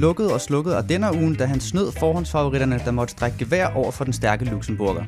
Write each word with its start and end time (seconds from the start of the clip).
lukkede 0.00 0.34
og 0.34 0.40
slukkede 0.40 0.76
Ardenner-ugen, 0.76 1.34
da 1.34 1.44
han 1.44 1.60
snød 1.60 1.92
forhåndsfavoritterne, 1.98 2.80
der 2.84 2.90
måtte 2.90 3.12
strække 3.12 3.38
gevær 3.38 3.66
over 3.74 3.90
for 3.90 4.04
den 4.04 4.12
stærke 4.12 4.44
Luxemburger. 4.44 5.04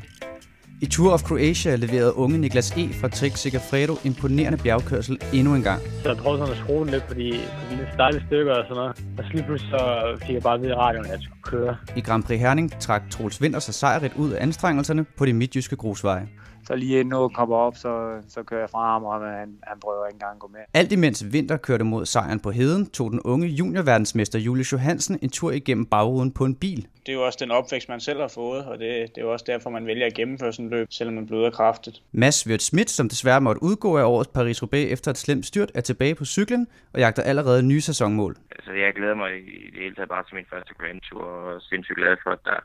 I 0.80 0.87
Tour 0.87 1.12
of 1.12 1.23
Croatia 1.23 1.77
leverede 1.77 2.16
unge 2.16 2.38
Niklas 2.38 2.70
E. 2.70 2.95
fra 3.00 3.09
Trek 3.09 3.36
Segafredo 3.36 3.95
imponerende 4.05 4.59
bjergkørsel 4.59 5.19
endnu 5.33 5.55
en 5.55 5.62
gang. 5.62 5.80
Så 6.02 6.09
jeg 6.09 6.16
prøvede 6.16 6.41
sådan 6.41 6.55
at 6.55 6.60
skrue 6.64 6.86
lidt 6.86 7.05
på 7.09 7.14
de, 7.14 7.41
på 7.69 7.74
de 7.74 7.86
stejle 7.92 8.23
stykker 8.27 8.52
og 8.52 8.64
sådan 8.64 8.77
noget. 8.77 8.91
Og 9.19 9.24
så 9.24 9.30
lige 9.33 9.45
pludselig 9.45 9.70
så 9.70 9.83
fik 10.27 10.34
jeg 10.34 10.42
bare 10.42 10.60
vide 10.60 10.70
i 10.70 10.74
radioen, 10.74 11.06
at 11.06 11.12
jeg 11.12 11.20
skulle 11.22 11.42
køre. 11.42 11.77
I 11.97 12.00
Grand 12.00 12.22
Prix 12.24 12.41
Herning 12.41 12.80
trak 12.80 13.02
Troels 13.11 13.41
Winter 13.41 13.61
sig 13.61 13.74
sejrigt 13.74 14.14
ud 14.16 14.30
af 14.30 14.42
anstrengelserne 14.42 15.05
på 15.19 15.27
de 15.27 15.33
midtjyske 15.33 15.77
grusveje. 15.77 16.28
Så 16.66 16.76
lige 16.76 16.98
inden 17.00 17.08
noget 17.08 17.34
kommer 17.34 17.56
op, 17.56 17.77
så, 17.77 18.22
så 18.28 18.42
kører 18.42 18.60
jeg 18.60 18.70
fra 18.70 18.92
ham, 18.92 19.05
og 19.05 19.20
han, 19.20 19.58
han 19.62 19.80
prøver 19.80 20.06
ikke 20.06 20.14
engang 20.14 20.32
at 20.32 20.38
gå 20.38 20.48
med. 20.52 20.60
Alt 20.74 20.92
imens 20.92 21.24
Winter 21.32 21.56
kørte 21.56 21.84
mod 21.84 22.06
sejren 22.06 22.41
på 22.41 22.50
heden, 22.50 22.91
tog 22.91 23.10
den 23.10 23.20
unge 23.20 23.46
juniorverdensmester 23.48 24.38
Julius 24.38 24.72
Johansen 24.72 25.19
en 25.22 25.30
tur 25.30 25.50
igennem 25.50 25.86
bagruden 25.86 26.32
på 26.32 26.44
en 26.44 26.54
bil. 26.54 26.86
Det 27.06 27.12
er 27.12 27.12
jo 27.12 27.27
også 27.27 27.38
den 27.42 27.50
opvækst, 27.50 27.88
man 27.88 28.00
selv 28.00 28.20
har 28.20 28.28
fået, 28.28 28.64
og 28.64 28.78
det, 28.78 28.88
det 29.14 29.19
er 29.19 29.22
jo 29.22 29.32
også 29.32 29.44
derfor, 29.48 29.70
man 29.70 29.86
vælger 29.86 30.06
at 30.06 30.14
gennemføre 30.14 30.52
sådan 30.52 30.66
et 30.66 30.70
løb, 30.72 30.86
selvom 30.91 31.14
man 31.14 31.27
bløder 31.27 31.50
kraftigt. 31.50 32.02
Mads 32.12 32.46
Wirt 32.46 32.62
Schmidt, 32.62 32.91
som 32.91 33.08
desværre 33.08 33.41
måtte 33.41 33.62
udgå 33.62 33.98
af 33.98 34.04
årets 34.04 34.30
Paris-Roubaix 34.36 34.86
efter 34.92 35.10
et 35.10 35.19
slemt 35.19 35.47
styrt, 35.47 35.70
er 35.74 35.80
tilbage 35.80 36.14
på 36.14 36.24
cyklen 36.24 36.66
og 36.92 37.00
jagter 37.00 37.22
allerede 37.22 37.62
nye 37.62 37.80
sæsonmål. 37.80 38.36
Altså, 38.50 38.72
jeg 38.72 38.92
glæder 38.94 39.14
mig 39.14 39.30
i 39.38 39.70
det 39.72 39.80
hele 39.82 39.94
taget 39.94 40.08
bare 40.08 40.24
til 40.24 40.34
min 40.34 40.44
første 40.50 40.74
Grand 40.80 41.00
Tour, 41.00 41.22
og 41.22 41.54
er 41.54 41.60
sindssygt 41.60 41.98
glad 41.98 42.16
for, 42.22 42.30
at, 42.30 42.38
der, 42.44 42.60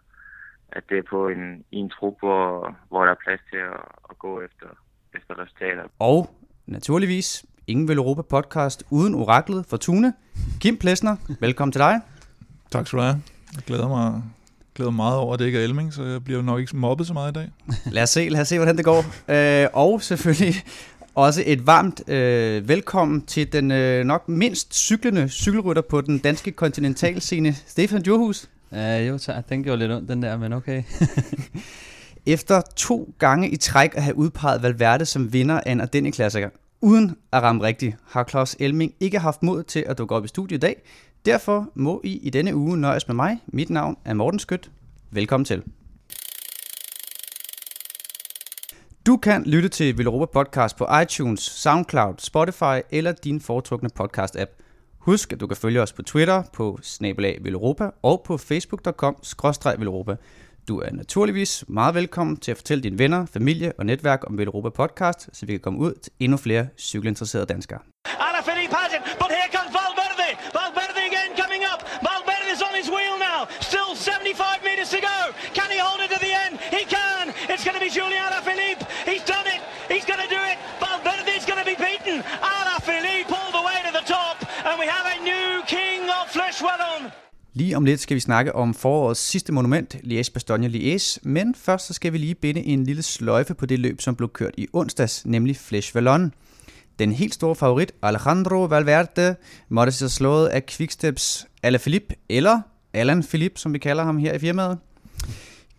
at 0.72 0.84
det 0.90 0.98
er 0.98 1.04
på 1.10 1.28
en, 1.28 1.64
i 1.72 1.78
en 1.78 1.90
trup, 1.90 2.14
hvor, 2.20 2.76
hvor 2.90 3.04
der 3.06 3.12
er 3.12 3.16
plads 3.26 3.42
til 3.52 3.58
at, 3.58 3.82
at 4.10 4.20
gå 4.20 4.42
efter, 4.42 4.68
efter 5.16 5.42
resultater. 5.42 5.84
Og 6.00 6.30
naturligvis 6.66 7.46
ingen 7.68 7.88
Vel 7.88 7.98
Europa 7.98 8.22
podcast 8.22 8.84
uden 8.90 9.16
oraklet 9.16 9.66
Fortuna. 9.66 10.12
Kim 10.60 10.78
Plesner, 10.78 11.16
velkommen 11.40 11.72
til 11.72 11.80
dig. 11.80 12.02
Tak 12.72 12.88
skal 12.88 12.98
du 12.98 13.04
have. 13.04 13.22
Jeg 13.56 13.64
glæder 13.64 13.88
mig, 13.88 14.24
glæder 14.76 14.92
mig 14.92 14.96
meget 14.96 15.18
over, 15.18 15.34
at 15.34 15.40
det 15.40 15.46
ikke 15.46 15.60
er 15.60 15.64
Elming, 15.64 15.94
så 15.94 16.04
jeg 16.04 16.24
bliver 16.24 16.42
nok 16.42 16.60
ikke 16.60 16.78
mobbet 16.78 17.08
så 17.08 17.14
meget 17.14 17.32
i 17.32 17.34
dag. 17.34 17.52
Lad 17.92 18.04
os 18.04 18.10
se, 18.10 18.30
lad 18.30 18.42
os 18.42 18.48
se 18.48 18.58
hvordan 18.58 18.78
det 18.78 18.86
går. 18.86 19.04
Øh, 19.28 19.68
og 19.74 20.02
selvfølgelig 20.02 20.56
også 21.16 21.44
et 21.46 21.68
varmt 21.68 22.10
øh, 22.10 22.70
velkommen 22.70 23.26
til 23.26 23.54
den 23.54 23.72
øh, 23.72 24.06
nok 24.06 24.30
mindst 24.30 24.76
cyklende 24.76 25.30
cykelrytter 25.30 25.82
på 25.82 26.02
den 26.02 26.20
danske 26.20 26.52
kontinentalscene, 26.52 27.54
Stefan 27.54 28.02
Djurhus. 28.02 28.50
Ja, 28.72 29.00
jo 29.00 29.18
tak. 29.18 29.50
Den 29.50 29.64
gjorde 29.64 29.80
lidt 29.80 29.92
ondt, 29.92 30.10
den 30.10 30.22
der, 30.22 30.38
men 30.38 30.54
okay. 30.54 30.84
Efter 32.26 32.62
to 32.76 33.14
gange 33.20 33.50
i 33.50 33.56
træk 33.56 33.96
at 33.96 34.04
have 34.04 34.18
udpeget 34.18 34.64
Valverde 34.64 35.06
som 35.06 35.34
vinder 35.34 35.60
af 35.66 35.72
en 35.72 35.82
Ardennes-klassiker, 35.82 36.50
uden 36.82 37.18
at 37.32 37.44
ramme 37.44 37.64
rigtigt, 37.64 37.96
har 38.06 38.24
Claus 38.24 38.56
Elming 38.60 38.94
ikke 39.00 39.20
haft 39.20 39.44
mod 39.44 39.64
til 39.64 39.84
at 39.88 39.98
dukke 39.98 40.16
op 40.16 40.26
i 40.26 40.28
studiet 40.28 40.58
i 40.58 40.60
dag. 40.60 40.82
Derfor 41.26 41.70
må 41.76 42.02
I 42.04 42.18
i 42.18 42.30
denne 42.30 42.56
uge 42.56 42.78
nøjes 42.78 43.08
med 43.08 43.16
mig. 43.16 43.40
Mit 43.48 43.70
navn 43.70 43.98
er 44.06 44.14
Morten 44.14 44.40
Skødt. 44.40 44.72
Velkommen 45.12 45.46
til. 45.46 45.64
Du 49.06 49.18
kan 49.18 49.44
lytte 49.44 49.70
til 49.70 49.98
Villeuropa 49.98 50.26
Podcast 50.26 50.78
på 50.78 50.88
iTunes, 51.04 51.40
SoundCloud, 51.40 52.14
Spotify 52.18 52.82
eller 52.92 53.12
din 53.12 53.42
foretrukne 53.42 53.90
podcast-app. 54.00 54.67
Husk, 55.08 55.34
at 55.34 55.40
du 55.40 55.48
kan 55.48 55.58
følge 55.58 55.82
os 55.82 55.94
på 55.94 56.04
Twitter 56.04 56.44
på 56.54 56.80
snabelag 56.82 57.38
Villeuropa 57.42 57.90
og 58.04 58.24
på 58.26 58.38
facebook.com 58.38 59.16
Villeuropa. 59.78 60.16
Du 60.68 60.80
er 60.80 60.92
naturligvis 60.92 61.64
meget 61.68 61.96
velkommen 61.96 62.38
til 62.38 62.52
at 62.52 62.58
fortælle 62.58 62.84
dine 62.84 63.00
venner, 63.00 63.26
familie 63.26 63.74
og 63.78 63.86
netværk 63.86 64.24
om 64.28 64.38
Villeuropa 64.38 64.70
Podcast, 64.70 65.30
så 65.34 65.46
vi 65.46 65.54
kan 65.54 65.60
komme 65.60 65.80
ud 65.80 65.94
til 65.94 66.12
endnu 66.20 66.38
flere 66.38 66.68
cykelinteresserede 66.78 67.46
danskere. 67.46 67.80
Alaphilippe 68.06 68.76
has 68.76 68.94
it, 68.94 69.02
but 69.20 69.30
here 69.36 69.50
comes 69.58 69.74
Valverde. 69.78 70.57
Lige 87.58 87.78
om 87.78 87.86
lidt 87.86 88.00
skal 88.00 88.16
vi 88.16 88.20
snakke 88.20 88.56
om 88.56 88.74
forårets 88.74 89.20
sidste 89.20 89.54
monument, 89.54 89.96
Liège-Bastogne-Liège, 89.96 91.20
men 91.24 91.56
først 91.56 91.88
så 91.88 91.94
skal 91.94 92.14
vi 92.14 92.18
lige 92.18 92.36
binde 92.36 92.62
en 92.62 92.84
lille 92.84 93.02
sløjfe 93.02 93.54
på 93.54 93.66
det 93.66 93.80
løb, 93.80 94.02
som 94.02 94.16
blev 94.16 94.30
kørt 94.30 94.54
i 94.58 94.68
onsdags, 94.74 95.26
nemlig 95.26 95.58
Flesh 95.58 95.96
Vallon. 95.96 96.34
Den 97.00 97.12
helt 97.12 97.34
store 97.34 97.56
favorit, 97.56 97.92
Alejandro 98.02 98.64
Valverde, 98.64 99.36
måtte 99.70 99.92
sig 99.92 100.12
slået 100.12 100.48
af 100.48 100.66
Quicksteps 100.66 101.48
Alaphilippe, 101.64 102.16
eller 102.30 102.62
Alan 102.94 103.24
Philippe, 103.24 103.60
som 103.60 103.74
vi 103.74 103.80
kalder 103.80 104.04
ham 104.04 104.18
her 104.18 104.34
i 104.34 104.40
firmaet. 104.40 104.78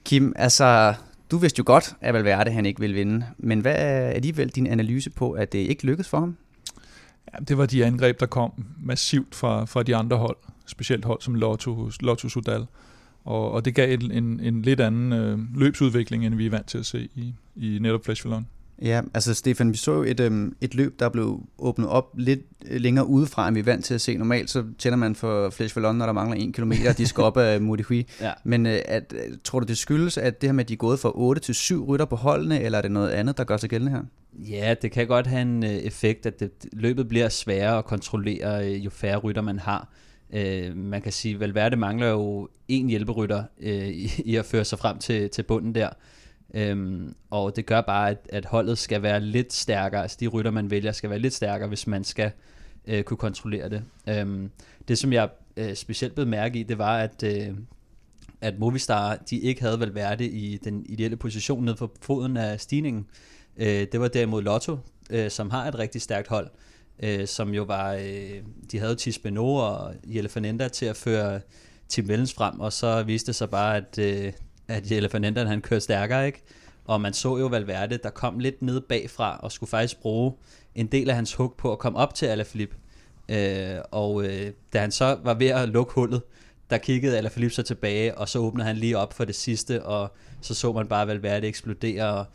Kim, 0.04 0.32
altså, 0.36 0.94
du 1.30 1.38
vidste 1.38 1.58
jo 1.58 1.64
godt, 1.66 1.94
at 2.00 2.14
Valverde 2.14 2.50
han 2.50 2.66
ikke 2.66 2.80
ville 2.80 2.96
vinde, 2.96 3.26
men 3.38 3.60
hvad 3.60 3.74
er 3.76 4.08
alligevel 4.08 4.48
din 4.48 4.66
analyse 4.66 5.10
på, 5.10 5.32
at 5.32 5.52
det 5.52 5.58
ikke 5.58 5.86
lykkedes 5.86 6.08
for 6.08 6.18
ham? 6.18 6.36
Ja, 7.32 7.38
det 7.44 7.58
var 7.58 7.66
de 7.66 7.84
angreb, 7.84 8.20
der 8.20 8.26
kom 8.26 8.52
massivt 8.84 9.34
fra, 9.34 9.64
fra 9.64 9.82
de 9.82 9.96
andre 9.96 10.16
hold, 10.16 10.36
specielt 10.68 11.04
hold 11.04 11.20
som 11.20 11.34
Lotto, 11.34 11.90
Lotto 12.00 12.28
Sudal. 12.28 12.66
Og, 13.24 13.52
og 13.52 13.64
det 13.64 13.74
gav 13.74 13.94
en, 13.94 14.10
en, 14.10 14.40
en 14.40 14.62
lidt 14.62 14.80
anden 14.80 15.12
øh, 15.12 15.38
løbsudvikling, 15.56 16.26
end 16.26 16.34
vi 16.34 16.46
er 16.46 16.50
vant 16.50 16.66
til 16.66 16.78
at 16.78 16.86
se 16.86 17.08
i, 17.14 17.34
i 17.56 17.78
netop 17.78 18.04
Flash 18.04 18.24
Vallon. 18.24 18.46
Ja, 18.82 19.00
altså 19.14 19.34
Stefan, 19.34 19.72
vi 19.72 19.76
så 19.76 19.92
jo 19.92 20.02
et, 20.02 20.20
øhm, 20.20 20.56
et 20.60 20.74
løb, 20.74 21.00
der 21.00 21.08
blev 21.08 21.40
åbnet 21.58 21.88
op 21.88 22.10
lidt 22.18 22.40
længere 22.62 23.06
udefra, 23.06 23.48
end 23.48 23.54
vi 23.54 23.60
er 23.60 23.64
vant 23.64 23.84
til 23.84 23.94
at 23.94 24.00
se. 24.00 24.16
Normalt 24.16 24.50
så 24.50 24.64
tænder 24.78 24.96
man 24.96 25.14
for 25.14 25.50
Flash 25.50 25.76
Vallon, 25.76 25.96
når 25.96 26.06
der 26.06 26.12
mangler 26.12 26.36
en 26.36 26.52
kilometer, 26.52 26.90
og 26.90 26.98
de 26.98 27.06
skal 27.06 27.24
op 27.24 27.36
af 27.36 27.60
Modihui. 27.62 28.06
Ja. 28.20 28.32
Men 28.44 28.66
øh, 28.66 28.78
at, 28.84 29.14
tror 29.44 29.60
du, 29.60 29.66
det 29.66 29.78
skyldes, 29.78 30.18
at 30.18 30.40
det 30.40 30.48
her 30.48 30.52
med, 30.52 30.64
at 30.64 30.68
de 30.68 30.72
er 30.72 30.78
gået 30.78 31.00
fra 31.00 31.12
8 31.14 31.40
til 31.40 31.54
7 31.54 31.84
rytter 31.84 32.06
på 32.06 32.16
holdene, 32.16 32.60
eller 32.60 32.78
er 32.78 32.82
det 32.82 32.90
noget 32.90 33.08
andet, 33.08 33.38
der 33.38 33.44
gør 33.44 33.56
sig 33.56 33.70
gældende 33.70 33.92
her? 33.92 34.02
Ja, 34.32 34.74
det 34.82 34.92
kan 34.92 35.06
godt 35.06 35.26
have 35.26 35.42
en 35.42 35.64
øh, 35.64 35.70
effekt, 35.70 36.26
at 36.26 36.40
det, 36.40 36.50
løbet 36.72 37.08
bliver 37.08 37.28
sværere 37.28 37.78
at 37.78 37.84
kontrollere, 37.84 38.66
øh, 38.66 38.84
jo 38.84 38.90
færre 38.90 39.16
rytter 39.16 39.42
man 39.42 39.58
har. 39.58 39.88
Øh, 40.32 40.76
man 40.76 41.02
kan 41.02 41.12
sige, 41.12 41.34
at 41.34 41.40
Valverde 41.40 41.76
mangler 41.76 42.08
jo 42.08 42.48
en 42.68 42.88
hjælperytter 42.88 43.44
øh, 43.60 43.88
i, 43.88 44.10
i 44.24 44.36
at 44.36 44.44
føre 44.44 44.64
sig 44.64 44.78
frem 44.78 44.98
til, 44.98 45.30
til 45.30 45.42
bunden 45.42 45.74
der. 45.74 45.88
Øhm, 46.54 47.14
og 47.30 47.56
det 47.56 47.66
gør 47.66 47.80
bare, 47.80 48.10
at, 48.10 48.28
at 48.32 48.44
holdet 48.44 48.78
skal 48.78 49.02
være 49.02 49.20
lidt 49.20 49.52
stærkere, 49.52 50.02
altså 50.02 50.16
de 50.20 50.26
rytter, 50.26 50.50
man 50.50 50.70
vælger, 50.70 50.92
skal 50.92 51.10
være 51.10 51.18
lidt 51.18 51.34
stærkere, 51.34 51.68
hvis 51.68 51.86
man 51.86 52.04
skal 52.04 52.30
øh, 52.86 53.02
kunne 53.02 53.16
kontrollere 53.16 53.68
det. 53.68 53.82
Øhm, 54.08 54.50
det, 54.88 54.98
som 54.98 55.12
jeg 55.12 55.28
øh, 55.56 55.74
specielt 55.74 56.14
blev 56.14 56.26
mærke 56.26 56.58
i, 56.58 56.62
det 56.62 56.78
var, 56.78 56.98
at, 56.98 57.22
øh, 57.22 57.54
at 58.40 58.58
Movistar, 58.58 59.16
de 59.16 59.38
ikke 59.38 59.62
havde 59.62 59.80
Valverde 59.80 60.28
i 60.28 60.56
den 60.56 60.86
ideelle 60.86 61.16
position 61.16 61.64
nede 61.64 61.76
for 61.76 61.92
foden 62.00 62.36
af 62.36 62.60
stigningen. 62.60 63.06
Øh, 63.56 63.86
det 63.92 64.00
var 64.00 64.08
derimod 64.08 64.42
Lotto, 64.42 64.78
øh, 65.10 65.30
som 65.30 65.50
har 65.50 65.68
et 65.68 65.78
rigtig 65.78 66.02
stærkt 66.02 66.28
hold, 66.28 66.50
øh, 67.02 67.26
som 67.26 67.54
jo 67.54 67.62
var, 67.62 67.92
øh, 67.92 68.42
de 68.72 68.78
havde 68.78 68.96
Tis 68.96 69.18
Beno 69.18 69.54
og 69.54 69.94
Jelle 70.06 70.28
Fernanda 70.28 70.68
til 70.68 70.86
at 70.86 70.96
føre 70.96 71.40
Tim 71.88 72.08
Vellens 72.08 72.34
frem, 72.34 72.60
og 72.60 72.72
så 72.72 73.02
viste 73.02 73.26
det 73.26 73.34
sig 73.34 73.50
bare, 73.50 73.76
at, 73.76 73.98
øh, 73.98 74.32
at 74.68 74.90
Jelle 74.90 75.08
Fernanda, 75.08 75.44
han 75.44 75.60
kørte 75.60 75.80
stærkere, 75.80 76.26
ikke? 76.26 76.42
Og 76.84 77.00
man 77.00 77.12
så 77.12 77.36
jo 77.36 77.46
Valverde, 77.46 77.98
der 78.02 78.10
kom 78.10 78.38
lidt 78.38 78.62
ned 78.62 78.80
bagfra, 78.80 79.38
og 79.42 79.52
skulle 79.52 79.70
faktisk 79.70 80.00
bruge 80.00 80.32
en 80.74 80.86
del 80.86 81.10
af 81.10 81.16
hans 81.16 81.34
hug 81.34 81.54
på 81.58 81.72
at 81.72 81.78
komme 81.78 81.98
op 81.98 82.14
til 82.14 82.26
Alaphilippe. 82.26 82.76
Øh, 83.28 83.76
og 83.90 84.24
øh, 84.24 84.52
da 84.72 84.80
han 84.80 84.90
så 84.90 85.18
var 85.24 85.34
ved 85.34 85.46
at 85.46 85.68
lukke 85.68 85.92
hullet, 85.94 86.22
der 86.70 86.78
kiggede 86.78 87.18
Alaphilippe 87.18 87.54
så 87.54 87.62
tilbage, 87.62 88.18
og 88.18 88.28
så 88.28 88.38
åbnede 88.38 88.66
han 88.66 88.76
lige 88.76 88.98
op 88.98 89.12
for 89.12 89.24
det 89.24 89.34
sidste, 89.34 89.82
og 89.82 90.12
så 90.40 90.54
så 90.54 90.72
man 90.72 90.88
bare 90.88 91.06
Valverde 91.06 91.46
eksplodere, 91.46 92.14
og 92.14 92.26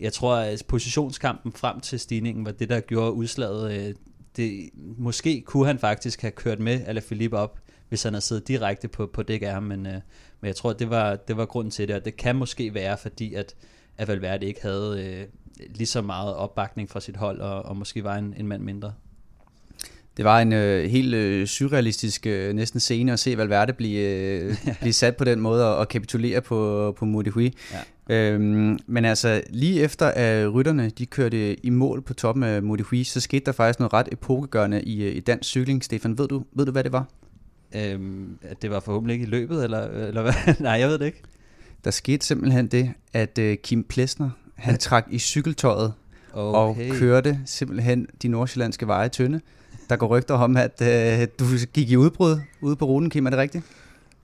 jeg 0.00 0.12
tror, 0.12 0.36
at 0.36 0.62
positionskampen 0.68 1.52
frem 1.52 1.80
til 1.80 2.00
stigningen 2.00 2.44
var 2.44 2.52
det, 2.52 2.68
der 2.68 2.80
gjorde 2.80 3.12
udslaget. 3.12 3.72
Øh, 3.72 3.94
det, 4.36 4.70
måske 4.98 5.40
kunne 5.40 5.66
han 5.66 5.78
faktisk 5.78 6.20
have 6.20 6.30
kørt 6.30 6.60
med 6.60 6.80
Alaphilippe 6.86 7.36
op, 7.36 7.58
hvis 7.88 8.02
han 8.02 8.12
havde 8.12 8.24
siddet 8.24 8.48
direkte 8.48 8.88
på, 8.88 9.06
på 9.06 9.22
dæk 9.22 9.42
af 9.42 9.52
ham, 9.52 9.62
men, 9.62 9.86
øh, 9.86 9.92
men 10.40 10.46
jeg 10.48 10.56
tror, 10.56 10.72
det 10.72 10.90
var, 10.90 11.16
det 11.16 11.36
var 11.36 11.46
grunden 11.46 11.70
til 11.70 11.88
det, 11.88 11.96
og 11.96 12.04
det 12.04 12.16
kan 12.16 12.36
måske 12.36 12.74
være, 12.74 12.98
fordi 12.98 13.34
at, 13.34 13.54
at 13.98 14.08
Valverde 14.08 14.46
ikke 14.46 14.62
havde 14.62 15.04
øh, 15.06 15.26
lige 15.74 15.86
så 15.86 16.02
meget 16.02 16.34
opbakning 16.34 16.90
fra 16.90 17.00
sit 17.00 17.16
hold, 17.16 17.40
og, 17.40 17.62
og 17.62 17.76
måske 17.76 18.04
var 18.04 18.16
en, 18.16 18.34
en 18.36 18.46
mand 18.46 18.62
mindre. 18.62 18.92
Det 20.16 20.24
var 20.24 20.40
en 20.40 20.52
øh, 20.52 20.90
helt 20.90 21.14
øh, 21.14 21.46
surrealistisk 21.46 22.26
øh, 22.26 22.54
næsten 22.54 22.80
scene 22.80 23.12
at 23.12 23.18
se 23.18 23.36
Valverde 23.36 23.72
blive, 23.72 24.00
øh, 24.00 24.56
blive 24.80 24.92
sat 24.92 25.16
på 25.16 25.24
den 25.24 25.40
måde 25.40 25.68
og, 25.68 25.76
og 25.76 25.88
kapitulere 25.88 26.40
på, 26.40 26.92
på 26.98 27.04
Modihui. 27.04 27.52
Øhm, 28.10 28.78
men 28.86 29.04
altså, 29.04 29.42
lige 29.50 29.80
efter 29.80 30.06
at 30.06 30.54
rytterne 30.54 30.90
de 30.90 31.06
kørte 31.06 31.66
i 31.66 31.70
mål 31.70 32.02
på 32.02 32.14
toppen 32.14 32.44
af 32.44 32.62
Modihui, 32.62 33.04
så 33.04 33.20
skete 33.20 33.44
der 33.44 33.52
faktisk 33.52 33.78
noget 33.78 33.92
ret 33.92 34.08
epokegørende 34.12 34.82
i, 34.82 35.04
øh, 35.04 35.16
i 35.16 35.20
dansk 35.20 35.48
cykling. 35.50 35.84
Stefan, 35.84 36.18
ved 36.18 36.28
du, 36.28 36.44
ved 36.52 36.66
du, 36.66 36.72
hvad 36.72 36.84
det 36.84 36.92
var? 36.92 37.06
Øhm, 37.74 38.38
at 38.42 38.62
det 38.62 38.70
var 38.70 38.80
forhåbentlig 38.80 39.14
ikke 39.14 39.26
i 39.26 39.28
løbet, 39.28 39.64
eller, 39.64 39.80
eller 39.88 40.22
hvad? 40.22 40.32
Nej, 40.60 40.72
jeg 40.72 40.88
ved 40.88 40.98
det 40.98 41.06
ikke. 41.06 41.22
Der 41.84 41.90
skete 41.90 42.26
simpelthen 42.26 42.66
det, 42.66 42.92
at 43.12 43.38
uh, 43.38 43.54
Kim 43.62 43.84
Plesner, 43.84 44.30
han 44.54 44.78
trak 44.88 45.06
i 45.10 45.18
cykeltøjet 45.18 45.92
okay. 46.32 46.90
og 46.90 46.96
kørte 46.96 47.40
simpelthen 47.44 48.06
de 48.22 48.28
nordsjællandske 48.28 48.86
veje 48.86 49.08
tynde. 49.08 49.40
Der 49.90 49.96
går 49.96 50.06
rygter 50.06 50.34
om, 50.34 50.56
at 50.56 50.82
uh, 50.82 51.26
du 51.38 51.44
gik 51.72 51.90
i 51.90 51.96
udbrud 51.96 52.40
ude 52.60 52.76
på 52.76 52.84
ruten, 52.84 53.10
Kim, 53.10 53.26
er 53.26 53.30
det 53.30 53.38
rigtigt? 53.38 53.64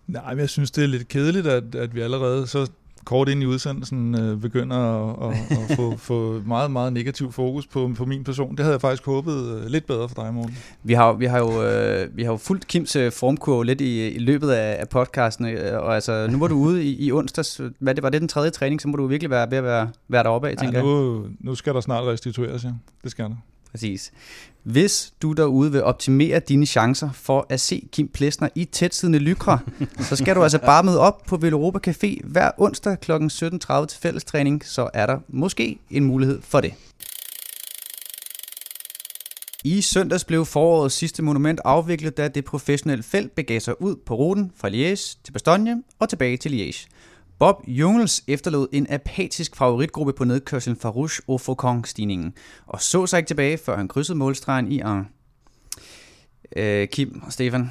Nej, 0.07 0.31
men 0.31 0.41
jeg 0.41 0.49
synes, 0.49 0.71
det 0.71 0.85
er 0.85 0.89
lidt 0.89 1.09
kedeligt, 1.09 1.47
at, 1.47 1.75
at 1.75 1.95
vi 1.95 2.01
allerede 2.01 2.47
så 2.47 2.67
kort 3.07 3.29
ind 3.29 3.43
i 3.43 3.47
udsendelsen 3.47 4.15
øh, 4.21 4.41
begynder 4.41 4.77
at, 4.77 5.35
at, 5.35 5.59
at 5.71 5.77
få, 5.77 5.97
få 6.11 6.43
meget, 6.47 6.71
meget 6.71 6.93
negativ 6.93 7.33
fokus 7.33 7.67
på, 7.67 7.91
på 7.97 8.05
min 8.05 8.25
person. 8.25 8.51
Det 8.51 8.61
havde 8.61 8.73
jeg 8.73 8.81
faktisk 8.81 9.07
håbet 9.07 9.59
øh, 9.59 9.67
lidt 9.67 9.87
bedre 9.87 10.09
for 10.09 10.23
dig, 10.23 10.35
Morten. 10.35 10.57
Vi 10.83 10.93
har, 10.93 11.13
vi 11.13 11.27
har, 11.27 11.39
jo, 11.39 11.63
øh, 11.63 12.17
vi 12.17 12.23
har 12.23 12.31
jo 12.33 12.37
fulgt 12.37 12.67
Kims 12.67 12.97
øh, 12.97 13.13
formkurve 13.13 13.65
lidt 13.65 13.81
i, 13.81 14.09
i 14.09 14.19
løbet 14.19 14.51
af, 14.51 14.81
af 14.81 14.89
podcasten, 14.89 15.47
øh, 15.47 15.83
og 15.83 15.95
altså, 15.95 16.27
nu 16.31 16.39
var 16.39 16.47
du 16.47 16.55
ude 16.55 16.85
i, 16.85 17.07
i 17.07 17.13
onsdags. 17.13 17.61
Hvad 17.79 17.95
det, 17.95 18.03
var 18.03 18.11
det 18.11 18.21
den 18.21 18.29
tredje 18.29 18.51
træning, 18.51 18.81
så 18.81 18.89
må 18.89 18.97
du 18.97 19.07
virkelig 19.07 19.31
være 19.31 19.51
ved 19.51 19.59
at 19.59 19.65
være, 19.65 19.91
være 20.09 20.23
deroppe 20.23 20.49
af, 20.49 20.57
tænker 20.57 20.79
ja, 20.79 20.85
nu, 20.85 21.27
nu 21.41 21.55
skal 21.55 21.75
der 21.75 21.81
snart 21.81 22.05
restitueres, 22.05 22.65
ja. 22.65 22.73
Det 23.05 23.11
skal 23.11 23.25
der. 23.25 23.37
Præcis. 23.77 24.13
Hvis 24.63 25.13
du 25.23 25.33
derude 25.33 25.73
vil 25.73 25.83
optimere 25.83 26.39
dine 26.39 26.67
chancer 26.67 27.13
for 27.13 27.47
at 27.49 27.61
se 27.61 27.89
Kim 27.93 28.09
Plesner 28.09 28.49
i 28.55 28.65
tætsiddende 28.65 29.19
lykra, 29.19 29.59
så 30.01 30.17
skal 30.17 30.37
du 30.37 30.43
altså 30.43 30.59
bare 30.59 30.83
møde 30.83 31.01
op 31.01 31.23
på 31.27 31.37
Veloropa 31.37 31.91
Café 31.91 32.21
hver 32.25 32.51
onsdag 32.59 33.01
kl. 33.01 33.13
17.30 33.13 33.87
til 33.87 34.01
fællestræning, 34.01 34.67
så 34.67 34.91
er 34.95 35.07
der 35.07 35.19
måske 35.29 35.79
en 35.91 36.05
mulighed 36.05 36.43
for 36.43 36.61
det. 36.61 36.75
I 39.65 39.81
søndags 39.81 40.25
blev 40.25 40.45
forårets 40.45 40.95
sidste 40.95 41.23
monument 41.23 41.61
afviklet, 41.65 42.17
da 42.17 42.29
det 42.29 42.45
professionelle 42.45 43.03
felt 43.03 43.35
begav 43.35 43.61
sig 43.61 43.83
ud 43.83 43.97
på 44.07 44.15
ruten 44.15 44.53
fra 44.57 44.69
Liège 44.69 45.17
til 45.25 45.33
Bastogne 45.33 45.83
og 45.99 46.09
tilbage 46.09 46.37
til 46.37 46.51
Liège. 46.51 46.89
Bob 47.39 47.65
Jungels 47.67 48.25
efterlod 48.27 48.69
en 48.73 48.87
apatisk 48.91 49.57
favoritgruppe 49.57 50.13
på 50.13 50.25
nedkørselen 50.25 50.77
fra 50.77 50.89
Rouge 50.89 51.23
og 51.29 51.41
Faucon-stigningen, 51.41 52.35
og 52.67 52.81
så 52.81 53.07
sig 53.07 53.19
ikke 53.19 53.29
tilbage, 53.29 53.59
før 53.59 53.77
han 53.77 53.89
krydsede 53.89 54.19
målstregen 54.19 54.73
i 54.73 54.81
Arn. 54.81 55.09
Øh, 56.57 56.89
Kim 56.89 57.23
og 57.27 57.33
Stefan, 57.33 57.71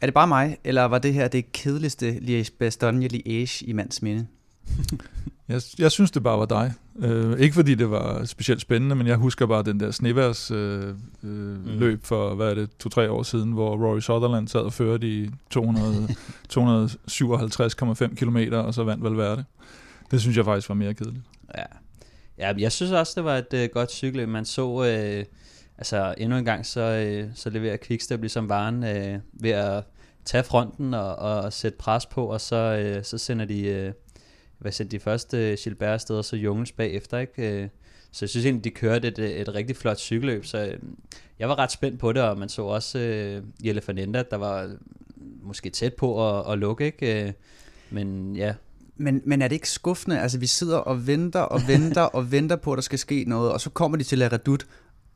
er 0.00 0.06
det 0.06 0.14
bare 0.14 0.28
mig, 0.28 0.56
eller 0.64 0.84
var 0.84 0.98
det 0.98 1.14
her 1.14 1.28
det 1.28 1.52
kedeligste 1.52 2.12
Liège-Bastogne-Liège 2.12 3.64
i 3.66 3.72
mands 3.74 4.02
minde? 4.02 4.26
Jeg, 5.48 5.62
jeg 5.78 5.90
synes, 5.90 6.10
det 6.10 6.22
bare 6.22 6.38
var 6.38 6.46
dig. 6.46 6.72
Øh, 6.98 7.38
ikke 7.38 7.54
fordi 7.54 7.74
det 7.74 7.90
var 7.90 8.24
specielt 8.24 8.60
spændende, 8.60 8.96
men 8.96 9.06
jeg 9.06 9.16
husker 9.16 9.46
bare 9.46 9.62
den 9.62 9.80
der 9.80 9.90
sneværs 9.90 10.50
øh, 10.50 10.88
øh, 10.88 10.94
mm. 11.22 11.64
løb 11.66 12.04
for, 12.04 12.34
hvad 12.34 12.50
er 12.50 12.54
det, 12.54 12.70
to-tre 12.78 13.10
år 13.10 13.22
siden, 13.22 13.52
hvor 13.52 13.76
Rory 13.76 14.00
Sutherland 14.00 14.48
sad 14.48 14.60
og 14.60 14.72
førte 14.72 15.08
i 15.08 15.30
257,5 15.54 18.14
km, 18.18 18.38
og 18.52 18.74
så 18.74 18.84
vandt 18.84 19.04
Valverde. 19.04 19.44
Det 20.10 20.20
synes 20.20 20.36
jeg 20.36 20.44
faktisk 20.44 20.68
var 20.68 20.74
mere 20.74 20.94
kedeligt. 20.94 21.24
Ja, 21.58 21.64
ja 22.38 22.52
jeg 22.58 22.72
synes 22.72 22.92
også, 22.92 23.12
det 23.16 23.24
var 23.24 23.36
et 23.36 23.54
øh, 23.54 23.68
godt 23.72 23.90
cykle. 23.90 24.26
Man 24.26 24.44
så, 24.44 24.84
øh, 24.84 25.24
altså 25.78 26.14
endnu 26.18 26.36
en 26.36 26.44
gang, 26.44 26.66
så, 26.66 26.80
øh, 26.80 27.28
så 27.34 27.50
leverer 27.50 27.76
Quickstep 27.86 28.20
ligesom 28.20 28.48
varen 28.48 28.84
øh, 28.84 29.18
ved 29.32 29.50
at 29.50 29.84
tage 30.24 30.44
fronten 30.44 30.94
og, 30.94 31.16
og 31.16 31.52
sætte 31.52 31.78
pres 31.78 32.06
på, 32.06 32.26
og 32.26 32.40
så, 32.40 32.56
øh, 32.56 33.04
så 33.04 33.18
sender 33.18 33.44
de... 33.44 33.62
Øh, 33.62 33.92
hvad 34.62 34.72
sendte 34.72 34.96
de 34.96 35.00
første 35.00 35.56
Gilbert 35.56 35.88
afsted, 35.88 36.16
og 36.16 36.24
så 36.24 36.36
Jungens 36.36 36.72
bagefter, 36.72 37.18
ikke? 37.18 37.62
Øh, 37.62 37.68
så 38.12 38.24
jeg 38.24 38.30
synes 38.30 38.46
egentlig, 38.46 38.64
de 38.64 38.70
kørte 38.70 39.08
et, 39.08 39.18
et 39.18 39.54
rigtig 39.54 39.76
flot 39.76 39.98
cykelløb, 39.98 40.44
så 40.44 40.66
øh, 40.66 40.78
jeg 41.38 41.48
var 41.48 41.58
ret 41.58 41.72
spændt 41.72 42.00
på 42.00 42.12
det, 42.12 42.22
og 42.22 42.38
man 42.38 42.48
så 42.48 42.62
også 42.62 42.98
uh, 42.98 43.66
Jelle 43.66 43.80
Fernanda, 43.80 44.22
der 44.30 44.36
var 44.36 44.70
måske 45.42 45.70
tæt 45.70 45.94
på 45.94 46.28
at, 46.28 46.52
at 46.52 46.58
lukke, 46.58 46.84
ikke? 46.84 47.34
Men 47.90 48.36
ja, 48.36 48.54
men, 48.96 49.22
men 49.24 49.42
er 49.42 49.48
det 49.48 49.54
ikke 49.54 49.70
skuffende? 49.70 50.20
Altså, 50.20 50.38
vi 50.38 50.46
sidder 50.46 50.76
og 50.76 51.06
venter 51.06 51.40
og 51.40 51.60
venter 51.68 52.02
og 52.02 52.32
venter 52.32 52.56
på, 52.56 52.72
at 52.72 52.76
der 52.76 52.82
skal 52.82 52.98
ske 52.98 53.24
noget, 53.26 53.52
og 53.52 53.60
så 53.60 53.70
kommer 53.70 53.98
de 53.98 54.04
til 54.04 54.18
La 54.18 54.28
Redoute, 54.32 54.66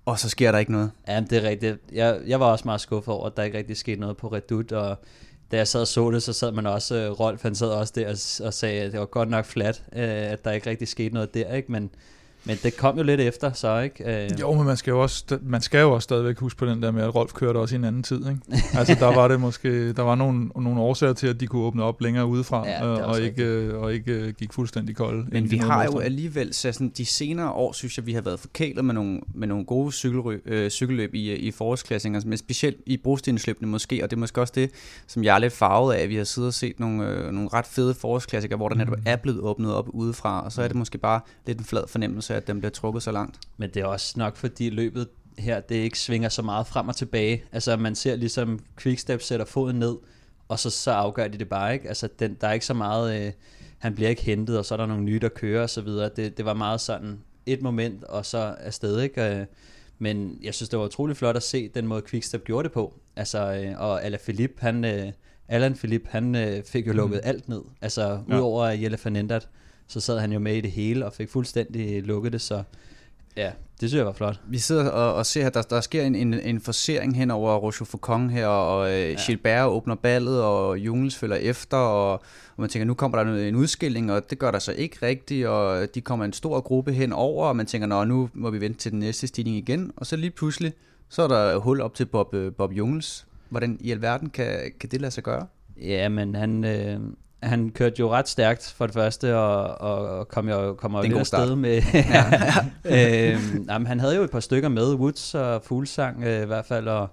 og 0.05 0.19
så 0.19 0.29
sker 0.29 0.53
der 0.53 0.59
ikke 0.59 0.73
noget. 0.73 0.91
Ja, 1.09 1.21
det 1.31 1.45
er 1.45 1.49
rigtigt. 1.49 1.79
Jeg, 1.93 2.21
jeg 2.27 2.41
var 2.41 2.47
også 2.47 2.65
meget 2.65 2.81
skuffet 2.81 3.15
over, 3.15 3.27
at 3.27 3.37
der 3.37 3.43
ikke 3.43 3.59
rigtig 3.59 3.77
skete 3.77 4.01
noget 4.01 4.17
på 4.17 4.29
Redoute, 4.29 4.79
og 4.79 4.97
da 5.53 5.57
jeg 5.57 5.69
sad 5.69 5.81
og 5.81 5.87
så 5.87 6.11
det, 6.11 6.23
så 6.23 6.33
sad 6.33 6.53
man 6.53 6.67
også, 6.67 6.95
øh, 6.95 7.11
Rolf 7.11 7.43
han 7.43 7.55
sad 7.55 7.69
også 7.69 7.93
der 7.97 8.07
og, 8.07 8.47
og 8.47 8.55
sagde, 8.55 8.81
at 8.81 8.93
det 8.93 9.01
var 9.01 9.07
godt 9.07 9.31
nok 9.31 9.45
flat, 9.45 9.83
øh, 9.93 10.33
at 10.33 10.45
der 10.45 10.53
ikke 10.53 10.71
rigtig 10.71 10.89
skete 10.89 11.15
noget 11.15 11.35
der, 11.35 11.55
ikke? 11.55 11.73
Men, 11.73 11.91
men 12.47 12.59
det 12.63 12.77
kom 12.77 12.97
jo 12.97 13.03
lidt 13.03 13.21
efter, 13.21 13.53
så 13.53 13.79
ikke? 13.79 14.25
Øh. 14.25 14.41
Jo, 14.41 14.53
men 14.53 14.67
man 14.67 14.77
skal 14.77 14.91
jo, 14.91 15.03
også, 15.03 15.39
man 15.43 15.61
skal 15.61 15.81
jo 15.81 15.93
også 15.93 16.05
stadigvæk 16.05 16.39
huske 16.39 16.59
på 16.59 16.67
den 16.67 16.83
der 16.83 16.91
med, 16.91 17.03
at 17.03 17.15
Rolf 17.15 17.33
kørte 17.33 17.59
også 17.59 17.75
i 17.75 17.79
en 17.79 17.85
anden 17.85 18.03
tid, 18.03 18.19
ikke? 18.19 18.41
altså 18.79 18.97
der 19.01 19.15
var 19.15 19.29
det 19.29 19.41
måske, 19.41 19.93
der 19.93 20.03
var 20.03 20.15
nogle, 20.15 20.47
nogle 20.47 20.81
årsager 20.81 21.13
til, 21.13 21.27
at 21.27 21.41
de 21.41 21.47
kunne 21.47 21.63
åbne 21.63 21.83
op 21.83 22.01
længere 22.01 22.27
udefra, 22.27 22.69
ja, 22.69 22.87
øh, 22.87 23.09
og, 23.09 23.21
ikke, 23.21 23.45
øh, 23.45 23.83
og 23.83 23.95
ikke 23.95 24.33
gik 24.33 24.53
fuldstændig 24.53 24.97
kold. 24.97 25.27
Men 25.29 25.51
vi 25.51 25.57
har 25.57 25.85
jo 25.85 25.99
alligevel, 25.99 26.55
så 26.55 26.73
sådan, 26.73 26.93
de 26.97 27.07
senere 27.07 27.51
år, 27.51 27.73
synes 27.73 27.97
jeg, 27.99 28.07
vi 28.07 28.13
har 28.13 28.21
været 28.21 28.41
forkælet 28.41 28.85
med 28.85 28.95
nogle, 28.95 29.21
med 29.35 29.49
nogle 29.49 29.65
gode 29.65 29.93
cykelrø, 29.93 30.39
øh, 30.47 30.71
cykelløb 30.71 31.15
i, 31.15 31.35
i 31.35 31.51
forårsklassinger, 31.51 32.21
men 32.27 32.39
specielt 32.39 32.77
i 32.87 32.97
brostensløbene 32.97 33.69
måske, 33.71 34.05
og 34.05 34.11
det 34.11 34.17
er 34.17 34.21
måske 34.21 34.41
også 34.41 34.53
det, 34.57 34.71
som 35.07 35.25
jeg 35.25 35.35
er 35.35 35.39
lidt 35.39 35.53
farvet 35.53 35.95
af, 35.95 36.03
at 36.03 36.09
vi 36.09 36.17
har 36.17 36.25
siddet 36.25 36.49
og 36.49 36.55
set 36.55 36.81
nogle, 36.81 37.09
øh, 37.09 37.33
nogle 37.33 37.49
ret 37.53 37.67
fede 37.67 37.95
forårsklassikere, 37.95 38.57
hvor 38.57 38.69
der 38.69 38.77
netop 38.77 38.97
mm. 38.97 39.03
er 39.07 39.17
blevet 39.17 39.41
åbnet 39.41 39.75
op 39.75 39.89
udefra, 39.89 40.45
og 40.45 40.53
så 40.53 40.63
er 40.63 40.69
det 40.69 40.77
måske 40.77 40.99
bare 40.99 41.21
lidt 41.47 41.59
en 41.59 41.65
flad 41.65 41.83
fornemmelse 41.89 42.36
at 42.37 42.47
den 42.47 42.59
bliver 42.59 42.71
trukket 42.71 43.03
så 43.03 43.13
langt. 43.13 43.39
Men 43.57 43.71
det 43.71 43.83
er 43.83 43.87
også 43.87 44.15
nok 44.17 44.37
fordi 44.37 44.71
løbet 44.71 45.09
her, 45.39 45.61
det 45.61 45.75
ikke 45.75 45.99
svinger 45.99 46.29
så 46.29 46.43
meget 46.43 46.67
frem 46.67 46.89
og 46.89 46.97
tilbage. 46.97 47.45
Altså 47.53 47.77
man 47.77 47.95
ser 47.95 48.17
ligesom 48.17 48.59
Quickstep 48.81 49.23
sætter 49.23 49.47
foden 49.47 49.77
ned, 49.77 49.97
og 50.49 50.59
så, 50.59 50.71
så 50.71 50.91
afgør 50.91 51.29
de 51.29 51.39
det 51.39 51.49
bare 51.49 51.75
ikke. 51.75 51.89
Altså 51.89 52.09
den, 52.19 52.37
der 52.41 52.49
er 52.49 52.53
ikke 52.53 52.67
så 52.67 52.75
meget, 52.75 53.27
øh, 53.27 53.33
han 53.79 53.95
bliver 53.95 54.11
ikke 54.11 54.23
hentet, 54.23 54.59
og 54.59 54.65
så 54.65 54.75
er 54.75 54.77
der 54.79 54.87
nogle 54.87 55.05
nye, 55.05 55.19
der 55.19 55.29
kører 55.29 55.63
og 55.63 55.71
så 55.71 55.81
videre. 55.81 56.11
Det, 56.17 56.37
det 56.37 56.45
var 56.45 56.55
meget 56.55 56.81
sådan 56.81 57.19
et 57.47 57.63
moment, 57.63 58.05
og 58.05 58.27
så 58.27 58.55
afsted, 58.59 59.01
ikke? 59.01 59.23
Øh, 59.23 59.47
men 59.99 60.39
jeg 60.43 60.55
synes, 60.55 60.69
det 60.69 60.79
var 60.79 60.85
utrolig 60.85 61.17
flot 61.17 61.37
at 61.37 61.43
se 61.43 61.69
den 61.69 61.87
måde 61.87 62.03
Quickstep 62.09 62.45
gjorde 62.45 62.65
det 62.65 62.73
på. 62.73 62.95
Altså, 63.17 63.55
øh, 63.55 63.81
og 63.81 64.05
Alain 64.05 64.21
Philippe, 64.25 64.55
han, 64.59 64.85
øh, 64.85 65.13
Alan 65.49 65.75
Philippe, 65.75 66.09
han 66.11 66.63
fik 66.67 66.87
jo 66.87 66.93
lukket 66.93 67.21
mm. 67.25 67.29
alt 67.29 67.49
ned. 67.49 67.63
Altså, 67.81 68.21
ja. 68.29 68.37
udover 68.37 68.67
Jelle 68.67 68.97
Fernandes, 68.97 69.49
så 69.87 70.01
sad 70.01 70.19
han 70.19 70.33
jo 70.33 70.39
med 70.39 70.57
i 70.57 70.61
det 70.61 70.71
hele 70.71 71.07
og 71.07 71.13
fik 71.13 71.31
fuldstændig 71.31 72.03
lukket 72.03 72.33
det, 72.33 72.41
så 72.41 72.63
ja, 73.37 73.51
det 73.81 73.89
synes 73.89 73.99
jeg 73.99 74.07
var 74.07 74.13
flot. 74.13 74.41
Vi 74.49 74.59
sidder 74.59 74.91
og, 74.91 75.15
og 75.15 75.27
ser, 75.27 75.47
at 75.47 75.55
der, 75.55 75.63
der 75.63 75.81
sker 75.81 76.03
en, 76.03 76.15
en, 76.15 76.35
en 76.35 76.61
forsering 76.61 77.17
hen 77.17 77.31
over 77.31 77.57
Roche 77.57 77.87
Faucon 77.87 78.31
her, 78.31 78.47
og 78.47 78.93
øh, 78.93 79.11
ja. 79.11 79.17
Gilbert 79.27 79.69
åbner 79.69 79.95
ballet, 79.95 80.43
og 80.43 80.79
Jungels 80.79 81.17
følger 81.17 81.37
efter, 81.37 81.77
og, 81.77 82.13
og 82.57 82.61
man 82.61 82.71
tænker, 82.71 82.87
nu 82.87 82.95
kommer 82.95 83.23
der 83.23 83.49
en 83.49 83.55
udskilling, 83.55 84.13
og 84.13 84.31
det 84.31 84.39
gør 84.39 84.51
der 84.51 84.59
så 84.59 84.73
ikke 84.73 84.99
rigtigt, 85.03 85.47
og 85.47 85.95
de 85.95 86.01
kommer 86.01 86.25
en 86.25 86.33
stor 86.33 86.61
gruppe 86.61 86.93
hen 86.93 87.13
over, 87.13 87.47
og 87.47 87.57
man 87.57 87.67
tænker, 87.67 87.87
nå, 87.87 88.05
nu 88.05 88.31
må 88.35 88.51
vi 88.51 88.61
vente 88.61 88.79
til 88.79 88.93
den 88.93 88.99
næste 88.99 89.27
stigning 89.27 89.57
igen, 89.57 89.93
og 89.97 90.07
så 90.07 90.17
lige 90.17 90.31
pludselig, 90.31 90.73
så 91.09 91.23
er 91.23 91.29
der 91.29 91.57
hul 91.57 91.81
op 91.81 91.95
til 91.95 92.07
Bob, 92.07 92.35
øh, 92.35 92.53
Bob 92.53 92.73
Jungels. 92.73 93.27
Hvordan 93.49 93.79
i 93.81 93.91
alverden 93.91 94.31
kan, 94.31 94.73
kan 94.81 94.91
det 94.91 95.01
lade 95.01 95.11
sig 95.11 95.23
gøre? 95.23 95.47
Ja, 95.81 96.09
men 96.09 96.35
han, 96.35 96.65
øh, 96.65 97.01
han 97.47 97.71
kørte 97.71 97.97
jo 98.01 98.11
ret 98.11 98.29
stærkt 98.29 98.75
for 98.77 98.87
det 98.87 98.95
første, 98.95 99.37
og, 99.37 99.81
og 99.81 100.29
kom 100.29 100.49
jo, 100.49 100.75
kommer 100.75 100.99
jo 100.99 101.03
lidt 101.03 101.19
afsted 101.19 101.57
med... 101.57 101.83
ja. 102.85 103.33
øhm, 103.33 103.67
jamen, 103.69 103.87
han 103.87 104.01
havde 104.01 104.17
jo 104.17 104.23
et 104.23 104.31
par 104.31 104.41
stykker 104.41 104.69
med, 104.69 104.95
Woods 104.95 105.35
og 105.35 105.63
Fuglsang 105.65 106.25
øh, 106.25 106.43
i 106.43 106.47
hvert 106.47 106.65
fald, 106.65 106.89
og 106.89 107.09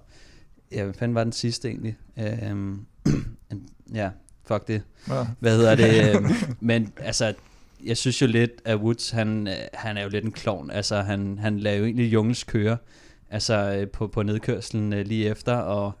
ja, 0.72 0.84
hvad 0.84 0.94
fanden 0.94 1.14
var 1.14 1.24
den 1.24 1.32
sidste 1.32 1.68
egentlig? 1.68 1.96
Øhm, 2.18 2.80
ja, 3.94 4.10
fuck 4.46 4.68
det. 4.68 4.82
Ja. 5.08 5.26
Hvad 5.40 5.56
hedder 5.56 5.74
det? 5.74 5.94
Øhm, 6.16 6.26
men 6.60 6.92
altså, 6.96 7.34
jeg 7.84 7.96
synes 7.96 8.22
jo 8.22 8.26
lidt, 8.26 8.50
at 8.64 8.76
Woods, 8.76 9.10
han, 9.10 9.48
han 9.74 9.96
er 9.96 10.02
jo 10.02 10.08
lidt 10.08 10.24
en 10.24 10.32
klovn. 10.32 10.70
Altså, 10.70 11.00
han, 11.00 11.38
han 11.38 11.58
lader 11.58 11.76
jo 11.76 11.84
egentlig 11.84 12.12
Jungens 12.12 12.44
køre 12.44 12.76
altså, 13.30 13.54
øh, 13.54 13.88
på, 13.88 14.06
på 14.06 14.22
nedkørslen 14.22 14.92
øh, 14.92 15.06
lige 15.06 15.28
efter, 15.28 15.54
og 15.54 15.92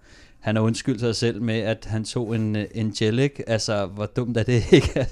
han 0.44 0.56
har 0.56 0.62
undskyldt 0.62 1.00
sig 1.00 1.16
selv 1.16 1.42
med, 1.42 1.58
at 1.58 1.86
han 1.90 2.04
tog 2.04 2.34
en, 2.34 2.56
en 2.74 2.92
gel, 2.92 3.30
Altså, 3.46 3.86
hvor 3.86 4.06
dumt 4.06 4.36
er 4.36 4.42
det 4.42 4.64
ikke? 4.72 5.06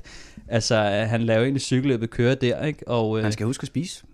altså, 0.48 0.76
han 0.82 1.22
laver 1.22 1.42
egentlig 1.42 1.60
cykelløbet 1.60 2.10
køre 2.10 2.34
der, 2.34 2.64
ikke? 2.64 2.88
Og, 2.88 3.18
øh, 3.18 3.24
han 3.24 3.32
skal 3.32 3.46
huske 3.46 3.62
at 3.62 3.66
spise. 3.66 4.04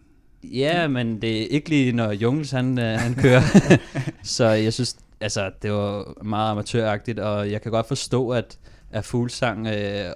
Ja, 0.44 0.88
men 0.88 1.22
det 1.22 1.42
er 1.42 1.46
ikke 1.46 1.68
lige, 1.68 1.92
når 1.92 2.12
Jungels 2.12 2.50
han, 2.50 2.78
øh, 2.78 2.98
han 2.98 3.14
kører. 3.14 3.40
så 4.22 4.44
jeg 4.44 4.72
synes, 4.72 4.96
altså, 5.20 5.50
det 5.62 5.72
var 5.72 6.22
meget 6.24 6.50
amatøragtigt, 6.50 7.18
og 7.18 7.50
jeg 7.50 7.62
kan 7.62 7.72
godt 7.72 7.88
forstå, 7.88 8.30
at, 8.30 8.58
at 8.90 9.04
Fuglsang 9.04 9.66
øh, 9.66 10.12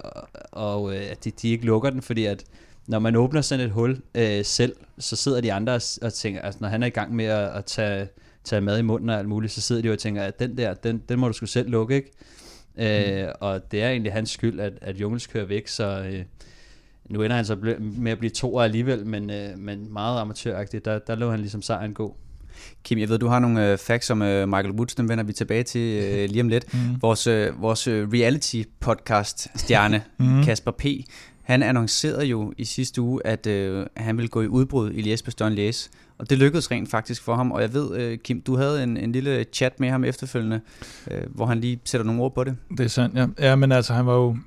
og 0.51 0.95
øh, 0.95 1.01
at 1.11 1.23
de, 1.23 1.31
de 1.31 1.49
ikke 1.49 1.65
lukker 1.65 1.89
den, 1.89 2.01
fordi 2.01 2.25
at 2.25 2.43
når 2.87 2.99
man 2.99 3.15
åbner 3.15 3.41
sådan 3.41 3.65
et 3.65 3.71
hul 3.71 4.01
øh, 4.15 4.45
selv, 4.45 4.75
så 4.99 5.15
sidder 5.15 5.41
de 5.41 5.53
andre 5.53 5.73
og, 5.73 5.81
og 6.01 6.13
tænker, 6.13 6.41
altså 6.41 6.57
når 6.61 6.67
han 6.67 6.83
er 6.83 6.87
i 6.87 6.89
gang 6.89 7.15
med 7.15 7.25
at, 7.25 7.49
at 7.49 7.65
tage 7.65 8.07
tage 8.43 8.61
mad 8.61 8.79
i 8.79 8.81
munden 8.81 9.09
og 9.09 9.19
alt 9.19 9.27
muligt, 9.29 9.53
så 9.53 9.61
sidder 9.61 9.81
de 9.81 9.91
og 9.91 9.99
tænker, 9.99 10.21
at 10.23 10.39
den 10.39 10.57
der, 10.57 10.73
den, 10.73 11.01
den 11.09 11.19
må 11.19 11.27
du 11.27 11.33
sgu 11.33 11.45
selv 11.45 11.69
lukke, 11.69 11.95
ikke? 11.95 12.11
Mm. 12.75 12.83
Øh, 12.83 13.27
og 13.39 13.71
det 13.71 13.83
er 13.83 13.89
egentlig 13.89 14.13
hans 14.13 14.29
skyld, 14.29 14.59
at, 14.59 14.73
at 14.81 14.95
Jungels 14.95 15.27
kører 15.27 15.45
væk, 15.45 15.67
så 15.67 16.03
øh, 16.11 16.23
Nu 17.09 17.21
ender 17.23 17.35
han 17.35 17.45
så 17.45 17.53
ble- 17.53 17.79
med 17.99 18.11
at 18.11 18.17
blive 18.19 18.29
to 18.29 18.59
alligevel, 18.59 19.05
men, 19.05 19.29
øh, 19.29 19.57
men 19.57 19.93
meget 19.93 20.21
amatøragtigt. 20.21 20.85
Der, 20.85 20.99
der 20.99 21.15
lå 21.15 21.31
han 21.31 21.39
ligesom 21.39 21.61
sejren 21.61 21.93
gå. 21.93 22.17
Kim, 22.83 22.97
jeg 22.99 23.09
ved, 23.09 23.19
du 23.19 23.27
har 23.27 23.39
nogle 23.39 23.71
øh, 23.71 23.77
facts 23.77 24.09
om 24.09 24.21
øh, 24.21 24.47
Michael 24.49 24.71
Woods, 24.71 24.95
dem 24.95 25.09
vender 25.09 25.23
vi 25.23 25.33
tilbage 25.33 25.63
til 25.63 26.03
øh, 26.03 26.29
lige 26.31 26.41
om 26.41 26.47
lidt. 26.47 26.73
Mm. 26.73 26.79
Vores, 27.01 27.27
øh, 27.27 27.61
vores 27.61 27.87
øh, 27.87 28.07
reality-podcast-stjerne, 28.13 30.03
Mhm. 30.17 30.43
Kasper 30.43 30.71
P., 30.71 30.85
han 31.43 31.63
annoncerede 31.63 32.25
jo 32.25 32.53
i 32.57 32.65
sidste 32.65 33.01
uge, 33.01 33.27
at 33.27 33.47
øh, 33.47 33.85
han 33.97 34.17
ville 34.17 34.29
gå 34.29 34.41
i 34.41 34.47
udbrud 34.47 34.91
i 34.93 35.01
Lies 35.01 35.21
Bastogne 35.21 35.55
Lies. 35.55 35.91
Og 36.17 36.29
det 36.29 36.37
lykkedes 36.37 36.71
rent 36.71 36.89
faktisk 36.89 37.23
for 37.23 37.35
ham. 37.35 37.51
Og 37.51 37.61
jeg 37.61 37.73
ved, 37.73 37.97
øh, 37.97 38.17
Kim, 38.17 38.41
du 38.41 38.55
havde 38.55 38.83
en, 38.83 38.97
en 38.97 39.11
lille 39.11 39.45
chat 39.53 39.79
med 39.79 39.89
ham 39.89 40.03
efterfølgende, 40.03 40.61
øh, 41.11 41.21
hvor 41.29 41.45
han 41.45 41.59
lige 41.59 41.79
sætter 41.85 42.05
nogle 42.05 42.21
ord 42.21 42.35
på 42.35 42.43
det. 42.43 42.55
Det 42.77 42.79
er 42.79 42.87
sandt, 42.87 43.15
ja. 43.15 43.27
Ja, 43.39 43.55
men 43.55 43.71
altså, 43.71 43.93
han 43.93 44.05
var 44.05 44.15
jo 44.15 44.37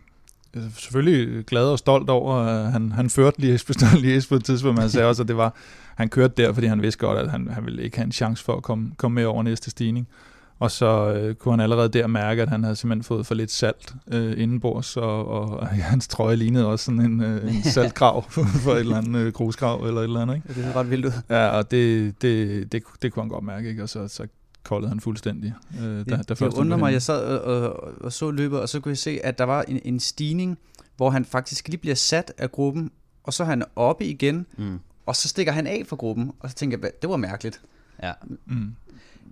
øh, 0.55 0.62
selvfølgelig 0.76 1.45
glad 1.45 1.65
og 1.65 1.79
stolt 1.79 2.11
over, 2.11 2.35
at 2.35 2.73
han, 2.73 2.93
han 2.93 3.11
førte 3.11 3.41
Lies 3.41 3.65
Bastogne 3.65 4.00
Lies 4.00 4.26
på 4.26 4.35
et 4.35 4.45
tidspunkt, 4.45 4.75
men 4.75 4.81
han 4.81 4.91
sagde 4.91 5.09
også, 5.09 5.23
at 5.23 5.29
det 5.29 5.37
var, 5.37 5.55
han 5.95 6.09
kørte 6.09 6.43
der, 6.43 6.53
fordi 6.53 6.67
han 6.67 6.83
vidste 6.83 6.99
godt, 6.99 7.19
at 7.19 7.31
han, 7.31 7.49
han 7.49 7.65
ville 7.65 7.83
ikke 7.83 7.97
have 7.97 8.07
en 8.07 8.12
chance 8.12 8.45
for 8.45 8.57
at 8.57 8.62
komme, 8.62 8.93
komme 8.97 9.15
med 9.15 9.25
over 9.25 9.43
næste 9.43 9.71
stigning. 9.71 10.09
Og 10.58 10.70
så 10.70 11.12
øh, 11.12 11.34
kunne 11.34 11.52
han 11.52 11.60
allerede 11.60 11.88
der 11.88 12.06
mærke, 12.06 12.42
at 12.42 12.48
han 12.48 12.62
havde 12.64 12.76
simpelthen 12.76 13.04
fået 13.04 13.26
for 13.26 13.34
lidt 13.34 13.50
salt 13.50 13.94
øh, 14.06 14.40
indenbords, 14.42 14.96
og, 14.96 15.28
og, 15.28 15.48
og 15.48 15.66
hans 15.92 16.08
trøje 16.08 16.36
lignede 16.36 16.66
også 16.66 16.84
sådan 16.84 17.00
en, 17.00 17.20
øh, 17.22 17.54
en 17.56 17.62
saltgrav 17.75 18.30
for 18.64 18.72
et 18.72 18.80
eller 18.80 18.96
andet 18.96 19.20
øh, 19.20 19.32
grusgrav 19.32 19.84
eller 19.86 20.00
et 20.00 20.04
eller 20.04 20.20
andet. 20.20 20.34
Ikke? 20.34 20.48
Det 20.54 20.64
er 20.64 20.76
ret 20.76 20.90
vildt 20.90 21.06
ud. 21.06 21.10
Ja, 21.30 21.48
og 21.48 21.70
det, 21.70 22.14
det, 22.22 22.72
det, 22.72 22.82
det 23.02 23.12
kunne 23.12 23.22
han 23.22 23.28
godt 23.28 23.44
mærke, 23.44 23.68
ikke? 23.68 23.82
og 23.82 23.88
så, 23.88 24.08
så 24.08 24.26
koldede 24.62 24.88
han 24.88 25.00
fuldstændig. 25.00 25.54
Øh, 25.80 25.84
da, 25.84 26.02
da 26.04 26.16
det, 26.16 26.26
første 26.28 26.44
det 26.44 26.52
undrer 26.52 26.76
mig, 26.78 26.92
jeg 26.92 27.02
sad 27.02 27.25
og, 27.38 27.62
og, 27.70 27.94
og 28.00 28.12
så 28.12 28.30
løbet, 28.30 28.60
og 28.60 28.68
så 28.68 28.80
kunne 28.80 28.90
jeg 28.90 28.98
se, 28.98 29.18
at 29.25 29.38
der 29.38 29.44
var 29.44 29.62
en, 29.62 29.80
en 29.84 30.00
stigning, 30.00 30.58
hvor 30.96 31.10
han 31.10 31.25
faktisk 31.25 31.68
lige 31.68 31.78
bliver 31.78 31.94
sat 31.96 32.32
af 32.38 32.52
gruppen, 32.52 32.90
og 33.25 33.32
så 33.32 33.42
er 33.42 33.46
han 33.46 33.62
oppe 33.76 34.04
igen, 34.06 34.46
Mm. 34.58 34.78
og 35.06 35.16
så 35.16 35.28
stikker 35.28 35.52
han 35.52 35.66
af 35.66 35.82
fra 35.88 35.96
gruppen, 35.96 36.32
og 36.40 36.50
så 36.50 36.56
tænker 36.56 36.76
jeg, 36.76 36.80
"Hvad- 36.80 36.90
det 37.02 37.10
var 37.10 37.16
mærkeligt. 37.16 37.60
Ja. 38.02 38.12
Mm. 38.46 38.72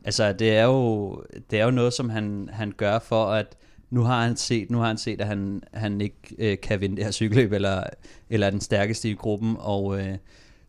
Altså, 0.05 0.33
det 0.33 0.57
er 0.57 0.65
jo, 0.65 1.23
det 1.51 1.61
er 1.61 1.65
jo 1.65 1.71
noget, 1.71 1.93
som 1.93 2.11
han, 2.11 2.49
han 2.53 2.73
gør 2.77 2.99
for, 2.99 3.27
at 3.27 3.57
nu 3.91 4.03
har 4.03 4.25
han 4.27 4.37
set, 4.37 4.71
nu 4.71 4.79
har 4.79 4.87
han 4.87 4.99
set 4.99 5.21
at 5.21 5.27
han, 5.27 5.63
han 5.73 6.01
ikke 6.01 6.17
øh, 6.39 6.59
kan 6.63 6.81
vinde 6.81 6.97
det 6.97 7.05
her 7.05 7.13
cykelløb, 7.13 7.53
eller, 7.53 7.83
eller 8.31 8.47
er 8.47 8.51
den 8.51 8.61
stærkeste 8.61 9.11
i 9.11 9.15
gruppen, 9.15 9.57
og 9.59 10.01
øh, 10.01 10.17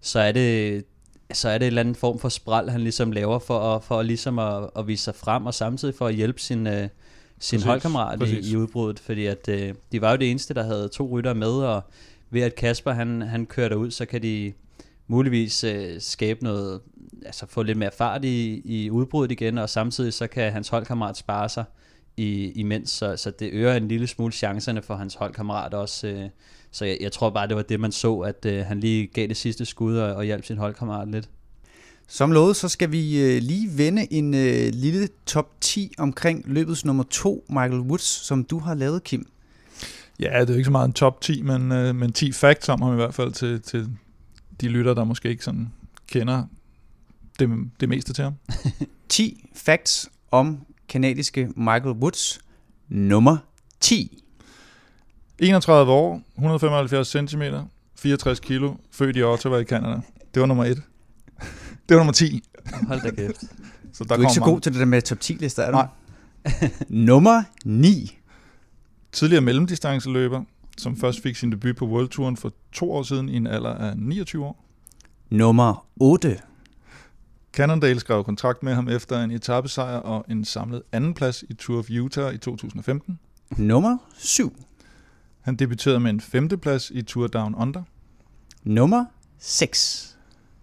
så 0.01 0.19
er 0.19 0.31
det 0.31 0.83
så 1.33 1.49
er 1.49 1.57
det 1.57 1.65
en 1.65 1.67
eller 1.67 1.79
anden 1.79 1.95
form 1.95 2.19
for 2.19 2.29
spral, 2.29 2.69
han 2.69 2.81
ligesom 2.81 3.11
laver 3.11 3.39
for, 3.39 3.59
at, 3.59 3.83
for 3.83 4.01
ligesom 4.01 4.39
at, 4.39 4.69
at 4.75 4.87
vise 4.87 5.03
sig 5.03 5.15
frem, 5.15 5.45
og 5.45 5.53
samtidig 5.53 5.95
for 5.95 6.07
at 6.07 6.15
hjælpe 6.15 6.39
sin, 6.41 6.67
øh, 6.67 6.73
sin 6.73 6.89
Præcis, 7.39 7.63
holdkammerat 7.63 8.19
præcis. 8.19 8.47
i, 8.47 8.53
i 8.53 8.55
udbruddet, 8.55 8.99
fordi 8.99 9.25
at, 9.25 9.49
øh, 9.49 9.73
de 9.91 10.01
var 10.01 10.11
jo 10.11 10.17
det 10.17 10.31
eneste, 10.31 10.53
der 10.53 10.63
havde 10.63 10.89
to 10.89 11.07
rytter 11.11 11.33
med, 11.33 11.47
og 11.51 11.81
ved 12.29 12.41
at 12.41 12.55
Kasper 12.55 12.91
han, 12.91 13.21
han 13.21 13.45
kører 13.45 13.69
derud, 13.69 13.91
så 13.91 14.05
kan 14.05 14.21
de 14.21 14.53
muligvis 15.07 15.63
øh, 15.63 16.01
skabe 16.01 16.43
noget, 16.43 16.81
altså 17.25 17.45
få 17.49 17.63
lidt 17.63 17.77
mere 17.77 17.91
fart 17.97 18.25
i, 18.25 18.61
i 18.65 18.89
udbruddet 18.89 19.31
igen, 19.31 19.57
og 19.57 19.69
samtidig 19.69 20.13
så 20.13 20.27
kan 20.27 20.51
hans 20.51 20.69
holdkammerat 20.69 21.17
spare 21.17 21.49
sig 21.49 21.63
i, 22.17 22.51
imens, 22.51 22.89
så, 22.89 23.17
så 23.17 23.31
det 23.31 23.49
øger 23.53 23.73
en 23.73 23.87
lille 23.87 24.07
smule 24.07 24.33
chancerne 24.33 24.81
for 24.81 24.95
hans 24.95 25.15
holdkammerat 25.15 25.73
også. 25.73 26.07
Øh, 26.07 26.29
så 26.71 26.85
jeg, 26.85 26.97
jeg 27.01 27.11
tror 27.11 27.29
bare, 27.29 27.47
det 27.47 27.55
var 27.55 27.61
det, 27.61 27.79
man 27.79 27.91
så, 27.91 28.19
at 28.19 28.45
øh, 28.45 28.65
han 28.65 28.79
lige 28.79 29.07
gav 29.07 29.27
det 29.27 29.37
sidste 29.37 29.65
skud 29.65 29.97
og, 29.97 30.15
og 30.15 30.23
hjalp 30.23 30.45
sin 30.45 30.57
holdkammerat 30.57 31.07
lidt. 31.07 31.29
Som 32.07 32.31
lovet, 32.31 32.55
så 32.55 32.69
skal 32.69 32.91
vi 32.91 33.21
øh, 33.21 33.41
lige 33.41 33.77
vende 33.77 34.13
en 34.13 34.33
øh, 34.33 34.73
lille 34.73 35.07
top 35.25 35.61
10 35.61 35.93
omkring 35.97 36.43
løbets 36.45 36.85
nummer 36.85 37.03
2, 37.03 37.45
Michael 37.49 37.79
Woods, 37.79 38.25
som 38.25 38.43
du 38.43 38.59
har 38.59 38.73
lavet, 38.73 39.03
Kim. 39.03 39.27
Ja, 40.19 40.41
det 40.41 40.49
er 40.49 40.53
jo 40.53 40.57
ikke 40.57 40.65
så 40.65 40.71
meget 40.71 40.87
en 40.87 40.93
top 40.93 41.21
10, 41.21 41.41
men, 41.41 41.71
øh, 41.71 41.95
men 41.95 42.13
10 42.13 42.31
facts 42.31 42.69
om 42.69 42.81
ham 42.81 42.93
i 42.93 42.95
hvert 42.95 43.13
fald 43.13 43.31
til, 43.31 43.61
til 43.61 43.89
de 44.61 44.67
lytter, 44.67 44.93
der 44.93 45.03
måske 45.03 45.29
ikke 45.29 45.43
sådan 45.43 45.71
kender 46.07 46.43
det, 47.39 47.49
det 47.79 47.89
meste 47.89 48.13
til 48.13 48.23
ham. 48.23 48.33
10 49.09 49.49
facts 49.55 50.09
om 50.31 50.59
kanadiske 50.89 51.49
Michael 51.55 51.95
Woods. 51.95 52.39
Nummer 52.89 53.37
10. 53.79 54.23
31 55.39 55.91
år, 55.91 56.21
175 56.37 57.07
cm, 57.07 57.41
64 57.95 58.39
kilo, 58.39 58.73
født 58.91 59.17
i 59.17 59.23
Ottawa 59.23 59.57
i 59.57 59.63
Canada. 59.63 60.01
Det 60.33 60.39
var 60.39 60.45
nummer 60.45 60.63
1. 60.65 60.77
Det 61.89 61.95
var 61.95 61.97
nummer 61.97 62.13
10. 62.13 62.43
Hold 62.87 63.01
da 63.01 63.11
kæft. 63.11 63.43
Så 63.93 64.03
Du 64.03 64.07
der 64.09 64.15
er 64.15 64.19
ikke 64.19 64.33
så 64.33 64.41
god 64.41 64.61
til 64.61 64.71
det 64.71 64.79
der 64.79 64.85
med 64.85 65.01
top 65.01 65.19
10 65.19 65.33
lister, 65.33 65.63
er 65.63 65.71
du? 65.71 65.77
Nej. 65.77 65.87
Nummer 66.89 67.43
9. 67.65 68.17
tidligere 69.11 69.41
mellemdistanceløber, 69.41 70.43
som 70.77 70.97
først 70.97 71.21
fik 71.21 71.35
sin 71.35 71.51
debut 71.51 71.75
på 71.75 71.87
World 71.87 72.09
Touren 72.09 72.37
for 72.37 72.53
to 72.71 72.91
år 72.91 73.03
siden 73.03 73.29
i 73.29 73.35
en 73.35 73.47
alder 73.47 73.69
af 73.73 73.97
29 73.97 74.45
år. 74.45 74.65
Nummer 75.29 75.85
8. 75.95 76.39
Cannondale 77.55 77.99
skrev 77.99 78.23
kontrakt 78.23 78.63
med 78.63 78.73
ham 78.73 78.89
efter 78.89 79.23
en 79.23 79.31
etappesejr 79.31 79.97
og 79.97 80.25
en 80.29 80.45
samlet 80.45 80.81
andenplads 80.91 81.43
i 81.49 81.53
Tour 81.53 81.79
of 81.79 81.89
Utah 81.89 82.33
i 82.33 82.37
2015. 82.37 83.19
Nummer 83.57 83.97
7. 84.17 84.65
Han 85.41 85.55
debuterede 85.55 85.99
med 85.99 86.09
en 86.09 86.21
femteplads 86.21 86.91
i 86.91 87.01
Tour 87.01 87.27
Down 87.27 87.55
Under. 87.55 87.83
Nummer 88.63 89.05
6. 89.39 90.17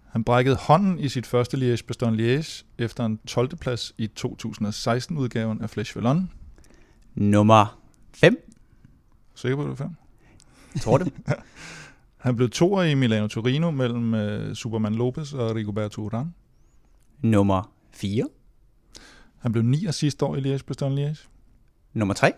Han 0.09 0.23
brækkede 0.23 0.55
hånden 0.55 0.99
i 0.99 1.09
sit 1.09 1.25
første 1.25 1.57
Liège-Bastogne-Liège 1.57 2.63
efter 2.77 3.05
en 3.05 3.19
12. 3.27 3.55
plads 3.55 3.93
i 3.97 4.09
2016-udgaven 4.19 5.61
af 5.61 5.69
Flesh 5.69 5.95
Vallon. 5.95 6.29
Nummer 7.15 7.79
5. 8.13 8.51
Sikker 9.35 9.55
på, 9.55 9.61
at 9.61 9.69
det 9.69 9.79
var 9.79 9.85
fem? 9.85 9.95
Tror 10.81 10.97
det. 10.97 11.13
Han 12.17 12.35
blev 12.35 12.49
toer 12.49 12.83
i 12.83 12.93
Milano 12.93 13.27
Torino 13.27 13.71
mellem 13.71 14.13
uh, 14.13 14.53
Superman 14.53 14.95
Lopez 14.95 15.33
og 15.33 15.55
Rigoberto 15.55 16.09
Urán. 16.09 16.42
Nummer 17.27 17.71
4. 17.91 18.27
Han 19.39 19.51
blev 19.51 19.63
nier 19.63 19.91
sidste 19.91 20.25
år 20.25 20.35
i 20.35 20.39
Liège-Bastogne-Liège. 20.39 21.27
Nummer 21.93 22.13
3. 22.13 22.31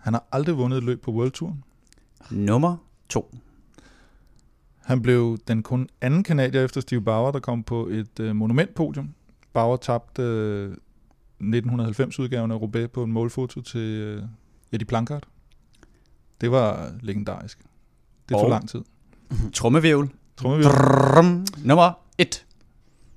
Han 0.00 0.12
har 0.14 0.24
aldrig 0.32 0.56
vundet 0.56 0.78
et 0.78 0.84
løb 0.84 1.02
på 1.02 1.12
World 1.12 1.30
Touren. 1.30 1.64
Nummer 2.30 2.76
2. 3.08 3.34
Han 4.84 5.02
blev 5.02 5.38
den 5.48 5.62
kun 5.62 5.88
anden 6.00 6.22
kanadier 6.24 6.64
efter 6.64 6.80
Steve 6.80 7.02
Bauer, 7.02 7.32
der 7.32 7.40
kom 7.40 7.62
på 7.62 7.86
et 7.86 8.20
øh, 8.20 8.36
monumentpodium. 8.36 9.14
Bauer 9.52 9.76
tabte 9.76 10.22
øh, 10.22 10.72
1990-udgaven 11.42 12.50
af 12.52 12.56
Roubaix 12.60 12.90
på 12.90 13.02
en 13.04 13.12
målfoto 13.12 13.60
til 13.60 13.80
øh, 13.80 14.22
Eddie 14.72 14.86
Plancard. 14.86 15.26
Det 16.40 16.50
var 16.50 16.92
legendarisk. 17.00 17.58
Det 18.28 18.34
tog 18.34 18.42
Og- 18.44 18.50
lang 18.50 18.68
tid. 18.68 18.80
Trommevirvel. 19.52 20.08
Drrrrum. 20.36 21.46
Nummer 21.64 21.92
1. 22.18 22.46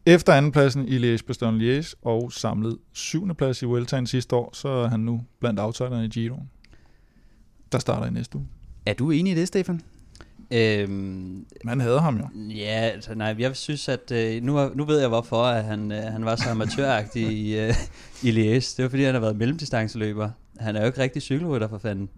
Efter 0.07 0.33
andenpladsen 0.33 0.87
i 0.87 0.97
Liège-Bastogne-Liège 0.97 1.93
og 2.01 2.31
samlet 2.31 2.77
syvende 2.93 3.35
plads 3.35 3.61
i 3.61 3.65
Vueltaen 3.65 4.07
sidste 4.07 4.35
år, 4.35 4.49
så 4.53 4.67
er 4.67 4.87
han 4.87 4.99
nu 4.99 5.21
blandt 5.39 5.59
outsiderne 5.59 6.05
i 6.05 6.07
Giro. 6.07 6.39
Der 7.71 7.79
starter 7.79 8.07
i 8.07 8.11
næste 8.11 8.37
uge. 8.37 8.47
Er 8.85 8.93
du 8.93 9.11
enig 9.11 9.31
i 9.31 9.35
det, 9.35 9.47
Stefan? 9.47 9.81
Øhm, 10.51 11.45
Man 11.63 11.81
hader 11.81 12.01
ham 12.01 12.17
jo. 12.17 12.49
Ja, 12.49 12.89
altså, 12.93 13.15
nej, 13.15 13.35
jeg 13.39 13.55
synes, 13.55 13.89
at 13.89 14.11
øh, 14.11 14.43
nu, 14.43 14.69
nu 14.75 14.85
ved 14.85 14.99
jeg, 14.99 15.07
hvorfor 15.07 15.43
at 15.43 15.63
han, 15.63 15.91
øh, 15.91 16.03
han 16.03 16.25
var 16.25 16.35
så 16.35 16.49
amatøragtig 16.49 17.31
i, 17.31 17.59
øh, 17.59 17.73
i 18.23 18.31
Liège. 18.31 18.73
Det 18.77 18.83
var, 18.83 18.89
fordi 18.89 19.03
han 19.03 19.13
har 19.13 19.21
været 19.21 19.37
mellemdistanceløber. 19.37 20.29
Han 20.59 20.75
er 20.75 20.79
jo 20.79 20.87
ikke 20.87 21.01
rigtig 21.01 21.21
cykelrytter, 21.21 21.67
for 21.67 21.77
fanden. 21.77 22.09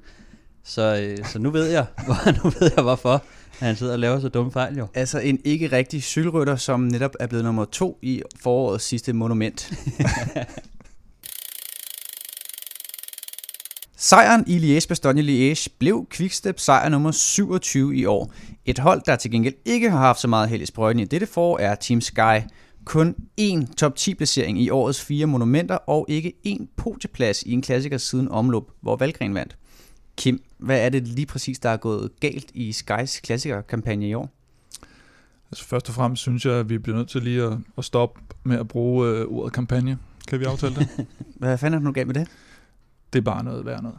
Så, 0.70 1.02
øh, 1.02 1.26
så 1.26 1.40
nu 1.40 1.52
ved 1.52 1.66
jeg, 1.66 1.86
hvor, 2.06 2.44
nu 2.44 2.50
ved 2.60 2.72
jeg, 2.76 2.84
hvorfor 2.84 3.24
han 3.60 3.76
sidder 3.76 3.94
og 3.94 4.00
laver 4.00 4.20
så 4.20 4.30
dumme 4.30 4.52
fejl, 4.52 4.78
jo. 4.78 4.88
Altså 4.94 5.20
en 5.20 5.40
ikke 5.44 5.68
rigtig 5.72 6.04
cykelrytter, 6.04 6.56
som 6.56 6.80
netop 6.80 7.12
er 7.20 7.28
blevet 7.28 7.46
nummer 7.46 7.66
2 7.66 8.00
i 8.02 8.22
forårets 8.44 8.84
sidste 8.86 9.14
monument. 9.14 9.70
Sejren 13.98 14.44
i 14.48 14.58
Liège-Bastogne-Liège 14.58 15.68
blev 15.80 16.08
Quickstep 16.12 16.60
sejr 16.60 16.90
nummer 16.90 17.12
27 17.12 17.96
i 17.96 18.06
år. 18.06 18.34
Et 18.66 18.80
hold, 18.80 19.02
der 19.06 19.16
til 19.16 19.32
gengæld 19.32 19.56
ikke 19.66 19.90
har 19.90 19.98
haft 19.98 20.20
så 20.20 20.28
meget 20.28 20.50
held 20.50 20.62
i 20.62 20.66
sprøjten 20.66 21.00
i 21.00 21.06
dette 21.06 21.28
forår, 21.28 21.60
er 21.60 21.76
Team 21.76 22.02
Sky. 22.02 22.40
Kun 22.86 23.16
én 23.42 23.74
top 23.76 23.96
10 23.96 24.16
placering 24.16 24.62
i 24.62 24.70
årets 24.70 25.02
fire 25.02 25.26
monumenter, 25.26 25.76
og 25.76 26.06
ikke 26.10 26.34
én 26.48 26.66
podieplads 26.78 27.44
i 27.44 27.52
en 27.52 27.62
klassiker 27.62 27.98
siden 27.98 28.30
omløb, 28.32 28.64
hvor 28.82 28.96
Valgren 28.96 29.34
vandt. 29.34 29.58
Kim, 30.20 30.44
hvad 30.58 30.86
er 30.86 30.90
det 30.90 31.08
lige 31.08 31.26
præcis, 31.26 31.60
der 31.60 31.70
er 31.70 31.78
gået 31.78 32.10
galt 32.20 32.52
i 32.54 32.72
Skys 32.72 33.20
klassikerkampagne 33.20 34.10
i 34.10 34.14
år? 34.14 34.30
Altså 35.52 35.66
først 35.66 35.90
og 35.90 35.96
fremmest 35.96 36.22
synes 36.22 36.46
jeg, 36.46 36.54
at 36.54 36.70
vi 36.70 36.78
bliver 36.78 36.98
nødt 36.98 37.10
til 37.10 37.24
lige 37.24 37.44
at, 37.44 37.58
at 37.78 37.86
stoppe 37.86 38.22
med 38.44 38.58
at 38.60 38.68
bruge 38.68 39.10
øh, 39.10 39.26
ordet 39.28 39.54
kampagne. 39.54 39.98
Kan 40.28 40.40
vi 40.40 40.46
aftale 40.46 40.76
det? 40.76 40.88
Hvad 41.40 41.58
fanden 41.58 41.74
er 41.74 41.80
du 41.80 41.86
nu 41.86 41.92
galt 41.92 42.08
med 42.08 42.16
det? 42.16 42.28
det 43.14 43.20
er 43.20 43.24
bare 43.24 43.44
noget 43.44 43.66
værd 43.66 43.82
noget. 43.82 43.98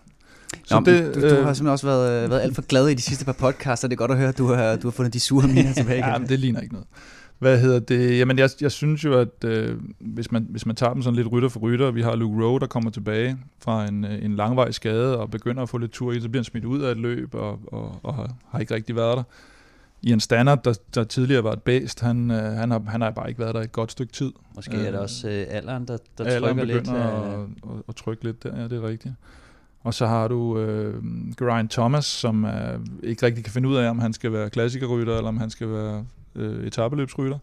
Så 0.65 0.81
Nå, 0.81 0.85
det, 0.85 1.15
du, 1.15 1.21
du 1.21 1.27
har 1.27 1.33
simpelthen 1.33 1.67
også 1.67 1.87
været, 1.87 2.31
været 2.31 2.41
alt 2.41 2.55
for 2.55 2.63
glad 2.63 2.89
i 2.89 2.95
de 2.95 3.03
sidste 3.03 3.25
par 3.25 3.33
podcaster. 3.33 3.89
Det 3.89 3.95
er 3.95 3.99
godt 3.99 4.11
at 4.11 4.17
høre, 4.17 4.29
at 4.29 4.39
du 4.39 4.47
har, 4.47 4.77
du 4.77 4.87
har 4.87 4.93
fundet 4.93 5.15
de 5.15 5.21
sure 5.21 5.49
miner 5.49 5.73
tilbage. 5.81 6.07
Ja, 6.07 6.19
men 6.19 6.29
det 6.29 6.39
ligner 6.39 6.61
ikke 6.61 6.75
noget. 6.75 6.89
Hvad 7.41 7.61
hedder 7.61 7.79
det? 7.79 8.19
Jamen, 8.19 8.39
jeg, 8.39 8.51
jeg 8.61 8.73
synes 8.73 9.05
jo, 9.05 9.19
at 9.19 9.45
øh, 9.45 9.79
hvis, 9.99 10.33
man, 10.33 10.47
hvis 10.51 10.67
man 10.67 10.77
tager 10.77 10.93
dem 10.93 11.03
sådan 11.03 11.17
lidt 11.17 11.33
rytter 11.33 11.49
for 11.49 11.61
rytter, 11.61 11.91
vi 11.91 12.03
har 12.03 12.17
Luke 12.17 12.45
Rowe, 12.45 12.61
der 12.61 12.67
kommer 12.67 12.91
tilbage 12.91 13.39
fra 13.59 13.87
en, 13.89 14.05
øh, 14.05 14.25
en 14.25 14.37
langvej 14.37 14.71
skade 14.71 15.19
og 15.19 15.31
begynder 15.31 15.63
at 15.63 15.69
få 15.69 15.79
lidt 15.79 15.93
tur 15.93 16.13
i, 16.13 16.21
så 16.21 16.29
bliver 16.29 16.41
han 16.41 16.45
smidt 16.45 16.65
ud 16.65 16.81
af 16.81 16.91
et 16.91 16.97
løb 16.97 17.35
og, 17.35 17.61
og, 17.67 18.01
og 18.03 18.15
har, 18.15 18.35
har 18.49 18.59
ikke 18.59 18.75
rigtig 18.75 18.97
været 18.97 19.17
der. 19.17 19.23
I 20.03 20.13
en 20.13 20.21
standard, 20.21 20.65
der, 20.65 20.75
der 20.95 21.05
tidligere 21.05 21.45
var 21.45 21.53
et 21.53 21.63
bæst, 21.63 22.01
han, 22.01 22.31
øh, 22.31 22.43
han, 22.43 22.71
har, 22.71 22.83
han 22.89 23.01
har 23.01 23.11
bare 23.11 23.29
ikke 23.29 23.41
været 23.41 23.55
der 23.55 23.61
et 23.61 23.73
godt 23.73 23.93
stykke 23.93 24.13
tid. 24.13 24.33
Måske 24.57 24.77
er 24.77 24.91
det 24.91 25.01
også 25.01 25.29
øh, 25.29 25.47
alderen, 25.49 25.89
der, 25.89 25.97
der 26.19 26.25
alderen 26.25 26.57
trykker 26.57 26.75
lidt. 26.75 26.85
begynder 26.85 27.25
øh, 27.25 27.41
at, 27.41 27.41
at, 27.41 27.83
at 27.89 27.97
trykke 27.97 28.25
lidt 28.25 28.43
der, 28.43 28.61
ja, 28.61 28.69
det 28.69 28.73
er 28.73 28.89
rigtigt. 28.89 29.15
Og 29.83 29.95
så 29.95 30.07
har 30.07 30.29
du 30.29 30.59
øh, 30.59 30.95
Geraint 31.39 31.71
Thomas, 31.71 32.05
som 32.05 32.45
øh, 32.45 32.79
ikke 33.03 33.27
rigtig 33.27 33.45
kan 33.45 33.53
finde 33.53 33.69
ud 33.69 33.77
af, 33.77 33.91
om 33.91 33.99
han 33.99 34.13
skal 34.13 34.33
være 34.33 34.51
klassikerrytter, 34.51 35.17
eller 35.17 35.29
om 35.29 35.37
han 35.37 35.51
skal 35.51 35.69
være 35.71 36.05
øh, 36.35 36.67
etabeløbsrytter. 36.67 37.39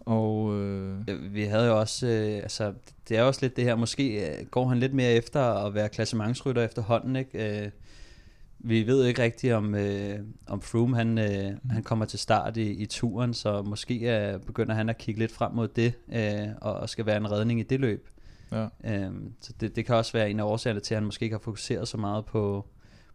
Og 0.00 0.54
øh, 0.60 0.98
Øh, 1.08 1.34
Vi 1.34 1.42
havde 1.44 1.66
jo 1.66 1.80
også, 1.80 2.06
øh, 2.06 2.36
altså 2.36 2.72
det 3.08 3.16
er 3.18 3.22
også 3.22 3.40
lidt 3.42 3.56
det 3.56 3.64
her, 3.64 3.74
måske 3.74 4.28
øh, 4.38 4.46
går 4.46 4.68
han 4.68 4.78
lidt 4.78 4.94
mere 4.94 5.12
efter 5.12 5.40
at 5.40 5.74
være 5.74 5.88
klassementsrytter 5.88 6.62
efterhånden, 6.62 7.16
ikke? 7.16 7.64
Øh, 7.64 7.70
vi 8.58 8.86
ved 8.86 9.04
ikke 9.04 9.22
rigtigt, 9.22 9.52
om, 9.54 9.74
øh, 9.74 10.18
om 10.46 10.60
Froome 10.60 10.96
han, 10.96 11.18
øh, 11.18 11.52
han 11.70 11.82
kommer 11.82 12.04
til 12.04 12.18
start 12.18 12.56
i, 12.56 12.70
i 12.72 12.86
turen, 12.86 13.34
så 13.34 13.62
måske 13.62 14.16
øh, 14.32 14.40
begynder 14.40 14.74
han 14.74 14.88
at 14.88 14.98
kigge 14.98 15.20
lidt 15.20 15.32
frem 15.32 15.52
mod 15.52 15.68
det, 15.68 15.92
øh, 16.12 16.48
og, 16.60 16.74
og 16.74 16.88
skal 16.88 17.06
være 17.06 17.16
en 17.16 17.30
redning 17.32 17.60
i 17.60 17.62
det 17.62 17.80
løb. 17.80 18.08
ja. 18.52 18.66
Øh, 18.84 19.10
så 19.40 19.52
det, 19.60 19.76
det 19.76 19.86
kan 19.86 19.94
også 19.94 20.12
være 20.12 20.30
en 20.30 20.40
af 20.40 20.44
årsagerne 20.44 20.80
til, 20.80 20.94
at 20.94 20.96
han 21.00 21.04
måske 21.06 21.22
ikke 21.22 21.34
har 21.34 21.40
fokuseret 21.42 21.88
så 21.88 21.96
meget 21.96 22.24
på, 22.24 22.66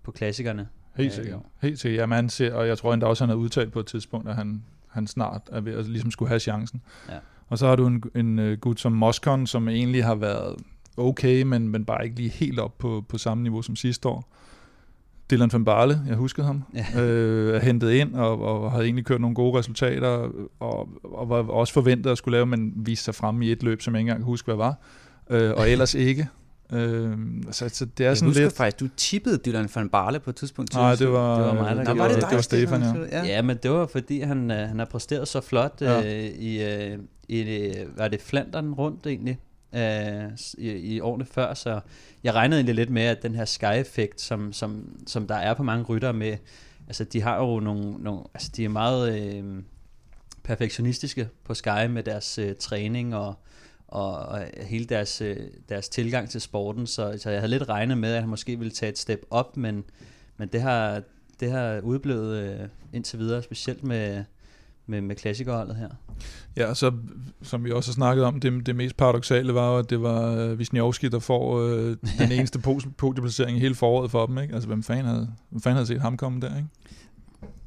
på 0.04 0.12
klassikerne. 0.12 0.68
Helt 0.96 1.08
Øh, 1.08 1.16
sikkert. 1.16 1.34
jo. 1.34 1.42
Helt 1.68 1.80
sikkert. 1.80 2.02
Jamen, 2.02 2.16
han 2.16 2.30
ser, 2.30 2.54
og 2.54 2.68
jeg 2.68 2.78
tror 2.78 2.94
endda 2.94 3.08
også, 3.08 3.24
han 3.24 3.30
har 3.30 3.36
udtalt 3.36 3.72
på 3.74 3.80
et 3.80 3.86
tidspunkt, 3.86 4.30
at 4.30 4.36
han, 4.36 4.64
han 4.92 5.08
snart 5.08 5.42
er 5.52 5.62
ved 5.62 5.74
at 5.74 5.86
ligesom 5.86 6.12
skulle 6.12 6.30
have 6.30 6.40
chancen. 6.40 6.82
Ja. 7.10 7.18
Og 7.48 7.58
så 7.58 7.68
har 7.68 7.76
du 7.76 7.88
en, 7.88 8.04
en 8.16 8.40
uh, 8.40 8.54
gut 8.54 8.80
som 8.80 8.92
Moscon, 8.92 9.48
som 9.48 9.68
egentlig 9.68 10.06
har 10.06 10.16
været 10.16 10.56
okay, 10.98 11.42
men, 11.42 11.70
men 11.70 11.86
bare 11.86 12.04
ikke 12.04 12.16
lige 12.16 12.30
helt 12.30 12.60
op 12.60 12.78
på, 12.78 13.06
på 13.10 13.18
samme 13.18 13.44
niveau 13.44 13.62
som 13.62 13.76
sidste 13.76 14.08
år. 14.08 14.34
Dylan 15.32 15.50
van 15.54 15.66
Barle, 15.66 16.02
jeg 16.08 16.16
huskede 16.16 16.48
ham, 16.48 16.64
Ja. 16.74 16.86
øh, 17.02 17.56
er 17.56 17.60
hentet 17.60 17.92
ind 17.92 18.16
og, 18.16 18.42
og 18.42 18.72
havde 18.72 18.86
egentlig 18.86 19.06
kørt 19.06 19.22
nogle 19.22 19.36
gode 19.36 19.60
resultater, 19.60 20.30
og, 20.60 20.90
og 21.04 21.30
var 21.30 21.44
også 21.44 21.74
forventet 21.74 22.12
at 22.12 22.18
skulle 22.18 22.36
lave, 22.36 22.46
men 22.46 22.74
viste 22.76 23.06
sig 23.06 23.16
frem 23.16 23.42
i 23.42 23.52
et 23.52 23.64
løb, 23.64 23.82
som 23.82 23.94
jeg 23.94 24.00
ikke 24.00 24.10
engang 24.10 24.20
kan 24.20 24.26
huske, 24.26 24.46
hvad 24.46 24.56
var, 24.56 24.76
øh, 25.30 25.52
og 25.58 25.70
ellers 25.70 25.94
ikke. 25.94 26.28
Øh, 26.74 27.18
så, 27.52 27.70
så 27.70 27.86
det 27.86 28.04
er 28.04 28.08
Jeg 28.10 28.18
sådan 28.18 28.30
husker 28.30 28.44
lidt... 28.44 28.56
faktisk, 28.56 28.80
du 28.80 28.88
tippede 28.98 29.38
Dylan 29.38 29.70
van 29.76 29.90
Barle 29.90 30.20
på 30.20 30.30
et 30.30 30.36
tidspunkt. 30.36 30.74
Nej, 30.74 30.96
det 30.96 31.12
var, 31.12 31.38
Det 31.38 31.46
var 31.46 31.54
mig, 31.54 31.76
der 31.76 31.84
Nå, 31.84 31.94
var 31.94 32.08
det, 32.08 32.16
det. 32.16 32.22
dig, 32.22 32.30
det 32.30 32.36
var 32.36 32.42
Stefan, 32.42 32.82
ja. 32.82 33.18
ja. 33.18 33.24
Ja, 33.26 33.42
men 33.42 33.58
det 33.64 33.72
var 33.72 33.88
fordi, 33.88 34.20
han, 34.22 34.52
øh, 34.52 34.58
han 34.68 34.80
har 34.80 34.86
præsteret 34.86 35.28
så 35.28 35.42
flot 35.42 35.82
Ja. 35.82 36.00
øh, 36.06 36.26
i, 36.26 36.64
øh, 36.64 36.98
i 37.28 37.44
det, 37.44 37.88
var 37.98 38.08
det 38.08 38.22
Flandern 38.22 38.74
rundt 38.74 39.08
egentlig, 39.08 39.40
øh, 39.76 40.32
i, 40.58 40.70
i 40.72 41.00
årene 41.00 41.26
før, 41.26 41.54
så 41.54 41.80
jeg 42.24 42.34
regnede 42.34 42.60
egentlig 42.60 42.76
lidt 42.76 42.90
med, 42.90 43.02
at 43.04 43.24
den 43.24 43.36
her 43.36 43.46
sky-effekt, 43.46 44.22
som, 44.22 44.54
som, 44.54 44.84
som 45.08 45.28
der 45.28 45.36
er 45.36 45.54
på 45.54 45.64
mange 45.64 45.84
rytter 45.86 46.12
med, 46.12 46.38
altså 46.88 47.04
de 47.04 47.22
har 47.22 47.38
jo 47.38 47.60
nogle, 47.60 47.92
nogle 48.00 48.22
altså 48.34 48.52
de 48.56 48.66
er 48.66 48.70
meget 48.70 49.36
øh, 49.36 49.44
perfektionistiske 50.44 51.30
på 51.44 51.54
Sky 51.54 51.86
med 51.90 52.04
deres 52.04 52.38
øh, 52.38 52.56
træning 52.60 53.16
og, 53.16 53.34
og, 53.92 54.18
og 54.18 54.44
hele 54.58 54.86
deres, 54.86 55.22
øh, 55.22 55.38
deres 55.70 55.90
tilgang 55.90 56.30
til 56.30 56.42
sporten, 56.42 56.88
så, 56.88 57.18
så 57.18 57.30
jeg 57.30 57.40
havde 57.40 57.52
lidt 57.52 57.70
regnet 57.70 57.98
med, 57.98 58.14
at 58.14 58.20
han 58.20 58.30
måske 58.30 58.60
ville 58.60 58.72
tage 58.72 58.90
et 58.90 58.98
step 58.98 59.22
op, 59.30 59.58
men, 59.58 59.84
men 60.38 60.48
det 60.48 60.62
har, 60.62 61.02
det 61.40 61.52
har 61.52 61.80
udblevet 61.80 62.38
øh, 62.38 62.68
indtil 62.94 63.20
videre, 63.20 63.44
specielt 63.44 63.84
med, 63.84 64.24
med, 64.86 65.02
med 65.02 65.16
klassikerholdet 65.16 65.76
her. 65.76 65.90
Ja, 66.58 66.66
og 66.66 66.78
så 66.78 66.92
som 67.42 67.66
vi 67.66 67.72
også 67.72 67.92
har 67.92 67.94
snakket 67.94 68.26
om, 68.26 68.40
det, 68.40 68.66
det 68.66 68.76
mest 68.76 68.98
paradoxale 68.98 69.54
var 69.54 69.72
jo, 69.72 69.78
at 69.78 69.90
det 69.90 70.02
var 70.02 70.32
øh, 70.32 70.58
Wisniewski, 70.58 71.10
der 71.10 71.20
får 71.20 71.60
øh, 71.60 71.98
den 72.20 72.32
eneste 72.32 72.60
podieplacering 72.98 73.58
i 73.58 73.60
hele 73.60 73.76
foråret 73.76 74.12
for 74.12 74.26
dem. 74.26 74.38
Ikke? 74.38 74.54
Altså, 74.54 74.68
hvem 74.68 74.84
fanden, 74.84 75.06
havde, 75.06 75.30
hvem 75.50 75.62
fanden 75.62 75.76
havde 75.76 75.88
set 75.88 76.02
ham 76.02 76.18
komme 76.18 76.42
der? 76.42 76.58
Ikke? 76.58 76.68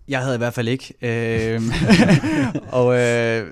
Jeg 0.08 0.20
havde 0.20 0.34
i 0.34 0.38
hvert 0.38 0.54
fald 0.54 0.68
ikke. 0.68 0.94
Øhm, 1.02 1.64
og 2.78 2.98
øh, 2.98 3.46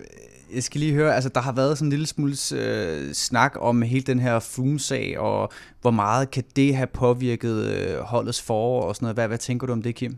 jeg 0.54 0.62
skal 0.62 0.80
lige 0.80 0.92
høre, 0.92 1.14
altså 1.14 1.30
der 1.34 1.40
har 1.40 1.52
været 1.52 1.78
sådan 1.78 1.86
en 1.86 1.90
lille 1.90 2.06
smule 2.06 2.34
øh, 2.54 3.12
snak 3.12 3.56
om 3.60 3.82
hele 3.82 4.02
den 4.02 4.20
her 4.20 4.38
Froome-sag, 4.38 5.18
og 5.18 5.52
hvor 5.80 5.90
meget 5.90 6.30
kan 6.30 6.44
det 6.56 6.76
have 6.76 6.86
påvirket 6.86 7.64
øh, 7.66 7.98
holdets 7.98 8.42
forår 8.42 8.82
og 8.82 8.96
sådan 8.96 9.04
noget. 9.04 9.16
Hvad, 9.16 9.28
hvad 9.28 9.38
tænker 9.38 9.66
du 9.66 9.72
om 9.72 9.82
det, 9.82 9.94
Kim? 9.94 10.16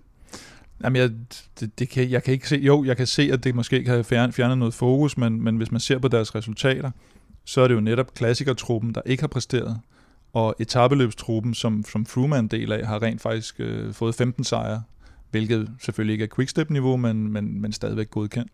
Jamen, 0.85 0.97
jeg, 0.97 1.11
det, 1.61 1.79
det 1.79 1.89
kan, 1.89 2.11
jeg 2.11 2.23
kan 2.23 2.35
ikke 2.35 2.49
se, 2.49 2.57
jo, 2.57 2.85
jeg 2.85 2.97
kan 2.97 3.07
se, 3.07 3.23
at 3.33 3.45
det 3.45 3.55
måske 3.55 3.85
kan 3.85 3.93
have 3.93 4.05
fjern- 4.05 4.33
fjernet 4.33 4.59
noget 4.59 4.75
fokus, 4.75 5.17
men, 5.17 5.45
men 5.45 5.57
hvis 5.57 5.71
man 5.71 5.81
ser 5.81 5.99
på 5.99 6.09
deres 6.09 6.35
resultater, 6.35 6.91
så 7.45 7.61
er 7.61 7.69
det 7.69 7.75
jo 7.75 7.81
netop 7.81 8.15
klassikertruppen, 8.15 8.95
der 8.95 9.01
ikke 9.07 9.23
har 9.23 9.29
præsteret, 9.29 9.81
og 10.33 10.55
etabeløbstruppen, 10.59 11.55
som, 11.55 11.85
som 11.85 12.07
Froome 12.07 12.37
er 12.37 12.41
en 12.41 12.49
del 12.49 12.73
af, 12.73 12.87
har 12.87 13.03
rent 13.03 13.21
faktisk 13.21 13.55
øh, 13.59 13.93
fået 13.93 14.15
15 14.15 14.45
sejre, 14.45 14.83
hvilket 15.31 15.71
selvfølgelig 15.81 16.13
ikke 16.13 16.25
er 16.25 16.35
quickstep-niveau, 16.37 16.97
men, 16.97 17.33
men, 17.33 17.61
men 17.61 17.73
stadigvæk 17.73 18.11
godkendt. 18.11 18.53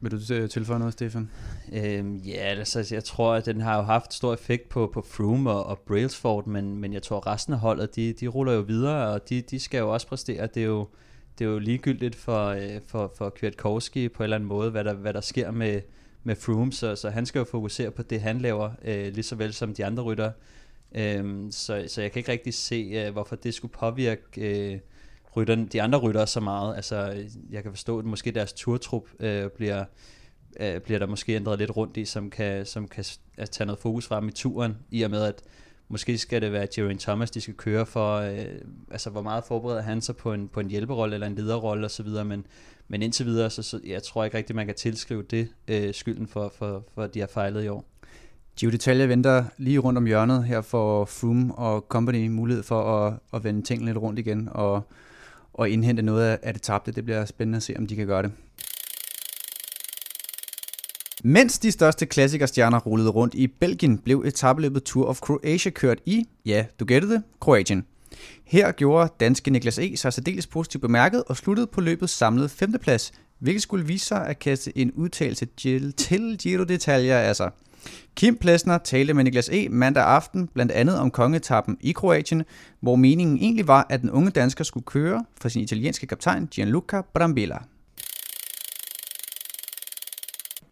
Vil 0.00 0.10
du 0.10 0.48
tilføje 0.48 0.78
noget, 0.78 0.92
Stefan? 0.92 1.30
Øhm, 1.72 2.16
ja, 2.16 2.34
altså, 2.34 2.88
jeg 2.90 3.04
tror, 3.04 3.34
at 3.34 3.46
den 3.46 3.60
har 3.60 3.76
jo 3.76 3.82
haft 3.82 4.14
stor 4.14 4.34
effekt 4.34 4.68
på, 4.68 4.90
på 4.94 5.02
Froome 5.02 5.50
og, 5.50 5.66
og 5.66 5.78
Brailsford, 5.78 6.46
men, 6.46 6.76
men 6.76 6.92
jeg 6.92 7.02
tror, 7.02 7.26
resten 7.26 7.52
af 7.52 7.58
holdet, 7.58 7.96
de, 7.96 8.12
de 8.12 8.26
ruller 8.26 8.52
jo 8.52 8.60
videre, 8.60 9.08
og 9.08 9.28
de, 9.28 9.40
de 9.40 9.60
skal 9.60 9.78
jo 9.78 9.92
også 9.92 10.06
præstere. 10.06 10.46
Det 10.46 10.62
er 10.62 10.66
jo, 10.66 10.88
det 11.38 11.44
er 11.44 11.48
jo 11.48 11.58
ligegyldigt 11.58 12.14
for, 12.14 12.46
øh, 12.46 12.80
for, 12.86 13.12
for 13.18 13.30
Kwiatkowski 13.30 14.08
på 14.08 14.22
en 14.22 14.24
eller 14.24 14.36
anden 14.36 14.48
måde, 14.48 14.70
hvad 14.70 14.84
der, 14.84 14.94
hvad 14.94 15.14
der 15.14 15.20
sker 15.20 15.50
med, 15.50 15.80
med 16.24 16.36
Froome, 16.36 16.72
så, 16.72 16.96
så 16.96 17.10
han 17.10 17.26
skal 17.26 17.38
jo 17.38 17.44
fokusere 17.44 17.90
på 17.90 18.02
det, 18.02 18.20
han 18.20 18.38
laver, 18.38 18.70
øh, 18.84 19.12
lige 19.12 19.22
så 19.22 19.36
vel 19.36 19.52
som 19.52 19.74
de 19.74 19.84
andre 19.84 20.02
rytter. 20.02 20.30
Øhm, 20.94 21.52
så, 21.52 21.84
så 21.88 22.02
jeg 22.02 22.12
kan 22.12 22.20
ikke 22.20 22.32
rigtig 22.32 22.54
se, 22.54 22.90
øh, 22.94 23.12
hvorfor 23.12 23.36
det 23.36 23.54
skulle 23.54 23.72
påvirke 23.72 24.22
øh, 24.72 24.78
rytterne, 25.36 25.66
de 25.66 25.82
andre 25.82 25.98
ryttere 25.98 26.26
så 26.26 26.40
meget. 26.40 26.76
Altså, 26.76 27.24
jeg 27.50 27.62
kan 27.62 27.72
forstå, 27.72 27.98
at 27.98 28.04
måske 28.04 28.30
deres 28.30 28.52
turtrup 28.52 29.08
øh, 29.20 29.50
bliver, 29.50 29.84
øh, 30.60 30.80
bliver 30.80 30.98
der 30.98 31.06
måske 31.06 31.34
ændret 31.34 31.58
lidt 31.58 31.76
rundt 31.76 31.96
i, 31.96 32.04
som 32.04 32.30
kan, 32.30 32.66
som 32.66 32.88
kan 32.88 33.04
at 33.36 33.50
tage 33.50 33.66
noget 33.66 33.78
fokus 33.78 34.06
frem 34.06 34.28
i 34.28 34.32
turen, 34.32 34.76
i 34.90 35.02
og 35.02 35.10
med 35.10 35.22
at 35.22 35.42
måske 35.88 36.18
skal 36.18 36.42
det 36.42 36.52
være 36.52 36.66
Geraint 36.74 37.00
Thomas, 37.00 37.30
de 37.30 37.40
skal 37.40 37.54
køre 37.54 37.86
for, 37.86 38.16
øh, 38.16 38.44
altså 38.90 39.10
hvor 39.10 39.22
meget 39.22 39.44
forbereder 39.44 39.82
han 39.82 40.00
sig 40.00 40.16
på 40.16 40.32
en, 40.32 40.48
på 40.48 40.60
en 40.60 40.70
hjælperolle 40.70 41.14
eller 41.14 41.26
en 41.26 41.34
lederrolle 41.34 41.86
osv., 41.86 42.08
men, 42.24 42.46
men 42.88 43.02
indtil 43.02 43.26
videre, 43.26 43.50
så, 43.50 43.62
så 43.62 43.80
jeg 43.86 44.02
tror 44.02 44.24
ikke 44.24 44.36
rigtigt, 44.36 44.56
man 44.56 44.66
kan 44.66 44.74
tilskrive 44.74 45.22
det 45.22 45.48
øh, 45.68 45.94
skylden 45.94 46.26
for, 46.26 46.52
for, 46.58 46.84
for, 46.94 47.02
at 47.02 47.14
de 47.14 47.20
har 47.20 47.26
fejlet 47.26 47.64
i 47.64 47.68
år. 47.68 47.84
Gio 48.58 48.70
Detalje 48.70 49.08
venter 49.08 49.44
lige 49.58 49.78
rundt 49.78 49.96
om 49.96 50.06
hjørnet 50.06 50.44
her 50.44 50.60
for 50.60 51.04
Froome 51.04 51.54
og 51.54 51.86
Company 51.88 52.28
mulighed 52.28 52.62
for 52.62 52.82
at, 52.82 53.14
at 53.34 53.44
vende 53.44 53.62
tingene 53.62 53.90
lidt 53.90 53.98
rundt 53.98 54.18
igen 54.18 54.48
og, 54.52 54.82
og 55.56 55.70
indhente 55.70 56.02
noget 56.02 56.38
af- 56.42 56.52
det 56.52 56.62
tabte. 56.62 56.92
Det 56.92 57.04
bliver 57.04 57.24
spændende 57.24 57.56
at 57.56 57.62
se, 57.62 57.74
om 57.78 57.86
de 57.86 57.96
kan 57.96 58.06
gøre 58.06 58.22
det. 58.22 58.32
Mens 61.24 61.58
de 61.58 61.72
største 61.72 62.06
klassikerstjerner 62.06 62.78
rullede 62.80 63.10
rundt 63.10 63.34
i 63.34 63.46
Belgien, 63.46 63.98
blev 63.98 64.22
etabeløbet 64.26 64.82
Tour 64.84 65.06
of 65.06 65.18
Croatia 65.20 65.70
kørt 65.70 65.98
i, 66.06 66.28
ja, 66.46 66.64
du 66.80 66.84
gættede 66.84 67.12
det, 67.14 67.22
Kroatien. 67.40 67.84
Her 68.44 68.72
gjorde 68.72 69.12
danske 69.20 69.50
Niklas 69.50 69.78
E. 69.78 69.96
sig 69.96 70.12
særdeles 70.12 70.46
positivt 70.46 70.82
bemærket 70.82 71.24
og 71.26 71.36
sluttede 71.36 71.66
på 71.66 71.80
løbet 71.80 72.10
samlet 72.10 72.50
femteplads, 72.50 73.12
hvilket 73.38 73.62
skulle 73.62 73.86
vise 73.86 74.06
sig 74.06 74.26
at 74.26 74.38
kaste 74.38 74.78
en 74.78 74.92
udtalelse 74.92 75.46
til, 75.56 75.92
til 75.92 76.38
Giro 76.38 76.62
d'Italia 76.62 77.12
af 77.12 77.36
sig. 77.36 77.50
Kim 78.16 78.36
Plesner 78.36 78.78
talte 78.78 79.14
med 79.14 79.24
Niklas 79.24 79.48
E. 79.48 79.68
mandag 79.68 80.04
aften 80.04 80.48
blandt 80.54 80.72
andet 80.72 81.00
om 81.00 81.10
kongetappen 81.10 81.78
i 81.80 81.92
Kroatien, 81.92 82.44
hvor 82.80 82.96
meningen 82.96 83.36
egentlig 83.36 83.68
var, 83.68 83.86
at 83.90 84.00
den 84.00 84.10
unge 84.10 84.30
dansker 84.30 84.64
skulle 84.64 84.86
køre 84.86 85.24
for 85.42 85.48
sin 85.48 85.62
italienske 85.62 86.06
kaptajn 86.06 86.46
Gianluca 86.46 87.02
Brambilla. 87.14 87.58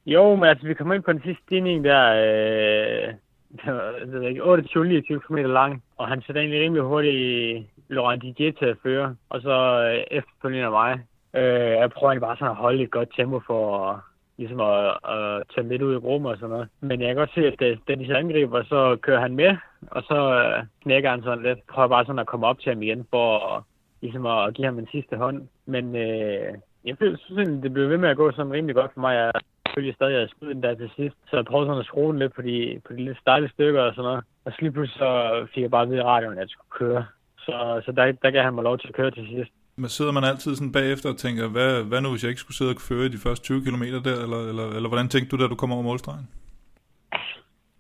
Jo, 0.07 0.37
men 0.37 0.45
altså, 0.45 0.67
vi 0.67 0.75
kom 0.75 0.93
ind 0.93 1.03
på 1.03 1.13
den 1.13 1.23
sidste 1.25 1.43
stigning 1.47 1.85
der, 1.85 2.05
øh, 2.13 3.15
det 3.57 3.73
var, 3.75 4.47
28 4.47 4.85
29 4.89 5.21
km 5.21 5.37
lang, 5.37 5.83
og 5.97 6.09
han 6.09 6.23
sætter 6.23 6.41
egentlig 6.41 6.61
rimelig 6.61 6.83
hurtigt 6.83 7.67
Laurent 7.89 8.23
Didier 8.23 8.53
til 8.53 8.67
at 8.67 8.77
føre, 8.83 9.17
og 9.29 9.41
så 9.41 9.57
øh, 9.89 10.19
efterfølgende 10.19 10.71
mig. 10.71 10.93
Øh, 11.35 11.71
jeg 11.81 11.91
prøver 11.91 12.11
egentlig 12.11 12.27
bare 12.29 12.37
sådan 12.37 12.51
at 12.51 12.57
holde 12.57 12.83
et 12.83 12.91
godt 12.91 13.09
tempo 13.17 13.41
for 13.47 14.05
ligesom 14.39 14.61
at, 14.61 14.97
at 15.15 15.43
tage 15.55 15.69
lidt 15.69 15.83
ud 15.83 15.97
i 15.97 16.01
gruppen 16.01 16.31
og 16.31 16.37
sådan 16.37 16.51
noget. 16.51 16.69
Men 16.81 17.01
jeg 17.01 17.09
kan 17.09 17.17
godt 17.17 17.35
se, 17.35 17.47
at 17.47 17.61
da, 17.61 17.77
da 17.89 17.95
de 17.95 18.07
så 18.07 18.15
angriber, 18.15 18.63
så 18.65 18.97
kører 19.03 19.21
han 19.21 19.35
med, 19.35 19.57
og 19.91 20.03
så 20.03 20.19
øh, 20.41 20.65
knækker 20.83 21.11
han 21.11 21.23
sådan 21.23 21.45
lidt. 21.45 21.67
Prøver 21.67 21.89
bare 21.89 22.05
sådan 22.05 22.19
at 22.19 22.27
komme 22.27 22.47
op 22.47 22.59
til 22.61 22.73
ham 22.73 22.83
igen 22.83 23.07
for 23.11 23.57
at, 23.57 23.63
ligesom 24.01 24.27
at 24.27 24.55
give 24.55 24.67
ham 24.67 24.79
en 24.79 24.89
sidste 24.93 25.17
hånd. 25.17 25.49
Men 25.67 25.97
øh, 25.97 26.55
jeg 26.85 26.97
føler, 26.99 27.17
synes 27.17 27.39
egentlig, 27.39 27.63
det 27.63 27.73
blev 27.73 27.89
ved 27.89 27.99
med 27.99 28.09
at 28.09 28.17
gå 28.17 28.31
sådan 28.31 28.53
rimelig 28.53 28.75
godt 28.75 28.93
for 28.95 29.01
mig. 29.01 29.15
Jeg 29.15 29.33
selvfølgelig 29.67 29.95
stadig 29.95 30.17
havde 30.17 30.29
skudt 30.29 30.55
den 30.55 30.63
der 30.63 30.75
til 30.75 30.91
sidst, 30.97 31.17
så 31.29 31.37
jeg 31.37 31.45
prøvede 31.45 31.69
sådan 31.69 31.81
at 31.81 31.87
skrue 31.87 32.13
den 32.13 32.19
lidt 32.19 32.35
på 32.35 32.43
de, 32.43 32.81
på 32.87 32.93
de 32.93 33.05
lidt 33.05 33.19
stejle 33.19 33.49
stykker 33.49 33.83
og 33.83 33.95
sådan 33.95 34.09
noget. 34.09 34.25
Og 34.45 34.53
så 34.53 34.59
lige 34.61 34.73
pludselig 34.73 34.99
så 34.99 35.47
fik 35.55 35.63
jeg 35.63 35.71
bare 35.71 35.83
at 35.83 35.89
vide 35.89 35.99
i 35.99 36.03
radioen, 36.03 36.39
at 36.39 36.41
jeg 36.41 36.49
skulle 36.49 36.79
køre. 36.81 37.05
Så, 37.39 37.83
så 37.85 37.93
der, 37.93 38.13
der 38.13 38.31
gav 38.31 38.43
han 38.43 38.55
mig 38.55 38.65
lov 38.65 38.79
til 38.79 38.89
at 38.89 38.95
køre 38.95 39.11
til 39.11 39.27
sidst. 39.27 39.51
Men 39.77 39.89
sidder 39.89 40.13
man 40.13 40.25
altid 40.25 40.55
sådan 40.55 40.73
bagefter 40.73 41.09
og 41.09 41.17
tænker, 41.17 41.49
hvad, 41.49 41.85
hvad 41.85 42.01
nu 42.01 42.11
hvis 42.11 42.23
jeg 42.23 42.29
ikke 42.29 42.41
skulle 42.41 42.57
sidde 42.57 42.71
og 42.71 42.81
føre 42.89 43.09
de 43.09 43.19
første 43.19 43.45
20 43.45 43.61
km 43.65 43.83
der, 43.83 44.17
eller, 44.25 44.41
eller, 44.51 44.67
eller 44.77 44.89
hvordan 44.89 45.09
tænkte 45.09 45.37
du, 45.37 45.43
da 45.43 45.49
du 45.49 45.55
kom 45.55 45.73
over 45.73 45.83
målstregen? 45.83 46.29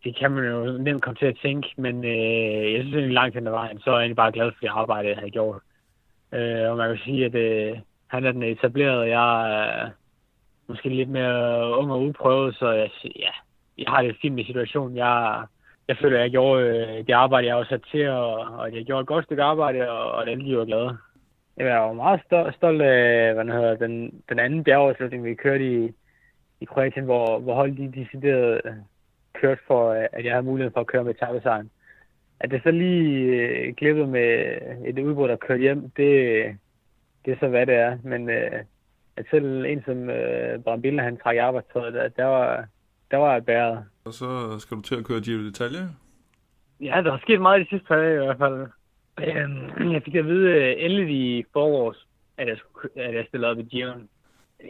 Det 0.04 0.16
kan 0.18 0.30
man 0.30 0.44
jo 0.44 0.78
nemt 0.78 1.02
komme 1.02 1.16
til 1.16 1.26
at 1.26 1.38
tænke, 1.42 1.68
men 1.76 2.04
øh, 2.04 2.72
jeg 2.72 2.80
synes 2.83 2.94
egentlig 2.94 3.14
langt 3.14 3.35
hen 3.35 3.46
ad 3.46 3.52
vejen, 3.52 3.78
så 3.80 3.90
er 3.90 3.94
jeg 3.94 4.02
egentlig 4.02 4.16
bare 4.16 4.33
glad 4.33 4.52
for 4.52 4.61
det 4.61 4.68
arbejde, 4.68 5.09
jeg 5.09 5.18
har 5.18 5.28
gjort. 5.28 5.62
Øh, 6.33 6.70
og 6.70 6.76
man 6.76 6.88
kan 6.88 7.04
sige, 7.04 7.24
at 7.24 7.35
øh, 7.35 7.78
han 8.07 8.24
er 8.24 8.33
den 8.33 8.42
etablerede, 8.42 9.18
jeg 9.18 9.30
er 9.59 9.90
måske 10.68 10.88
lidt 10.88 11.09
mere 11.09 11.78
ung 11.78 11.92
og 11.92 12.02
uprøvet, 12.02 12.54
så 12.54 12.70
jeg, 12.70 12.90
ja, 13.04 13.33
jeg 13.78 13.87
har 13.88 14.02
det 14.02 14.16
fint 14.22 14.35
med 14.35 14.44
situationen. 14.44 14.96
Jeg, 14.96 15.46
jeg 15.88 15.96
føler, 16.00 16.16
at 16.16 16.22
jeg 16.22 16.30
gjorde 16.30 16.64
øh, 16.66 17.07
det 17.07 17.12
arbejde, 17.12 17.46
jeg 17.46 17.57
var 17.57 17.64
sat 17.64 17.83
til, 17.90 18.09
og, 18.09 18.35
og 18.35 18.74
jeg 18.74 18.85
gjorde 18.85 19.00
et 19.00 19.07
godt 19.07 19.24
stykke 19.24 19.42
arbejde, 19.42 19.90
og, 19.90 20.11
og 20.12 20.30
alle 20.30 20.44
de 20.44 20.59
var 20.59 20.64
glade. 20.64 20.98
Jeg 21.56 21.80
var 21.80 21.92
meget 21.92 22.20
stolt, 22.54 22.82
af 22.82 23.34
hvad 23.34 23.44
hedder, 23.44 23.76
den, 23.76 24.22
den 24.28 24.38
anden 24.38 24.64
bjergafslutning, 24.64 25.24
vi 25.24 25.34
kørte 25.34 25.84
i, 25.84 25.92
i 26.60 26.64
Kroatien, 26.64 27.04
hvor, 27.04 27.38
hvor 27.38 27.54
holdet 27.54 27.78
de 27.78 28.00
decideret 28.00 28.60
kørt 29.34 29.58
for, 29.66 29.92
at 30.12 30.24
jeg 30.24 30.32
havde 30.32 30.46
mulighed 30.46 30.72
for 30.72 30.80
at 30.80 30.86
køre 30.86 31.04
med 31.04 31.14
tabesejren. 31.14 31.70
At 32.40 32.50
det 32.50 32.62
så 32.62 32.70
lige 32.70 33.20
øh, 33.20 33.74
glippede 33.74 34.06
med 34.06 34.58
et 34.86 34.98
udbrud, 34.98 35.28
der 35.28 35.36
kørte 35.36 35.60
hjem, 35.60 35.80
det, 35.80 36.10
det 37.24 37.32
er 37.32 37.36
så, 37.40 37.48
hvad 37.48 37.66
det 37.66 37.74
er. 37.74 37.98
Men 38.02 38.30
øh, 38.30 38.64
at 39.16 39.26
selv 39.30 39.64
en 39.64 39.82
som 39.84 40.10
øh, 40.10 40.58
Brambilla, 40.58 41.02
han 41.02 41.16
træk 41.16 41.36
i 41.36 41.38
arbejdstøjet, 41.38 41.94
der, 41.94 42.08
der, 42.08 42.24
var, 42.24 42.64
der 43.10 43.16
var 43.16 43.32
jeg 43.32 43.44
bæret. 43.44 43.84
Og 44.04 44.12
så 44.12 44.58
skal 44.58 44.76
du 44.76 44.82
til 44.82 44.94
at 44.94 45.04
køre 45.04 45.20
Giro 45.20 45.40
d'Italia? 45.40 45.84
Ja, 46.80 47.02
der 47.04 47.12
er 47.12 47.18
sket 47.18 47.40
meget 47.40 47.60
de 47.60 47.68
sidste 47.68 47.86
par 47.86 47.96
dage 47.96 48.14
i 48.14 48.24
hvert 48.24 48.38
fald. 48.38 48.66
Øhm, 49.22 49.92
jeg 49.92 50.03
fik 50.05 50.14
at 50.14 50.27
vide 50.27 50.48
øh, 50.50 50.74
endelig 50.79 51.16
i 51.16 51.44
forårs, 51.53 52.07
at 52.38 52.48
jeg, 52.48 52.57
skulle, 52.59 53.05
at 53.05 53.14
jeg 53.14 53.24
stillede 53.29 53.50
op 53.50 53.59
i 53.59 53.62
Giron. 53.62 54.09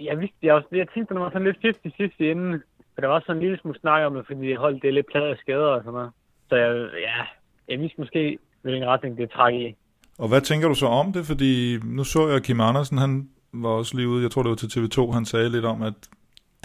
Jeg 0.03 0.21
vidste, 0.21 0.37
jeg, 0.43 0.55
også, 0.55 0.69
jeg 0.73 0.89
tænkte, 0.95 1.13
at 1.13 1.17
det 1.17 1.25
var 1.25 1.31
sådan 1.31 1.47
lidt 1.47 1.77
50-50 2.21 2.25
inden. 2.25 2.63
For 2.95 3.01
der 3.01 3.09
var 3.09 3.21
sådan 3.21 3.37
en 3.37 3.43
lille 3.43 3.59
smule 3.59 3.81
snak 3.81 4.07
om 4.07 4.15
det, 4.15 4.27
fordi 4.27 4.49
det 4.49 4.57
holdt 4.57 4.83
det 4.83 4.95
lidt 4.95 5.07
plader 5.07 5.31
af 5.31 5.37
skader 5.37 5.67
og 5.77 5.81
sådan 5.81 5.93
noget. 5.93 6.11
Så 6.49 6.57
jeg, 6.57 6.89
ja, 7.01 7.21
jeg 7.69 7.81
vidste 7.81 8.01
måske, 8.01 8.39
hvilken 8.63 8.89
retning 8.89 9.17
det 9.17 9.31
træk 9.31 9.55
i. 9.55 9.75
Og 10.19 10.29
hvad 10.29 10.41
tænker 10.41 10.69
du 10.69 10.75
så 10.75 10.87
om 10.87 11.13
det? 11.13 11.27
Fordi 11.27 11.79
nu 11.85 12.05
så 12.05 12.29
jeg 12.29 12.43
Kim 12.43 12.61
Andersen, 12.61 12.99
han 12.99 13.29
var 13.53 13.69
også 13.69 13.97
lige 13.97 14.09
ude, 14.09 14.23
jeg 14.23 14.31
tror 14.31 14.43
det 14.43 14.51
var 14.51 14.57
til 14.57 14.81
TV2, 14.81 15.13
han 15.13 15.25
sagde 15.25 15.51
lidt 15.51 15.65
om, 15.65 15.83
at 15.83 15.95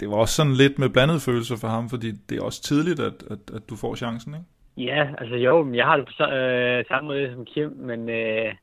det 0.00 0.10
var 0.10 0.16
også 0.16 0.34
sådan 0.34 0.52
lidt 0.52 0.78
med 0.78 0.88
blandede 0.88 1.20
følelser 1.20 1.56
for 1.56 1.68
ham, 1.68 1.90
fordi 1.90 2.10
det 2.28 2.38
er 2.38 2.42
også 2.42 2.62
tidligt, 2.62 3.00
at, 3.00 3.14
at, 3.30 3.38
at 3.54 3.62
du 3.70 3.76
får 3.76 3.94
chancen, 3.94 4.34
ikke? 4.34 4.46
Ja, 4.86 5.14
altså 5.18 5.36
jo, 5.36 5.72
jeg 5.74 5.86
har 5.86 5.96
det 5.96 6.06
på 6.06 6.24
øh, 6.34 6.84
samme 6.88 7.06
måde 7.08 7.32
som 7.34 7.44
Kim, 7.44 7.70
men 7.70 8.08
øh, 8.08 8.54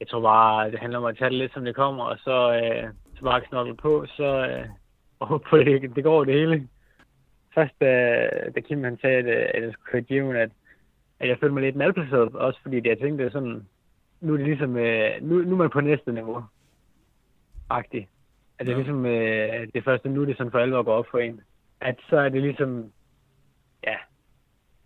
jeg 0.00 0.08
tror 0.08 0.20
bare, 0.20 0.70
det 0.70 0.78
handler 0.78 0.98
om 0.98 1.04
at 1.04 1.16
tage 1.18 1.30
det 1.30 1.38
lidt, 1.38 1.52
som 1.54 1.64
det 1.64 1.74
kommer, 1.74 2.04
og 2.04 2.18
så, 2.18 2.60
øh, 2.62 2.88
så 3.16 3.22
bare 3.24 3.40
knokle 3.40 3.76
på, 3.76 4.06
så 4.16 4.46
øh, 4.48 4.68
og 5.18 5.26
håbe 5.26 5.44
på, 5.50 5.56
det, 5.58 5.96
det 5.96 6.04
går 6.04 6.24
det 6.24 6.34
hele. 6.34 6.68
Først, 7.54 7.74
øh, 7.82 8.54
da 8.54 8.60
Kim 8.60 8.84
han 8.84 8.98
sagde, 9.00 9.16
at, 9.18 9.26
at 9.26 9.62
jeg 9.62 9.72
skulle 9.72 9.90
køre 9.92 10.02
Given, 10.02 10.36
at, 10.36 10.50
at 11.20 11.28
jeg 11.28 11.38
følte 11.40 11.54
mig 11.54 11.62
lidt 11.62 11.76
malplaceret, 11.76 12.34
også 12.34 12.58
fordi 12.62 12.88
jeg 12.88 12.98
tænkte 12.98 13.30
sådan, 13.30 13.66
nu 14.20 14.32
er 14.32 14.36
det 14.36 14.46
ligesom, 14.46 14.76
øh, 14.76 15.10
nu, 15.22 15.34
nu 15.38 15.52
er 15.54 15.58
man 15.58 15.70
på 15.70 15.80
næste 15.80 16.12
niveau. 16.12 16.44
Agtigt. 17.70 18.08
At 18.58 18.66
det 18.66 18.72
er 18.72 18.76
Ja. 18.76 18.82
ligesom, 18.82 19.06
øh, 19.06 19.68
det 19.74 19.84
første 19.84 20.08
nu, 20.08 20.24
det 20.24 20.30
er 20.30 20.36
sådan 20.36 20.50
for 20.50 20.58
alvor 20.58 20.82
går 20.82 20.94
op 20.94 21.06
for 21.10 21.18
en. 21.18 21.40
At 21.80 21.96
så 22.08 22.16
er 22.16 22.28
det 22.28 22.42
ligesom, 22.42 22.92
ja, 23.86 23.96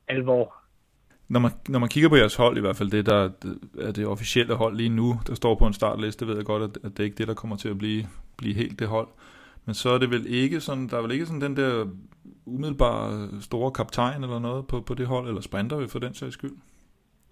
alvor. 0.08 0.54
Når 1.28 1.40
man, 1.40 1.50
når 1.68 1.78
man 1.78 1.88
kigger 1.88 2.08
på 2.08 2.16
jeres 2.16 2.36
hold, 2.36 2.56
i 2.56 2.60
hvert 2.60 2.76
fald 2.76 2.90
det, 2.90 3.06
der 3.06 3.30
er 3.80 3.92
det 3.92 4.06
officielle 4.06 4.54
hold 4.54 4.76
lige 4.76 4.88
nu, 4.88 5.14
der 5.26 5.34
står 5.34 5.54
på 5.54 5.66
en 5.66 5.72
startliste, 5.72 6.26
ved 6.26 6.36
jeg 6.36 6.44
godt, 6.44 6.62
at, 6.62 6.70
at 6.84 6.90
det 6.90 7.00
er 7.00 7.04
ikke 7.04 7.18
det, 7.18 7.28
der 7.28 7.34
kommer 7.34 7.56
til 7.56 7.68
at 7.68 7.78
blive, 7.78 8.04
blive 8.38 8.54
helt 8.54 8.78
det 8.78 8.88
hold. 8.88 9.08
Men 9.64 9.74
så 9.74 9.90
er 9.90 9.98
det 9.98 10.10
vel 10.10 10.26
ikke 10.26 10.60
sådan, 10.60 10.88
der 10.88 10.98
er 10.98 11.02
vel 11.02 11.12
ikke 11.12 11.26
sådan 11.26 11.40
den 11.40 11.56
der 11.56 11.86
umiddelbare 12.46 13.28
store 13.40 13.70
kaptajn 13.70 14.22
eller 14.22 14.38
noget 14.38 14.66
på, 14.66 14.80
på 14.80 14.94
det 14.94 15.06
hold, 15.06 15.28
eller 15.28 15.40
sprinter 15.40 15.86
for 15.88 15.98
den 15.98 16.14
sags 16.14 16.34
skyld. 16.34 16.56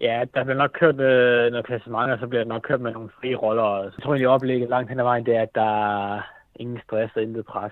Ja, 0.01 0.23
der 0.33 0.43
bliver 0.43 0.57
nok 0.57 0.71
kørt 0.79 0.99
øh, 0.99 1.51
noget 1.51 1.65
klassement, 1.65 2.11
og 2.11 2.19
så 2.19 2.27
bliver 2.27 2.43
der 2.43 2.49
nok 2.49 2.61
kørt 2.61 2.81
med 2.81 2.93
nogle 2.93 3.09
frie 3.21 3.35
roller. 3.35 3.63
Og 3.63 3.83
jeg 3.83 3.93
tror 4.03 4.13
egentlig, 4.13 4.27
oplægget 4.27 4.69
langt 4.69 4.89
hen 4.89 4.99
ad 4.99 5.03
vejen, 5.03 5.25
det 5.25 5.35
er, 5.35 5.41
at 5.41 5.55
der 5.55 6.15
er 6.15 6.21
ingen 6.55 6.79
stress 6.83 7.15
og 7.15 7.21
intet 7.21 7.45
pres. 7.45 7.71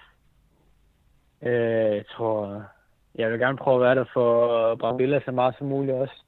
Øh, 1.44 1.96
jeg 1.96 2.06
tror, 2.08 2.64
jeg 3.16 3.32
vil 3.32 3.40
gerne 3.40 3.58
prøve 3.58 3.76
at 3.76 3.82
være 3.82 3.96
der 3.96 4.06
for 4.14 4.76
Brambilla 4.76 5.20
så 5.26 5.32
meget 5.32 5.56
som 5.58 5.68
muligt 5.68 5.98
også. 5.98 6.24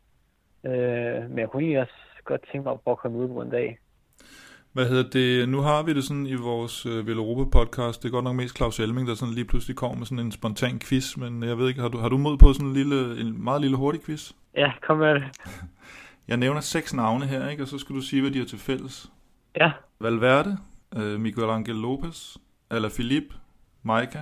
Øh, 0.66 1.30
men 1.30 1.40
jeg 1.40 1.50
kunne 1.50 1.64
egentlig 1.64 1.82
også 1.82 2.00
godt 2.26 2.42
tænke 2.52 2.64
mig 2.64 2.74
at 2.74 2.82
prøve 2.82 2.94
at 2.94 3.00
komme 3.00 3.18
ud 3.18 3.28
på 3.28 3.42
en 3.42 3.50
dag. 3.50 3.80
Hvad 4.78 4.86
hedder 4.86 5.10
det? 5.10 5.50
Nu 5.50 5.62
har 5.62 5.84
vi 5.84 5.94
det 5.94 6.04
sådan 6.04 6.26
i 6.26 6.36
vores 6.36 6.86
øh, 6.86 7.06
podcast. 7.52 8.04
Det 8.04 8.08
er 8.08 8.12
godt 8.12 8.24
nok 8.24 8.36
mest 8.36 8.58
Claus 8.58 8.80
Elming, 8.80 9.08
der 9.08 9.16
sådan 9.16 9.34
lige 9.34 9.46
pludselig 9.46 9.78
kommer 9.78 9.98
med 9.98 10.06
sådan 10.06 10.26
en 10.26 10.32
spontan 10.32 10.80
quiz, 10.80 11.18
men 11.18 11.44
jeg 11.44 11.58
ved 11.58 11.68
ikke, 11.68 11.82
har 11.82 11.90
du, 11.90 11.98
har 11.98 12.10
du 12.10 12.18
mod 12.18 12.38
på 12.38 12.54
sådan 12.54 12.68
en, 12.68 12.74
lille, 12.74 13.22
en 13.22 13.44
meget 13.44 13.62
lille 13.62 13.78
hurtig 13.78 14.02
quiz? 14.02 14.32
Ja, 14.56 14.72
kom 14.88 14.98
med 14.98 15.14
det. 15.16 15.24
Jeg 16.28 16.38
nævner 16.38 16.62
seks 16.62 16.94
navne 16.94 17.26
her, 17.26 17.50
ikke? 17.50 17.64
og 17.64 17.68
så 17.68 17.78
skal 17.78 17.96
du 17.96 18.02
sige, 18.02 18.22
hvad 18.22 18.32
de 18.32 18.40
har 18.40 18.46
til 18.46 18.60
fælles. 18.60 19.12
Ja, 19.60 19.72
Valverde, 20.00 20.58
øh, 20.98 21.20
Miguel 21.20 21.50
Angel 21.50 21.76
Lopez, 21.76 22.38
Alaphilippe, 22.70 23.36
Maika, 23.84 24.22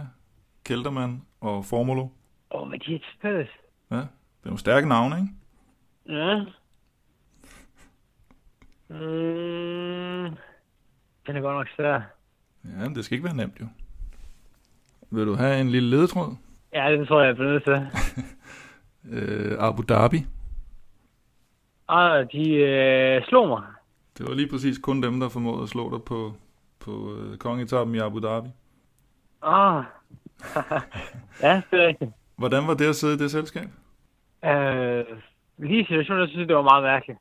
Kelderman 0.66 1.22
og 1.42 1.66
Formulo. 1.66 2.08
Åh, 2.52 2.62
oh, 2.62 2.68
men 2.70 2.80
de 2.80 2.96
er 2.96 3.00
fælles. 3.22 3.50
Ja, 3.92 3.96
det 3.96 4.04
er 4.44 4.46
nogle 4.46 4.60
stærke 4.60 4.88
navne, 4.88 5.16
ikke? 5.16 5.34
Ja. 6.20 6.46
Mm, 8.90 10.36
den 11.28 11.36
er 11.36 11.42
godt 11.42 11.58
nok 11.58 11.68
svær. 11.76 12.02
Ja, 12.64 12.84
men 12.88 12.96
det 12.96 13.06
skal 13.06 13.16
ikke 13.16 13.26
være 13.26 13.36
nemt, 13.36 13.60
jo. 13.62 13.66
Vil 15.10 15.26
du 15.26 15.36
have 15.36 15.62
en 15.62 15.70
lille 15.70 15.90
ledetråd? 15.90 16.36
Ja, 16.74 16.92
den 16.92 17.06
tror 17.06 17.20
jeg, 17.20 17.28
jeg 17.28 17.36
bliver 17.36 17.52
nødt 17.52 17.64
til. 17.64 17.88
Øh, 19.10 19.56
Abu 19.60 19.84
Dhabi. 19.90 20.26
Ah, 21.88 22.28
de 22.32 22.50
øh, 22.50 23.26
slog 23.26 23.48
mig. 23.48 23.64
Det 24.18 24.28
var 24.28 24.34
lige 24.34 24.50
præcis 24.50 24.78
kun 24.78 25.04
dem, 25.04 25.20
der 25.20 25.30
formåede 25.30 25.64
at 25.64 25.70
slå 25.70 25.92
dig 25.98 26.04
på, 26.04 26.34
på 26.80 27.16
øh, 27.16 27.38
kongetappen 27.38 27.96
i 27.96 28.00
Abu 28.00 28.20
Dhabi. 28.20 28.50
Ah. 29.42 29.84
ja, 31.44 31.62
det 31.72 31.82
er 31.82 31.88
rigtigt. 31.88 32.12
Hvordan 32.38 32.68
var 32.68 32.74
det 32.74 32.90
at 32.90 32.96
sidde 32.96 33.14
i 33.14 33.18
det 33.18 33.32
selskab? 33.32 33.70
Øh, 34.46 35.06
lige 35.58 35.82
i 35.82 35.86
situationen, 35.86 36.22
jeg 36.22 36.30
synes 36.30 36.48
det 36.48 36.56
var 36.56 36.72
meget 36.72 36.84
mærkeligt. 36.84 37.20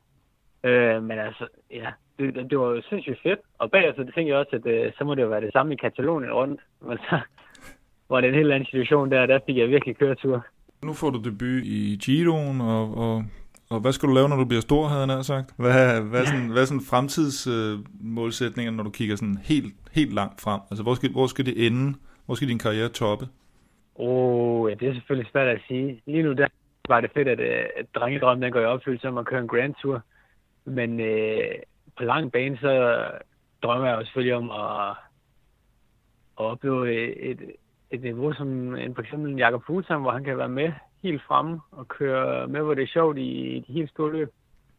Øh, 0.63 1.03
men 1.03 1.19
altså, 1.19 1.47
ja, 1.71 1.89
det, 2.19 2.49
det, 2.49 2.59
var 2.59 2.67
jo 2.67 2.81
sindssygt 2.89 3.19
fedt. 3.23 3.39
Og 3.59 3.71
bagefter, 3.71 4.03
det 4.03 4.13
tænkte 4.13 4.31
jeg 4.31 4.37
også, 4.37 4.55
at 4.55 4.65
øh, 4.65 4.91
så 4.97 5.03
må 5.03 5.15
det 5.15 5.21
jo 5.21 5.27
være 5.27 5.41
det 5.41 5.53
samme 5.53 5.73
i 5.73 5.77
Katalonien 5.77 6.31
rundt. 6.31 6.61
Men 6.87 6.97
så 6.97 7.19
var 8.09 8.21
det 8.21 8.27
en 8.27 8.35
helt 8.35 8.51
anden 8.51 8.69
situation 8.71 9.11
der, 9.11 9.25
der 9.25 9.39
fik 9.45 9.57
jeg 9.57 9.69
virkelig 9.69 9.97
køretur. 9.97 10.45
Nu 10.83 10.93
får 10.93 11.09
du 11.09 11.19
debut 11.29 11.63
i 11.63 11.97
Giroen, 12.03 12.61
og, 12.61 12.97
og, 12.97 13.23
og 13.69 13.79
hvad 13.79 13.91
skal 13.91 14.09
du 14.09 14.13
lave, 14.13 14.29
når 14.29 14.35
du 14.35 14.45
bliver 14.45 14.61
stor, 14.61 14.87
havde 14.87 15.07
nær 15.07 15.21
sagt? 15.21 15.53
Hvad, 15.57 16.01
hvad, 16.01 16.21
er 16.21 16.25
sådan, 16.25 16.49
hvad 16.49 16.61
er 16.61 16.65
sådan 16.65 16.87
fremtidsmålsætninger, 16.89 18.71
øh, 18.73 18.77
når 18.77 18.83
du 18.83 18.89
kigger 18.89 19.15
sådan 19.15 19.37
helt, 19.43 19.73
helt 19.91 20.13
langt 20.13 20.41
frem? 20.41 20.61
Altså, 20.71 20.83
hvor 20.83 20.93
skal, 20.93 21.11
hvor 21.11 21.27
skal 21.27 21.45
det 21.45 21.65
ende? 21.65 21.97
Hvor 22.25 22.35
skal 22.35 22.47
din 22.47 22.59
karriere 22.59 22.89
toppe? 22.89 23.27
Åh, 23.95 24.61
oh, 24.61 24.69
ja, 24.69 24.75
det 24.75 24.87
er 24.87 24.93
selvfølgelig 24.93 25.31
svært 25.31 25.47
at 25.47 25.61
sige. 25.67 26.01
Lige 26.05 26.23
nu 26.23 26.33
der 26.33 26.47
var 26.87 27.01
det 27.01 27.11
fedt, 27.11 27.27
at, 27.27 27.39
øh, 27.39 27.65
at 27.75 27.85
drengedrømmen 27.95 28.43
den 28.43 28.51
går 28.51 28.59
i 28.59 28.65
opfyldelse 28.65 29.07
om 29.07 29.17
at 29.17 29.25
køre 29.25 29.39
en 29.41 29.47
Grand 29.47 29.75
Tour. 29.81 30.01
Men 30.65 30.99
øh, 30.99 31.55
på 31.97 32.03
lang 32.03 32.31
bane, 32.31 32.57
så 32.57 33.01
drømmer 33.63 33.87
jeg 33.87 33.97
jo 33.97 34.05
selvfølgelig 34.05 34.35
om 34.35 34.51
at, 34.51 34.89
at 36.39 36.45
opleve 36.45 37.05
et, 37.21 37.39
et 37.91 38.01
niveau 38.01 38.33
som 38.33 38.75
en, 38.75 38.95
for 38.95 39.01
eksempel 39.01 39.31
en 39.31 39.37
Jakob 39.37 39.63
Fuglsang, 39.65 40.01
hvor 40.01 40.11
han 40.11 40.23
kan 40.23 40.37
være 40.37 40.49
med 40.49 40.71
helt 41.03 41.21
fremme 41.27 41.61
og 41.71 41.87
køre 41.87 42.47
med, 42.47 42.61
hvor 42.61 42.73
det 42.73 42.83
er 42.83 42.87
sjovt 42.87 43.17
i 43.17 43.63
de 43.67 43.73
helt 43.73 43.89
store 43.89 44.11
løb. 44.11 44.29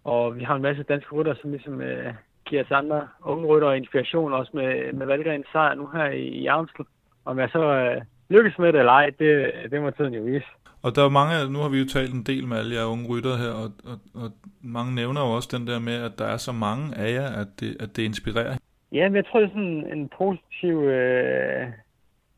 Og 0.05 0.37
vi 0.37 0.45
har 0.45 0.55
en 0.57 0.63
masse 0.63 0.83
danske 0.83 1.13
rytter, 1.13 1.35
som 1.41 1.51
ligesom 1.51 1.81
øh, 1.81 2.15
giver 2.45 2.65
os 2.65 2.71
andre 2.71 3.09
unge 3.25 3.47
rytter 3.47 3.73
inspiration, 3.73 4.33
også 4.33 4.51
med, 4.55 4.93
med 4.93 5.07
Valgrens 5.07 5.47
sejr 5.53 5.75
nu 5.75 5.87
her 5.87 6.07
i, 6.07 6.23
i 6.23 6.47
Amstel. 6.47 6.85
Om 7.25 7.39
jeg 7.39 7.49
så 7.51 7.63
øh, 7.63 8.03
lykkes 8.29 8.59
med 8.59 8.73
det 8.73 8.79
eller 8.79 8.93
ej, 8.93 9.11
det, 9.19 9.53
det 9.71 9.83
må 9.83 9.91
tiden 9.91 10.15
jo 10.15 10.23
vise. 10.23 10.47
Og 10.83 10.97
der 10.97 11.05
er 11.05 11.09
mange, 11.09 11.53
nu 11.53 11.59
har 11.59 11.69
vi 11.69 11.79
jo 11.79 11.87
talt 11.87 12.15
en 12.15 12.23
del 12.23 12.47
med 12.47 12.57
alle 12.59 12.75
jer 12.75 12.85
unge 12.85 13.09
rytter 13.09 13.37
her, 13.43 13.53
og, 13.63 13.69
og, 13.91 13.97
og 14.23 14.29
mange 14.63 14.95
nævner 14.95 15.21
jo 15.21 15.31
også 15.37 15.51
den 15.59 15.67
der 15.67 15.79
med, 15.79 15.97
at 16.09 16.19
der 16.19 16.25
er 16.25 16.37
så 16.37 16.53
mange 16.53 16.97
af 16.97 17.13
jer, 17.13 17.29
at 17.41 17.49
det, 17.61 17.77
at 17.81 17.97
det 17.97 18.03
inspirerer. 18.03 18.57
Ja, 18.93 19.09
men 19.09 19.17
jeg 19.17 19.27
tror, 19.27 19.41
det 19.41 19.47
er 19.47 19.57
sådan 19.59 19.87
en 19.93 20.11
positiv 20.19 20.77
øh, 20.85 21.67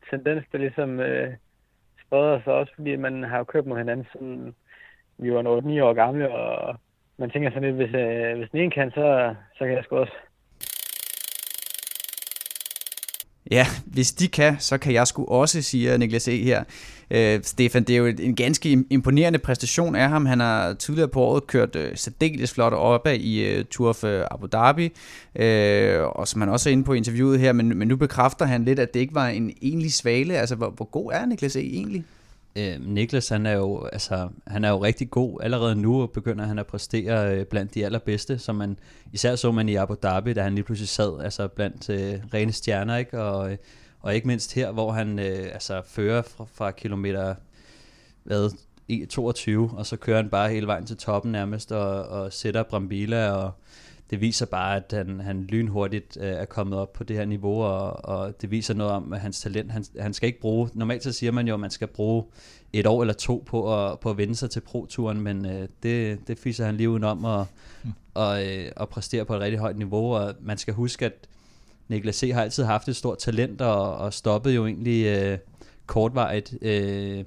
tendens, 0.09 0.43
der 0.51 0.57
ligesom 0.57 0.99
øh, 0.99 1.33
spreder 2.05 2.41
sig 2.43 2.53
også, 2.53 2.71
fordi 2.75 2.95
man 2.95 3.23
har 3.23 3.37
jo 3.37 3.43
kørt 3.43 3.65
mod 3.65 3.77
hinanden, 3.77 4.07
siden 4.11 4.55
vi 5.17 5.33
var 5.33 5.41
8-9 5.41 5.83
år 5.83 5.93
gamle, 5.93 6.31
og 6.31 6.75
man 7.17 7.29
tænker 7.29 7.49
sådan 7.49 7.63
lidt, 7.63 7.75
hvis, 7.75 7.95
øh, 7.95 8.37
hvis 8.37 8.49
den 8.49 8.59
ene 8.59 8.71
kan, 8.71 8.91
så, 8.91 9.35
så 9.57 9.65
kan 9.65 9.73
jeg 9.75 9.83
sgu 9.83 9.95
også. 9.97 10.17
Ja, 13.51 13.67
hvis 13.85 14.11
de 14.11 14.27
kan, 14.27 14.55
så 14.59 14.77
kan 14.77 14.93
jeg 14.93 15.07
sgu 15.07 15.25
også, 15.25 15.61
siger 15.61 15.97
Niklas 15.97 16.27
E. 16.27 16.37
her. 16.43 16.63
Øh, 17.11 17.39
Stefan, 17.43 17.83
det 17.83 17.93
er 17.93 17.97
jo 17.97 18.05
en 18.05 18.35
ganske 18.35 18.83
imponerende 18.89 19.39
præstation 19.39 19.95
af 19.95 20.09
ham. 20.09 20.25
Han 20.25 20.39
har 20.39 20.73
tidligere 20.73 21.07
på 21.07 21.21
året 21.21 21.47
kørt 21.47 21.75
øh, 21.75 21.91
særdeles 21.95 22.53
flot 22.53 22.73
opad 22.73 23.15
i 23.15 23.45
øh, 23.45 23.65
Tour 23.65 23.89
of 23.89 24.03
øh, 24.03 24.25
Abu 24.31 24.47
Dhabi, 24.51 24.91
øh, 25.35 26.01
og 26.01 26.27
som 26.27 26.41
han 26.41 26.49
også 26.49 26.69
er 26.69 26.71
inde 26.71 26.83
på 26.83 26.93
i 26.93 26.97
interviewet 26.97 27.39
her, 27.39 27.53
men, 27.53 27.77
men 27.77 27.87
nu 27.87 27.95
bekræfter 27.95 28.45
han 28.45 28.65
lidt, 28.65 28.79
at 28.79 28.93
det 28.93 28.99
ikke 28.99 29.15
var 29.15 29.27
en 29.27 29.53
egentlig 29.61 29.93
svale. 29.93 30.37
Altså, 30.37 30.55
hvor, 30.55 30.69
hvor 30.69 30.85
god 30.85 31.11
er 31.13 31.25
Niklas 31.25 31.55
E. 31.55 31.59
egentlig? 31.59 32.05
Øh, 32.55 32.85
Niklas, 32.85 33.29
han 33.29 33.45
er, 33.45 33.53
jo, 33.53 33.85
altså, 33.85 34.29
han 34.47 34.63
er 34.63 34.69
jo 34.69 34.83
rigtig 34.83 35.09
god 35.09 35.39
allerede 35.41 35.75
nu, 35.75 36.01
og 36.01 36.11
begynder 36.11 36.45
han 36.45 36.59
at 36.59 36.67
præstere 36.67 37.35
øh, 37.35 37.45
blandt 37.45 37.73
de 37.73 37.85
allerbedste, 37.85 38.39
som 38.39 38.55
man 38.55 38.79
især 39.13 39.35
så 39.35 39.51
man 39.51 39.69
i 39.69 39.75
Abu 39.75 39.95
Dhabi, 40.03 40.33
da 40.33 40.41
han 40.41 40.55
lige 40.55 40.65
pludselig 40.65 40.89
sad 40.89 41.21
altså, 41.23 41.47
blandt 41.47 41.89
øh, 41.89 42.19
rene 42.33 42.51
stjerner, 42.51 42.97
ikke? 42.97 43.21
Og, 43.21 43.51
øh, 43.51 43.57
og 43.99 44.15
ikke 44.15 44.27
mindst 44.27 44.53
her, 44.53 44.71
hvor 44.71 44.91
han 44.91 45.19
øh, 45.19 45.49
altså, 45.53 45.81
fører 45.85 46.21
fra, 46.21 46.45
fra 46.53 46.71
kilometer 46.71 47.35
hvad, 48.23 48.49
22, 49.09 49.71
og 49.77 49.85
så 49.85 49.97
kører 49.97 50.17
han 50.17 50.29
bare 50.29 50.49
hele 50.49 50.67
vejen 50.67 50.85
til 50.85 50.97
toppen 50.97 51.31
nærmest, 51.31 51.71
og, 51.71 52.03
og 52.03 52.33
sætter 52.33 52.63
Brambila, 52.63 53.31
og 53.31 53.51
det 54.09 54.21
viser 54.21 54.45
bare, 54.45 54.75
at 54.75 54.93
han, 54.97 55.19
han 55.19 55.43
lynhurtigt 55.43 56.17
øh, 56.21 56.31
er 56.31 56.45
kommet 56.45 56.79
op 56.79 56.93
på 56.93 57.03
det 57.03 57.15
her 57.15 57.25
niveau, 57.25 57.61
og, 57.61 58.05
og 58.05 58.41
det 58.41 58.51
viser 58.51 58.73
noget 58.73 58.93
om 58.93 59.13
at 59.13 59.19
hans 59.19 59.39
talent. 59.39 59.71
Han, 59.71 59.85
han 59.99 60.13
skal 60.13 60.27
ikke 60.27 60.39
bruge, 60.39 60.69
normalt 60.73 61.03
så 61.03 61.11
siger 61.11 61.31
man 61.31 61.47
jo, 61.47 61.53
at 61.53 61.59
man 61.59 61.71
skal 61.71 61.87
bruge 61.87 62.23
et 62.73 62.87
år 62.87 63.01
eller 63.01 63.13
to 63.13 63.43
på 63.45 63.75
at, 63.75 63.99
på 63.99 64.09
at 64.09 64.17
vende 64.17 64.35
sig 64.35 64.49
til 64.49 64.59
pro-turen, 64.59 65.21
men 65.21 65.45
øh, 65.45 65.67
det, 65.83 66.27
det 66.27 66.39
fiser 66.39 66.65
han 66.65 66.77
lige 66.77 66.89
udenom 66.89 67.23
og, 67.23 67.47
mm. 67.83 67.91
og, 68.13 68.47
øh, 68.47 68.71
og 68.75 68.89
præstere 68.89 69.25
på 69.25 69.35
et 69.35 69.41
rigtig 69.41 69.59
højt 69.59 69.77
niveau, 69.77 70.15
og 70.15 70.33
man 70.41 70.57
skal 70.57 70.73
huske, 70.73 71.05
at 71.05 71.27
Niklas 71.87 72.15
C. 72.15 72.31
har 72.33 72.41
altid 72.41 72.63
haft 72.63 72.87
et 72.87 72.95
stort 72.95 73.17
talent, 73.17 73.61
og, 73.61 73.97
og 73.97 74.13
stoppede 74.13 74.55
jo 74.55 74.65
egentlig 74.65 75.05
øh, 75.05 75.37
kortvarigt 75.85 76.53
øh, 76.61 77.19
øh 77.19 77.25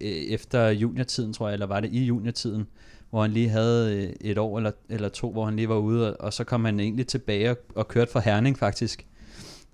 efter 0.00 0.68
juniortiden, 0.68 1.32
tror 1.32 1.48
jeg, 1.48 1.52
eller 1.52 1.66
var 1.66 1.80
det 1.80 1.90
i 1.90 2.04
juniortiden, 2.04 2.66
hvor 3.12 3.22
han 3.22 3.30
lige 3.30 3.48
havde 3.48 3.96
øh, 3.96 4.30
et 4.30 4.38
år 4.38 4.56
eller, 4.56 4.70
eller 4.88 5.08
to, 5.08 5.32
hvor 5.32 5.44
han 5.44 5.56
lige 5.56 5.68
var 5.68 5.76
ude, 5.76 6.16
og, 6.16 6.26
og 6.26 6.32
så 6.32 6.44
kom 6.44 6.64
han 6.64 6.80
egentlig 6.80 7.06
tilbage 7.06 7.50
og, 7.50 7.56
og 7.74 7.88
kørte 7.88 8.12
for 8.12 8.20
Herning 8.20 8.58
faktisk. 8.58 9.06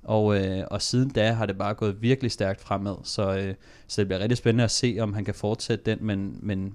Og, 0.03 0.37
øh, 0.41 0.65
og 0.71 0.83
siden 0.83 1.09
da 1.09 1.33
har 1.33 1.47
det 1.47 1.59
bare 1.59 1.75
gået 1.75 2.03
virkelig 2.03 2.33
stærkt 2.33 2.61
fremad, 2.61 2.97
så, 3.05 3.37
øh, 3.37 3.55
så 3.87 4.01
det 4.01 4.09
bliver 4.09 4.21
rigtig 4.21 4.39
spændende 4.39 4.65
at 4.65 4.71
se, 4.71 4.97
om 5.01 5.13
han 5.13 5.25
kan 5.25 5.35
fortsætte 5.35 5.85
den, 5.91 5.99
men, 6.01 6.39
men 6.43 6.75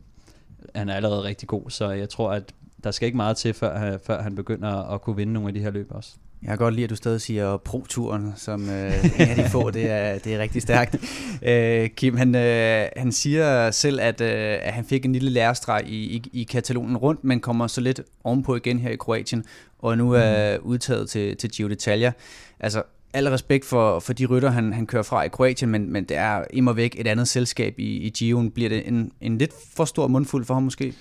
han 0.75 0.89
er 0.89 0.93
allerede 0.93 1.23
rigtig 1.23 1.47
god, 1.47 1.69
så 1.69 1.89
jeg 1.89 2.09
tror, 2.09 2.31
at 2.31 2.53
der 2.83 2.91
skal 2.91 3.05
ikke 3.05 3.17
meget 3.17 3.37
til, 3.37 3.53
før, 3.53 3.93
øh, 3.93 3.99
før 3.99 4.21
han 4.21 4.35
begynder 4.35 4.69
at 4.69 5.01
kunne 5.01 5.15
vinde 5.15 5.33
nogle 5.33 5.47
af 5.47 5.53
de 5.53 5.59
her 5.59 5.71
løb 5.71 5.87
også. 5.89 6.15
Jeg 6.43 6.49
kan 6.49 6.57
godt 6.57 6.73
lide, 6.73 6.83
at 6.83 6.89
du 6.89 6.95
stadig 6.95 7.21
siger 7.21 7.57
pro-turen, 7.57 8.33
som 8.35 8.69
øh, 8.69 9.05
en 9.05 9.29
af 9.29 9.35
de 9.35 9.49
få, 9.49 9.71
det 9.71 9.89
er, 9.89 10.17
det 10.17 10.33
er 10.33 10.39
rigtig 10.39 10.61
stærkt. 10.61 10.95
Øh, 11.41 11.89
Kim, 11.89 12.17
han, 12.17 12.35
øh, 12.35 12.87
han 12.97 13.11
siger 13.11 13.71
selv, 13.71 13.99
at, 14.01 14.21
øh, 14.21 14.57
at 14.61 14.73
han 14.73 14.85
fik 14.85 15.05
en 15.05 15.13
lille 15.13 15.29
lærestreg 15.29 15.83
i, 15.87 15.95
i, 15.95 16.23
i 16.33 16.43
Katalonien 16.43 16.97
rundt, 16.97 17.23
men 17.23 17.39
kommer 17.39 17.67
så 17.67 17.81
lidt 17.81 18.01
ovenpå 18.23 18.55
igen 18.55 18.79
her 18.79 18.89
i 18.89 18.95
Kroatien, 18.95 19.43
og 19.79 19.97
nu 19.97 20.11
er 20.11 20.57
mm. 20.57 20.65
udtaget 20.65 21.09
til, 21.09 21.37
til 21.37 21.51
Giro 21.51 21.69
d'Italia. 21.69 22.11
Altså, 22.59 22.83
al 23.13 23.27
respekt 23.27 23.65
for, 23.65 23.99
for 23.99 24.13
de 24.13 24.25
rytter, 24.25 24.49
han, 24.49 24.73
han 24.73 24.87
kører 24.87 25.03
fra 25.03 25.23
i 25.23 25.27
Kroatien, 25.27 25.71
men, 25.71 25.93
men 25.93 26.03
det 26.03 26.17
er 26.17 26.43
immer 26.53 26.73
væk 26.73 26.95
et 26.99 27.07
andet 27.07 27.27
selskab 27.27 27.79
i, 27.79 27.97
i 27.97 28.09
Giroen. 28.09 28.51
Bliver 28.51 28.69
det 28.69 28.87
en, 28.87 29.11
en 29.21 29.37
lidt 29.37 29.51
for 29.75 29.85
stor 29.85 30.07
mundfuld 30.07 30.45
for 30.45 30.53
ham 30.53 30.63
måske? 30.63 30.93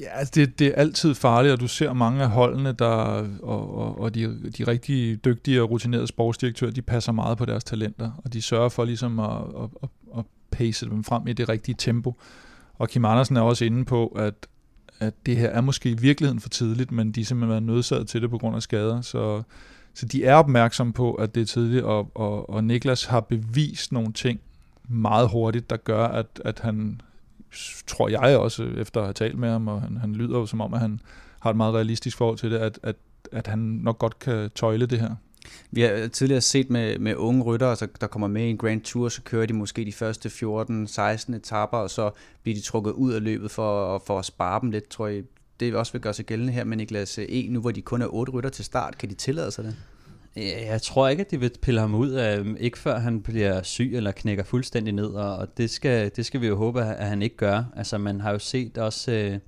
Ja, 0.00 0.18
altså 0.18 0.32
det, 0.34 0.58
det 0.58 0.66
er 0.66 0.74
altid 0.74 1.14
farligt, 1.14 1.52
og 1.52 1.60
du 1.60 1.68
ser 1.68 1.92
mange 1.92 2.22
af 2.22 2.30
holdene, 2.30 2.72
der, 2.72 2.86
og, 3.42 3.78
og, 3.78 4.00
og 4.00 4.14
de, 4.14 4.50
de 4.58 4.64
rigtig 4.64 5.24
dygtige 5.24 5.62
og 5.62 5.70
rutinerede 5.70 6.06
sportsdirektører, 6.06 6.70
de 6.70 6.82
passer 6.82 7.12
meget 7.12 7.38
på 7.38 7.44
deres 7.44 7.64
talenter, 7.64 8.10
og 8.24 8.32
de 8.32 8.42
sørger 8.42 8.68
for 8.68 8.84
ligesom 8.84 9.20
at, 9.20 9.30
at, 9.30 9.70
at, 9.82 9.88
at 10.18 10.24
pace 10.50 10.86
dem 10.86 11.04
frem 11.04 11.26
i 11.26 11.32
det 11.32 11.48
rigtige 11.48 11.74
tempo. 11.78 12.20
Og 12.78 12.88
Kim 12.88 13.04
Andersen 13.04 13.36
er 13.36 13.40
også 13.40 13.64
inde 13.64 13.84
på, 13.84 14.06
at, 14.06 14.34
at 15.00 15.14
det 15.26 15.36
her 15.36 15.48
er 15.48 15.60
måske 15.60 15.90
i 15.90 15.94
virkeligheden 15.94 16.40
for 16.40 16.48
tidligt, 16.48 16.92
men 16.92 17.12
de 17.12 17.20
er 17.20 17.24
simpelthen 17.24 17.50
været 17.50 17.62
nødsaget 17.62 18.08
til 18.08 18.22
det 18.22 18.30
på 18.30 18.38
grund 18.38 18.56
af 18.56 18.62
skader, 18.62 19.00
så, 19.00 19.42
så 19.94 20.06
de 20.06 20.24
er 20.24 20.34
opmærksomme 20.34 20.92
på, 20.92 21.14
at 21.14 21.34
det 21.34 21.40
er 21.40 21.46
tidligt, 21.46 21.84
og, 21.84 22.10
og, 22.14 22.50
og 22.50 22.64
Niklas 22.64 23.04
har 23.04 23.20
bevist 23.20 23.92
nogle 23.92 24.12
ting 24.12 24.40
meget 24.88 25.28
hurtigt, 25.28 25.70
der 25.70 25.76
gør, 25.76 26.06
at, 26.06 26.26
at 26.44 26.60
han, 26.60 27.00
tror 27.86 28.08
jeg 28.08 28.38
også, 28.38 28.62
efter 28.62 29.00
at 29.00 29.06
have 29.06 29.14
talt 29.14 29.38
med 29.38 29.48
ham, 29.48 29.68
og 29.68 29.80
han, 29.80 29.96
han 29.96 30.12
lyder 30.12 30.38
jo 30.38 30.46
som 30.46 30.60
om, 30.60 30.74
at 30.74 30.80
han 30.80 31.00
har 31.40 31.50
et 31.50 31.56
meget 31.56 31.74
realistisk 31.74 32.16
forhold 32.16 32.38
til 32.38 32.50
det, 32.50 32.58
at, 32.58 32.78
at, 32.82 32.96
at 33.32 33.46
han 33.46 33.58
nok 33.58 33.98
godt 33.98 34.18
kan 34.18 34.50
tøjle 34.54 34.86
det 34.86 35.00
her. 35.00 35.14
Vi 35.70 35.80
har 35.80 35.90
øh, 35.92 36.10
tidligere 36.10 36.40
set 36.40 36.70
med, 36.70 36.98
med 36.98 37.16
unge 37.16 37.42
ryttere, 37.42 37.70
altså, 37.70 37.88
der 38.00 38.06
kommer 38.06 38.28
med 38.28 38.42
i 38.42 38.50
en 38.50 38.58
Grand 38.58 38.80
Tour, 38.80 39.08
så 39.08 39.22
kører 39.22 39.46
de 39.46 39.52
måske 39.52 39.84
de 39.84 39.92
første 39.92 40.28
14-16 40.28 41.36
etapper, 41.36 41.78
og 41.78 41.90
så 41.90 42.10
bliver 42.42 42.56
de 42.56 42.62
trukket 42.62 42.92
ud 42.92 43.12
af 43.12 43.22
løbet 43.22 43.50
for, 43.50 44.02
for 44.06 44.18
at 44.18 44.24
spare 44.24 44.60
dem 44.60 44.70
lidt, 44.70 44.88
tror 44.88 45.06
jeg. 45.06 45.22
Det 45.60 45.74
også 45.74 45.92
vil 45.92 46.00
gøre 46.00 46.14
sig 46.14 46.24
gældende 46.24 46.52
her 46.52 46.64
med 46.64 46.76
Niklas 46.76 47.18
øh, 47.18 47.26
E. 47.28 47.48
Nu 47.50 47.60
hvor 47.60 47.70
de 47.70 47.82
kun 47.82 48.02
er 48.02 48.06
otte 48.06 48.32
rytter 48.32 48.50
til 48.50 48.64
start, 48.64 48.98
kan 48.98 49.08
de 49.08 49.14
tillade 49.14 49.50
sig 49.50 49.64
det? 49.64 49.76
Jeg 50.36 50.82
tror 50.82 51.08
ikke, 51.08 51.20
at 51.20 51.30
de 51.30 51.40
vil 51.40 51.52
pille 51.62 51.80
ham 51.80 51.94
ud 51.94 52.10
af, 52.10 52.44
ikke 52.60 52.78
før 52.78 52.98
han 52.98 53.22
bliver 53.22 53.62
syg 53.62 53.90
eller 53.94 54.12
knækker 54.12 54.44
fuldstændig 54.44 54.92
ned, 54.92 55.06
og 55.06 55.48
det 55.56 55.70
skal, 55.70 56.10
det 56.16 56.26
skal 56.26 56.40
vi 56.40 56.46
jo 56.46 56.56
håbe, 56.56 56.82
at 56.82 57.08
han 57.08 57.22
ikke 57.22 57.36
gør. 57.36 57.64
Altså 57.76 57.98
man 57.98 58.20
har 58.20 58.32
jo 58.32 58.38
set 58.38 58.78
også 58.78 59.30
uh, 59.32 59.38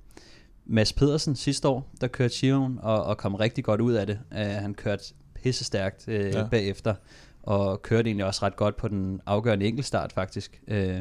Mads 0.65 0.93
Pedersen 0.93 1.35
sidste 1.35 1.67
år, 1.67 1.91
der 2.01 2.07
kørte 2.07 2.33
Chiron 2.33 2.79
og, 2.81 3.03
og 3.03 3.17
kom 3.17 3.35
rigtig 3.35 3.63
godt 3.63 3.81
ud 3.81 3.93
af 3.93 4.07
det. 4.07 4.19
Uh, 4.31 4.37
han 4.37 4.73
kørte 4.73 5.03
pisse 5.35 5.63
stærkt 5.63 6.07
uh, 6.07 6.13
ja. 6.13 6.47
bagefter, 6.51 6.95
og 7.43 7.81
kørte 7.81 8.09
egentlig 8.09 8.25
også 8.25 8.45
ret 8.45 8.55
godt 8.55 8.77
på 8.77 8.87
den 8.87 9.21
afgørende 9.25 9.65
enkeltstart 9.65 10.13
faktisk. 10.13 10.61
Uh, 10.71 10.99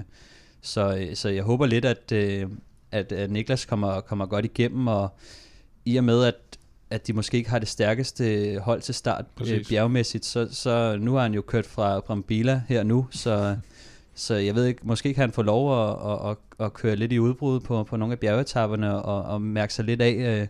så, 0.60 1.08
så 1.14 1.28
jeg 1.28 1.42
håber 1.42 1.66
lidt, 1.66 1.84
at, 1.84 2.12
uh, 2.12 2.50
at, 2.92 3.12
at 3.12 3.30
Niklas 3.30 3.64
kommer, 3.64 4.00
kommer 4.00 4.26
godt 4.26 4.44
igennem, 4.44 4.86
og 4.86 5.08
i 5.84 5.96
og 5.96 6.04
med, 6.04 6.24
at 6.24 6.34
at 6.90 7.06
de 7.06 7.12
måske 7.12 7.36
ikke 7.36 7.50
har 7.50 7.58
det 7.58 7.68
stærkeste 7.68 8.58
hold 8.58 8.80
til 8.80 8.94
start 8.94 9.24
øh, 9.40 9.64
bjergmæssigt, 9.68 10.24
så, 10.24 10.48
så 10.50 10.96
nu 11.00 11.14
har 11.14 11.22
han 11.22 11.34
jo 11.34 11.42
kørt 11.42 11.66
fra 11.66 12.00
Brambila 12.00 12.62
her 12.68 12.82
nu, 12.82 13.06
så, 13.10 13.56
så 14.14 14.34
jeg 14.34 14.54
ved 14.54 14.64
ikke, 14.64 14.80
måske 14.82 15.14
kan 15.14 15.20
han 15.20 15.32
få 15.32 15.42
lov 15.42 15.88
at, 15.88 15.96
at, 16.10 16.30
at, 16.30 16.66
at 16.66 16.72
køre 16.72 16.96
lidt 16.96 17.12
i 17.12 17.18
udbrud 17.18 17.60
på, 17.60 17.84
på 17.84 17.96
nogle 17.96 18.12
af 18.12 18.18
bjergetapperne 18.18 19.02
og, 19.02 19.22
og 19.22 19.42
mærke 19.42 19.74
sig 19.74 19.84
lidt 19.84 20.02
af, 20.02 20.40
øh, 20.40 20.46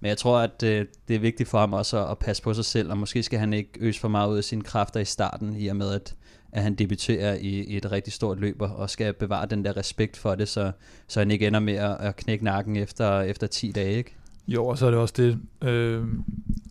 men 0.00 0.08
jeg 0.08 0.18
tror, 0.18 0.38
at 0.38 0.62
øh, 0.62 0.86
det 1.08 1.16
er 1.16 1.20
vigtigt 1.20 1.48
for 1.48 1.58
ham 1.58 1.72
også 1.72 2.04
at, 2.04 2.10
at 2.10 2.18
passe 2.18 2.42
på 2.42 2.54
sig 2.54 2.64
selv, 2.64 2.90
og 2.90 2.98
måske 2.98 3.22
skal 3.22 3.38
han 3.38 3.52
ikke 3.52 3.70
øse 3.80 4.00
for 4.00 4.08
meget 4.08 4.30
ud 4.30 4.36
af 4.36 4.44
sine 4.44 4.62
kræfter 4.62 5.00
i 5.00 5.04
starten, 5.04 5.56
i 5.56 5.66
og 5.68 5.76
med 5.76 5.92
at, 5.92 6.14
at 6.52 6.62
han 6.62 6.74
debuterer 6.74 7.34
i, 7.34 7.48
i 7.48 7.76
et 7.76 7.92
rigtig 7.92 8.12
stort 8.12 8.40
løb, 8.40 8.56
og 8.60 8.90
skal 8.90 9.12
bevare 9.12 9.46
den 9.46 9.64
der 9.64 9.76
respekt 9.76 10.16
for 10.16 10.34
det, 10.34 10.48
så, 10.48 10.72
så 11.06 11.20
han 11.20 11.30
ikke 11.30 11.46
ender 11.46 11.60
med 11.60 11.74
at, 11.74 11.96
at 12.00 12.16
knække 12.16 12.44
nakken 12.44 12.76
efter, 12.76 13.20
efter 13.20 13.46
10 13.46 13.72
dage, 13.72 13.92
ikke? 13.92 14.14
Jo, 14.48 14.66
og 14.66 14.78
så 14.78 14.86
er 14.86 14.90
det 14.90 15.00
også 15.00 15.14
det, 15.16 15.38
øh, 15.68 16.04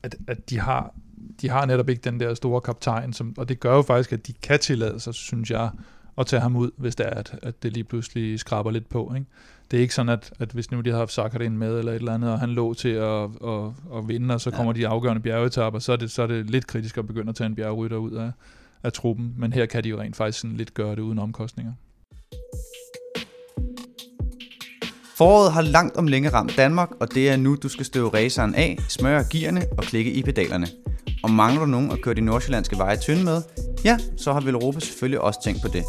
at, 0.03 0.15
at 0.27 0.49
de 0.49 0.59
har 0.59 0.93
de 1.41 1.49
har 1.49 1.65
netop 1.65 1.89
ikke 1.89 2.01
den 2.01 2.19
der 2.19 2.33
store 2.33 2.61
kaptajn, 2.61 3.13
som, 3.13 3.33
og 3.37 3.49
det 3.49 3.59
gør 3.59 3.75
jo 3.75 3.81
faktisk, 3.81 4.13
at 4.13 4.27
de 4.27 4.33
kan 4.33 4.59
tillade 4.59 4.99
sig, 4.99 5.13
synes 5.13 5.51
jeg, 5.51 5.69
at 6.17 6.27
tage 6.27 6.41
ham 6.41 6.55
ud, 6.55 6.71
hvis 6.77 6.95
det 6.95 7.05
er, 7.05 7.09
at, 7.09 7.39
at 7.41 7.63
det 7.63 7.73
lige 7.73 7.83
pludselig 7.83 8.39
skraber 8.39 8.71
lidt 8.71 8.89
på. 8.89 9.13
Ikke? 9.15 9.27
Det 9.71 9.77
er 9.77 9.81
ikke 9.81 9.93
sådan, 9.93 10.09
at, 10.09 10.33
at 10.39 10.51
hvis 10.51 10.71
nu 10.71 10.81
de 10.81 10.89
har 10.89 10.97
haft 10.97 11.11
Sakharin 11.11 11.57
med 11.57 11.79
eller 11.79 11.91
et 11.91 11.95
eller 11.95 12.13
andet, 12.13 12.31
og 12.31 12.39
han 12.39 12.49
lå 12.49 12.73
til 12.73 12.89
at, 12.89 13.23
at, 13.23 13.71
at 13.95 14.07
vinde, 14.07 14.33
og 14.33 14.41
så 14.41 14.51
kommer 14.51 14.73
ja. 14.75 14.79
de 14.79 14.87
afgørende 14.87 15.21
bjergetapper, 15.21 15.79
så 15.79 15.91
er, 15.91 15.95
det, 15.95 16.11
så 16.11 16.21
er 16.23 16.27
det 16.27 16.49
lidt 16.49 16.67
kritisk 16.67 16.97
at 16.97 17.07
begynde 17.07 17.29
at 17.29 17.35
tage 17.35 17.45
en 17.45 17.55
bjergrytter 17.55 17.97
ud 17.97 18.11
af, 18.11 18.31
af 18.83 18.93
truppen. 18.93 19.33
Men 19.37 19.53
her 19.53 19.65
kan 19.65 19.83
de 19.83 19.89
jo 19.89 19.99
rent 20.01 20.15
faktisk 20.15 20.39
sådan 20.39 20.57
lidt 20.57 20.73
gøre 20.73 20.91
det 20.91 20.99
uden 20.99 21.19
omkostninger. 21.19 21.73
Foråret 25.17 25.51
har 25.51 25.61
langt 25.61 25.97
om 25.97 26.07
længe 26.07 26.29
ramt 26.29 26.57
Danmark, 26.57 26.89
og 26.99 27.13
det 27.13 27.29
er 27.29 27.37
nu, 27.37 27.55
du 27.55 27.69
skal 27.69 27.85
støve 27.85 28.09
raceren 28.13 28.55
af, 28.55 28.77
smøre 28.89 29.23
gearne 29.31 29.65
og 29.77 29.83
klikke 29.83 30.11
i 30.11 30.23
pedalerne. 30.23 30.67
Og 31.23 31.31
mangler 31.31 31.59
du 31.59 31.65
nogen 31.65 31.91
at 31.91 32.01
køre 32.01 32.15
de 32.15 32.21
nordsjællandske 32.21 32.77
veje 32.77 32.97
tynde 32.97 33.23
med? 33.23 33.41
Ja, 33.85 33.97
så 34.17 34.33
har 34.33 34.39
Villeuropa 34.41 34.79
selvfølgelig 34.79 35.21
også 35.21 35.39
tænkt 35.43 35.61
på 35.61 35.67
det. 35.67 35.83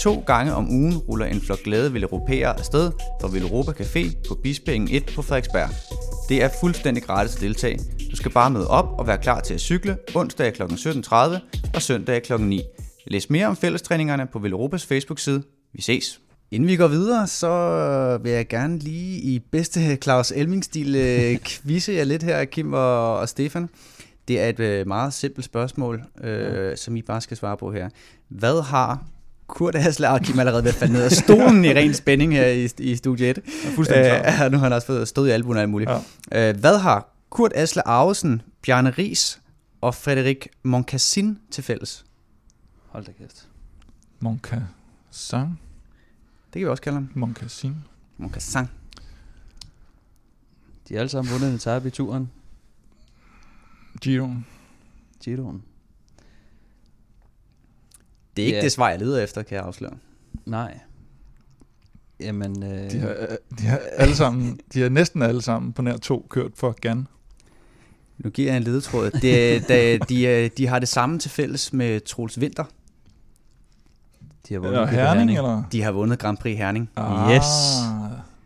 To 0.00 0.24
gange 0.26 0.54
om 0.54 0.70
ugen 0.70 0.96
ruller 0.96 1.26
en 1.26 1.40
flok 1.40 1.58
glade 1.58 1.92
Villeuropæere 1.92 2.58
afsted 2.58 2.92
fra 3.20 3.28
Villeuropa 3.28 3.70
Café 3.70 4.28
på 4.28 4.34
Bispingen 4.34 4.88
1 4.92 5.12
på 5.14 5.22
Frederiksberg. 5.22 5.68
Det 6.28 6.42
er 6.42 6.48
fuldstændig 6.60 7.02
gratis 7.02 7.36
at 7.36 7.40
deltage. 7.40 7.78
Du 8.10 8.16
skal 8.16 8.30
bare 8.30 8.50
møde 8.50 8.68
op 8.68 8.88
og 8.98 9.06
være 9.06 9.18
klar 9.18 9.40
til 9.40 9.54
at 9.54 9.60
cykle 9.60 9.96
onsdag 10.14 10.54
kl. 10.54 10.62
17.30 10.62 11.14
og 11.74 11.82
søndag 11.82 12.22
kl. 12.22 12.40
9. 12.40 12.60
Læs 13.06 13.30
mere 13.30 13.46
om 13.46 13.56
fællestræningerne 13.56 14.26
på 14.32 14.38
Villeuropas 14.38 14.86
Facebook-side. 14.86 15.42
Vi 15.72 15.82
ses! 15.82 16.20
Inden 16.54 16.68
vi 16.68 16.76
går 16.76 16.88
videre, 16.88 17.26
så 17.26 18.18
vil 18.22 18.32
jeg 18.32 18.48
gerne 18.48 18.78
lige 18.78 19.20
i 19.20 19.38
bedste 19.38 19.96
Claus 19.96 20.32
Elming-stil 20.32 20.96
øh, 20.96 21.38
quizze 21.46 21.92
jer 21.92 22.04
lidt 22.04 22.22
her, 22.22 22.44
Kim 22.44 22.72
og, 22.72 23.18
og 23.18 23.28
Stefan. 23.28 23.68
Det 24.28 24.40
er 24.40 24.48
et 24.48 24.60
øh, 24.60 24.86
meget 24.86 25.12
simpelt 25.12 25.44
spørgsmål, 25.46 26.02
øh, 26.20 26.76
som 26.76 26.96
I 26.96 27.02
bare 27.02 27.20
skal 27.20 27.36
svare 27.36 27.56
på 27.56 27.72
her. 27.72 27.88
Hvad 28.28 28.62
har 28.62 29.04
Kurt 29.46 29.74
Hasler 29.74 30.08
og 30.08 30.20
Kim 30.20 30.38
allerede 30.38 30.64
ved 30.64 30.70
at 30.70 30.76
falde 30.76 30.92
ned 30.92 31.02
af 31.02 31.12
stolen 31.12 31.64
i 31.64 31.68
ren 31.68 31.94
spænding 31.94 32.32
her 32.32 32.46
i, 32.46 32.68
i 32.78 32.96
studie 32.96 33.30
1. 33.30 33.38
Ja, 33.64 33.70
fuldstændig 33.70 34.12
øh, 34.12 34.52
Nu 34.52 34.58
har 34.58 34.64
han 34.64 34.72
også 34.72 34.86
fået 34.86 35.08
stået 35.08 35.28
i 35.28 35.30
albuen 35.30 35.56
og 35.56 35.62
alt 35.62 35.70
muligt. 35.70 35.90
Ja. 36.32 36.48
Øh, 36.48 36.60
hvad 36.60 36.78
har 36.78 37.16
Kurt 37.30 37.52
Asle 37.54 37.88
Arvesen, 37.88 38.42
Bjarne 38.62 38.90
Ries 38.90 39.40
og 39.80 39.94
Frederik 39.94 40.48
Moncassin 40.62 41.38
til 41.50 41.64
fælles? 41.64 42.04
Hold 42.88 43.04
da 43.04 43.12
kæft. 43.12 43.48
Moncassin. 44.20 45.58
Det 46.54 46.60
kan 46.60 46.66
vi 46.66 46.70
også 46.70 46.82
kalde 46.82 46.96
ham. 46.96 47.08
Moncassin. 47.14 47.74
Moncassin. 48.18 48.64
De 50.88 50.94
har 50.94 50.98
alle 51.00 51.08
sammen 51.08 51.32
vundet 51.32 51.48
en 51.48 51.54
etape 51.54 51.88
i 51.88 51.90
turen. 51.90 52.30
Giroen. 54.00 54.46
Giroen. 55.24 55.62
Det 58.36 58.42
er 58.42 58.46
ikke 58.46 58.56
Ja. 58.58 58.62
det 58.64 58.72
svar, 58.72 58.90
jeg 58.90 58.98
leder 58.98 59.22
efter, 59.22 59.42
kan 59.42 59.56
jeg 59.56 59.64
afsløre. 59.64 59.96
Nej. 60.46 60.78
Jamen, 62.20 62.62
øh, 62.62 62.90
De 62.90 62.98
har, 62.98 63.08
øh, 63.08 63.36
de 63.58 63.62
har 63.66 63.80
alle 63.92 64.16
sammen, 64.16 64.60
de 64.74 64.80
har 64.80 64.88
næsten 64.88 65.22
alle 65.22 65.42
sammen 65.42 65.72
på 65.72 65.82
nær 65.82 65.96
to 65.96 66.26
kørt 66.30 66.50
for 66.54 66.72
Gan. 66.80 67.06
Nu 68.18 68.30
giver 68.30 68.48
jeg 68.50 68.56
en 68.56 68.62
ledetråd. 68.62 69.10
Det, 69.10 69.68
da, 69.68 69.96
de, 69.98 70.24
øh, 70.26 70.50
de 70.58 70.66
har 70.66 70.78
det 70.78 70.88
samme 70.88 71.18
til 71.18 71.30
fælles 71.30 71.72
med 71.72 72.00
Troels 72.00 72.40
Vinter. 72.40 72.64
De 74.48 74.54
har 74.54 74.60
vundet 74.60 74.74
Eller 74.78 74.86
GP 74.86 74.92
Herning, 74.92 75.30
eller? 75.36 75.62
De 75.72 75.82
har 75.82 75.92
vundet 75.92 76.18
Grand 76.18 76.38
Prix 76.38 76.58
Herning. 76.58 76.90
Ah, 76.96 77.30
Yes. 77.34 77.44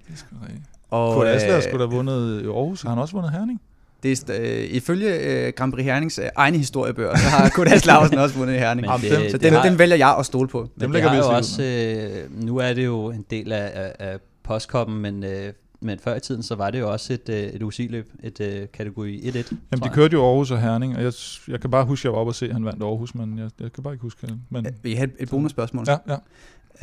Det 0.07 0.13
er 0.13 0.17
sgu 0.17 0.37
rigtigt. 0.43 0.63
Og 0.91 1.15
Kurt 1.15 1.27
Asler 1.27 1.57
øh, 1.57 1.63
skulle 1.63 1.79
da 1.85 1.89
have 1.89 1.97
vundet 1.97 2.43
i 2.43 2.47
Aarhus. 2.47 2.83
Har 2.83 2.89
han 2.91 2.99
også 2.99 3.15
vundet 3.15 3.33
Herning? 3.33 3.61
det 4.03 4.25
er, 4.31 4.37
øh, 4.41 4.65
ifølge 4.71 5.15
øh, 5.15 5.53
Grand 5.57 5.73
Prix 5.73 5.85
Hernings 5.85 6.19
øh, 6.19 6.25
egne 6.37 6.59
historiebøger, 6.59 7.17
så 7.17 7.29
har 7.29 7.49
Kurt 7.49 7.69
Asler 7.69 7.93
Lausen 7.95 8.19
også 8.19 8.39
vundet 8.39 8.55
i 8.55 8.59
Herning. 8.59 8.81
Men 8.81 8.91
Jamen, 8.91 9.03
det, 9.03 9.11
dem- 9.13 9.23
det 9.23 9.31
så 9.31 9.39
den, 9.39 9.53
har, 9.53 9.63
den 9.63 9.79
vælger 9.79 9.97
jeg 9.97 10.17
at 10.19 10.27
stole 10.27 10.49
på. 10.49 10.69
Dem 10.81 10.93
det 10.93 11.03
har 11.03 11.11
vi 11.11 11.17
jo 11.17 11.29
også, 11.37 11.63
øh, 11.63 12.45
nu 12.45 12.57
er 12.59 12.73
det 12.73 12.85
jo 12.85 13.11
en 13.11 13.25
del 13.31 13.53
af, 13.53 13.71
af, 13.75 13.93
af 13.99 14.19
postkoppen, 14.45 14.99
men, 14.99 15.25
øh, 15.25 15.53
men 15.81 15.99
før 15.99 16.15
i 16.15 16.21
tiden, 16.21 16.43
så 16.43 16.55
var 16.55 16.71
det 16.71 16.81
jo 16.81 16.93
også 16.93 17.13
et, 17.13 17.29
øh, 17.29 17.37
et 17.37 17.63
UCI-løb, 17.63 18.13
et 18.23 18.41
øh, 18.41 18.69
kategori 18.73 19.19
1-1. 19.19 19.55
Jamen, 19.73 19.83
de 19.85 19.89
kørte 19.95 20.13
jo 20.15 20.27
Aarhus 20.27 20.51
og 20.51 20.61
Herning, 20.61 20.97
og 20.97 21.03
jeg, 21.03 21.13
jeg 21.49 21.61
kan 21.61 21.71
bare 21.71 21.85
huske, 21.85 22.01
at 22.01 22.05
jeg 22.05 22.13
var 22.13 22.19
oppe 22.19 22.31
og 22.31 22.35
se, 22.35 22.47
at 22.47 22.53
han 22.53 22.65
vandt 22.65 22.83
Aarhus, 22.83 23.15
men 23.15 23.39
jeg, 23.39 23.51
jeg 23.61 23.73
kan 23.73 23.83
bare 23.83 23.95
ikke 23.95 24.03
huske 24.03 24.27
det. 24.27 24.41
Men, 24.51 24.67
Vi 24.83 24.95
har 24.95 25.05
et, 25.05 25.13
et 25.19 25.31
bonusspørgsmål. 25.31 25.85
ja, 25.89 25.97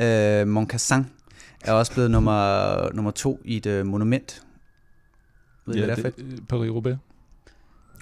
ja. 0.00 0.40
Øh, 0.40 0.46
Moncassin 0.48 1.06
er 1.64 1.72
også 1.72 1.92
blevet 1.92 2.10
nummer, 2.10 2.92
nummer 2.94 3.10
to 3.10 3.40
i 3.44 3.56
et 3.56 3.66
øh, 3.66 3.86
monument. 3.86 4.42
Ved 5.66 5.74
I, 5.74 5.78
ja 5.78 5.84
hvad 5.86 5.96
det 5.96 6.04
er 6.06 6.10
for 6.10 6.16
det, 6.16 6.26
et? 6.26 6.32
øh, 6.32 6.38
Paris-Roubaix. 6.52 6.96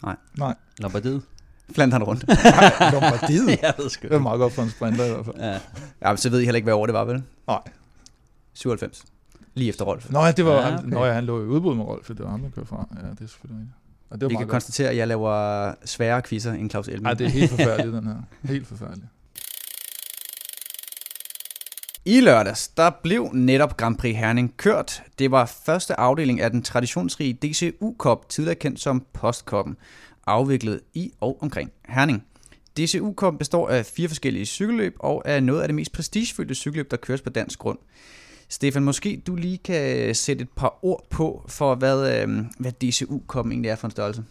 Nej. 0.03 0.17
Nej. 0.39 0.55
Lombardiet. 0.79 1.23
Flandern 1.73 2.03
rundt. 2.03 2.25
Lombardiet. 2.93 3.49
jeg 3.63 3.75
ved 3.79 3.89
sgu 3.91 4.03
Det 4.03 4.11
var 4.11 4.19
meget 4.19 4.39
godt 4.39 4.53
for 4.53 4.63
en 4.63 4.71
sprinter 4.71 5.05
i 5.05 5.09
hvert 5.09 5.25
fald. 5.25 5.37
Ja. 5.39 5.53
ja, 6.03 6.09
men 6.09 6.17
så 6.17 6.31
ved 6.31 6.41
I 6.41 6.45
heller 6.45 6.57
ikke, 6.57 6.67
hvad 6.67 6.75
år 6.75 6.87
det 6.87 6.93
var, 6.93 7.05
vel? 7.05 7.23
Nej. 7.47 7.61
97. 8.55 9.05
Lige 9.55 9.69
efter 9.69 9.85
Rolf. 9.85 10.11
Nå 10.11 10.25
ja, 10.25 10.33
det 10.33 10.45
var, 10.45 10.53
Ja, 10.53 10.67
okay. 10.67 10.79
okay. 10.79 10.89
Nå, 10.89 11.05
ja, 11.05 11.13
han 11.13 11.25
lå 11.25 11.43
i 11.43 11.47
udbud 11.47 11.75
med 11.75 11.85
Rolf, 11.85 12.07
det 12.09 12.19
var 12.21 12.31
ham, 12.31 12.41
der 12.43 12.51
kørte 12.51 12.69
fra. 12.69 12.89
Ja, 13.03 13.11
det 13.11 13.21
er 13.21 13.27
selvfølgelig 13.27 13.61
rigtigt. 13.61 13.77
Og 14.11 14.21
det 14.21 14.25
var 14.25 14.29
Vi 14.29 14.35
kan 14.35 14.39
godt. 14.47 14.51
konstatere, 14.51 14.89
at 14.91 14.97
jeg 14.97 15.09
laver 15.09 15.75
svære 15.85 16.23
quizzer 16.23 16.53
end 16.53 16.71
Claus 16.71 16.89
Elming. 16.89 17.07
Ej, 17.07 17.15
det 17.15 17.27
er 17.27 17.31
helt 17.31 17.51
forfærdeligt, 17.51 17.95
den 17.95 18.07
her. 18.07 18.15
Helt 18.43 18.67
forfærdeligt. 18.67 19.07
I 22.07 22.21
lørdags, 22.21 22.69
der 22.69 22.91
blev 23.03 23.31
netop 23.33 23.77
Grand 23.77 23.97
Prix 23.97 24.17
Herning 24.17 24.55
kørt. 24.57 25.03
Det 25.19 25.31
var 25.31 25.45
første 25.67 26.01
afdeling 26.01 26.41
af 26.41 26.51
den 26.51 26.63
traditionsrige 26.63 27.33
DCU 27.33 27.95
Cup, 27.99 28.29
tidligere 28.29 28.55
kendt 28.55 28.81
som 28.81 29.07
Postkoppen, 29.13 29.77
afviklet 30.27 30.81
i 30.95 31.13
og 31.21 31.39
omkring 31.43 31.71
Herning. 31.89 32.25
DCU 32.79 33.15
Cup 33.15 33.35
består 33.39 33.69
af 33.69 33.87
fire 33.87 34.09
forskellige 34.09 34.47
cykelløb 34.47 34.97
og 35.01 35.23
er 35.25 35.41
noget 35.41 35.63
af 35.63 35.69
det 35.69 35.75
mest 35.75 35.93
prestigefyldte 35.93 36.55
cykelløb, 36.55 36.91
der 36.91 36.97
køres 36.97 37.21
på 37.21 37.31
dansk 37.31 37.59
grund. 37.59 37.79
Stefan, 38.55 38.85
måske 38.85 39.23
du 39.27 39.35
lige 39.35 39.59
kan 39.59 40.15
sætte 40.15 40.43
et 40.43 40.49
par 40.57 40.79
ord 40.83 41.07
på 41.11 41.45
for, 41.49 41.75
hvad, 41.75 42.23
øh, 42.23 42.45
hvad 42.59 42.73
DCU-koppen 42.73 43.53
egentlig 43.53 43.69
er 43.69 43.77
for 43.77 43.87
en 43.87 43.91
størrelse. 43.91 44.25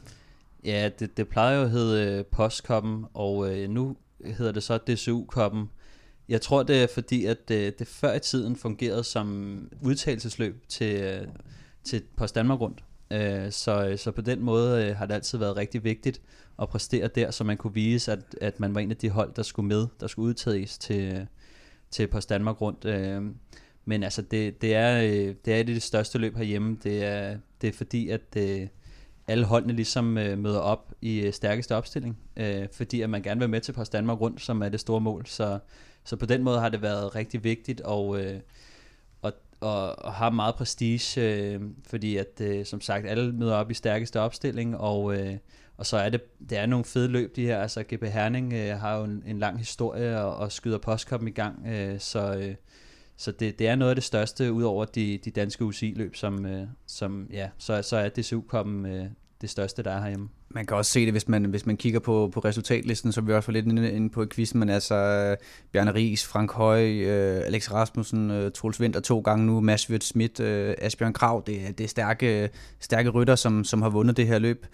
Ja, 0.65 0.89
det, 0.99 1.17
det 1.17 1.27
plejer 1.27 1.57
jo 1.57 1.63
at 1.63 1.69
hedde 1.69 2.17
øh, 2.17 2.25
Postkoppen, 2.25 3.05
og 3.13 3.57
øh, 3.57 3.69
nu 3.69 3.95
hedder 4.25 4.51
det 4.51 4.63
så 4.63 4.77
DCU-koppen. 4.77 5.69
Jeg 6.29 6.41
tror, 6.41 6.63
det 6.63 6.83
er 6.83 6.87
fordi, 6.93 7.25
at 7.25 7.51
øh, 7.51 7.71
det 7.79 7.87
før 7.87 8.13
i 8.13 8.19
tiden 8.19 8.55
fungerede 8.55 9.03
som 9.03 9.57
udtalelsesløb 9.81 10.67
til, 10.67 11.01
øh, 11.01 11.27
til 11.83 12.03
Post 12.17 12.35
Danmark 12.35 12.61
rundt. 12.61 12.83
Øh, 13.11 13.51
så, 13.51 13.87
øh, 13.87 13.97
så 13.97 14.11
på 14.11 14.21
den 14.21 14.41
måde 14.41 14.85
øh, 14.85 14.95
har 14.95 15.05
det 15.05 15.13
altid 15.13 15.37
været 15.37 15.57
rigtig 15.57 15.83
vigtigt 15.83 16.21
at 16.61 16.69
præstere 16.69 17.07
der, 17.07 17.31
så 17.31 17.43
man 17.43 17.57
kunne 17.57 17.73
vise, 17.73 18.11
at, 18.11 18.35
at 18.41 18.59
man 18.59 18.75
var 18.75 18.81
en 18.81 18.91
af 18.91 18.97
de 18.97 19.09
hold, 19.09 19.33
der 19.35 19.43
skulle 19.43 19.67
med, 19.67 19.87
der 19.99 20.07
skulle 20.07 20.27
udtages 20.27 20.77
til, 20.77 21.13
øh, 21.13 21.25
til 21.91 22.07
Post 22.07 22.29
Danmark 22.29 22.61
rundt. 22.61 22.85
Øh, 22.85 23.21
men 23.85 24.03
altså, 24.03 24.21
det, 24.21 24.61
det, 24.61 24.75
er, 24.75 25.01
øh, 25.01 25.35
det 25.45 25.53
er 25.53 25.55
et 25.55 25.59
af 25.59 25.65
de 25.65 25.79
største 25.79 26.17
løb 26.17 26.37
herhjemme. 26.37 26.77
Det 26.83 27.03
er, 27.03 27.37
det 27.61 27.67
er 27.67 27.73
fordi, 27.73 28.09
at 28.09 28.35
øh, 28.37 28.67
alle 29.27 29.45
holdene 29.45 29.73
ligesom 29.73 30.17
øh, 30.17 30.37
møder 30.37 30.59
op 30.59 30.93
i 31.01 31.19
øh, 31.19 31.33
stærkeste 31.33 31.75
opstilling, 31.75 32.17
øh, 32.37 32.67
fordi 32.71 33.01
at 33.01 33.09
man 33.09 33.21
gerne 33.21 33.39
vil 33.39 33.49
med 33.49 33.61
til 33.61 33.73
Post 33.73 33.93
Danmark 33.93 34.21
rundt, 34.21 34.41
som 34.41 34.61
er 34.61 34.69
det 34.69 34.79
store 34.79 35.01
mål. 35.01 35.25
Så, 35.25 35.59
så 36.03 36.15
på 36.15 36.25
den 36.25 36.43
måde 36.43 36.59
har 36.59 36.69
det 36.69 36.81
været 36.81 37.15
rigtig 37.15 37.43
vigtigt, 37.43 37.81
og, 37.81 38.21
øh, 38.21 38.39
og, 39.21 39.33
og, 39.59 39.99
og 39.99 40.13
har 40.13 40.29
meget 40.29 40.55
prestige, 40.55 41.21
øh, 41.21 41.61
fordi 41.87 42.17
at 42.17 42.41
øh, 42.41 42.65
som 42.65 42.81
sagt 42.81 43.07
alle 43.07 43.33
møder 43.33 43.55
op 43.55 43.71
i 43.71 43.73
stærkeste 43.73 44.19
opstilling, 44.19 44.77
og, 44.77 45.15
øh, 45.17 45.37
og 45.77 45.85
så 45.85 45.97
er 45.97 46.09
det, 46.09 46.21
det 46.49 46.57
er 46.57 46.65
nogle 46.65 46.85
fede 46.85 47.07
løb 47.07 47.35
de 47.35 47.45
her, 47.45 47.61
altså 47.61 47.83
GP 47.83 48.03
Herning 48.03 48.53
øh, 48.53 48.79
har 48.79 48.97
jo 48.97 49.03
en, 49.03 49.23
en 49.25 49.39
lang 49.39 49.57
historie 49.57 50.21
og, 50.21 50.35
og 50.35 50.51
skyder 50.51 50.77
postkoppen 50.77 51.27
i 51.27 51.31
gang, 51.31 51.67
øh, 51.67 51.99
så, 51.99 52.35
øh, 52.35 52.55
så 53.17 53.31
det, 53.31 53.59
det 53.59 53.67
er 53.67 53.75
noget 53.75 53.89
af 53.89 53.95
det 53.95 54.03
største, 54.03 54.53
udover 54.53 54.85
de, 54.85 55.19
de 55.25 55.31
danske 55.31 55.65
UCI-løb, 55.65 56.15
som, 56.15 56.45
øh, 56.45 56.67
som 56.87 57.27
ja, 57.33 57.49
så, 57.57 57.81
så 57.81 57.97
er 57.97 58.09
DCU 58.09 58.41
kommet 58.41 58.99
øh, 58.99 59.05
det 59.41 59.49
største, 59.49 59.83
der 59.83 59.91
er 59.91 60.01
herhjemme. 60.01 60.29
Man 60.49 60.65
kan 60.65 60.77
også 60.77 60.91
se 60.91 61.05
det, 61.05 61.13
hvis 61.13 61.27
man, 61.27 61.45
hvis 61.45 61.65
man 61.65 61.77
kigger 61.77 61.99
på, 61.99 62.29
på 62.33 62.39
resultatlisten, 62.39 63.11
så 63.11 63.21
er 63.21 63.25
vi 63.25 63.33
også 63.33 63.51
lidt 63.51 63.65
inde, 63.65 63.91
inde 63.91 64.09
på 64.09 64.23
i 64.23 64.27
quizzen, 64.31 64.59
men 64.59 64.69
altså 64.69 64.95
øh, 64.95 65.37
Bjarne 65.71 65.93
Ries, 65.93 66.25
Frank 66.27 66.51
Høj, 66.51 66.83
øh, 66.91 67.41
Alex 67.45 67.71
Rasmussen, 67.71 68.31
øh, 68.31 68.51
Troels 68.51 68.79
Vinter 68.81 68.99
to 68.99 69.19
gange 69.19 69.45
nu, 69.45 69.59
Mads 69.61 69.89
Wirt 69.89 70.03
Schmidt, 70.03 70.39
øh, 70.39 70.75
Asbjørn 70.77 71.13
Krav, 71.13 71.43
det, 71.47 71.67
er- 71.67 71.71
det 71.71 71.83
er 71.83 71.87
stærke, 71.87 72.49
stærke 72.79 73.09
rytter, 73.09 73.35
som, 73.35 73.63
som 73.63 73.81
har 73.81 73.89
vundet 73.89 74.17
det 74.17 74.27
her 74.27 74.39
løb. 74.39 74.65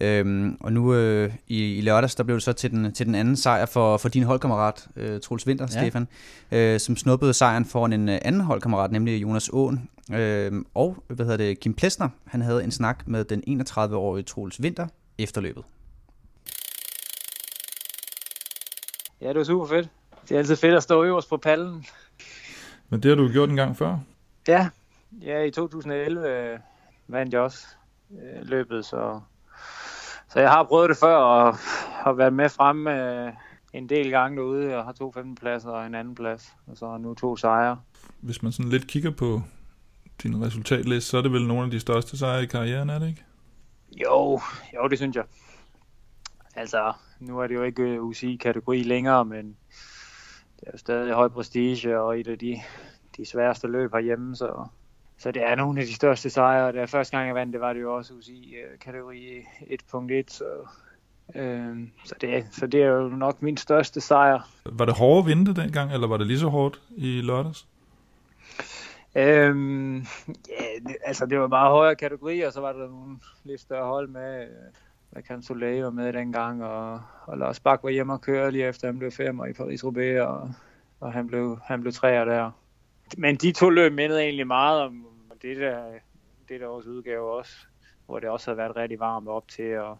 Øhm, 0.00 0.56
og 0.60 0.72
nu 0.72 0.94
øh, 0.94 1.32
i, 1.48 1.78
i 1.78 1.80
lørdags, 1.80 2.14
der 2.14 2.24
blev 2.24 2.34
det 2.34 2.42
så 2.42 2.52
til 2.52 2.70
den, 2.70 2.92
til 2.92 3.06
den 3.06 3.14
anden 3.14 3.36
sejr 3.36 3.66
for, 3.66 3.96
for 3.96 4.08
din 4.08 4.22
holdkammerat, 4.22 4.88
øh, 4.96 5.20
Troels 5.20 5.46
Vinter, 5.46 5.66
Ja. 5.74 5.80
Stefan, 5.80 6.08
øh, 6.52 6.80
som 6.80 6.96
snuppede 6.96 7.34
sejren 7.34 7.64
foran 7.64 7.92
en 7.92 8.08
øh, 8.08 8.18
anden 8.22 8.40
holdkammerat, 8.40 8.92
nemlig 8.92 9.22
Jonas 9.22 9.50
Åen. 9.52 9.88
Øh, 10.12 10.52
og 10.74 11.04
hvad 11.06 11.26
hedder 11.26 11.36
det, 11.36 11.60
Kim 11.60 11.74
Plesner, 11.74 12.08
han 12.24 12.42
havde 12.42 12.64
en 12.64 12.70
snak 12.70 13.08
med 13.08 13.24
den 13.24 13.62
31-årige 13.68 14.22
Troels 14.22 14.62
Vinter 14.62 14.86
efter 15.18 15.40
løbet. 15.40 15.64
Ja, 19.20 19.28
det 19.28 19.36
var 19.36 19.44
super 19.44 19.66
fedt. 19.66 19.88
Det 20.28 20.34
er 20.34 20.38
altid 20.38 20.56
fedt 20.56 20.74
at 20.74 20.82
stå 20.82 21.04
øverst 21.04 21.28
på 21.28 21.36
pallen. 21.36 21.86
Men 22.88 23.02
det 23.02 23.08
har 23.08 23.16
du 23.16 23.28
gjort 23.28 23.48
en 23.48 23.56
gang 23.56 23.76
før. 23.76 23.98
Ja, 24.48 24.68
ja 25.22 25.42
i 25.42 25.50
2011 25.50 26.28
øh, 26.28 26.58
vandt 27.08 27.32
jeg 27.32 27.40
også 27.40 27.66
øh, 28.12 28.48
løbet, 28.48 28.84
så, 28.84 29.20
så 30.36 30.40
jeg 30.40 30.50
har 30.50 30.64
prøvet 30.64 30.88
det 30.88 30.96
før 30.96 31.16
og 31.16 31.56
har 32.04 32.12
været 32.12 32.32
med 32.32 32.48
frem 32.48 32.86
øh, 32.86 33.32
en 33.72 33.88
del 33.88 34.10
gange 34.10 34.36
derude. 34.36 34.70
Jeg 34.70 34.84
har 34.84 34.92
to 34.92 35.12
15 35.12 35.34
pladser 35.34 35.70
og 35.70 35.86
en 35.86 35.94
anden 35.94 36.14
plads, 36.14 36.52
og 36.66 36.76
så 36.76 36.96
nu 36.96 37.14
to 37.14 37.36
sejre. 37.36 37.80
Hvis 38.20 38.42
man 38.42 38.52
sådan 38.52 38.70
lidt 38.70 38.86
kigger 38.86 39.10
på 39.10 39.42
din 40.22 40.44
resultatliste, 40.44 41.10
så 41.10 41.18
er 41.18 41.22
det 41.22 41.32
vel 41.32 41.46
nogle 41.46 41.64
af 41.64 41.70
de 41.70 41.80
største 41.80 42.18
sejre 42.18 42.42
i 42.42 42.46
karrieren, 42.46 42.90
er 42.90 42.98
det 42.98 43.08
ikke? 43.08 43.24
Jo, 44.04 44.40
jo, 44.74 44.88
det 44.88 44.98
synes 44.98 45.16
jeg. 45.16 45.24
Altså, 46.56 46.92
nu 47.20 47.38
er 47.40 47.46
det 47.46 47.54
jo 47.54 47.62
ikke 47.62 47.82
øh, 47.82 48.02
UCI-kategori 48.02 48.82
længere, 48.82 49.24
men 49.24 49.56
det 50.60 50.66
er 50.66 50.70
jo 50.72 50.78
stadig 50.78 51.14
høj 51.14 51.28
prestige 51.28 52.00
og 52.00 52.20
et 52.20 52.28
af 52.28 52.38
de, 52.38 52.60
de 53.16 53.26
sværeste 53.26 53.66
løb 53.66 53.92
herhjemme, 53.92 54.36
så, 54.36 54.66
så 55.18 55.32
det 55.32 55.42
er 55.42 55.54
nogle 55.54 55.80
af 55.80 55.86
de 55.86 55.94
største 55.94 56.30
sejre. 56.30 56.72
Da 56.72 56.84
første 56.84 57.16
gang 57.16 57.26
jeg 57.26 57.34
vandt, 57.34 57.52
det 57.52 57.60
var 57.60 57.72
det 57.72 57.80
jo 57.80 57.94
også 57.94 58.14
UCI-kategori 58.14 59.38
1.1, 59.60 60.24
så, 60.28 60.44
øh, 61.34 61.76
så, 62.04 62.14
det, 62.20 62.46
så 62.52 62.66
det 62.66 62.82
er 62.82 62.86
jo 62.86 63.08
nok 63.08 63.42
min 63.42 63.56
største 63.56 64.00
sejr. 64.00 64.48
Var 64.64 64.84
det 64.84 64.94
hårdere 64.94 65.18
at 65.18 65.26
vinde 65.26 65.54
dengang, 65.54 65.92
eller 65.92 66.06
var 66.06 66.16
det 66.16 66.26
lige 66.26 66.38
så 66.38 66.48
hårdt 66.48 66.80
i 66.96 67.20
lørdags? 67.20 67.66
Øhm, 69.16 69.96
ja, 69.96 70.64
det, 70.86 70.96
altså 71.04 71.26
det 71.26 71.40
var 71.40 71.48
bare 71.48 71.70
højere 71.70 71.94
kategori, 71.94 72.40
og 72.40 72.52
så 72.52 72.60
var 72.60 72.72
der 72.72 72.88
nogle 72.88 73.16
lidt 73.44 73.60
større 73.60 73.86
hold 73.86 74.08
med. 74.08 74.42
øh, 74.42 74.48
Der 75.14 75.20
kan 75.20 75.42
Soleil 75.42 75.82
var 75.82 75.90
med 75.90 76.12
dengang, 76.12 76.64
og, 76.64 77.00
og 77.26 77.38
Lars 77.38 77.60
Bak 77.60 77.82
var 77.82 77.90
hjemme 77.90 78.12
og 78.12 78.20
køre 78.20 78.50
lige 78.50 78.68
efter 78.68 78.88
han 78.88 78.98
blev 78.98 79.10
femmer 79.10 79.46
i 79.46 79.52
Paris-Roubaix, 79.52 80.20
og, 80.20 80.50
og 81.00 81.12
han 81.12 81.26
blev, 81.26 81.58
han 81.64 81.80
blev 81.80 81.92
træer 81.92 82.24
der. 82.24 82.50
Men 83.16 83.36
de 83.36 83.52
to 83.52 83.70
løb 83.70 83.92
mindede 83.92 84.22
egentlig 84.22 84.46
meget 84.46 84.82
om 84.82 85.06
det 85.42 85.56
der, 85.56 85.92
det 86.48 86.60
der 86.60 86.68
års 86.68 86.86
udgave 86.86 87.32
også, 87.32 87.56
hvor 88.06 88.20
det 88.20 88.28
også 88.28 88.50
havde 88.50 88.58
været 88.58 88.76
rigtig 88.76 89.00
varmt 89.00 89.28
op 89.28 89.48
til, 89.48 89.78
og, 89.78 89.90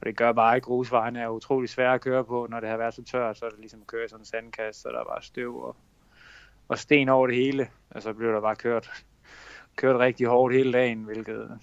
og 0.00 0.06
det 0.06 0.16
gør 0.16 0.32
bare 0.32 0.56
ikke, 0.56 0.64
grusvejen 0.64 1.16
er 1.16 1.28
utrolig 1.28 1.68
svære 1.68 1.94
at 1.94 2.00
køre 2.00 2.24
på, 2.24 2.46
når 2.50 2.60
det 2.60 2.68
har 2.68 2.76
været 2.76 2.94
så 2.94 3.04
tørt, 3.04 3.38
så 3.38 3.44
er 3.44 3.50
det 3.50 3.58
ligesom 3.58 3.80
at 3.80 3.86
køre 3.86 4.04
i 4.04 4.08
sådan 4.08 4.20
en 4.20 4.26
sandkast, 4.26 4.80
så 4.80 4.88
der 4.88 5.00
er 5.00 5.04
bare 5.04 5.22
støv 5.22 5.56
og, 5.56 5.76
og 6.68 6.78
sten 6.78 7.08
over 7.08 7.26
det 7.26 7.36
hele, 7.36 7.70
og 7.90 8.02
så 8.02 8.12
blev 8.12 8.32
der 8.32 8.40
bare 8.40 8.56
kørt, 8.56 9.04
kørt 9.76 9.98
rigtig 9.98 10.26
hårdt 10.26 10.54
hele 10.54 10.72
dagen, 10.72 11.02
hvilket 11.04 11.58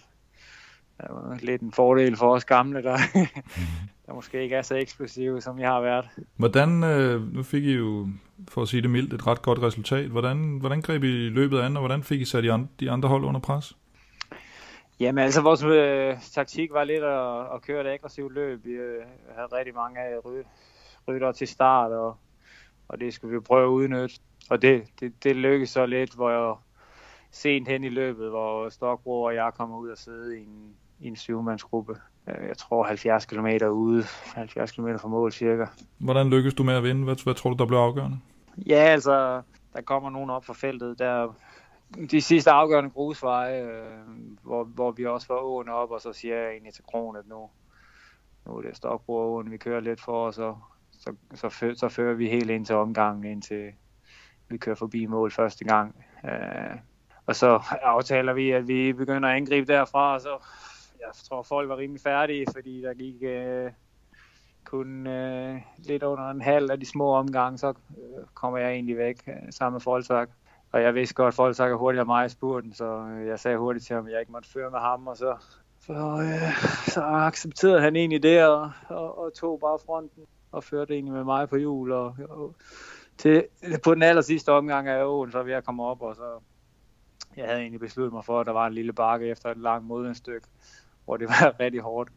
er 1.00 1.46
lidt 1.46 1.62
en 1.62 1.72
fordel 1.72 2.18
for 2.18 2.34
os 2.34 2.46
gamle, 2.46 2.84
der, 2.84 2.98
der 4.12 4.16
måske 4.16 4.44
ikke 4.44 4.56
er 4.56 4.62
så 4.62 4.76
eksplosive, 4.76 5.42
som 5.42 5.60
jeg 5.60 5.70
har 5.70 5.82
været. 5.82 6.10
Hvordan, 6.36 6.84
øh, 6.84 7.34
nu 7.34 7.44
fik 7.44 7.64
I 7.64 7.74
jo, 7.74 8.08
for 8.48 8.62
at 8.62 8.68
sige 8.68 8.82
det 8.82 8.90
mildt, 8.90 9.14
et 9.14 9.28
ret 9.28 9.42
godt 9.42 9.60
resultat. 9.62 10.06
Hvordan, 10.06 10.58
hvordan 10.60 10.82
greb 10.82 11.04
I 11.04 11.08
løbet 11.08 11.60
an, 11.60 11.78
og 11.78 11.82
hvordan 11.82 12.04
fik 12.04 12.22
I 12.22 12.26
sat 12.26 12.44
de 12.44 12.52
andre, 12.52 12.68
de 12.80 12.92
andre 12.92 13.10
hold 13.10 13.24
under 13.24 13.40
pres? 13.40 13.78
Jamen 15.00 15.24
altså, 15.24 15.42
vores 15.42 15.64
øh, 15.64 16.18
taktik 16.34 16.74
var 16.74 16.84
lidt 16.84 17.04
at, 17.04 17.56
at 17.56 17.62
køre 17.62 17.82
et 17.82 17.94
aggressivt 17.94 18.34
løb. 18.34 18.66
Vi 18.66 18.72
øh, 18.72 19.04
havde 19.36 19.48
rigtig 19.58 19.76
mange 19.76 20.00
ry, 20.26 20.44
rytter 21.08 21.32
til 21.32 21.48
start, 21.48 21.92
og, 21.92 22.18
og 22.88 23.00
det 23.00 23.14
skulle 23.14 23.34
vi 23.34 23.40
prøve 23.40 23.64
at 23.64 23.70
udnytte. 23.70 24.16
Og 24.50 24.62
det, 24.62 24.84
det, 25.00 25.24
det 25.24 25.36
lykkedes 25.36 25.70
så 25.70 25.86
lidt, 25.86 26.16
hvor 26.16 26.30
jeg 26.30 26.56
sent 27.32 27.68
hen 27.68 27.84
i 27.84 27.90
løbet, 27.90 28.30
hvor 28.30 28.70
Stokbro 28.70 29.22
og 29.22 29.36
jeg 29.36 29.52
kommer 29.58 29.78
ud 29.78 29.90
og 29.90 29.98
sidde 29.98 30.40
i 30.40 30.42
en, 30.42 30.76
i 31.00 31.08
en 31.08 31.16
syvmandsgruppe. 31.16 31.96
Øh, 32.28 32.48
jeg 32.48 32.58
tror 32.58 32.84
70 32.84 33.26
km 33.26 33.48
ude, 33.72 34.04
70 34.36 34.72
km 34.72 34.88
fra 34.98 35.08
mål 35.08 35.32
cirka. 35.32 35.66
Hvordan 35.98 36.30
lykkedes 36.30 36.54
du 36.54 36.64
med 36.64 36.74
at 36.74 36.84
vinde? 36.84 37.04
Hvad, 37.04 37.24
hvad 37.24 37.34
tror 37.34 37.50
du, 37.50 37.56
der 37.58 37.66
blev 37.66 37.78
afgørende? 37.78 38.20
Ja, 38.68 38.76
altså, 38.76 39.42
der 39.74 39.82
kommer 39.82 40.10
nogen 40.10 40.30
op 40.30 40.46
fra 40.46 40.54
feltet. 40.54 41.00
Der, 41.00 41.36
de 42.12 42.22
sidste 42.22 42.52
afgørende 42.52 42.90
grusveje, 42.90 43.64
øh, 43.64 43.88
hvor, 44.44 44.64
hvor 44.64 44.92
vi 44.92 45.06
også 45.06 45.28
var 45.30 45.40
åen 45.40 45.70
op, 45.70 45.92
og 45.92 46.02
så 46.02 46.14
siger 46.14 46.36
jeg 46.36 46.52
egentlig 46.52 46.74
til 46.74 46.84
Kron, 46.84 47.16
at 47.16 47.28
nu, 47.28 47.50
nu 48.46 48.58
er 48.58 48.62
det 48.62 48.78
Stokbroåen, 48.78 49.52
vi 49.52 49.58
kører 49.58 49.80
lidt 49.80 50.02
for, 50.02 50.26
og 50.26 50.34
så, 50.34 50.56
så, 50.92 51.14
så, 51.34 51.50
så, 51.50 51.74
så 51.76 51.90
fører 51.90 52.14
vi 52.14 52.30
helt 52.30 52.50
ind 52.50 52.66
til 52.66 52.76
omgangen, 52.76 53.32
indtil 53.32 53.72
vi 54.50 54.58
kører 54.58 54.76
forbi 54.76 55.06
mål 55.06 55.32
første 55.32 55.66
gang. 55.66 56.06
Øh, 56.26 56.78
og 57.26 57.36
så 57.36 57.64
aftaler 57.82 58.34
vi, 58.34 58.52
at 58.52 58.68
vi 58.68 58.94
begynder 58.94 59.30
at 59.30 59.36
angribe 59.36 59.74
derfra, 59.74 60.14
og 60.14 60.22
så 60.22 60.38
jeg 61.02 61.14
tror, 61.30 61.42
folk 61.42 61.70
var 61.70 61.78
rimelig 61.78 62.02
færdige, 62.02 62.46
fordi 62.54 62.82
der 62.82 62.94
gik 62.94 63.24
øh, 63.24 63.72
kun 64.64 65.08
øh, 65.08 65.62
lidt 65.78 66.04
under 66.04 66.30
en 66.30 66.42
halv 66.42 66.72
af 66.72 66.80
de 66.80 66.86
små 66.86 67.14
omgange, 67.14 67.58
så 67.58 67.70
øh, 67.70 68.26
kommer 68.34 68.60
jeg 68.60 68.72
egentlig 68.72 68.98
væk 68.98 69.24
øh, 69.28 69.52
sammen 69.52 69.74
med 69.74 69.82
Folsak. 69.82 70.30
Og 70.72 70.82
jeg 70.82 70.96
vidste 70.96 71.16
godt, 71.16 71.28
at 71.28 71.34
Folsak 71.34 71.72
er 71.72 71.76
hurtigere 71.76 72.02
end 72.02 72.08
mig 72.08 72.26
i 72.26 72.30
spurten, 72.30 72.74
så 72.74 72.86
øh, 72.86 73.28
jeg 73.28 73.40
sagde 73.40 73.58
hurtigt 73.58 73.86
til 73.86 73.96
ham, 73.96 74.06
at 74.06 74.12
jeg 74.12 74.20
ikke 74.20 74.32
måtte 74.32 74.50
føre 74.50 74.72
med 74.72 74.80
ham, 74.80 75.08
og 75.08 75.18
så, 75.18 75.36
så, 75.80 75.94
øh, 75.94 76.54
så 76.94 77.02
accepterede 77.02 77.82
han 77.82 77.96
egentlig 77.96 78.24
det, 78.24 78.48
og, 78.48 78.72
og, 78.88 79.20
og 79.20 79.34
tog 79.34 79.60
bare 79.60 79.80
fronten 79.86 80.24
og 80.52 80.64
førte 80.64 80.94
egentlig 80.94 81.14
med 81.14 81.24
mig 81.24 81.50
på 81.50 81.58
jul. 81.58 81.92
Og, 81.92 82.16
og 82.30 82.56
til, 83.18 83.46
på 83.84 83.94
den 83.94 84.04
aller 84.04 84.22
sidste 84.22 84.52
omgang 84.52 84.88
af 84.88 85.04
åen, 85.04 85.32
så 85.32 85.40
er 85.40 85.44
vi 85.44 85.52
at 85.52 85.66
komme 85.66 85.84
op, 85.84 86.02
og 86.02 86.16
så 86.16 86.40
jeg 87.38 87.46
havde 87.46 87.60
egentlig 87.60 87.80
besluttet 87.80 88.14
mig 88.14 88.26
for, 88.26 88.40
at 88.40 88.46
der 88.46 88.52
var 88.52 88.68
en 88.68 88.74
lille 88.74 88.94
bakke 88.94 89.28
efter 89.28 89.50
et 89.50 89.58
langt 89.58 89.88
modvindstykke, 89.88 90.48
hvor 91.06 91.18
det 91.18 91.28
var 91.28 91.56
rigtig 91.60 91.82
hårdt. 91.82 92.10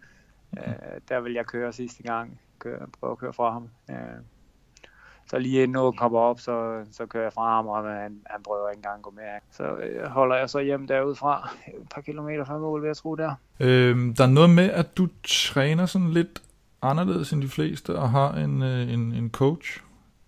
Uh, 0.53 0.73
der 1.09 1.21
vil 1.21 1.33
jeg 1.33 1.47
køre 1.47 1.73
sidste 1.73 2.03
gang, 2.03 2.41
køre, 2.59 2.87
prøve 3.01 3.13
at 3.13 3.19
køre 3.19 3.33
fra 3.33 3.51
ham. 3.53 3.69
Uh, 3.89 3.97
så 5.31 5.39
lige 5.39 5.63
inden 5.63 5.73
nogen 5.73 5.97
kommer 5.97 6.19
op, 6.19 6.41
så, 6.41 6.85
så 6.91 7.07
kører 7.07 7.25
jeg 7.25 7.33
fra 7.33 7.57
ham, 7.57 7.67
og 7.67 7.85
han, 7.85 8.21
han 8.27 8.43
prøver 8.43 8.71
ikke 8.71 8.79
engang 8.79 8.97
at 8.97 9.03
gå 9.03 9.11
med. 9.11 9.23
Så 9.51 9.73
uh, 9.73 10.11
holder 10.11 10.37
jeg 10.37 10.51
så 10.51 10.61
hjem 10.61 10.87
derudfra, 10.87 11.51
et 11.69 11.89
par 11.95 12.01
kilometer 12.01 12.45
fra 12.45 12.59
mål, 12.59 12.83
vil 12.83 12.87
jeg 12.87 12.97
tro 12.97 13.15
der. 13.15 13.35
Øhm, 13.61 14.15
der 14.15 14.25
er 14.25 14.29
noget 14.29 14.51
med, 14.51 14.71
at 14.71 14.97
du 14.97 15.09
træner 15.25 15.87
sådan 15.87 16.11
lidt 16.11 16.43
anderledes 16.83 17.33
end 17.33 17.43
de 17.43 17.49
fleste, 17.49 17.97
og 17.97 18.11
har 18.11 18.33
en, 18.33 18.63
en, 18.63 19.13
en 19.13 19.31
coach. 19.31 19.83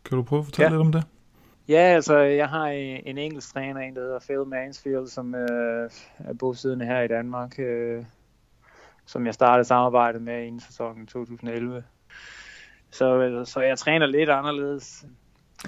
Kan 0.04 0.16
du 0.16 0.22
prøve 0.22 0.40
at 0.40 0.44
fortælle 0.44 0.66
ja. 0.66 0.70
lidt 0.70 0.86
om 0.86 0.92
det? 0.92 1.04
Ja, 1.68 1.80
altså 1.80 2.18
jeg 2.18 2.48
har 2.48 2.66
en 2.66 3.18
engelsk 3.18 3.52
træner, 3.52 3.80
en 3.80 3.96
der 3.96 4.00
hedder 4.00 4.18
Phil 4.18 4.46
Mansfield, 4.46 5.06
som 5.06 5.34
øh, 5.34 5.90
er 6.18 6.34
bosiddende 6.38 6.86
her 6.86 7.00
i 7.00 7.08
Danmark, 7.08 7.58
øh, 7.58 8.04
som 9.06 9.26
jeg 9.26 9.34
startede 9.34 9.64
samarbejdet 9.64 10.22
med 10.22 10.46
i 10.46 10.60
sæsonen 10.60 11.06
2011. 11.06 11.82
Så, 12.90 13.42
så 13.44 13.60
jeg 13.60 13.78
træner 13.78 14.06
lidt 14.06 14.30
anderledes. 14.30 15.04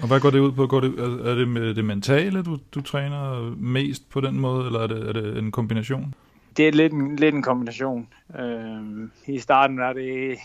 Og 0.01 0.07
hvad 0.07 0.19
går 0.19 0.29
det 0.29 0.39
ud 0.39 0.51
på? 0.51 0.67
Går 0.67 0.79
det, 0.79 0.99
er 1.29 1.35
det 1.35 1.47
med 1.47 1.75
det 1.75 1.85
mentale, 1.85 2.43
du, 2.43 2.57
du 2.75 2.81
træner 2.81 3.55
mest 3.57 4.09
på 4.09 4.21
den 4.21 4.39
måde, 4.39 4.65
eller 4.65 4.79
er 4.79 4.87
det, 4.87 5.09
er 5.09 5.13
det 5.13 5.37
en 5.37 5.51
kombination? 5.51 6.15
Det 6.57 6.67
er 6.67 6.71
lidt 6.71 6.93
en, 6.93 7.15
lidt 7.15 7.35
en 7.35 7.41
kombination. 7.41 8.07
Øh, 8.39 9.09
I 9.27 9.39
starten 9.39 9.79
er 9.79 9.93
det 9.93 10.37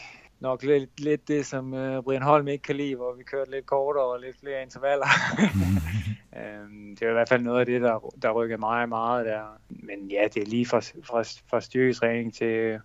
nok 0.44 0.62
lidt, 0.62 1.00
lidt 1.00 1.28
det, 1.28 1.46
som 1.46 1.72
uh, 1.72 2.04
Brian 2.04 2.22
Holm 2.22 2.48
ikke 2.48 2.62
kan 2.62 2.76
lide, 2.76 2.96
hvor 2.96 3.14
vi 3.18 3.22
kørte 3.22 3.50
lidt 3.50 3.66
kortere 3.66 4.04
og 4.04 4.20
lidt 4.20 4.36
flere 4.40 4.62
intervaller. 4.62 5.06
um, 6.32 6.70
det 6.96 7.02
er 7.02 7.10
i 7.10 7.12
hvert 7.12 7.28
fald 7.28 7.42
noget 7.42 7.60
af 7.60 7.66
det, 7.66 7.80
der, 7.80 8.14
der 8.22 8.30
rykker 8.30 8.56
mig 8.56 8.88
meget 8.88 9.26
der. 9.26 9.42
Men 9.68 9.98
ja, 10.10 10.22
det 10.34 10.42
er 10.42 10.46
lige 10.46 10.66
fra, 10.66 10.80
fra, 10.80 11.22
fra 11.50 11.60
styrketræning 11.60 12.34
til 12.34 12.78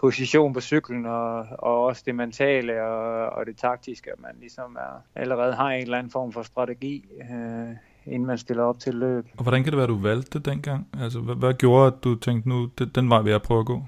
position 0.00 0.52
på 0.52 0.60
cyklen, 0.60 1.06
og, 1.06 1.46
og 1.58 1.84
også 1.84 2.02
det 2.06 2.14
mentale 2.14 2.82
og, 2.82 3.30
og 3.30 3.46
det 3.46 3.56
taktiske, 3.56 4.10
at 4.12 4.20
man 4.20 4.36
ligesom 4.40 4.76
er, 4.76 5.20
allerede 5.20 5.54
har 5.54 5.70
en 5.70 5.82
eller 5.82 5.98
anden 5.98 6.12
form 6.12 6.32
for 6.32 6.42
strategi, 6.42 7.04
uh, 7.20 7.70
inden 8.06 8.26
man 8.26 8.38
stiller 8.38 8.62
op 8.62 8.78
til 8.78 8.94
løb. 8.94 9.26
Og 9.36 9.42
hvordan 9.42 9.62
kan 9.64 9.72
det 9.72 9.78
være, 9.78 9.86
du 9.86 9.98
valgte 9.98 10.38
det 10.38 10.46
dengang? 10.46 10.88
Altså, 11.00 11.20
hvad, 11.20 11.34
hvad 11.34 11.54
gjorde, 11.54 11.86
at 11.86 12.04
du 12.04 12.14
tænkte, 12.14 12.48
nu 12.48 12.66
den 12.94 13.10
vej 13.10 13.20
vil 13.22 13.30
jeg 13.30 13.42
prøve 13.42 13.60
at 13.60 13.66
gå? 13.66 13.82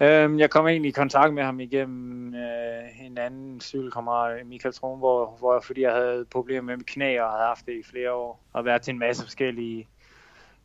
Øhm, 0.00 0.38
jeg 0.38 0.50
kom 0.50 0.66
egentlig 0.66 0.88
i 0.88 0.92
kontakt 0.92 1.34
med 1.34 1.42
ham 1.42 1.60
igennem 1.60 2.34
øh, 2.34 3.06
en 3.06 3.18
anden 3.18 3.60
cykelkammerat, 3.60 4.46
Michael 4.46 4.74
Tronborg, 4.74 5.36
hvor, 5.38 5.60
fordi 5.60 5.80
jeg 5.80 5.92
havde 5.92 6.24
problemer 6.30 6.62
med 6.62 6.76
mit 6.76 6.86
knæ 6.86 7.20
og 7.20 7.30
havde 7.30 7.46
haft 7.46 7.66
det 7.66 7.72
i 7.72 7.82
flere 7.90 8.12
år. 8.12 8.40
Og 8.52 8.64
været 8.64 8.82
til 8.82 8.92
en 8.92 8.98
masse 8.98 9.22
forskellige 9.22 9.88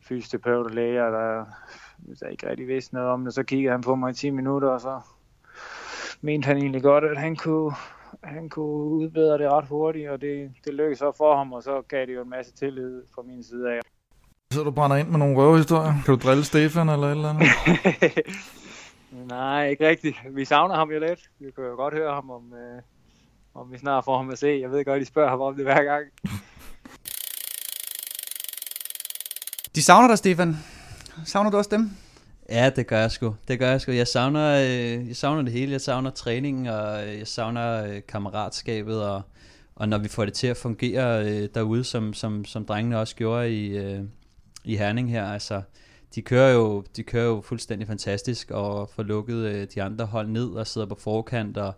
fysioterapeuter 0.00 0.70
og 0.70 0.74
læger, 0.74 1.10
der, 1.10 1.44
der 2.20 2.28
ikke 2.28 2.50
rigtig 2.50 2.68
vidste 2.68 2.94
noget 2.94 3.10
om 3.10 3.24
det. 3.24 3.34
Så 3.34 3.42
kiggede 3.42 3.72
han 3.72 3.80
på 3.80 3.94
mig 3.94 4.10
i 4.10 4.14
10 4.14 4.30
minutter, 4.30 4.68
og 4.68 4.80
så 4.80 5.00
mente 6.20 6.46
han 6.46 6.56
egentlig 6.56 6.82
godt, 6.82 7.04
at 7.04 7.16
han 7.16 7.36
kunne, 7.36 7.72
han 8.24 8.48
kunne 8.48 8.84
udbedre 8.84 9.38
det 9.38 9.52
ret 9.52 9.66
hurtigt, 9.66 10.10
og 10.10 10.20
det, 10.20 10.50
det 10.64 10.74
lykkedes 10.74 10.98
så 10.98 11.12
for 11.16 11.36
ham, 11.36 11.52
og 11.52 11.62
så 11.62 11.82
gav 11.88 12.06
det 12.06 12.14
jo 12.14 12.22
en 12.22 12.30
masse 12.30 12.52
tillid 12.52 13.02
fra 13.14 13.22
min 13.22 13.42
side 13.42 13.70
af. 13.70 13.80
Så 14.52 14.64
du 14.64 14.70
brænder 14.70 14.96
ind 14.96 15.08
med 15.08 15.18
nogle 15.18 15.36
røvehistorier? 15.36 15.92
Kan 16.04 16.14
du 16.14 16.20
drille 16.28 16.44
Stefan 16.44 16.88
eller 16.88 17.06
et 17.06 17.10
eller 17.10 17.28
andet? 17.28 17.48
Nej, 19.12 19.68
ikke 19.68 19.88
rigtigt. 19.88 20.16
Vi 20.30 20.44
savner 20.44 20.74
ham 20.74 20.90
jo 20.90 21.00
lidt. 21.00 21.30
Vi 21.38 21.50
kan 21.50 21.64
jo 21.64 21.74
godt 21.74 21.94
høre 21.94 22.14
ham, 22.14 22.30
om, 22.30 22.52
øh, 22.54 22.82
om 23.54 23.72
vi 23.72 23.78
snart 23.78 24.04
får 24.04 24.16
ham 24.16 24.30
at 24.30 24.38
se. 24.38 24.58
Jeg 24.62 24.70
ved 24.70 24.84
godt, 24.84 25.00
de 25.00 25.06
spørger 25.06 25.30
ham 25.30 25.40
om 25.40 25.54
det 25.54 25.64
hver 25.64 25.84
gang. 25.84 26.06
De 29.74 29.82
savner 29.82 30.08
dig, 30.08 30.18
Stefan. 30.18 30.56
Savner 31.24 31.50
du 31.50 31.56
også 31.56 31.70
dem? 31.70 31.90
Ja, 32.48 32.70
det 32.76 32.86
gør 32.86 33.00
jeg 33.00 33.10
sgu. 33.10 33.36
Det 33.48 33.58
gør 33.58 33.70
jeg 33.70 33.80
sgu. 33.80 33.92
Jeg 33.92 34.06
savner, 34.06 34.54
øh, 34.54 35.08
jeg 35.08 35.16
savner 35.16 35.42
det 35.42 35.52
hele. 35.52 35.72
Jeg 35.72 35.80
savner 35.80 36.10
træningen, 36.10 36.66
og 36.66 37.18
jeg 37.18 37.26
savner 37.26 37.84
øh, 37.84 38.00
kammeratskabet, 38.08 39.02
og, 39.04 39.22
og 39.74 39.88
når 39.88 39.98
vi 39.98 40.08
får 40.08 40.24
det 40.24 40.34
til 40.34 40.46
at 40.46 40.56
fungere 40.56 41.24
øh, 41.24 41.48
derude, 41.54 41.84
som, 41.84 42.14
som, 42.14 42.44
som 42.44 42.64
drengene 42.66 42.98
også 42.98 43.16
gjorde 43.16 43.52
i, 43.52 43.78
øh, 43.78 44.00
i 44.64 44.76
Herning 44.76 45.10
her. 45.10 45.24
Altså, 45.32 45.62
de 46.14 46.22
kører 46.22 46.52
jo, 46.52 46.84
de 46.96 47.02
kører 47.02 47.26
jo 47.26 47.40
fuldstændig 47.40 47.88
fantastisk 47.88 48.50
og 48.50 48.90
får 48.90 49.02
lukket 49.02 49.36
øh, 49.36 49.66
de 49.74 49.82
andre 49.82 50.06
hold 50.06 50.28
ned 50.28 50.50
og 50.50 50.66
sidder 50.66 50.86
på 50.86 50.94
forkant 50.94 51.56
og 51.56 51.72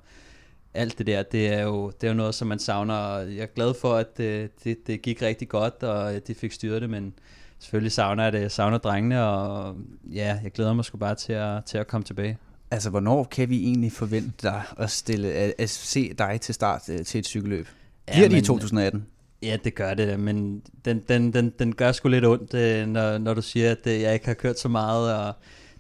alt 0.75 0.99
det 0.99 1.07
der, 1.07 1.23
det 1.23 1.49
er 1.49 1.63
jo, 1.63 1.91
det 1.91 2.07
er 2.07 2.11
jo 2.11 2.17
noget, 2.17 2.35
som 2.35 2.49
man 2.49 2.59
savner. 2.59 3.17
Jeg 3.17 3.43
er 3.43 3.47
glad 3.47 3.75
for, 3.81 3.95
at 3.95 4.17
det, 4.17 4.25
øh, 4.25 4.49
det, 4.65 4.87
det 4.87 5.03
gik 5.03 5.23
rigtig 5.23 5.49
godt, 5.49 5.83
og 5.83 6.15
øh, 6.15 6.21
de 6.27 6.35
fik 6.35 6.53
styret 6.53 6.83
det, 6.83 6.91
men 6.91 7.15
selvfølgelig 7.59 7.93
savner 7.93 8.23
jeg 8.23 8.33
det. 8.33 8.41
Jeg 8.41 8.51
savner 8.51 8.79
drengene, 8.79 9.25
og 9.25 9.77
ja, 10.13 10.39
jeg 10.43 10.53
glæder 10.53 10.73
mig 10.73 10.85
sgu 10.85 10.99
bare 10.99 11.15
til 11.15 11.33
at, 11.33 11.65
til 11.65 11.79
at 11.79 11.87
komme 11.87 12.05
tilbage. 12.05 12.39
Altså, 12.71 12.91
hvornår 12.91 13.25
kan 13.25 13.51
vi 13.51 13.65
egentlig 13.65 13.93
forvente 13.93 14.33
dig 14.43 14.63
at, 14.79 14.91
stille, 14.91 15.33
at, 15.33 15.55
at 15.59 15.71
se 15.71 16.15
dig 16.19 16.41
til 16.41 16.55
start 16.55 16.83
til 16.83 17.19
et 17.19 17.27
cykelløb? 17.27 17.67
Bliver 18.07 18.23
ja, 18.23 18.29
det 18.29 18.37
i 18.37 18.41
2018? 18.41 19.07
Ja, 19.43 19.57
det 19.65 19.75
gør 19.75 19.95
det, 19.95 20.21
men 20.21 20.63
den, 20.85 21.01
den, 21.09 21.33
den, 21.33 21.51
den 21.59 21.75
gør 21.75 21.93
sgu 21.93 22.09
lidt 22.09 22.25
ondt, 22.25 22.55
øh, 22.55 22.87
når, 22.87 23.19
når 23.19 23.35
du 23.35 23.43
siger, 23.43 23.71
at 23.71 23.87
øh, 23.87 24.01
jeg 24.01 24.15
ikke 24.15 24.27
har 24.27 24.35
kørt 24.35 24.59
så 24.59 24.69
meget, 24.69 25.15
og 25.15 25.35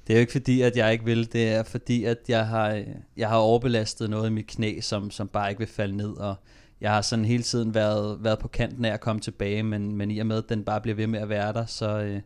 det 0.06 0.12
er 0.12 0.18
jo 0.18 0.20
ikke 0.20 0.32
fordi, 0.32 0.60
at 0.60 0.76
jeg 0.76 0.92
ikke 0.92 1.04
vil, 1.04 1.32
det 1.32 1.48
er 1.48 1.62
fordi, 1.62 2.04
at 2.04 2.18
jeg 2.28 2.46
har, 2.46 2.82
jeg 3.16 3.28
har 3.28 3.36
overbelastet 3.36 4.10
noget 4.10 4.30
i 4.30 4.32
mit 4.32 4.46
knæ, 4.46 4.80
som, 4.80 5.10
som 5.10 5.28
bare 5.28 5.50
ikke 5.50 5.58
vil 5.58 5.68
falde 5.68 5.96
ned, 5.96 6.16
og 6.16 6.34
jeg 6.80 6.90
har 6.90 7.02
sådan 7.02 7.24
hele 7.24 7.42
tiden 7.42 7.74
været, 7.74 8.24
været 8.24 8.38
på 8.38 8.48
kanten 8.48 8.84
af 8.84 8.92
at 8.92 9.00
komme 9.00 9.20
tilbage, 9.20 9.62
men, 9.62 9.96
men 9.96 10.10
i 10.10 10.18
og 10.18 10.26
med, 10.26 10.38
at 10.38 10.48
den 10.48 10.64
bare 10.64 10.80
bliver 10.80 10.96
ved 10.96 11.06
med 11.06 11.20
at 11.20 11.28
være 11.28 11.52
der, 11.52 11.66
så, 11.66 11.98
øh, 12.00 12.20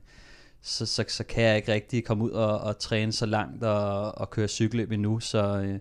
så, 0.62 0.86
så, 0.86 1.04
så 1.08 1.24
kan 1.24 1.44
jeg 1.44 1.56
ikke 1.56 1.72
rigtig 1.72 2.04
komme 2.04 2.24
ud 2.24 2.30
og, 2.30 2.58
og 2.58 2.78
træne 2.78 3.12
så 3.12 3.26
langt 3.26 3.64
og, 3.64 4.18
og 4.18 4.30
køre 4.30 4.48
cykelløb 4.48 4.92
endnu, 4.92 5.20
så, 5.20 5.72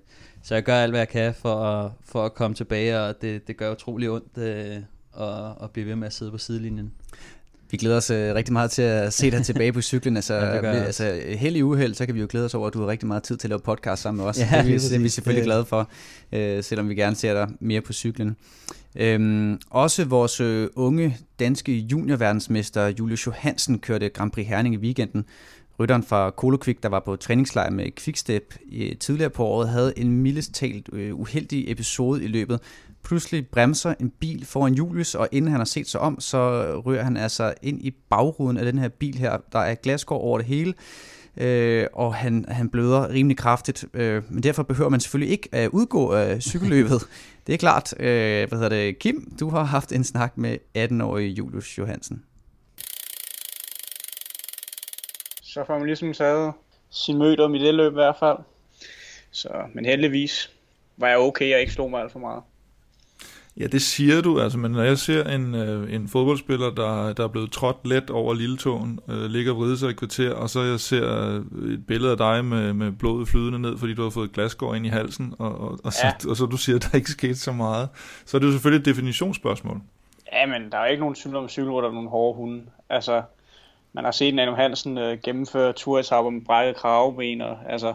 så 0.43 0.55
jeg 0.55 0.63
gør 0.63 0.75
alt, 0.75 0.91
hvad 0.91 0.99
jeg 0.99 1.09
kan 1.09 1.33
for 1.33 1.55
at, 1.55 1.91
for 2.05 2.25
at 2.25 2.33
komme 2.33 2.55
tilbage, 2.55 2.99
og 2.99 3.21
det, 3.21 3.47
det 3.47 3.57
gør 3.57 3.71
utrolig 3.71 4.09
ondt, 4.09 4.37
og, 5.13 5.61
og 5.61 5.71
blive 5.71 5.87
ved 5.87 5.95
med 5.95 6.07
at 6.07 6.13
sidde 6.13 6.31
på 6.31 6.37
sidelinjen. 6.37 6.91
Vi 7.71 7.77
glæder 7.77 7.97
os 7.97 8.11
uh, 8.11 8.17
rigtig 8.17 8.53
meget 8.53 8.71
til 8.71 8.81
at 8.81 9.13
se 9.13 9.31
dig 9.31 9.45
tilbage 9.49 9.73
på 9.73 9.81
cyklen. 9.81 10.15
Altså, 10.15 10.33
ja, 10.35 10.61
altså, 10.61 11.21
held 11.37 11.55
i 11.55 11.61
uheld, 11.61 11.93
så 11.93 12.05
kan 12.05 12.15
vi 12.15 12.19
jo 12.21 12.27
glæde 12.29 12.45
os 12.45 12.53
over, 12.53 12.67
at 12.67 12.73
du 12.73 12.79
har 12.79 12.87
rigtig 12.87 13.07
meget 13.07 13.23
tid 13.23 13.37
til 13.37 13.47
at 13.47 13.49
lave 13.49 13.59
podcast 13.59 14.01
sammen 14.01 14.21
med 14.21 14.29
os. 14.29 14.39
Ja, 14.39 14.43
det, 14.43 14.53
er 14.53 14.63
vi, 14.63 14.73
det 14.73 14.95
er 14.95 14.99
vi 14.99 15.09
selvfølgelig 15.09 15.45
glade 15.45 15.65
for, 15.65 15.89
uh, 16.31 16.63
selvom 16.63 16.89
vi 16.89 16.95
gerne 16.95 17.15
ser 17.15 17.33
dig 17.33 17.55
mere 17.59 17.81
på 17.81 17.93
cyklen. 17.93 18.35
Um, 19.15 19.59
også 19.69 20.05
vores 20.05 20.41
uh, 20.41 20.67
unge 20.75 21.17
danske 21.39 21.73
juniorverdensmester 21.77 22.87
Julius 22.87 23.27
Johansen 23.27 23.79
kørte 23.79 24.09
Grand 24.09 24.31
Prix 24.31 24.47
Herning 24.47 24.75
i 24.75 24.77
weekenden, 24.77 25.25
Rytteren 25.79 26.03
fra 26.03 26.29
Kolokvik, 26.29 26.83
der 26.83 26.89
var 26.89 26.99
på 26.99 27.15
træningslejr 27.15 27.69
med 27.69 27.91
Quickstep 27.95 28.55
tidligere 28.99 29.29
på 29.29 29.45
året, 29.45 29.69
havde 29.69 29.93
en 29.97 30.11
mildest 30.11 30.53
talt 30.53 30.89
øh, 30.93 31.19
uheldig 31.19 31.71
episode 31.71 32.23
i 32.23 32.27
løbet. 32.27 32.59
Pludselig 33.03 33.47
bremser 33.47 33.93
en 33.99 34.09
bil 34.09 34.45
foran 34.45 34.73
Julius, 34.73 35.15
og 35.15 35.27
inden 35.31 35.51
han 35.51 35.59
har 35.59 35.65
set 35.65 35.87
sig 35.87 36.01
om, 36.01 36.19
så 36.19 36.37
rører 36.85 37.03
han 37.03 37.17
altså 37.17 37.53
ind 37.61 37.81
i 37.81 37.91
bagruden 38.09 38.57
af 38.57 38.65
den 38.65 38.77
her 38.77 38.87
bil 38.87 39.17
her. 39.17 39.37
Der 39.51 39.59
er 39.59 39.75
glaskår 39.75 40.17
over 40.17 40.37
det 40.37 40.47
hele, 40.47 40.73
øh, 41.37 41.87
og 41.93 42.15
han, 42.15 42.45
han 42.47 42.69
bløder 42.69 43.09
rimelig 43.09 43.37
kraftigt. 43.37 43.85
Øh, 43.93 44.23
men 44.29 44.43
derfor 44.43 44.63
behøver 44.63 44.89
man 44.89 44.99
selvfølgelig 44.99 45.31
ikke 45.31 45.49
at 45.51 45.69
udgå 45.69 46.11
af 46.11 46.41
cykelløbet. 46.41 47.01
det 47.47 47.53
er 47.53 47.57
klart. 47.57 47.93
Øh, 47.99 48.49
hvad 48.49 48.57
hedder 48.59 48.69
det? 48.69 48.99
Kim, 48.99 49.33
du 49.39 49.49
har 49.49 49.63
haft 49.63 49.91
en 49.91 50.03
snak 50.03 50.37
med 50.37 50.57
18-årige 50.77 51.29
Julius 51.29 51.77
Johansen. 51.77 52.23
så 55.53 55.63
får 55.63 55.77
man 55.77 55.87
ligesom 55.87 56.13
taget 56.13 56.53
sin 56.89 57.17
møde 57.17 57.39
om 57.39 57.55
i 57.55 57.59
det 57.59 57.73
løb 57.73 57.91
i 57.91 57.93
hvert 57.93 58.15
fald. 58.19 58.37
Så, 59.31 59.49
men 59.73 59.85
heldigvis 59.85 60.51
var 60.97 61.07
jeg 61.07 61.17
okay 61.17 61.53
og 61.53 61.59
ikke 61.59 61.73
slog 61.73 61.89
mig 61.89 62.01
alt 62.01 62.11
for 62.11 62.19
meget. 62.19 62.43
Ja, 63.57 63.67
det 63.67 63.81
siger 63.81 64.21
du, 64.21 64.39
altså, 64.39 64.57
men 64.57 64.71
når 64.71 64.83
jeg 64.83 64.97
ser 64.97 65.23
en, 65.23 65.55
øh, 65.55 65.93
en 65.93 66.07
fodboldspiller, 66.07 66.69
der, 66.69 67.13
der 67.13 67.23
er 67.23 67.27
blevet 67.27 67.51
trådt 67.51 67.87
let 67.87 68.09
over 68.09 68.33
lilletåen, 68.33 68.99
øh, 69.09 69.25
ligger 69.25 69.51
og 69.51 69.57
vrider 69.57 69.75
sig 69.75 69.89
i 69.89 69.93
kvarter, 69.93 70.33
og 70.33 70.49
så 70.49 70.61
jeg 70.61 70.79
ser 70.79 71.29
øh, 71.29 71.73
et 71.73 71.87
billede 71.87 72.11
af 72.11 72.17
dig 72.17 72.45
med, 72.45 72.73
med 72.73 72.91
blodet 72.91 73.27
flydende 73.27 73.59
ned, 73.59 73.77
fordi 73.77 73.93
du 73.93 74.03
har 74.03 74.09
fået 74.09 74.31
glasgård 74.31 74.75
ind 74.75 74.85
i 74.85 74.89
halsen, 74.89 75.33
og, 75.39 75.57
og, 75.57 75.71
og, 75.83 75.93
ja. 76.03 76.11
så, 76.19 76.29
og 76.29 76.35
så 76.35 76.45
du 76.45 76.57
siger, 76.57 76.75
at 76.75 76.87
der 76.91 76.97
ikke 76.97 77.11
skete 77.11 77.35
så 77.35 77.51
meget, 77.51 77.89
så 78.25 78.37
er 78.37 78.39
det 78.39 78.47
jo 78.47 78.51
selvfølgelig 78.51 78.79
et 78.79 78.85
definitionsspørgsmål. 78.85 79.81
Ja, 80.33 80.45
men 80.45 80.71
der 80.71 80.77
er 80.77 80.85
jo 80.85 80.91
ikke 80.91 81.01
nogen 81.01 81.15
tvivl 81.15 81.35
om 81.35 81.49
cykelrytter 81.49 81.89
og 81.89 81.95
nogle 81.95 82.09
hårde 82.09 82.35
hunde. 82.35 82.63
Altså, 82.89 83.21
man 83.93 84.03
har 84.03 84.11
set 84.11 84.35
Nano 84.35 84.55
Hansen 84.55 84.97
øh, 84.97 85.17
gennemføre 85.23 85.73
turetapper 85.73 86.31
med 86.31 86.41
brækket 86.41 86.75
kravben, 86.75 87.41
og 87.41 87.57
altså, 87.69 87.93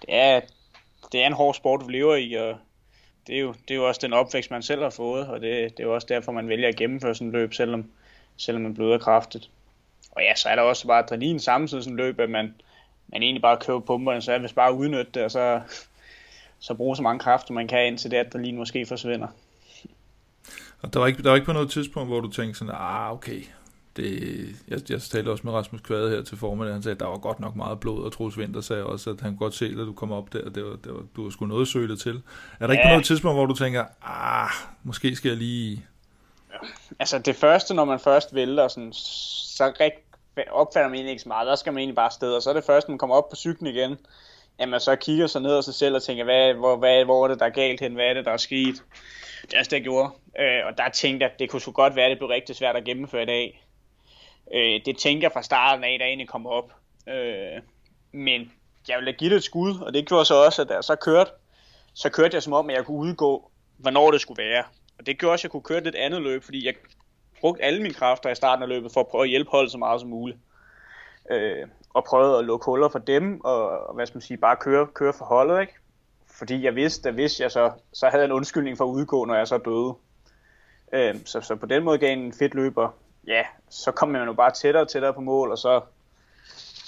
det 0.00 0.08
er, 0.08 0.40
det 1.12 1.22
er 1.22 1.26
en 1.26 1.32
hård 1.32 1.54
sport, 1.54 1.80
du 1.80 1.88
lever 1.88 2.16
i, 2.16 2.32
og 2.34 2.56
det 3.30 3.38
er 3.38 3.40
jo, 3.40 3.54
det 3.68 3.70
er 3.70 3.74
jo 3.74 3.88
også 3.88 4.00
den 4.02 4.12
opvækst, 4.12 4.50
man 4.50 4.62
selv 4.62 4.82
har 4.82 4.90
fået, 4.90 5.26
og 5.26 5.40
det, 5.40 5.76
det 5.76 5.80
er 5.80 5.84
jo 5.84 5.94
også 5.94 6.06
derfor, 6.10 6.32
man 6.32 6.48
vælger 6.48 6.68
at 6.68 6.76
gennemføre 6.76 7.14
sådan 7.14 7.28
et 7.28 7.32
løb, 7.32 7.54
selvom, 7.54 7.90
selvom 8.36 8.62
man 8.62 8.74
bløder 8.74 8.98
kraftigt. 8.98 9.50
Og 10.10 10.22
ja, 10.22 10.34
så 10.34 10.48
er 10.48 10.54
der 10.54 10.62
også 10.62 10.86
bare 10.86 10.98
adrenalin 10.98 11.40
samtidig 11.40 11.84
sådan 11.84 11.98
et 11.98 12.04
løb, 12.04 12.20
at 12.20 12.30
man, 12.30 12.54
man 13.08 13.22
egentlig 13.22 13.42
bare 13.42 13.56
køber 13.56 13.80
pumperne, 13.80 14.22
så 14.22 14.32
jeg 14.32 14.42
vil 14.42 14.52
bare 14.54 14.74
udnytte 14.74 15.10
det, 15.14 15.22
og 15.22 15.30
så, 15.30 15.60
så 16.58 16.74
bruge 16.74 16.96
så 16.96 17.02
mange 17.02 17.20
kræfter, 17.20 17.54
man 17.54 17.68
kan, 17.68 17.86
indtil 17.86 18.10
det 18.10 18.16
adrenalin 18.16 18.56
måske 18.56 18.86
forsvinder. 18.86 19.28
Og 20.82 20.92
der 20.92 21.00
var, 21.00 21.06
ikke, 21.06 21.22
der 21.22 21.28
var 21.28 21.36
ikke 21.36 21.46
på 21.46 21.52
noget 21.52 21.70
tidspunkt, 21.70 22.08
hvor 22.08 22.20
du 22.20 22.30
tænkte 22.30 22.58
sådan, 22.58 22.74
ah, 22.76 23.12
okay, 23.12 23.42
det, 23.96 24.46
jeg, 24.68 24.90
jeg 24.90 25.02
talte 25.02 25.30
også 25.30 25.42
med 25.44 25.52
Rasmus 25.52 25.80
Kvade 25.80 26.10
her 26.10 26.22
til 26.22 26.38
formiddag, 26.38 26.74
han 26.74 26.82
sagde, 26.82 26.94
at 26.94 27.00
der 27.00 27.06
var 27.06 27.18
godt 27.18 27.40
nok 27.40 27.56
meget 27.56 27.80
blod, 27.80 28.04
og 28.04 28.12
Troels 28.12 28.38
Vinter 28.38 28.60
sagde 28.60 28.84
også, 28.84 29.10
at 29.10 29.20
han 29.20 29.36
godt 29.36 29.54
se, 29.54 29.66
at 29.66 29.76
du 29.76 29.92
kom 29.92 30.12
op 30.12 30.32
der, 30.32 30.50
det 30.50 30.64
var, 30.64 30.76
det 30.84 30.92
var, 30.94 31.02
du 31.16 31.22
var 31.22 31.30
sgu 31.30 31.46
noget 31.46 31.68
sølet 31.68 32.00
til. 32.00 32.22
Er 32.60 32.66
der 32.66 32.66
ja. 32.66 32.72
ikke 32.72 32.84
på 32.84 32.88
noget 32.88 33.04
tidspunkt, 33.04 33.36
hvor 33.36 33.46
du 33.46 33.54
tænker, 33.54 33.84
ah, 34.02 34.50
måske 34.82 35.16
skal 35.16 35.28
jeg 35.28 35.38
lige... 35.38 35.86
Ja. 36.52 36.68
Altså 36.98 37.18
det 37.18 37.36
første, 37.36 37.74
når 37.74 37.84
man 37.84 38.00
først 38.00 38.34
vælter, 38.34 38.68
sådan, 38.68 38.92
så 38.92 39.72
rigt, 39.80 39.94
opfatter 40.50 40.88
man 40.88 40.94
egentlig 40.94 41.10
ikke 41.10 41.22
så 41.22 41.28
meget, 41.28 41.46
der 41.46 41.56
skal 41.56 41.72
man 41.72 41.80
egentlig 41.80 41.96
bare 41.96 42.10
sted, 42.10 42.32
og 42.32 42.42
så 42.42 42.50
er 42.50 42.54
det 42.54 42.64
først, 42.64 42.88
når 42.88 42.92
man 42.92 42.98
kommer 42.98 43.16
op 43.16 43.28
på 43.30 43.36
cyklen 43.36 43.66
igen, 43.66 43.96
at 44.58 44.68
man 44.68 44.80
så 44.80 44.96
kigger 44.96 45.26
sig 45.26 45.42
ned 45.42 45.50
og 45.50 45.64
sig 45.64 45.74
selv 45.74 45.94
og 45.94 46.02
tænker, 46.02 46.24
hvad, 46.24 46.54
hvor, 46.54 46.76
hvad, 46.76 47.04
hvor 47.04 47.24
er 47.24 47.28
det, 47.28 47.40
der 47.40 47.46
er 47.46 47.50
galt 47.50 47.80
hen, 47.80 47.94
hvad 47.94 48.04
er 48.04 48.14
det, 48.14 48.24
der 48.24 48.32
er 48.32 48.36
sket. 48.36 48.82
Det 49.42 49.54
er 49.54 49.58
også 49.58 49.68
det, 49.68 49.76
jeg 49.76 49.82
gjorde. 49.82 50.10
Øh, 50.38 50.66
og 50.66 50.78
der 50.78 50.88
tænkte 50.88 51.24
jeg, 51.24 51.32
at 51.32 51.38
det 51.38 51.50
kunne 51.50 51.60
sgu 51.60 51.72
godt 51.72 51.96
være, 51.96 52.04
at 52.04 52.10
det 52.10 52.18
blev 52.18 52.28
rigtig 52.28 52.56
svært 52.56 52.76
at 52.76 52.84
gennemføre 52.84 53.22
i 53.22 53.26
dag. 53.26 53.64
Øh, 54.54 54.80
det 54.84 54.98
tænker 54.98 55.24
jeg 55.24 55.32
fra 55.32 55.42
starten 55.42 55.84
af, 55.84 55.98
da 55.98 56.04
jeg 56.04 56.08
egentlig 56.08 56.28
kom 56.28 56.46
op. 56.46 56.72
Øh, 57.08 57.62
men 58.12 58.52
jeg 58.88 58.98
ville 58.98 59.12
give 59.12 59.30
det 59.30 59.36
et 59.36 59.44
skud, 59.44 59.80
og 59.80 59.94
det 59.94 60.08
gjorde 60.08 60.24
så 60.24 60.44
også, 60.44 60.62
at 60.62 60.68
da 60.68 60.74
jeg 60.74 60.84
så 60.84 60.96
kørte, 60.96 61.30
så 61.94 62.10
kørte 62.10 62.34
jeg 62.34 62.42
som 62.42 62.52
om, 62.52 62.70
at 62.70 62.76
jeg 62.76 62.84
kunne 62.84 62.98
udgå, 62.98 63.50
hvornår 63.78 64.10
det 64.10 64.20
skulle 64.20 64.42
være. 64.42 64.64
Og 64.98 65.06
det 65.06 65.18
gjorde 65.18 65.32
også, 65.32 65.40
at 65.40 65.44
jeg 65.44 65.50
kunne 65.50 65.62
køre 65.62 65.86
et 65.86 65.94
andet 65.94 66.22
løb, 66.22 66.42
fordi 66.42 66.66
jeg 66.66 66.74
brugte 67.40 67.62
alle 67.62 67.82
mine 67.82 67.94
kræfter 67.94 68.30
i 68.30 68.34
starten 68.34 68.62
af 68.62 68.68
løbet 68.68 68.92
for 68.92 69.00
at 69.00 69.06
prøve 69.06 69.24
at 69.24 69.30
hjælpe 69.30 69.50
holdet 69.50 69.72
så 69.72 69.78
meget 69.78 70.00
som 70.00 70.10
muligt. 70.10 70.38
Øh, 71.30 71.68
og 71.94 72.04
prøvede 72.04 72.38
at 72.38 72.44
lukke 72.44 72.64
huller 72.64 72.88
for 72.88 72.98
dem, 72.98 73.40
og, 73.40 73.68
og 73.68 73.94
hvad 73.94 74.06
skal 74.06 74.16
man 74.16 74.22
sige, 74.22 74.36
bare 74.36 74.56
køre, 74.56 74.86
køre 74.86 75.12
for 75.12 75.24
holdet, 75.24 75.60
ikke? 75.60 75.72
Fordi 76.38 76.64
jeg 76.64 76.74
vidste, 76.74 77.08
at 77.08 77.14
hvis 77.14 77.40
jeg 77.40 77.50
så, 77.50 77.72
så 77.92 78.08
havde 78.08 78.22
jeg 78.22 78.26
en 78.26 78.32
undskyldning 78.32 78.76
for 78.78 78.84
at 78.84 78.90
udgå, 78.90 79.24
når 79.24 79.34
jeg 79.34 79.48
så 79.48 79.58
døde. 79.58 79.94
Øh, 80.92 81.20
så, 81.24 81.40
så 81.40 81.56
på 81.56 81.66
den 81.66 81.84
måde 81.84 81.98
gav 81.98 82.12
en 82.12 82.32
fedt 82.32 82.54
løber 82.54 82.96
ja, 83.26 83.42
så 83.70 83.90
kom 83.90 84.08
man 84.08 84.26
jo 84.26 84.32
bare 84.32 84.50
tættere 84.50 84.82
og 84.82 84.88
tættere 84.88 85.14
på 85.14 85.20
mål, 85.20 85.50
og 85.50 85.58
så 85.58 85.80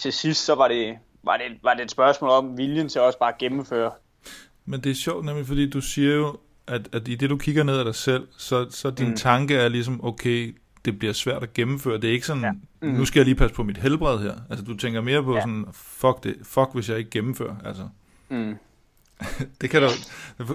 til 0.00 0.12
sidst, 0.12 0.44
så 0.44 0.54
var 0.54 0.68
det, 0.68 0.98
var 1.22 1.36
det, 1.36 1.46
var 1.62 1.74
det 1.74 1.82
et 1.82 1.90
spørgsmål 1.90 2.30
om 2.30 2.58
viljen 2.58 2.88
til 2.88 3.00
også 3.00 3.18
bare 3.18 3.32
at 3.32 3.38
gennemføre. 3.38 3.92
Men 4.64 4.80
det 4.80 4.90
er 4.90 4.94
sjovt 4.94 5.24
nemlig, 5.24 5.46
fordi 5.46 5.70
du 5.70 5.80
siger 5.80 6.14
jo, 6.14 6.36
at, 6.66 6.88
at 6.92 7.08
i 7.08 7.14
det 7.14 7.30
du 7.30 7.36
kigger 7.36 7.62
ned 7.62 7.78
af 7.78 7.84
dig 7.84 7.94
selv, 7.94 8.28
så, 8.38 8.66
så 8.70 8.90
din 8.90 9.08
mm. 9.08 9.16
tanke 9.16 9.56
er 9.56 9.68
ligesom, 9.68 10.04
okay, 10.04 10.56
det 10.84 10.98
bliver 10.98 11.12
svært 11.12 11.42
at 11.42 11.54
gennemføre. 11.54 12.00
Det 12.00 12.04
er 12.04 12.12
ikke 12.12 12.26
sådan, 12.26 12.42
ja. 12.42 12.52
mm. 12.80 12.88
nu 12.88 13.04
skal 13.04 13.20
jeg 13.20 13.24
lige 13.24 13.34
passe 13.34 13.54
på 13.54 13.62
mit 13.62 13.78
helbred 13.78 14.18
her. 14.18 14.34
Altså 14.50 14.64
du 14.64 14.76
tænker 14.76 15.00
mere 15.00 15.22
på 15.22 15.34
ja. 15.34 15.40
sådan, 15.40 15.66
fuck 15.72 16.24
det, 16.24 16.36
fuck 16.42 16.68
hvis 16.74 16.88
jeg 16.88 16.98
ikke 16.98 17.10
gennemfører. 17.10 17.54
Altså. 17.64 17.88
Mm. 18.28 18.56
det 19.60 19.70
kan 19.70 19.82
der, 19.82 19.88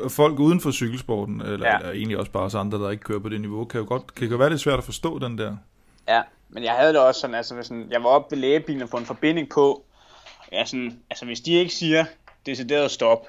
folk 0.10 0.40
uden 0.40 0.62
for 0.62 0.72
cykelsporten, 0.72 1.42
eller, 1.42 1.68
ja. 1.68 1.78
eller 1.78 1.92
egentlig 1.92 2.18
også 2.18 2.32
bare 2.32 2.44
os 2.44 2.56
andre, 2.56 2.78
der 2.78 2.90
ikke 2.90 3.04
kører 3.04 3.20
på 3.20 3.30
det 3.30 3.42
niveau, 3.42 3.66
kan 3.66 3.82
jo 3.82 3.88
godt 3.88 4.16
kan 4.16 4.28
jo 4.28 4.38
være 4.38 4.50
lidt 4.50 4.62
svært 4.62 4.78
at 4.78 4.84
forstå 4.84 5.20
den 5.20 5.38
der. 5.38 5.58
Ja, 6.08 6.22
men 6.50 6.64
jeg 6.64 6.74
havde 6.74 6.94
det 6.94 7.02
også 7.02 7.22
sådan, 7.22 7.36
altså 7.36 7.64
sådan, 7.64 7.88
jeg 7.92 8.04
var 8.04 8.10
oppe 8.10 8.36
ved 8.36 8.42
lægebilen 8.42 8.82
og 8.82 8.90
få 8.90 8.98
en 8.98 9.06
forbinding 9.06 9.50
på, 9.50 9.86
ja, 10.52 10.66
sådan, 10.66 11.00
altså 11.10 11.26
hvis 11.26 11.42
de 11.42 11.54
ikke 11.54 11.74
siger 11.74 12.06
decideret 12.46 12.92
stop, 12.92 13.28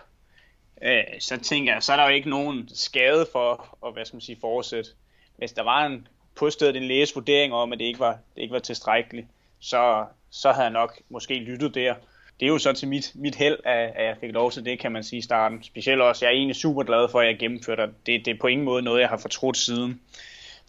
øh, 0.83 1.05
så 1.21 1.37
tænker 1.37 1.73
jeg, 1.73 1.83
så 1.83 1.93
er 1.93 1.97
der 1.97 2.05
jo 2.05 2.15
ikke 2.15 2.31
nogen 2.31 2.69
skade 2.75 3.27
for 3.33 3.77
at, 3.87 3.93
hvad 3.93 4.05
skal 4.05 4.17
man 4.17 4.21
sige, 4.21 4.39
fortsætte. 4.41 4.91
Hvis 5.37 5.53
der 5.53 5.63
var 5.63 5.87
en 5.87 6.09
på 6.35 6.51
stedet 6.51 6.77
en 6.77 6.83
læges 6.83 7.15
vurdering 7.15 7.53
om, 7.55 7.73
at 7.73 7.79
det 7.79 7.85
ikke 7.85 8.01
var, 8.01 8.19
det 8.37 8.43
ikke 8.43 8.53
var 8.53 8.59
tilstrækkeligt, 8.59 9.27
så, 9.61 10.05
så 10.31 10.53
havde 10.53 10.65
jeg 10.65 10.73
nok 10.73 10.99
måske 11.09 11.35
lyttet 11.35 11.75
der 11.75 11.95
det 12.41 12.47
er 12.47 12.51
jo 12.51 12.59
så 12.59 12.73
til 12.73 12.89
mit, 12.89 13.13
mit 13.15 13.35
held, 13.35 13.57
at, 13.65 13.91
at 13.97 14.07
jeg 14.07 14.17
fik 14.21 14.33
lov 14.33 14.51
til 14.51 14.65
det, 14.65 14.79
kan 14.79 14.93
man 14.93 15.05
sige 15.05 15.19
i 15.19 15.23
starten. 15.23 15.63
Specielt 15.63 16.01
også, 16.01 16.25
jeg 16.25 16.33
er 16.33 16.37
egentlig 16.37 16.57
super 16.57 16.83
glad 16.83 17.09
for, 17.09 17.21
at 17.21 17.27
jeg 17.27 17.39
gennemførte 17.39 17.83
det. 17.83 17.91
Det, 18.07 18.25
det 18.25 18.35
er 18.35 18.39
på 18.41 18.47
ingen 18.47 18.65
måde 18.65 18.83
noget, 18.83 19.01
jeg 19.01 19.09
har 19.09 19.17
fortrudt 19.17 19.57
siden. 19.57 20.01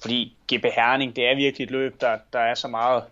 Fordi 0.02 0.38
GP 0.54 0.66
Herning, 0.76 1.16
det 1.16 1.26
er 1.26 1.36
virkelig 1.36 1.66
et 1.66 1.72
løb, 1.72 2.02
der, 2.02 2.18
der 2.34 2.40
er 2.40 2.56
så 2.56 2.68
meget 2.68 3.04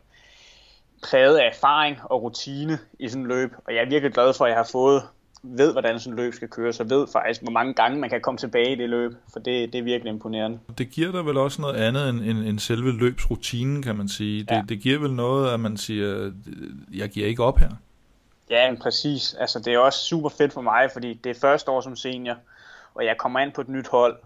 præget 1.03 1.37
af 1.37 1.47
erfaring 1.47 1.97
og 2.03 2.23
rutine 2.23 2.79
i 2.99 3.09
sådan 3.09 3.23
et 3.23 3.27
løb. 3.27 3.51
Og 3.67 3.73
jeg 3.73 3.81
er 3.83 3.89
virkelig 3.89 4.13
glad 4.13 4.33
for, 4.33 4.45
at 4.45 4.49
jeg 4.49 4.57
har 4.57 4.69
fået 4.71 5.03
ved, 5.43 5.71
hvordan 5.71 5.99
sådan 5.99 6.19
et 6.19 6.23
løb 6.23 6.33
skal 6.33 6.47
køres, 6.47 6.79
og 6.79 6.89
ved 6.89 7.07
faktisk, 7.13 7.41
hvor 7.41 7.51
mange 7.51 7.73
gange 7.73 7.99
man 7.99 8.09
kan 8.09 8.21
komme 8.21 8.37
tilbage 8.37 8.71
i 8.71 8.75
det 8.75 8.89
løb, 8.89 9.11
for 9.33 9.39
det, 9.39 9.73
det 9.73 9.79
er 9.79 9.83
virkelig 9.83 10.13
imponerende. 10.13 10.59
Det 10.77 10.89
giver 10.89 11.11
dig 11.11 11.25
vel 11.25 11.37
også 11.37 11.61
noget 11.61 11.75
andet 11.75 12.09
end, 12.09 12.19
end, 12.19 12.39
end 12.39 12.59
selve 12.59 12.91
løbsrutinen, 12.91 13.81
kan 13.81 13.95
man 13.95 14.07
sige. 14.07 14.43
Det, 14.43 14.51
ja. 14.51 14.63
det 14.69 14.79
giver 14.79 14.99
vel 14.99 15.13
noget, 15.13 15.53
at 15.53 15.59
man 15.59 15.77
siger, 15.77 16.31
jeg 16.93 17.09
giver 17.09 17.27
ikke 17.27 17.43
op 17.43 17.59
her. 17.59 17.69
Ja, 18.49 18.75
præcis. 18.81 19.33
Altså, 19.33 19.59
det 19.59 19.73
er 19.73 19.79
også 19.79 19.99
super 19.99 20.29
fedt 20.29 20.53
for 20.53 20.61
mig, 20.61 20.91
fordi 20.91 21.13
det 21.13 21.29
er 21.29 21.39
første 21.39 21.71
år 21.71 21.81
som 21.81 21.95
senior, 21.95 22.37
og 22.93 23.05
jeg 23.05 23.17
kommer 23.17 23.39
ind 23.39 23.51
på 23.51 23.61
et 23.61 23.69
nyt 23.69 23.87
hold, 23.87 24.19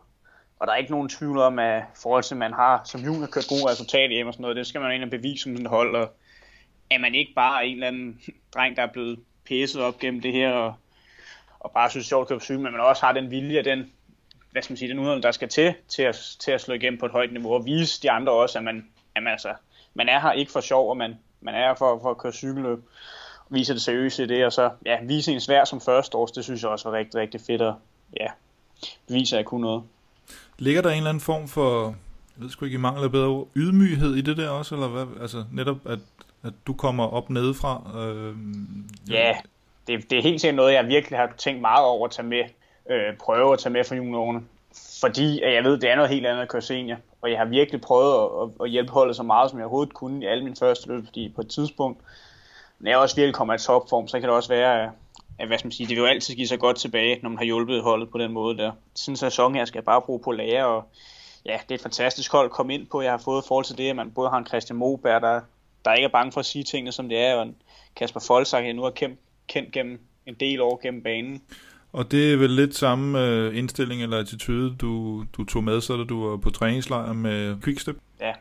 og 0.60 0.68
der 0.68 0.74
er 0.74 0.78
ikke 0.78 0.92
nogen 0.92 1.10
tvivl 1.10 1.38
om, 1.38 1.60
at 1.60 1.84
forhold 1.96 2.24
til, 2.24 2.34
at 2.34 2.40
man 2.40 2.54
har 2.54 2.82
som 2.86 3.02
junior 3.02 3.28
kørt 3.28 3.48
gode 3.50 3.70
resultater 3.72 4.16
hjemme 4.16 4.30
og 4.30 4.34
sådan 4.34 4.42
noget, 4.42 4.58
det 4.58 4.68
skal 4.68 4.82
man 4.82 4.92
egentlig 4.92 5.10
bevise 5.10 5.44
som 5.44 5.56
et 5.56 5.68
hold, 5.68 5.96
og 5.96 6.10
at 6.90 7.02
man 7.02 7.16
ikke 7.16 7.34
bare 7.36 7.64
er 7.64 7.68
en 7.68 7.74
eller 7.74 7.88
anden 7.88 8.22
dreng, 8.54 8.76
der 8.76 8.84
er 8.84 8.92
blevet 8.94 9.20
pæset 9.48 9.82
op 9.82 10.00
gennem 10.00 10.22
det 10.22 10.34
her, 10.34 10.52
og, 10.52 10.74
og 11.60 11.72
bare 11.72 11.90
synes 11.90 12.06
sjovt 12.06 12.32
at 12.32 12.42
køre 12.48 12.58
men 12.58 12.72
man 12.72 12.82
også 12.82 13.06
har 13.06 13.14
den 13.14 13.32
vilje, 13.32 13.64
den, 13.64 13.92
hvad 14.52 14.62
skal 14.62 14.72
man 14.72 14.78
sige, 14.78 14.90
den 14.90 15.00
udholdning, 15.00 15.24
der 15.24 15.32
skal 15.32 15.50
til, 15.50 15.74
til 15.88 16.04
at, 16.04 16.20
til 16.40 16.52
at 16.52 16.62
slå 16.62 16.74
igennem 16.74 17.00
på 17.00 17.06
et 17.06 17.12
højt 17.12 17.34
niveau, 17.34 17.54
og 17.54 17.66
vise 17.66 18.02
de 18.02 18.12
andre 18.12 18.32
også, 18.32 18.58
at 18.58 18.64
man, 18.64 18.88
at 19.16 19.24
man, 19.24 19.32
altså, 19.32 19.54
man 19.94 20.10
er 20.10 20.20
her 20.20 20.32
ikke 20.32 20.52
for 20.52 20.62
sjov, 20.62 20.90
og 20.90 20.98
man, 20.98 21.20
man 21.42 21.56
er 21.56 21.68
her 21.68 21.76
for, 21.76 22.00
for 22.02 22.12
at 22.12 22.18
køre 22.18 22.34
cykelløb 22.34 22.80
viser 23.52 23.74
det 23.74 23.82
seriøse 23.82 24.24
i 24.24 24.28
det, 24.28 24.46
og 24.46 24.54
så 24.54 24.70
ja, 24.86 24.98
vise 25.04 25.32
en 25.32 25.40
svær 25.40 25.66
som 25.66 25.82
første 25.82 26.18
års, 26.18 26.32
det 26.32 26.44
synes 26.44 26.62
jeg 26.62 26.70
også 26.70 26.90
var 26.90 26.98
rigtig, 26.98 27.20
rigtig 27.20 27.42
fedt 27.42 27.62
at 27.62 27.74
ja, 28.20 28.28
bevise, 29.08 29.36
at 29.36 29.38
jeg 29.38 29.46
kunne 29.46 29.62
noget. 29.62 29.84
Ligger 30.60 30.82
der 30.82 30.90
en 30.90 30.98
eller 30.98 31.10
anden 31.10 31.22
form 31.22 31.48
for, 31.48 31.86
jeg 31.86 32.44
ved 32.44 32.50
sgu 32.50 32.66
ikke, 32.66 32.76
i 32.76 32.78
mangler 32.78 33.08
bedre 33.08 33.46
ydmyghed 33.56 34.16
i 34.16 34.22
det 34.22 34.38
der 34.38 34.50
også, 34.50 34.76
eller 34.76 34.88
hvad? 34.88 35.22
Altså 35.22 35.44
netop, 35.52 35.78
at, 35.86 36.00
at 36.44 36.54
du 36.68 36.74
kommer 36.74 37.08
op 37.08 37.30
nedefra? 37.30 37.82
Øh, 38.00 38.36
ja, 39.10 39.36
det, 39.88 40.10
det 40.10 40.18
er 40.18 40.22
helt 40.22 40.42
sikkert 40.42 40.56
noget, 40.56 40.74
jeg 40.74 40.88
virkelig 40.88 41.20
har 41.20 41.34
tænkt 41.38 41.62
meget 41.62 41.86
over 41.86 42.06
at 42.06 42.12
tage 42.12 42.28
med, 42.28 42.44
øh, 42.90 43.18
prøve 43.20 43.54
at 43.54 43.60
tage 43.60 43.74
med 43.74 43.84
for 43.84 43.96
juniorerne. 43.96 44.42
Fordi 45.02 45.42
at 45.42 45.54
jeg 45.54 45.64
ved, 45.64 45.78
det 45.78 45.90
er 45.90 45.96
noget 45.96 46.12
helt 46.12 46.26
andet 46.26 46.42
at 46.42 46.50
køre 46.50 46.62
senior. 46.62 46.98
Og 47.22 47.32
jeg 47.32 47.38
har 47.38 47.46
virkelig 47.46 47.82
prøvet 47.82 48.14
at, 48.14 48.30
at, 48.42 48.66
at 48.66 48.70
hjælpe 48.70 48.92
holdet 48.92 49.16
så 49.16 49.24
meget, 49.24 49.50
som 49.50 49.60
jeg 49.60 49.66
overhovedet 49.66 49.94
kunne 49.94 50.24
i 50.24 50.28
alle 50.28 50.44
mine 50.44 50.56
første 50.56 50.88
løb, 50.88 51.06
fordi 51.06 51.32
på 51.36 51.42
et 51.42 51.48
tidspunkt, 51.48 52.00
når 52.82 52.92
jeg 52.92 52.98
også 52.98 53.16
virkelig 53.16 53.36
kommer 53.36 53.54
i 53.54 53.58
topform, 53.58 54.08
så 54.08 54.20
kan 54.20 54.30
det 54.30 54.36
også 54.36 54.50
være, 54.50 54.92
at 55.40 55.48
hvad 55.48 55.58
skal 55.58 55.68
man 55.68 55.72
sige, 55.72 55.88
det 55.88 55.96
vil 55.96 56.02
jo 56.02 56.06
altid 56.06 56.36
give 56.36 56.48
sig 56.48 56.60
godt 56.60 56.78
tilbage, 56.78 57.20
når 57.24 57.30
man 57.30 57.38
har 57.38 57.46
hjulpet 57.46 57.84
holdet 57.84 58.10
på 58.10 58.18
den 58.18 58.32
måde 58.32 58.58
der. 58.58 58.72
Sådan 58.96 59.14
en 59.14 59.18
sæson 59.18 59.56
her 59.56 59.66
skal 59.66 59.78
jeg 59.78 59.86
bare 59.86 60.02
bruge 60.02 60.20
på 60.24 60.32
lære, 60.32 60.66
og 60.66 60.84
ja, 61.46 61.60
det 61.64 61.72
er 61.72 61.76
et 61.76 61.82
fantastisk 61.82 62.32
hold 62.32 62.46
at 62.46 62.52
komme 62.52 62.74
ind 62.74 62.88
på. 62.88 63.02
Jeg 63.02 63.12
har 63.12 63.18
fået 63.18 63.44
forhold 63.48 63.66
til 63.66 63.78
det, 63.78 63.90
at 63.90 63.96
man 63.96 64.12
både 64.12 64.30
har 64.30 64.38
en 64.38 64.48
Christian 64.48 64.78
Moberg, 64.78 65.22
der 65.22 65.42
der 65.86 65.94
ikke 65.94 66.06
er 66.06 66.12
bange 66.12 66.32
for 66.32 66.40
at 66.40 66.46
sige 66.46 66.64
tingene, 66.64 66.92
som 66.92 67.10
det 67.10 67.18
er, 67.18 67.36
og 67.36 67.48
Kasper 67.96 68.20
Folsak, 68.28 68.64
jeg 68.64 68.74
nu 68.74 68.84
har 68.84 68.90
kendt, 68.90 69.20
kendt 69.48 69.72
gennem 69.72 70.00
en 70.26 70.36
del 70.40 70.62
år 70.62 70.80
gennem 70.84 71.04
banen. 71.04 71.42
Og 71.94 72.12
det 72.12 72.34
er 72.34 72.38
vel 72.38 72.50
lidt 72.50 72.76
samme 72.76 73.26
øh, 73.26 73.58
indstilling 73.58 74.04
eller 74.04 74.20
attitude, 74.20 74.76
du, 74.76 75.24
du 75.38 75.44
tog 75.44 75.64
med, 75.64 75.82
så 75.82 75.98
da 75.98 76.04
du 76.04 76.30
var 76.30 76.38
på 76.38 76.50
træningslejr 76.50 77.14
med 77.14 77.62
Quickstep? 77.64 77.98
Ja, 78.20 78.34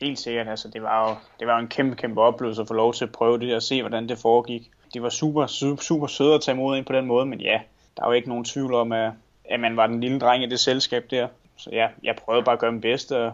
helt 0.00 0.18
sikkert. 0.18 0.48
Altså, 0.48 0.68
det, 0.68 0.82
var 0.82 1.08
jo, 1.08 1.14
det 1.38 1.46
var 1.46 1.54
jo 1.54 1.60
en 1.60 1.68
kæmpe, 1.68 1.96
kæmpe 1.96 2.20
oplevelse 2.20 2.62
at 2.62 2.68
få 2.68 2.74
lov 2.74 2.94
til 2.94 3.04
at 3.04 3.12
prøve 3.12 3.38
det 3.38 3.54
og 3.54 3.62
se, 3.62 3.82
hvordan 3.82 4.08
det 4.08 4.18
foregik. 4.18 4.70
De 4.94 5.02
var 5.02 5.08
super, 5.08 5.46
super, 5.46 5.82
super 5.82 6.06
søde 6.06 6.34
at 6.34 6.40
tage 6.40 6.54
imod 6.54 6.78
en 6.78 6.84
på 6.84 6.92
den 6.92 7.06
måde, 7.06 7.26
men 7.26 7.40
ja, 7.40 7.60
der 7.96 8.02
er 8.02 8.06
jo 8.06 8.12
ikke 8.12 8.28
nogen 8.28 8.44
tvivl 8.44 8.74
om, 8.74 8.92
at, 8.92 9.12
at 9.44 9.60
man 9.60 9.76
var 9.76 9.86
den 9.86 10.00
lille 10.00 10.18
dreng 10.18 10.42
i 10.42 10.46
det 10.46 10.60
selskab 10.60 11.04
der. 11.10 11.28
Så 11.56 11.70
ja, 11.72 11.88
jeg 12.02 12.16
prøvede 12.16 12.44
bare 12.44 12.52
at 12.52 12.58
gøre 12.58 12.72
min 12.72 12.80
bedste, 12.80 13.16
og 13.16 13.32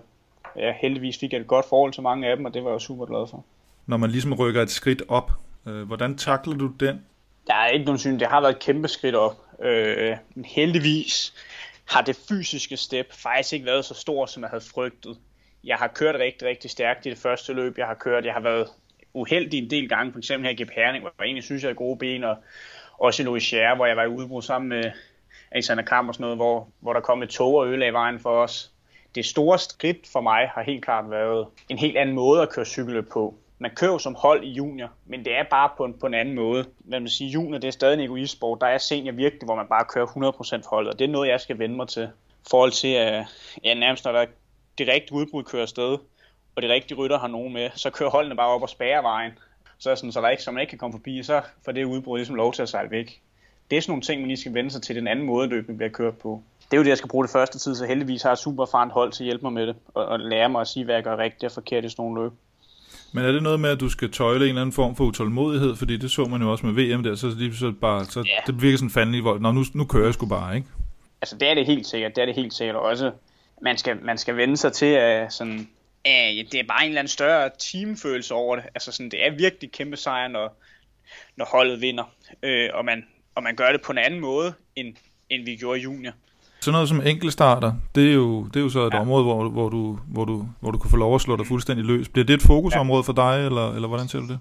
ja, 0.56 0.74
heldigvis 0.80 1.18
fik 1.18 1.32
jeg 1.32 1.40
et 1.40 1.46
godt 1.46 1.66
forhold 1.68 1.92
til 1.92 2.02
mange 2.02 2.28
af 2.28 2.36
dem, 2.36 2.44
og 2.44 2.54
det 2.54 2.64
var 2.64 2.70
jeg 2.70 2.80
super 2.80 3.06
glad 3.06 3.26
for. 3.30 3.44
Når 3.86 3.96
man 3.96 4.10
ligesom 4.10 4.32
rykker 4.32 4.62
et 4.62 4.70
skridt 4.70 5.02
op, 5.08 5.30
øh, 5.66 5.82
hvordan 5.82 6.16
takler 6.16 6.54
du 6.54 6.66
den? 6.80 7.04
Der 7.46 7.54
er 7.54 7.68
ikke 7.68 7.84
nogen 7.84 7.98
syn. 7.98 8.18
Det 8.18 8.28
har 8.28 8.40
været 8.40 8.52
et 8.52 8.62
kæmpe 8.62 8.88
skridt 8.88 9.14
op. 9.14 9.36
Øh, 9.62 10.16
men 10.34 10.44
heldigvis 10.44 11.34
har 11.84 12.02
det 12.02 12.16
fysiske 12.28 12.76
step 12.76 13.12
faktisk 13.12 13.52
ikke 13.52 13.66
været 13.66 13.84
så 13.84 13.94
stort, 13.94 14.30
som 14.30 14.42
jeg 14.42 14.50
havde 14.50 14.64
frygtet. 14.74 15.16
Jeg 15.64 15.76
har 15.76 15.86
kørt 15.86 16.14
rigtig, 16.14 16.48
rigtig 16.48 16.70
stærkt 16.70 17.06
i 17.06 17.10
det 17.10 17.18
første 17.18 17.52
løb, 17.52 17.78
jeg 17.78 17.86
har 17.86 17.94
kørt. 17.94 18.24
Jeg 18.24 18.32
har 18.32 18.40
været 18.40 18.68
uheldig 19.14 19.58
en 19.58 19.70
del 19.70 19.88
gange, 19.88 20.12
for 20.12 20.18
eksempel 20.18 20.46
her 20.46 20.52
i 20.52 20.56
Gip 20.56 20.70
Herning, 20.70 21.02
hvor 21.02 21.12
jeg 21.18 21.24
egentlig 21.24 21.44
synes, 21.44 21.62
jeg 21.62 21.68
havde 21.68 21.76
gode 21.76 21.98
ben, 21.98 22.24
og 22.24 22.36
også 22.98 23.22
i 23.22 23.24
Louis 23.24 23.50
hvor 23.50 23.86
jeg 23.86 23.96
var 23.96 24.04
i 24.04 24.08
udbrud 24.08 24.42
sammen 24.42 24.68
med 24.68 24.90
Alexander 25.50 25.84
Kamp 25.84 26.08
og 26.08 26.14
sådan 26.14 26.24
noget, 26.24 26.38
hvor, 26.38 26.68
hvor 26.80 26.92
der 26.92 27.00
kom 27.00 27.22
et 27.22 27.28
tog 27.28 27.54
og 27.54 27.68
ødelagde 27.68 27.92
vejen 27.92 28.20
for 28.20 28.30
os. 28.30 28.70
Det 29.14 29.24
store 29.24 29.58
skridt 29.58 30.06
for 30.12 30.20
mig 30.20 30.48
har 30.54 30.62
helt 30.62 30.84
klart 30.84 31.10
været 31.10 31.46
en 31.68 31.78
helt 31.78 31.96
anden 31.96 32.14
måde 32.14 32.42
at 32.42 32.50
køre 32.50 32.64
cykelløb 32.64 33.08
på 33.12 33.34
man 33.58 33.74
kører 33.74 33.98
som 33.98 34.14
hold 34.14 34.44
i 34.44 34.50
junior, 34.50 34.90
men 35.06 35.24
det 35.24 35.38
er 35.38 35.42
bare 35.50 35.70
på 35.76 35.84
en, 35.84 35.94
på 35.98 36.06
en 36.06 36.14
anden 36.14 36.34
måde. 36.34 36.64
Hvad 36.78 37.00
man 37.00 37.08
siger, 37.08 37.30
junior 37.30 37.58
det 37.58 37.68
er 37.68 37.72
stadig 37.72 37.94
en 37.94 38.04
egoistsport. 38.04 38.60
Der 38.60 38.66
er 38.66 38.78
senior 38.78 39.12
virkelig, 39.12 39.44
hvor 39.44 39.54
man 39.54 39.66
bare 39.66 39.84
kører 39.84 40.06
100% 40.06 40.10
for 40.62 40.68
holdet, 40.70 40.92
og 40.92 40.98
det 40.98 41.04
er 41.04 41.12
noget, 41.12 41.28
jeg 41.28 41.40
skal 41.40 41.58
vende 41.58 41.76
mig 41.76 41.88
til. 41.88 42.02
I 42.02 42.46
forhold 42.50 42.72
til, 42.72 42.88
at 42.88 43.24
ja, 43.64 43.74
nærmest 43.74 44.04
når 44.04 44.12
der 44.12 44.26
det 44.78 44.88
rigtige 44.88 45.12
udbrud 45.12 45.42
kører 45.42 45.62
afsted, 45.62 45.98
og 46.56 46.62
det 46.62 46.70
rigtige 46.70 46.98
rytter 46.98 47.18
har 47.18 47.28
nogen 47.28 47.52
med, 47.52 47.70
så 47.74 47.90
kører 47.90 48.10
holdene 48.10 48.36
bare 48.36 48.48
op 48.48 48.62
og 48.62 48.68
spærrer 48.68 49.02
vejen. 49.02 49.32
Så, 49.78 49.90
er 49.90 49.94
sådan, 49.94 50.12
så, 50.12 50.20
der 50.20 50.28
ikke, 50.28 50.42
så 50.42 50.50
man 50.50 50.60
ikke 50.60 50.70
kan 50.70 50.78
komme 50.78 50.94
forbi, 50.94 51.22
så 51.22 51.42
får 51.64 51.72
det 51.72 51.84
udbrud 51.84 52.18
ligesom 52.18 52.34
lov 52.34 52.52
til 52.52 52.62
at 52.62 52.68
sejle 52.68 52.90
væk. 52.90 53.20
Det 53.70 53.76
er 53.76 53.80
sådan 53.80 53.90
nogle 53.90 54.02
ting, 54.02 54.20
man 54.20 54.28
lige 54.28 54.36
skal 54.36 54.54
vende 54.54 54.70
sig 54.70 54.82
til 54.82 54.96
den 54.96 55.08
anden 55.08 55.26
måde, 55.26 55.48
løbende 55.48 55.76
bliver 55.76 55.90
kørt 55.90 56.16
på. 56.18 56.42
Det 56.64 56.72
er 56.72 56.76
jo 56.76 56.82
det, 56.82 56.88
jeg 56.88 56.98
skal 56.98 57.10
bruge 57.10 57.24
det 57.24 57.32
første 57.32 57.58
tid, 57.58 57.74
så 57.74 57.86
heldigvis 57.86 58.22
har 58.22 58.30
jeg 58.30 58.38
super 58.38 58.62
erfarent 58.62 58.92
hold 58.92 59.12
til 59.12 59.24
at 59.24 59.26
hjælpe 59.26 59.42
mig 59.42 59.52
med 59.52 59.66
det, 59.66 59.76
og, 59.94 60.06
og 60.06 60.20
lære 60.20 60.48
mig 60.48 60.60
at 60.60 60.68
sige, 60.68 60.84
hvad 60.84 60.94
jeg 60.94 61.04
gør 61.04 61.16
rigtigt 61.16 61.44
og 61.44 61.52
forkert 61.52 61.84
i 61.84 61.88
sådan 61.88 62.02
nogle 62.02 62.22
løb. 62.22 62.32
Men 63.12 63.24
er 63.24 63.32
det 63.32 63.42
noget 63.42 63.60
med, 63.60 63.70
at 63.70 63.80
du 63.80 63.88
skal 63.88 64.12
tøjle 64.12 64.44
en 64.44 64.48
eller 64.48 64.60
anden 64.60 64.72
form 64.72 64.96
for 64.96 65.04
utålmodighed? 65.04 65.76
Fordi 65.76 65.96
det 65.96 66.10
så 66.10 66.24
man 66.24 66.42
jo 66.42 66.50
også 66.52 66.66
med 66.66 66.74
VM 66.74 67.02
der, 67.02 67.14
så, 67.14 67.34
lige 67.38 67.56
så 67.56 67.72
bare, 67.80 68.04
så 68.04 68.20
ja. 68.20 68.52
det 68.52 68.62
virker 68.62 68.78
sådan 68.78 68.90
fandelig 68.90 69.24
vold. 69.24 69.40
Nå, 69.40 69.52
nu, 69.52 69.64
nu 69.74 69.84
kører 69.84 70.04
jeg 70.04 70.14
sgu 70.14 70.26
bare, 70.26 70.56
ikke? 70.56 70.68
Altså, 71.22 71.36
det 71.36 71.50
er 71.50 71.54
det 71.54 71.66
helt 71.66 71.86
sikkert. 71.86 72.16
Det 72.16 72.22
er 72.22 72.26
det 72.26 72.34
helt 72.34 72.54
sikkert 72.54 72.76
også. 72.76 73.10
Man 73.64 73.76
skal, 73.76 73.96
man 74.02 74.18
skal 74.18 74.36
vende 74.36 74.56
sig 74.56 74.72
til, 74.72 74.86
at 74.86 75.32
sådan, 75.32 75.58
uh, 76.08 76.50
det 76.52 76.54
er 76.54 76.64
bare 76.68 76.82
en 76.82 76.88
eller 76.88 76.98
anden 76.98 77.08
større 77.08 77.50
teamfølelse 77.58 78.34
over 78.34 78.56
det. 78.56 78.64
Altså, 78.74 78.92
sådan, 78.92 79.10
det 79.10 79.26
er 79.26 79.30
virkelig 79.30 79.72
kæmpe 79.72 79.96
sejr, 79.96 80.28
når, 80.28 80.60
når 81.36 81.44
holdet 81.44 81.80
vinder. 81.80 82.04
Uh, 82.42 82.78
og, 82.78 82.84
man, 82.84 83.04
og 83.34 83.42
man 83.42 83.56
gør 83.56 83.72
det 83.72 83.82
på 83.82 83.92
en 83.92 83.98
anden 83.98 84.20
måde, 84.20 84.54
end, 84.76 84.94
end 85.30 85.44
vi 85.44 85.56
gjorde 85.56 85.80
i 85.80 85.82
junior. 85.82 86.12
Sådan 86.60 86.72
noget 86.72 86.88
som 86.88 87.06
enkeltstarter, 87.06 87.72
det 87.94 88.08
er 88.08 88.14
jo, 88.14 88.44
det 88.44 88.56
er 88.56 88.60
jo 88.60 88.68
så 88.68 88.86
et 88.86 88.94
ja. 88.94 89.00
område, 89.00 89.24
hvor, 89.24 89.48
hvor, 89.48 89.68
du, 89.68 89.98
hvor, 90.08 90.24
du, 90.24 90.48
hvor 90.60 90.70
du 90.70 90.78
kan 90.78 90.90
få 90.90 90.96
lov 90.96 91.14
at 91.14 91.20
slå 91.20 91.36
dig 91.36 91.46
fuldstændig 91.46 91.84
løs. 91.86 92.08
Bliver 92.08 92.24
det 92.24 92.34
et 92.34 92.42
fokusområde 92.42 93.04
ja. 93.06 93.08
for 93.08 93.12
dig, 93.12 93.46
eller, 93.46 93.74
eller 93.74 93.88
hvordan 93.88 94.08
ser 94.08 94.18
du 94.18 94.26
det? 94.26 94.38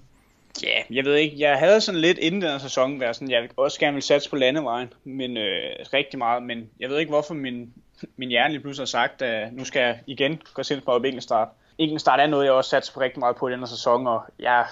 Ja, 0.62 0.94
jeg 0.94 1.04
ved 1.04 1.14
ikke. 1.14 1.36
Jeg 1.38 1.58
havde 1.58 1.80
sådan 1.80 2.00
lidt 2.00 2.18
inden 2.18 2.42
den 2.42 2.60
sæson 2.60 3.00
været 3.00 3.16
sådan, 3.16 3.30
jeg 3.30 3.48
også 3.56 3.80
gerne 3.80 3.94
vil 3.94 4.02
satse 4.02 4.30
på 4.30 4.36
landevejen, 4.36 4.92
men 5.04 5.36
øh, 5.36 5.70
rigtig 5.92 6.18
meget, 6.18 6.42
men 6.42 6.70
jeg 6.80 6.90
ved 6.90 6.98
ikke 6.98 7.10
hvorfor 7.10 7.34
min, 7.34 7.72
min 8.16 8.28
hjerne 8.28 8.52
lige 8.52 8.62
pludselig 8.62 8.82
har 8.82 8.86
sagt, 8.86 9.22
at 9.22 9.52
nu 9.52 9.64
skal 9.64 9.80
jeg 9.80 10.00
igen 10.06 10.42
gå 10.54 10.62
selv 10.62 10.80
på 10.80 10.90
op 10.90 11.04
enkeltstart. 11.04 11.48
Enkeltstart 11.78 12.20
er 12.20 12.26
noget, 12.26 12.44
jeg 12.44 12.52
også 12.52 12.70
satser 12.70 12.92
på 12.92 13.00
rigtig 13.00 13.20
meget 13.20 13.36
på 13.36 13.48
i 13.48 13.52
denne 13.52 13.66
sæson, 13.66 14.06
og 14.06 14.24
jeg 14.38 14.66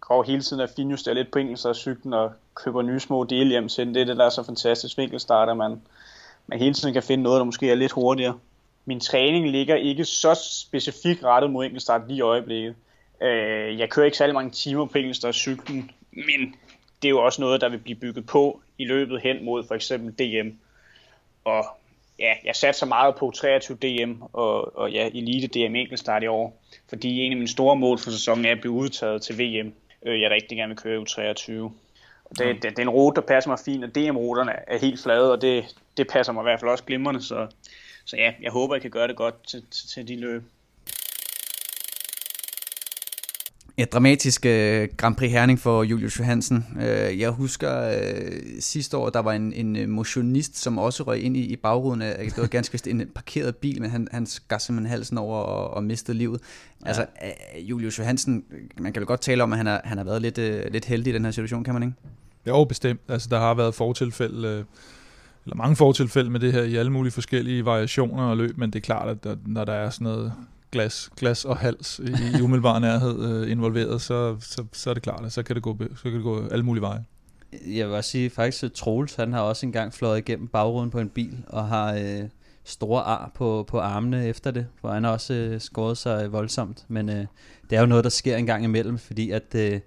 går 0.00 0.22
hele 0.22 0.42
tiden 0.42 0.62
at 0.62 0.70
finjustere 0.76 1.14
lidt 1.14 1.30
på 1.30 1.72
cyklen 1.74 2.12
og 2.12 2.32
køber 2.54 2.82
nye 2.82 3.00
små 3.00 3.24
dele 3.24 3.50
hjem 3.50 3.68
til. 3.68 3.86
Det 3.94 4.02
er 4.02 4.04
det, 4.04 4.16
der 4.16 4.24
er 4.24 4.30
så 4.30 4.42
fantastisk 4.42 4.98
enkeltstart, 4.98 5.48
at 5.48 5.56
man, 5.56 5.82
man 6.46 6.58
hele 6.58 6.74
tiden 6.74 6.94
kan 6.94 7.02
finde 7.02 7.22
noget, 7.22 7.38
der 7.38 7.44
måske 7.44 7.70
er 7.70 7.74
lidt 7.74 7.92
hurtigere. 7.92 8.38
Min 8.84 9.00
træning 9.00 9.50
ligger 9.50 9.76
ikke 9.76 10.04
så 10.04 10.34
specifikt 10.62 11.24
rettet 11.24 11.50
mod 11.50 11.64
enkeltstart 11.64 12.08
lige 12.08 12.18
i 12.18 12.20
øjeblikket. 12.20 12.74
Øh, 13.22 13.78
jeg 13.78 13.90
kører 13.90 14.06
ikke 14.06 14.16
særlig 14.16 14.34
mange 14.34 14.50
timer 14.50 14.86
på 14.86 14.98
enkeltstart-cyklen, 14.98 15.90
men 16.12 16.54
det 17.02 17.08
er 17.08 17.10
jo 17.10 17.24
også 17.24 17.40
noget, 17.40 17.60
der 17.60 17.68
vil 17.68 17.78
blive 17.78 17.98
bygget 17.98 18.26
på 18.26 18.60
i 18.78 18.84
løbet 18.84 19.20
hen 19.20 19.44
mod 19.44 19.64
for 19.66 19.74
eksempel 19.74 20.12
DM. 20.12 20.48
Og 21.44 21.64
ja, 22.18 22.34
jeg 22.44 22.56
satte 22.56 22.78
så 22.78 22.86
meget 22.86 23.14
på 23.14 23.30
23 23.30 23.76
DM 23.76 24.22
og, 24.32 24.76
og 24.76 24.92
ja, 24.92 25.08
Elite 25.08 25.46
DM 25.46 25.74
enkeltstart 25.74 26.22
i 26.22 26.26
år, 26.26 26.62
fordi 26.88 27.20
en 27.20 27.32
af 27.32 27.36
mine 27.36 27.48
store 27.48 27.76
mål 27.76 27.98
for 27.98 28.10
sæsonen 28.10 28.44
er 28.44 28.52
at 28.52 28.60
blive 28.60 28.72
udtaget 28.72 29.22
til 29.22 29.38
VM. 29.38 29.72
Øh, 30.06 30.20
jeg 30.20 30.30
rigtig 30.30 30.58
gerne 30.58 30.68
vil 30.68 30.82
køre 30.82 31.02
U23. 31.02 31.52
Og 32.24 32.38
det, 32.38 32.62
det, 32.62 32.62
det 32.62 32.78
er 32.78 32.82
en 32.82 32.90
rute, 32.90 33.20
der 33.20 33.26
passer 33.26 33.50
mig 33.50 33.58
fint, 33.64 33.84
og 33.84 33.94
DM-ruterne 33.94 34.52
er 34.66 34.78
helt 34.78 35.02
flade, 35.02 35.32
og 35.32 35.42
det, 35.42 35.76
det 35.96 36.08
passer 36.08 36.32
mig 36.32 36.42
i 36.42 36.48
hvert 36.48 36.60
fald 36.60 36.70
også 36.70 36.84
glimrende, 36.84 37.22
så, 37.22 37.46
så 38.04 38.16
ja, 38.16 38.32
jeg 38.42 38.52
håber, 38.52 38.74
jeg 38.74 38.82
kan 38.82 38.90
gøre 38.90 39.08
det 39.08 39.16
godt 39.16 39.46
til, 39.46 39.62
til, 39.70 39.88
til 39.88 40.08
de 40.08 40.20
løb. 40.20 40.42
Ja, 43.78 43.84
dramatisk 43.84 44.44
uh, 44.44 44.96
Grand 44.96 45.16
Prix 45.16 45.30
Herning 45.30 45.58
for 45.58 45.82
Julius 45.82 46.18
Johansen. 46.18 46.66
Uh, 46.76 46.82
jeg 47.20 47.30
husker 47.30 47.88
uh, 47.88 48.32
sidste 48.60 48.96
år, 48.96 49.10
der 49.10 49.18
var 49.18 49.32
en, 49.32 49.52
en 49.52 49.90
motionist, 49.90 50.58
som 50.58 50.78
også 50.78 51.02
røg 51.02 51.22
ind 51.22 51.36
i, 51.36 51.40
i 51.40 51.56
bagruden 51.56 52.02
af, 52.02 52.24
det 52.24 52.38
var 52.38 52.46
ganske 52.46 52.72
vist 52.72 52.86
en 52.86 53.02
parkeret 53.14 53.56
bil, 53.56 53.80
men 53.80 53.90
han, 53.90 54.08
han 54.12 54.26
skar 54.26 54.58
simpelthen 54.58 54.90
halsen 54.90 55.18
over 55.18 55.38
og, 55.38 55.70
og 55.70 55.84
mistede 55.84 56.18
livet. 56.18 56.40
Ja. 56.82 56.88
Altså, 56.88 57.06
uh, 57.56 57.70
Julius 57.70 57.98
Johansen, 57.98 58.44
man 58.78 58.92
kan 58.92 59.00
vel 59.00 59.06
godt 59.06 59.20
tale 59.20 59.42
om, 59.42 59.52
at 59.52 59.58
han 59.58 59.66
har, 59.66 59.80
han 59.84 59.98
har 59.98 60.04
været 60.04 60.22
lidt, 60.22 60.38
uh, 60.38 60.72
lidt 60.72 60.84
heldig 60.84 61.10
i 61.10 61.14
den 61.14 61.24
her 61.24 61.32
situation, 61.32 61.64
kan 61.64 61.74
man 61.74 61.82
ikke? 61.82 61.94
Jo, 62.46 62.64
bestemt. 62.64 63.00
Altså, 63.08 63.28
der 63.30 63.38
har 63.38 63.54
været 63.54 63.74
fortilfælde, 63.74 64.48
øh, 64.48 64.64
eller 65.44 65.56
mange 65.56 65.76
fortilfælde 65.76 66.30
med 66.30 66.40
det 66.40 66.52
her 66.52 66.62
i 66.62 66.76
alle 66.76 66.92
mulige 66.92 67.12
forskellige 67.12 67.64
variationer 67.64 68.22
og 68.22 68.36
løb, 68.36 68.58
men 68.58 68.70
det 68.70 68.78
er 68.78 68.84
klart, 68.84 69.08
at 69.08 69.24
der, 69.24 69.36
når 69.46 69.64
der 69.64 69.72
er 69.72 69.90
sådan 69.90 70.04
noget 70.04 70.32
glas, 70.72 71.10
glas 71.16 71.44
og 71.44 71.56
hals 71.56 71.98
i, 71.98 72.38
i 72.38 72.42
umiddelbar 72.42 72.78
nærhed 72.78 73.42
øh, 73.42 73.50
involveret, 73.50 74.00
så, 74.00 74.36
så, 74.40 74.64
så 74.72 74.90
er 74.90 74.94
det 74.94 75.02
klart, 75.02 75.24
at 75.24 75.32
så 75.32 75.42
kan 75.42 75.54
det, 75.54 75.62
gå, 75.62 75.76
så 75.96 76.02
kan 76.02 76.14
det 76.14 76.22
gå 76.22 76.48
alle 76.48 76.64
mulige 76.64 76.82
veje. 76.82 77.04
Jeg 77.66 77.88
vil 77.88 77.96
også 77.96 78.10
sige, 78.10 78.30
faktisk 78.30 78.64
at 78.64 78.72
Troels, 78.72 79.14
han 79.14 79.32
har 79.32 79.40
også 79.40 79.66
engang 79.66 79.92
fløjet 79.92 80.18
igennem 80.18 80.48
bagruden 80.48 80.90
på 80.90 81.00
en 81.00 81.08
bil, 81.08 81.44
og 81.46 81.68
har 81.68 81.94
øh, 81.94 82.28
store 82.64 83.02
ar 83.02 83.30
på, 83.34 83.64
på 83.68 83.78
armene 83.78 84.26
efter 84.26 84.50
det, 84.50 84.66
hvor 84.80 84.90
han 84.90 85.04
har 85.04 85.10
også 85.10 85.34
øh, 85.34 85.60
skåret 85.60 85.98
sig 85.98 86.24
øh, 86.24 86.32
voldsomt, 86.32 86.84
men 86.88 87.08
øh, 87.08 87.26
det 87.70 87.76
er 87.76 87.80
jo 87.80 87.86
noget, 87.86 88.04
der 88.04 88.10
sker 88.10 88.36
en 88.36 88.46
gang 88.46 88.64
imellem, 88.64 88.98
fordi 88.98 89.30
at 89.30 89.54
øh, 89.54 89.80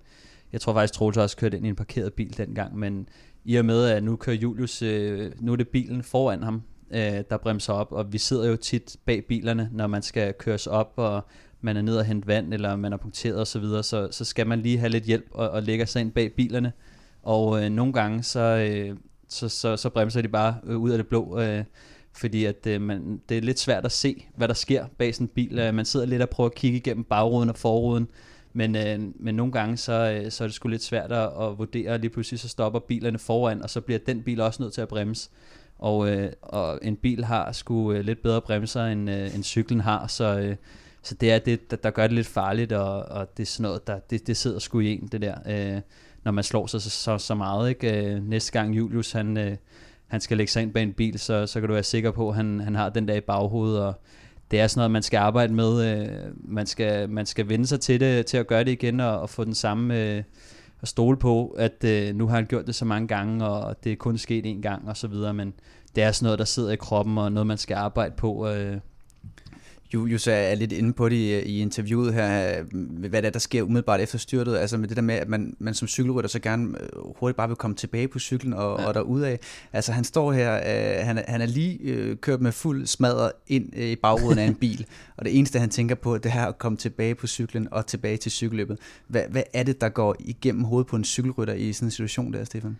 jeg 0.53 0.61
tror 0.61 0.73
faktisk, 0.73 0.93
Troels 0.93 1.17
også 1.17 1.37
kørte 1.37 1.57
ind 1.57 1.65
i 1.65 1.69
en 1.69 1.75
parkeret 1.75 2.13
bil 2.13 2.37
dengang, 2.37 2.77
men 2.77 3.09
i 3.45 3.55
og 3.55 3.65
med, 3.65 3.85
at 3.85 4.03
nu 4.03 4.15
kører 4.15 4.35
Julius, 4.35 4.81
øh, 4.81 5.31
nu 5.39 5.51
er 5.51 5.55
det 5.55 5.67
bilen 5.67 6.03
foran 6.03 6.43
ham, 6.43 6.61
øh, 6.93 7.23
der 7.29 7.37
bremser 7.37 7.73
op, 7.73 7.91
og 7.91 8.13
vi 8.13 8.17
sidder 8.17 8.49
jo 8.49 8.55
tit 8.55 8.95
bag 9.05 9.25
bilerne, 9.25 9.69
når 9.73 9.87
man 9.87 10.01
skal 10.01 10.33
køres 10.33 10.67
op, 10.67 10.93
og 10.95 11.25
man 11.61 11.77
er 11.77 11.81
nede 11.81 11.99
og 11.99 12.05
hente 12.05 12.27
vand, 12.27 12.53
eller 12.53 12.75
man 12.75 12.93
er 12.93 12.97
punkteret 12.97 13.41
osv., 13.41 13.63
så, 13.63 13.81
så, 13.83 14.07
så 14.11 14.25
skal 14.25 14.47
man 14.47 14.59
lige 14.59 14.77
have 14.77 14.89
lidt 14.89 15.03
hjælp 15.03 15.27
og, 15.31 15.49
og 15.49 15.63
lægge 15.63 15.85
sig 15.85 16.01
ind 16.01 16.11
bag 16.11 16.33
bilerne. 16.33 16.71
Og 17.23 17.63
øh, 17.63 17.69
nogle 17.69 17.93
gange, 17.93 18.23
så, 18.23 18.39
øh, 18.39 18.97
så, 19.29 19.49
så, 19.49 19.77
så 19.77 19.89
bremser 19.89 20.21
de 20.21 20.27
bare 20.27 20.55
øh, 20.63 20.77
ud 20.77 20.89
af 20.89 20.97
det 20.97 21.07
blå, 21.07 21.39
øh, 21.39 21.63
fordi 22.13 22.45
at 22.45 22.67
øh, 22.67 22.81
man, 22.81 23.21
det 23.29 23.37
er 23.37 23.41
lidt 23.41 23.59
svært 23.59 23.85
at 23.85 23.91
se, 23.91 24.25
hvad 24.35 24.47
der 24.47 24.53
sker 24.53 24.85
bag 24.97 25.15
sådan 25.15 25.25
en 25.25 25.31
bil. 25.35 25.59
Øh, 25.59 25.73
man 25.73 25.85
sidder 25.85 26.05
lidt 26.05 26.21
og 26.21 26.29
prøver 26.29 26.49
at 26.49 26.55
kigge 26.55 26.77
igennem 26.77 27.03
bagruden 27.03 27.49
og 27.49 27.57
forruden, 27.57 28.07
men, 28.53 28.75
øh, 28.75 28.99
men 29.19 29.35
nogle 29.35 29.51
gange, 29.51 29.77
så, 29.77 30.21
øh, 30.23 30.31
så 30.31 30.43
er 30.43 30.47
det 30.47 30.55
sgu 30.55 30.67
lidt 30.67 30.83
svært 30.83 31.11
at, 31.11 31.29
at 31.41 31.57
vurdere, 31.57 31.97
lige 31.97 32.09
pludselig 32.09 32.39
så 32.39 32.49
stopper 32.49 32.79
bilerne 32.79 33.19
foran, 33.19 33.61
og 33.61 33.69
så 33.69 33.81
bliver 33.81 33.99
den 33.99 34.23
bil 34.23 34.41
også 34.41 34.63
nødt 34.63 34.73
til 34.73 34.81
at 34.81 34.87
bremse. 34.87 35.29
Og, 35.81 36.09
øh, 36.09 36.31
og 36.41 36.79
en 36.81 36.95
bil 36.95 37.25
har 37.25 37.51
sgu 37.51 37.93
øh, 37.93 38.05
lidt 38.05 38.21
bedre 38.23 38.41
bremser, 38.41 38.85
end, 38.85 39.09
øh, 39.09 39.35
end 39.35 39.43
cyklen 39.43 39.81
har, 39.81 40.07
så, 40.07 40.39
øh, 40.39 40.55
så 41.03 41.15
det 41.15 41.31
er 41.31 41.39
det, 41.39 41.71
der, 41.71 41.77
der 41.77 41.91
gør 41.91 42.03
det 42.03 42.15
lidt 42.15 42.27
farligt, 42.27 42.71
og, 42.71 43.03
og 43.03 43.37
det 43.37 43.43
er 43.43 43.47
sådan 43.47 43.63
noget, 43.63 43.87
der, 43.87 43.99
det, 43.99 44.27
det 44.27 44.37
sidder 44.37 44.59
sgu 44.59 44.79
i 44.79 44.93
en, 44.93 45.07
det 45.11 45.21
der, 45.21 45.35
øh, 45.47 45.81
når 46.23 46.31
man 46.31 46.43
slår 46.43 46.67
sig 46.67 46.81
så, 46.81 46.89
så, 46.89 47.17
så 47.17 47.35
meget. 47.35 47.69
Ikke? 47.69 48.05
Øh, 48.05 48.23
næste 48.23 48.51
gang 48.51 48.77
Julius, 48.77 49.11
han, 49.11 49.37
øh, 49.37 49.57
han 50.07 50.21
skal 50.21 50.37
lægge 50.37 50.51
sig 50.51 50.63
ind 50.63 50.73
bag 50.73 50.83
en 50.83 50.93
bil, 50.93 51.19
så, 51.19 51.47
så 51.47 51.59
kan 51.59 51.67
du 51.67 51.73
være 51.73 51.83
sikker 51.83 52.11
på, 52.11 52.29
at 52.29 52.35
han, 52.35 52.59
han 52.59 52.75
har 52.75 52.89
den 52.89 53.07
der 53.07 53.15
i 53.15 53.21
baghovedet, 53.21 53.79
og 53.79 53.93
det 54.51 54.59
er 54.59 54.67
sådan 54.67 54.79
noget, 54.79 54.91
man 54.91 55.03
skal 55.03 55.17
arbejde 55.17 55.53
med. 55.53 56.01
Øh, 56.01 56.07
man, 56.35 56.65
skal, 56.65 57.09
man 57.09 57.25
skal 57.25 57.49
vende 57.49 57.67
sig 57.67 57.79
til 57.79 57.99
det, 57.99 58.25
til 58.25 58.37
at 58.37 58.47
gøre 58.47 58.63
det 58.63 58.71
igen, 58.71 58.99
og, 58.99 59.19
og 59.19 59.29
få 59.29 59.43
den 59.43 59.55
samme... 59.55 59.99
Øh, 59.99 60.23
at 60.81 60.87
stole 60.87 61.17
på, 61.17 61.47
at 61.47 61.83
øh, 61.83 62.15
nu 62.15 62.27
har 62.27 62.35
han 62.35 62.45
gjort 62.45 62.67
det 62.67 62.75
så 62.75 62.85
mange 62.85 63.07
gange, 63.07 63.45
og 63.45 63.83
det 63.83 63.91
er 63.91 63.95
kun 63.95 64.17
sket 64.17 64.45
én 64.45 64.61
gang, 64.61 64.87
og 64.87 64.97
så 64.97 65.07
videre, 65.07 65.33
men 65.33 65.53
det 65.95 66.03
er 66.03 66.11
sådan 66.11 66.25
noget, 66.25 66.39
der 66.39 66.45
sidder 66.45 66.71
i 66.71 66.75
kroppen, 66.75 67.17
og 67.17 67.31
noget, 67.31 67.47
man 67.47 67.57
skal 67.57 67.75
arbejde 67.75 68.15
på. 68.17 68.47
Øh. 68.47 68.77
Julius 69.93 70.27
er 70.27 70.55
lidt 70.55 70.71
inde 70.71 70.93
på 70.93 71.09
det 71.09 71.15
i, 71.15 71.39
i 71.39 71.59
interviewet 71.61 72.13
her, 72.13 72.63
hvad 73.09 73.21
det 73.21 73.25
er, 73.27 73.31
der 73.31 73.39
sker 73.39 73.63
umiddelbart 73.63 73.99
efter 73.99 74.17
styrtet, 74.17 74.57
altså 74.57 74.77
med 74.77 74.87
det 74.87 74.97
der 74.97 75.03
med, 75.03 75.15
at 75.15 75.27
man, 75.27 75.55
man 75.59 75.73
som 75.73 75.87
cykelrytter 75.87 76.29
så 76.29 76.39
gerne 76.39 76.77
øh, 76.79 76.89
hurtigt 77.15 77.37
bare 77.37 77.47
vil 77.47 77.57
komme 77.57 77.75
tilbage 77.75 78.07
på 78.07 78.19
cyklen 78.19 78.53
og, 78.53 78.79
ja. 78.79 78.87
og 78.87 78.93
derudad. 78.93 79.37
Altså 79.73 79.91
han 79.91 80.03
står 80.03 80.31
her, 80.31 80.55
øh, 80.55 81.05
han, 81.05 81.23
han 81.27 81.41
er 81.41 81.45
lige 81.45 81.79
øh, 81.83 82.17
kørt 82.17 82.41
med 82.41 82.51
fuld 82.51 82.85
smadret 82.85 83.31
ind 83.47 83.69
øh, 83.75 83.85
i 83.85 83.95
bagruden 83.95 84.39
af 84.39 84.45
en 84.45 84.55
bil, 84.65 84.85
og 85.17 85.25
det 85.25 85.37
eneste 85.37 85.59
han 85.59 85.69
tænker 85.69 85.95
på, 85.95 86.17
det 86.17 86.31
er 86.35 86.45
at 86.45 86.57
komme 86.57 86.77
tilbage 86.77 87.15
på 87.15 87.27
cyklen 87.27 87.67
og 87.71 87.85
tilbage 87.85 88.17
til 88.17 88.31
cykelløbet. 88.31 88.77
Hvad, 89.07 89.23
hvad 89.29 89.43
er 89.53 89.63
det, 89.63 89.81
der 89.81 89.89
går 89.89 90.15
igennem 90.19 90.63
hovedet 90.63 90.87
på 90.87 90.95
en 90.95 91.03
cykelrytter 91.03 91.53
i 91.53 91.73
sådan 91.73 91.87
en 91.87 91.91
situation 91.91 92.33
der, 92.33 92.43
Stefan? 92.43 92.77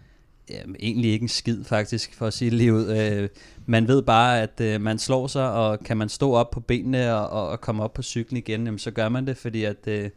Jamen, 0.52 0.76
egentlig 0.80 1.12
ikke 1.12 1.24
en 1.24 1.30
skid 1.30 1.64
faktisk, 1.64 2.16
for 2.16 2.28
at 2.28 2.34
sige 2.34 2.52
det 2.52 2.58
lige 2.58 2.74
ud. 2.74 2.88
Øh, 2.88 3.30
man 3.66 3.88
ved 3.88 4.02
bare, 4.02 4.41
at 4.41 4.62
øh, 4.62 4.82
man 4.82 4.99
slår 4.99 5.28
sig, 5.28 5.52
og 5.52 5.80
kan 5.80 5.97
man 5.97 6.10
stå 6.10 6.34
op 6.34 6.52
på 6.52 6.60
benene 6.60 7.16
og, 7.16 7.49
og 7.49 7.62
komme 7.62 7.84
op 7.84 7.93
på 7.93 8.02
cyklen 8.02 8.38
igen, 8.38 8.66
jamen, 8.66 8.80
så 8.80 8.91
gør 8.91 9.10
man 9.10 9.28
det, 9.28 9.38
fordi 9.38 9.64
at, 9.64 9.88
øh, 9.88 10.10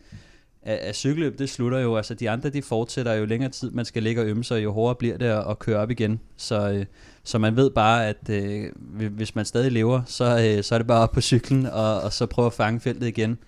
at 0.63 0.97
cykelløb, 0.97 1.39
det 1.39 1.51
slutter 1.51 1.79
jo, 1.79 1.97
altså 1.97 2.15
de 2.15 2.31
andre, 2.31 2.49
de 2.49 2.63
fortsætter 2.63 3.13
jo 3.13 3.25
længere 3.25 3.51
tid, 3.51 3.71
man 3.71 3.85
skal 3.85 4.03
ligge 4.03 4.21
og 4.21 4.27
ømme 4.27 4.45
sig, 4.45 4.65
jo 4.65 4.73
hårdere 4.73 4.95
bliver 4.95 5.19
det 5.19 5.27
at, 5.27 5.51
at 5.51 5.59
køre 5.59 5.79
op 5.79 5.91
igen. 5.91 6.21
Så, 6.37 6.71
øh, 6.71 6.87
så 7.25 7.39
man 7.39 7.57
ved 7.57 7.71
bare, 7.71 8.07
at 8.07 8.29
øh, 8.31 8.71
hvis 9.11 9.35
man 9.35 9.45
stadig 9.45 9.73
lever, 9.73 10.03
så, 10.07 10.25
øh, 10.25 10.65
så 10.65 10.75
er 10.75 10.79
det 10.79 10.87
bare 10.87 11.03
op 11.03 11.13
på 11.13 11.21
cyklen, 11.21 11.67
og, 11.67 12.01
og 12.01 12.13
så 12.13 12.27
prøve 12.27 12.47
at 12.47 12.53
fange 12.53 12.81
feltet 12.81 13.07
igen. 13.07 13.39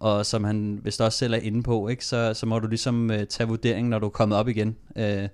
Og 0.00 0.26
som 0.26 0.44
han 0.44 0.80
vist 0.82 1.00
også 1.00 1.18
selv 1.18 1.34
er 1.34 1.38
inde 1.38 1.62
på, 1.62 1.88
ikke, 1.88 2.04
så, 2.04 2.34
så 2.34 2.46
må 2.46 2.58
du 2.58 2.66
ligesom 2.66 3.10
øh, 3.10 3.26
tage 3.26 3.48
vurderingen, 3.48 3.90
når 3.90 3.98
du 3.98 4.06
er 4.06 4.10
kommet 4.10 4.38
op 4.38 4.48
igen. 4.48 4.76
Øh, 4.96 5.28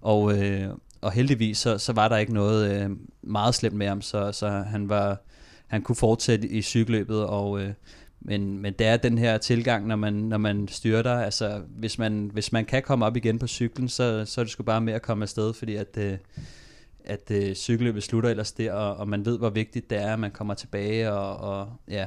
og, 0.00 0.38
øh, 0.38 0.68
og 1.00 1.12
heldigvis 1.12 1.58
så, 1.58 1.78
så 1.78 1.92
var 1.92 2.08
der 2.08 2.16
ikke 2.16 2.34
noget 2.34 2.82
øh, 2.82 2.90
meget 3.22 3.54
slemt 3.54 3.76
med 3.76 3.86
ham, 3.88 4.02
så, 4.02 4.32
så 4.32 4.48
han 4.48 4.88
var 4.88 5.22
han 5.70 5.82
kunne 5.82 5.96
fortsætte 5.96 6.48
i 6.48 6.62
cykelløbet, 6.62 7.26
og, 7.26 7.60
øh, 7.60 7.72
men, 8.20 8.58
men 8.58 8.72
det 8.72 8.86
er 8.86 8.96
den 8.96 9.18
her 9.18 9.38
tilgang, 9.38 9.86
når 9.86 9.96
man, 9.96 10.12
når 10.12 10.38
man 10.38 10.68
styrter, 10.68 11.14
altså 11.14 11.62
hvis 11.68 11.98
man, 11.98 12.30
hvis 12.32 12.52
man 12.52 12.64
kan 12.64 12.82
komme 12.82 13.06
op 13.06 13.16
igen 13.16 13.38
på 13.38 13.46
cyklen, 13.46 13.88
så, 13.88 14.24
så 14.26 14.40
er 14.40 14.44
det 14.44 14.52
sgu 14.52 14.62
bare 14.62 14.80
med 14.80 14.92
at 14.92 15.02
komme 15.02 15.22
afsted, 15.22 15.54
fordi 15.54 15.76
at, 15.76 15.96
øh, 15.98 16.18
at 17.04 17.30
øh, 17.30 17.54
cykelløbet 17.54 18.02
slutter 18.02 18.30
ellers 18.30 18.52
der, 18.52 18.72
og, 18.72 18.96
og 18.96 19.08
man 19.08 19.24
ved, 19.24 19.38
hvor 19.38 19.50
vigtigt 19.50 19.90
det 19.90 19.98
er, 19.98 20.12
at 20.12 20.18
man 20.18 20.30
kommer 20.30 20.54
tilbage, 20.54 21.12
og, 21.12 21.36
og 21.36 21.72
ja, 21.88 22.06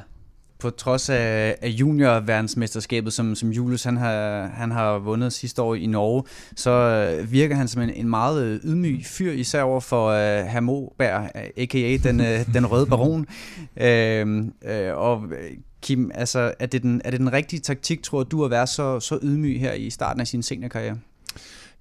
på 0.63 0.69
trods 0.69 1.09
af, 1.09 1.55
af 1.61 1.67
juniorverdensmesterskabet, 1.67 3.13
som, 3.13 3.35
som 3.35 3.49
Julius 3.49 3.83
han 3.83 3.97
har, 3.97 4.47
han 4.47 4.71
har 4.71 4.97
vundet 4.97 5.33
sidste 5.33 5.61
år 5.61 5.75
i 5.75 5.85
Norge, 5.85 6.23
så 6.55 6.71
øh, 6.71 7.31
virker 7.31 7.55
han 7.55 7.67
som 7.67 7.81
en, 7.81 7.89
en 7.89 8.09
meget 8.09 8.43
øh, 8.43 8.59
ydmyg 8.63 9.05
fyr, 9.05 9.31
især 9.31 9.61
over 9.61 9.79
for 9.79 10.07
øh, 10.07 10.43
uh, 10.43 10.49
herr 10.49 10.59
Moberg, 10.59 11.29
a.k.a. 11.57 11.97
den, 11.97 12.19
uh, 12.19 12.53
den 12.55 12.71
røde 12.71 12.85
baron. 12.85 13.25
Uh, 13.81 14.27
uh, 14.69 14.97
og 14.97 15.23
Kim, 15.81 16.11
altså, 16.13 16.53
er, 16.59 16.65
det 16.65 16.81
den, 16.81 17.01
er 17.05 17.11
det 17.11 17.19
den 17.19 17.33
rigtige 17.33 17.59
taktik, 17.59 18.03
tror 18.03 18.23
du, 18.23 18.45
at 18.45 18.51
være 18.51 18.67
så, 18.67 18.99
så 18.99 19.19
ydmyg 19.21 19.59
her 19.59 19.73
i 19.73 19.89
starten 19.89 20.21
af 20.21 20.27
sin 20.27 20.43
seniorkarriere? 20.43 20.97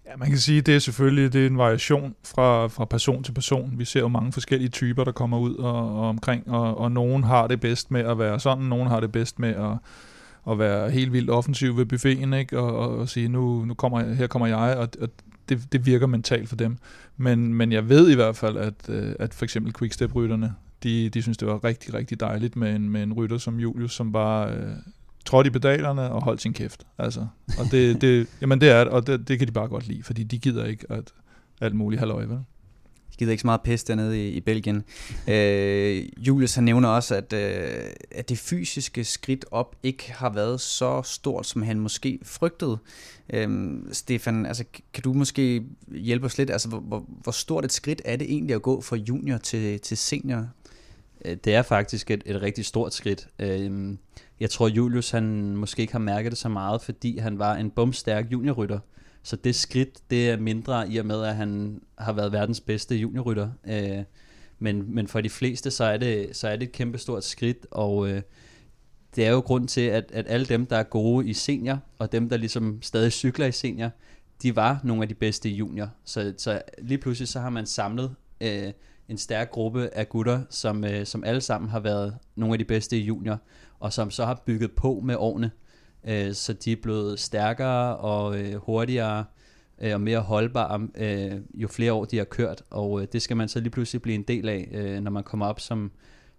Ja, 0.07 0.17
man 0.17 0.29
kan 0.29 0.39
sige, 0.39 0.59
at 0.59 0.67
det 0.67 0.75
er 0.75 0.79
selvfølgelig 0.79 1.33
det 1.33 1.43
er 1.43 1.47
en 1.47 1.59
variation 1.59 2.15
fra, 2.25 2.67
fra 2.67 2.85
person 2.85 3.23
til 3.23 3.33
person. 3.33 3.75
Vi 3.77 3.85
ser 3.85 4.01
jo 4.01 4.09
mange 4.09 4.33
forskellige 4.33 4.69
typer, 4.69 5.05
der 5.05 5.13
kommer 5.13 5.39
ud 5.39 5.55
og, 5.55 6.01
og 6.01 6.09
omkring, 6.09 6.51
og, 6.51 6.79
og 6.79 6.93
nogen 6.93 7.25
har 7.25 7.47
det 7.47 7.61
bedst 7.61 7.91
med 7.91 8.01
at 8.01 8.19
være 8.19 8.41
sådan, 8.41 8.65
nogen 8.65 8.89
har 8.89 9.01
det 9.01 9.13
bedst 9.13 9.39
med 9.39 9.49
at, 9.49 9.79
at 10.51 10.59
være 10.59 10.91
helt 10.91 11.13
vildt 11.13 11.31
offensiv 11.31 11.77
ved 11.77 11.87
buffeten, 11.87 12.33
ikke? 12.33 12.59
Og, 12.59 12.77
og, 12.77 12.99
og 12.99 13.09
sige, 13.09 13.29
nu, 13.29 13.65
nu 13.65 13.75
kommer, 13.75 14.15
her 14.15 14.27
kommer 14.27 14.47
jeg, 14.47 14.77
og, 14.77 14.89
og 15.01 15.09
det, 15.49 15.73
det 15.73 15.87
virker 15.87 16.07
mentalt 16.07 16.49
for 16.49 16.57
dem. 16.57 16.79
Men, 17.17 17.55
men 17.55 17.73
jeg 17.73 17.89
ved 17.89 18.11
i 18.11 18.15
hvert 18.15 18.37
fald, 18.37 18.57
at, 18.57 18.89
øh, 18.89 19.15
at 19.19 19.35
for 19.35 19.45
eksempel 19.45 19.73
quickstep-rytterne, 19.73 20.55
de, 20.83 21.09
de 21.09 21.23
synes, 21.23 21.39
det 21.39 21.49
var 21.49 21.65
rigtig, 21.65 21.95
rigtig 21.95 22.21
dejligt 22.21 22.57
med 22.57 22.77
en, 22.77 22.89
med 22.89 23.03
en 23.03 23.13
rytter 23.13 23.39
som 23.39 23.61
Julius, 23.61 23.95
som 23.95 24.13
bare 24.13 24.55
øh, 24.55 24.73
trådte 25.25 25.49
i 25.49 25.51
pedalerne 25.51 26.11
og 26.11 26.23
holdt 26.23 26.43
sin 26.43 26.53
kæft. 26.53 26.87
Altså. 26.99 27.27
Og 27.59 27.67
det, 27.71 28.01
det, 28.01 28.27
jamen 28.41 28.61
det 28.61 28.69
er 28.69 28.85
og 28.85 29.07
det, 29.07 29.29
det 29.29 29.39
kan 29.39 29.49
de 29.49 29.53
bare 29.53 29.69
godt 29.69 29.89
lide, 29.89 30.03
fordi 30.03 30.23
de 30.23 30.39
gider 30.39 30.65
ikke 30.65 30.87
at 30.91 31.13
alt 31.61 31.75
muligt 31.75 32.01
halvøje, 32.01 32.29
vel? 32.29 32.39
De 33.13 33.17
gider 33.19 33.33
ikke 33.33 33.41
så 33.41 33.47
meget 33.47 33.61
pest 33.61 33.89
dernede 33.89 34.29
i, 34.29 34.31
i 34.31 34.41
Belgien. 34.41 34.85
Øh, 35.29 36.09
Julius 36.19 36.55
han 36.55 36.65
nævner 36.65 36.89
også, 36.89 37.15
at, 37.15 37.33
øh, 37.33 37.85
at 38.11 38.29
det 38.29 38.39
fysiske 38.39 39.05
skridt 39.05 39.45
op 39.51 39.77
ikke 39.83 40.13
har 40.13 40.31
været 40.31 40.61
så 40.61 41.03
stort, 41.03 41.47
som 41.47 41.63
han 41.63 41.81
måske 41.81 42.19
frygtede. 42.23 42.79
Øh, 43.33 43.79
Stefan, 43.93 44.47
altså, 44.47 44.65
kan 44.93 45.03
du 45.03 45.13
måske 45.13 45.63
hjælpe 45.89 46.27
os 46.27 46.39
lidt? 46.39 46.51
Altså, 46.51 46.69
hvor, 46.69 46.81
hvor, 46.81 47.05
hvor 47.23 47.33
stort 47.33 47.65
et 47.65 47.73
skridt 47.73 48.03
er 48.05 48.17
det 48.17 48.33
egentlig 48.33 48.55
at 48.55 48.63
gå 48.63 48.81
fra 48.81 48.97
junior 48.97 49.39
til, 49.39 49.81
til 49.81 49.97
senior? 49.97 50.49
Øh, 51.25 51.37
det 51.45 51.55
er 51.55 51.63
faktisk 51.63 52.11
et, 52.11 52.23
et 52.27 52.43
rigtig 52.43 52.65
stort 52.65 52.95
skridt. 52.95 53.29
Øh, 53.39 53.97
jeg 54.43 54.51
tror, 54.51 54.69
Julius 54.69 55.11
han 55.11 55.57
måske 55.57 55.81
ikke 55.81 55.93
har 55.93 55.99
mærket 55.99 56.33
det 56.33 56.39
så 56.39 56.49
meget, 56.49 56.83
fordi 56.83 57.19
han 57.19 57.39
var 57.39 57.55
en 57.57 57.71
bumstærk 57.71 58.33
juniorrytter. 58.33 58.79
Så 59.23 59.37
det 59.37 59.55
skridt, 59.55 60.11
det 60.11 60.31
er 60.31 60.37
mindre 60.37 60.91
i 60.93 60.97
og 60.97 61.07
med, 61.07 61.23
at 61.23 61.37
han 61.37 61.81
har 61.99 62.13
været 62.13 62.33
verdens 62.33 62.61
bedste 62.61 62.97
juniorrytter. 62.97 63.51
Øh, 63.69 64.05
men, 64.59 64.95
men 64.95 65.09
for 65.09 65.21
de 65.21 65.31
fleste, 65.31 65.71
så 65.71 65.85
er 65.85 65.97
det, 65.97 66.37
så 66.37 66.49
er 66.49 66.57
det 66.57 66.67
et 66.67 66.73
kæmpe 66.73 66.99
stort 66.99 67.25
skridt, 67.25 67.67
og 67.71 68.09
øh, 68.09 68.23
det 69.17 69.27
er 69.27 69.31
jo 69.31 69.39
grund 69.41 69.69
til, 69.69 69.81
at, 69.81 70.11
at 70.13 70.27
alle 70.29 70.47
dem, 70.47 70.67
der 70.67 70.77
er 70.77 70.83
gode 70.83 71.29
i 71.29 71.33
senior, 71.33 71.79
og 71.99 72.13
dem, 72.13 72.29
der 72.29 72.37
ligesom 72.37 72.83
stadig 72.83 73.13
cykler 73.13 73.47
i 73.47 73.53
senior, 73.53 73.91
de 74.43 74.57
var 74.57 74.81
nogle 74.85 75.03
af 75.03 75.09
de 75.09 75.15
bedste 75.15 75.51
i 75.51 75.55
junior. 75.55 75.89
Så, 76.05 76.35
så 76.39 76.63
lige 76.79 76.99
pludselig 76.99 77.29
så 77.29 77.41
har 77.41 77.51
man 77.51 77.67
samlet 77.67 78.15
øh, 78.41 78.73
en 79.09 79.19
stærk 79.19 79.51
gruppe 79.51 79.91
af 79.93 80.09
gutter, 80.09 80.43
som, 80.51 80.85
øh, 80.85 81.07
som 81.07 81.25
alle 81.25 81.41
sammen 81.41 81.71
har 81.71 81.81
været 81.81 82.17
nogle 82.37 82.55
af 82.55 82.59
de 82.59 82.65
bedste 82.65 82.99
i 82.99 83.05
junior 83.05 83.39
og 83.83 83.93
som 83.93 84.11
så 84.11 84.25
har 84.25 84.43
bygget 84.47 84.73
på 84.73 85.01
med 85.05 85.17
årene, 85.19 85.51
øh, 86.05 86.33
så 86.33 86.53
de 86.53 86.73
er 86.73 86.77
blevet 86.83 87.21
stærkere 87.21 87.97
og 87.97 88.39
øh, 88.39 88.55
hurtigere 88.55 89.25
øh, 89.81 89.95
og 89.95 90.01
mere 90.01 90.21
holdbare, 90.21 90.89
øh, 90.95 91.41
jo 91.55 91.69
flere 91.69 91.93
år 91.93 92.05
de 92.05 92.19
har 92.19 92.25
kørt, 92.25 92.63
og 92.71 93.03
øh, 93.03 93.07
det 93.13 93.23
skal 93.23 93.37
man 93.37 93.49
så 93.49 93.61
lige 93.61 93.71
pludselig 93.71 94.03
blive 94.03 94.15
en 94.15 94.23
del 94.23 94.49
af, 94.49 94.69
øh, 94.73 95.01
når 95.01 95.11
man 95.11 95.25
kommer 95.25 95.47
op 95.47 95.61
som, 95.61 95.91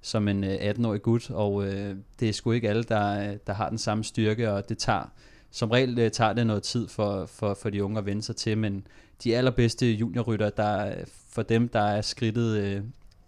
som 0.01 0.27
en 0.27 0.43
øh, 0.43 0.55
18-årig 0.55 1.01
gut, 1.01 1.31
og 1.31 1.65
øh, 1.65 1.95
det 2.19 2.29
er 2.29 2.33
sgu 2.33 2.51
ikke 2.51 2.69
alle, 2.69 2.83
der, 2.83 3.37
der 3.47 3.53
har 3.53 3.69
den 3.69 3.77
samme 3.77 4.03
styrke, 4.03 4.51
og 4.51 4.69
det 4.69 4.77
tager, 4.77 5.11
som 5.51 5.71
regel 5.71 5.99
øh, 5.99 6.11
tager 6.11 6.33
det 6.33 6.47
noget 6.47 6.63
tid 6.63 6.87
for, 6.87 7.25
for, 7.25 7.53
for 7.53 7.69
de 7.69 7.83
unge 7.83 7.99
at 7.99 8.05
vende 8.05 8.21
sig 8.21 8.35
til, 8.35 8.57
men 8.57 8.87
de 9.23 9.37
allerbedste 9.37 9.91
juniorrytter, 9.91 10.49
der, 10.49 10.95
for 11.29 11.41
dem 11.41 11.69
der 11.69 11.81
er 11.81 12.01
skridtet, 12.01 12.57
øh, 12.57 12.81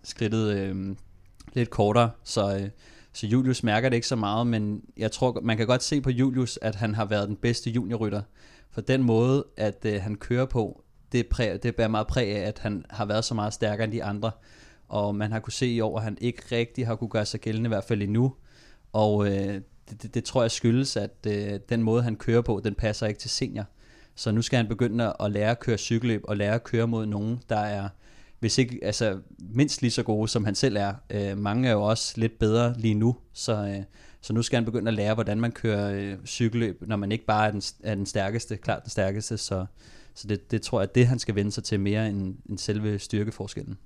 skridtet 0.04 0.56
øh, 0.58 0.96
lidt 1.54 1.70
kortere, 1.70 2.12
så 2.24 2.58
øh, 2.58 2.70
så 3.16 3.28
Julius 3.28 3.64
mærker 3.64 3.90
det 3.90 3.96
ikke 3.96 4.08
så 4.08 4.16
meget, 4.16 4.48
men 4.48 4.82
jeg 4.98 5.12
tror, 5.12 5.42
man 5.44 5.58
kan 5.58 5.68
godt 5.68 5.84
se 5.84 6.02
på 6.02 6.10
Julius, 6.10 6.60
at 6.62 6.76
han 6.76 6.96
har 6.96 7.06
været 7.06 7.28
den 7.28 7.36
bedste 7.36 7.70
juniorrytter. 7.70 8.22
For 8.72 8.82
den 8.82 9.04
måde, 9.04 9.46
at 9.58 9.86
øh, 9.86 10.02
han 10.02 10.16
kører 10.16 10.46
på, 10.46 10.84
det, 11.12 11.28
præ, 11.28 11.58
det 11.64 11.76
bærer 11.76 11.88
meget 11.88 12.08
præg 12.08 12.36
af, 12.36 12.48
at 12.48 12.60
han 12.60 12.86
har 12.90 13.06
været 13.06 13.26
så 13.26 13.34
meget 13.34 13.54
stærkere 13.54 13.84
end 13.84 13.92
de 13.92 14.04
andre. 14.04 14.32
Og 14.88 15.16
man 15.16 15.32
har 15.32 15.40
kunne 15.40 15.54
se 15.54 15.68
i 15.68 15.82
år, 15.82 15.98
at 15.98 16.04
han 16.04 16.18
ikke 16.22 16.42
rigtig 16.52 16.88
har 16.88 16.96
kunne 16.96 17.10
gøre 17.10 17.26
sig 17.26 17.40
gældende, 17.40 17.68
i 17.68 17.70
hvert 17.70 17.84
fald 17.84 18.02
endnu. 18.02 18.34
Og 18.94 19.28
øh, 19.28 19.62
det, 19.90 20.02
det, 20.02 20.14
det 20.14 20.24
tror 20.24 20.42
jeg 20.42 20.52
skyldes, 20.52 20.98
at 20.98 21.28
øh, 21.28 21.60
den 21.70 21.84
måde, 21.84 22.04
han 22.04 22.16
kører 22.16 22.42
på, 22.42 22.62
den 22.64 22.76
passer 22.76 23.08
ikke 23.08 23.20
til 23.20 23.30
senior. 23.30 23.66
Så 24.16 24.32
nu 24.32 24.42
skal 24.42 24.58
han 24.58 24.68
begynde 24.68 25.14
at 25.20 25.32
lære 25.32 25.52
at 25.52 25.60
køre 25.60 25.78
cykelløb 25.78 26.22
og 26.24 26.38
lære 26.38 26.54
at 26.54 26.64
køre 26.64 26.88
mod 26.88 27.06
nogen, 27.06 27.42
der 27.50 27.60
er 27.60 27.90
hvis 28.40 28.58
ikke 28.58 28.80
altså, 28.82 29.18
mindst 29.40 29.82
lige 29.82 29.92
så 29.92 30.04
gode, 30.04 30.28
som 30.28 30.46
han 30.46 30.56
selv 30.56 30.78
er. 30.78 30.94
Øh, 31.10 31.38
mange 31.38 31.68
er 31.68 31.72
jo 31.72 31.84
også 31.84 32.14
lidt 32.18 32.40
bedre 32.40 32.76
lige 32.78 32.94
nu, 32.94 33.16
så, 33.34 33.54
øh, 33.54 33.84
så 34.22 34.34
nu 34.34 34.42
skal 34.42 34.58
han 34.58 34.66
begynde 34.66 34.88
at 34.88 34.94
lære, 34.94 35.14
hvordan 35.14 35.42
man 35.42 35.52
kører 35.52 35.92
øh, 35.94 36.26
cykelløb, 36.26 36.84
når 36.88 36.96
man 36.96 37.12
ikke 37.12 37.26
bare 37.26 37.48
er 37.48 37.52
den, 37.52 37.62
er 37.84 37.96
den 37.96 38.06
stærkeste, 38.06 38.58
klart 38.58 38.84
den 38.84 38.90
stærkeste, 38.90 39.38
så, 39.38 39.66
så 40.14 40.28
det, 40.28 40.52
det 40.52 40.62
tror 40.62 40.80
jeg, 40.80 40.90
at 40.90 40.96
det 40.96 41.08
han 41.08 41.20
skal 41.20 41.36
vende 41.36 41.52
sig 41.52 41.64
til 41.64 41.80
mere 41.80 42.10
end, 42.10 42.36
end 42.50 42.58
selve 42.58 43.00
styrkeforskellen. 43.00 43.78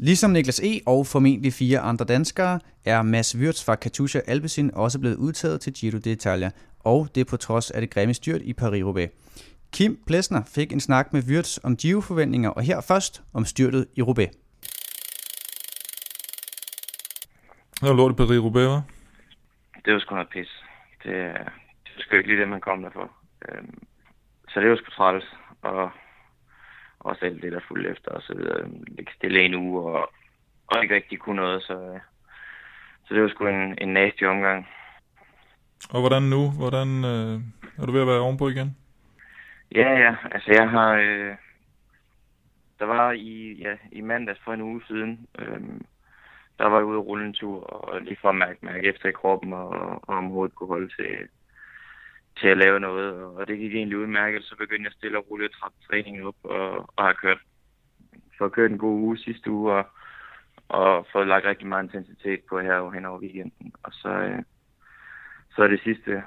Ligesom 0.00 0.30
Niklas 0.30 0.60
E. 0.60 0.80
og 0.86 1.06
formentlig 1.06 1.52
fire 1.52 1.78
andre 1.78 2.04
danskere, 2.04 2.60
er 2.84 3.02
Mads 3.02 3.36
Wirtz 3.36 3.64
fra 3.64 3.74
Katusha 3.74 4.20
Alpecin 4.26 4.70
også 4.74 4.98
blevet 4.98 5.16
udtaget 5.16 5.60
til 5.60 5.72
Giro 5.72 5.98
d'Italia, 6.06 6.50
og 6.80 7.08
det 7.14 7.26
på 7.26 7.36
trods 7.36 7.70
af 7.70 7.80
det 7.80 7.90
grimme 7.90 8.14
styrt 8.14 8.42
i 8.42 8.54
Paris-Roubaix. 8.60 9.08
Kim 9.72 9.98
Plesner 10.06 10.42
fik 10.54 10.72
en 10.72 10.80
snak 10.80 11.12
med 11.12 11.22
Wirtz 11.28 11.58
om 11.64 11.76
Giro-forventninger, 11.76 12.50
og 12.50 12.62
her 12.62 12.80
først 12.80 13.22
om 13.34 13.44
styrtet 13.44 13.86
i 13.96 14.02
Roubaix. 14.02 14.30
Hvad 17.80 17.96
lort 17.96 18.16
på 18.16 18.22
Paris-Roubaix, 18.22 18.68
hva'? 18.68 18.82
Det 19.84 19.92
var 19.92 20.00
sgu 20.00 20.14
noget 20.14 20.28
pis. 20.28 20.64
Det, 21.02 21.12
det 21.84 21.90
var 21.96 22.02
sgu 22.02 22.16
ikke 22.16 22.28
lige 22.28 22.40
det, 22.40 22.48
man 22.48 22.60
kom 22.60 22.82
der 22.82 22.90
for. 22.90 23.10
Øhm, 23.48 23.78
så 24.48 24.60
det 24.60 24.70
var 24.70 24.76
sgu 24.76 24.90
træls, 24.90 25.24
og 25.62 25.90
også 27.00 27.24
alt 27.24 27.42
det, 27.42 27.52
der 27.52 27.60
fulgte 27.68 27.90
efter, 27.90 28.10
og 28.10 28.22
så 28.22 28.34
videre. 28.34 28.68
Ligge 28.96 29.12
stille 29.16 29.40
en 29.40 29.54
uge, 29.54 29.82
og, 29.82 30.12
og 30.66 30.82
ikke 30.82 30.94
rigtig 30.94 31.18
kunne 31.18 31.36
noget, 31.36 31.62
så, 31.62 31.98
så 33.04 33.14
det 33.14 33.22
var 33.22 33.28
sgu 33.28 33.46
en, 33.46 33.78
en 33.80 33.88
nasty 33.88 34.22
omgang. 34.22 34.66
Og 35.90 36.00
hvordan 36.00 36.22
nu? 36.22 36.50
Hvordan 36.50 36.88
øh, 37.04 37.40
er 37.78 37.86
du 37.86 37.92
ved 37.92 38.00
at 38.00 38.06
være 38.06 38.20
ovenpå 38.20 38.48
igen? 38.48 38.76
Ja, 39.74 39.98
ja. 39.98 40.16
Altså, 40.32 40.52
jeg 40.52 40.70
har... 40.70 40.94
Øh, 40.94 41.36
der 42.78 42.84
var 42.84 43.12
i, 43.12 43.52
ja, 43.52 43.76
i 43.92 44.00
mandags 44.00 44.40
for 44.44 44.52
en 44.52 44.60
uge 44.62 44.82
siden, 44.86 45.26
øh, 45.38 45.60
der 46.58 46.66
var 46.66 46.76
jeg 46.76 46.84
ude 46.84 46.98
og 46.98 47.06
rulle 47.06 47.26
en 47.26 47.32
tur, 47.32 47.60
og 47.64 48.00
lige 48.00 48.16
for 48.20 48.28
at 48.28 48.34
mærke, 48.34 48.58
mærke 48.62 48.88
efter 48.88 49.08
i 49.08 49.12
kroppen, 49.12 49.52
og, 49.52 49.68
og 50.08 50.16
om 50.16 50.30
hovedet 50.30 50.54
kunne 50.54 50.68
holde 50.68 50.88
til, 50.88 51.28
til 52.40 52.48
at 52.48 52.58
lave 52.58 52.80
noget. 52.80 53.24
Og 53.24 53.48
det 53.48 53.58
gik 53.58 53.74
egentlig 53.74 53.98
udmærket, 53.98 54.44
så 54.44 54.56
begyndte 54.56 54.84
jeg 54.84 54.92
stille 54.92 55.18
og 55.18 55.30
roligt 55.30 55.50
at 55.50 55.56
trappe 55.60 55.78
træningen 55.86 56.26
op, 56.26 56.34
og, 56.42 56.90
og 56.96 57.04
har 57.04 57.12
kørt, 57.12 57.38
for 58.38 58.48
kørt 58.48 58.70
en 58.70 58.78
god 58.78 59.00
uge 59.00 59.18
sidste 59.18 59.50
uge, 59.50 59.72
og, 59.72 59.86
og 60.68 61.06
fået 61.12 61.26
lagt 61.26 61.44
rigtig 61.44 61.66
meget 61.66 61.84
intensitet 61.84 62.40
på 62.48 62.60
her 62.60 62.90
hen 62.90 63.04
over 63.04 63.20
weekenden. 63.20 63.72
Og 63.82 63.92
så, 63.92 64.08
øh, 64.08 64.42
så 65.50 65.62
er 65.62 65.68
det 65.68 65.80
sidste 65.80 66.22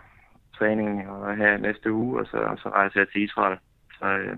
træning 0.62 1.09
og 1.09 1.38
her 1.38 1.57
næste 1.57 1.91
uge, 1.91 2.20
og 2.20 2.26
så, 2.26 2.38
og 2.38 2.57
så 2.57 2.70
rejser 2.70 2.99
jeg 2.99 3.09
til 3.09 3.24
Israel. 3.24 3.57
Så, 3.99 4.05
øh, 4.05 4.38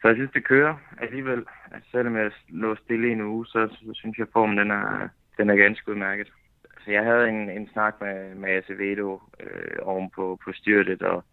så 0.00 0.08
jeg 0.08 0.16
synes, 0.16 0.30
det 0.34 0.44
kører 0.44 0.74
alligevel. 1.00 1.44
Altså, 1.72 1.90
selvom 1.90 2.16
jeg 2.16 2.30
lå 2.48 2.76
stille 2.76 3.08
i 3.08 3.12
en 3.12 3.20
uge, 3.20 3.46
så, 3.46 3.68
så 3.72 3.90
synes 3.94 4.18
jeg, 4.18 4.26
at 4.26 4.32
formen 4.32 4.58
den 4.58 4.70
er, 4.70 5.08
den 5.38 5.50
er 5.50 5.56
ganske 5.56 5.90
udmærket. 5.90 6.28
Altså, 6.74 6.90
jeg 6.90 7.04
havde 7.04 7.28
en, 7.28 7.50
en 7.50 7.68
snak 7.72 7.94
med, 8.00 8.34
med 8.34 8.50
Acevedo 8.50 9.22
øh, 9.40 9.78
oven 9.82 10.10
på, 10.10 10.38
på 10.44 10.52
styrtet 10.52 11.02
og, 11.02 11.24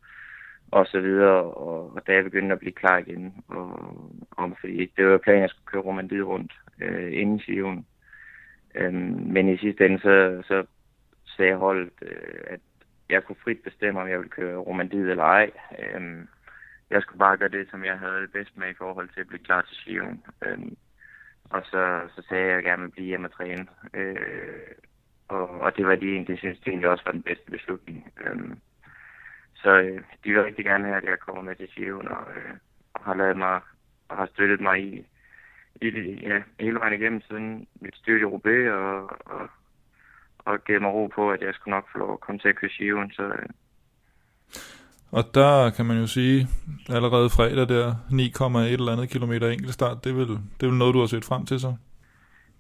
og 0.72 0.86
så 0.86 1.00
videre, 1.00 1.44
og, 1.44 1.96
og 1.96 2.02
da 2.08 2.14
jeg 2.14 2.24
begyndte 2.24 2.54
at 2.54 2.60
blive 2.60 2.80
klar 2.82 2.98
igen, 2.98 3.44
og, 3.48 3.70
om, 4.38 4.56
fordi 4.60 4.92
det 4.98 5.06
var 5.06 5.18
planen, 5.18 5.40
at 5.40 5.42
jeg 5.42 5.50
skulle 5.50 5.72
køre 5.72 5.82
Romandiet 5.82 6.26
rundt 6.26 6.54
øh, 6.82 7.14
inden 7.14 7.40
Sion. 7.40 7.86
Øhm, 8.76 9.20
men 9.34 9.50
i 9.50 9.58
sidste 9.58 9.86
ende, 9.86 10.00
så, 10.00 10.44
så 10.48 10.66
sagde 11.38 11.56
holdet, 11.56 11.90
øh, 12.02 12.40
at 12.48 12.60
jeg 13.10 13.24
kunne 13.24 13.44
frit 13.44 13.64
bestemme, 13.64 14.02
om 14.02 14.08
jeg 14.08 14.18
ville 14.20 14.30
køre 14.30 14.58
Romandiet 14.58 15.12
eller 15.12 15.24
ej. 15.24 15.52
Øhm, 15.80 16.28
jeg 16.90 17.02
skulle 17.02 17.20
bare 17.20 17.38
gøre 17.38 17.50
det, 17.50 17.70
som 17.70 17.86
jeg 17.86 18.00
havde 18.00 18.22
det 18.22 18.32
bedst 18.32 18.58
med 18.58 18.70
i 18.70 18.74
forhold 18.78 19.10
til 19.10 19.20
at 19.20 19.28
blive 19.28 19.44
klar 19.44 19.62
til 19.62 19.76
Sion. 19.76 20.24
Øhm, 20.46 20.78
og 21.50 21.62
så, 21.66 22.02
så 22.16 22.22
sagde 22.30 22.44
jeg, 22.44 22.52
at 22.52 22.56
jeg 22.56 22.64
gerne 22.64 22.82
ville 22.82 22.92
blive 22.92 23.08
hjemme 23.08 23.28
og 23.28 23.34
træne. 23.34 23.68
Øh, 23.94 24.72
og, 25.28 25.50
og 25.50 25.78
det 25.78 25.88
var 25.88 25.96
de 25.96 26.14
egentlig, 26.14 26.38
synes 26.38 26.60
det 26.60 26.68
egentlig 26.68 26.90
også 26.90 27.04
var 27.06 27.12
den 27.12 27.24
bedste 27.24 27.52
beslutning. 27.52 28.14
Øhm, 28.26 28.60
så 29.56 29.70
øh, 29.70 30.02
de 30.24 30.32
vil 30.34 30.44
rigtig 30.44 30.66
gerne 30.66 30.86
have, 30.86 30.98
at 30.98 31.04
jeg 31.04 31.20
kommer 31.20 31.42
med 31.42 31.56
til 31.56 31.68
Sion 31.68 32.08
og, 32.08 32.32
øh, 32.36 32.54
og 32.94 33.04
har 33.04 33.16
lavet 33.16 33.38
mig 33.38 33.62
og 34.10 34.18
har 34.18 34.26
støttet 34.26 34.62
mig 34.62 34.84
i, 34.84 35.08
i 35.82 35.90
det, 35.90 36.22
ja, 36.22 36.42
hele 36.60 36.80
vejen 36.80 37.02
igennem 37.02 37.22
siden 37.22 37.68
mit 37.82 37.96
styrt 37.96 38.22
i 38.22 38.26
Roubaix 38.26 38.72
og, 38.72 39.10
og, 39.26 39.50
og 40.46 40.64
givet 40.64 40.82
mig 40.82 40.92
ro 40.92 41.08
på, 41.08 41.32
at 41.32 41.42
jeg 41.42 41.54
skulle 41.54 41.76
nok 41.76 41.88
få 41.92 41.98
lov 41.98 42.14
at 42.14 42.20
komme 42.20 42.40
til 42.40 42.50
at 42.50 42.56
køre 42.56 42.72
Sion. 42.72 43.12
Så, 43.12 43.24
øh, 43.24 43.50
og 45.12 45.24
der 45.34 45.70
kan 45.70 45.86
man 45.86 45.98
jo 45.98 46.08
sige, 46.08 46.48
allerede 46.90 47.30
fredag 47.30 47.68
der, 47.70 47.94
9,1 48.12 48.74
eller 48.74 48.92
andet 48.92 49.10
kilometer 49.10 49.50
enkeltstart, 49.50 50.04
det 50.04 50.10
er, 50.10 50.16
vel, 50.16 50.28
det 50.28 50.64
er 50.64 50.68
vel 50.68 50.78
noget, 50.78 50.94
du 50.94 51.00
har 51.00 51.06
set 51.06 51.26
frem 51.26 51.46
til 51.46 51.60
så? 51.60 51.76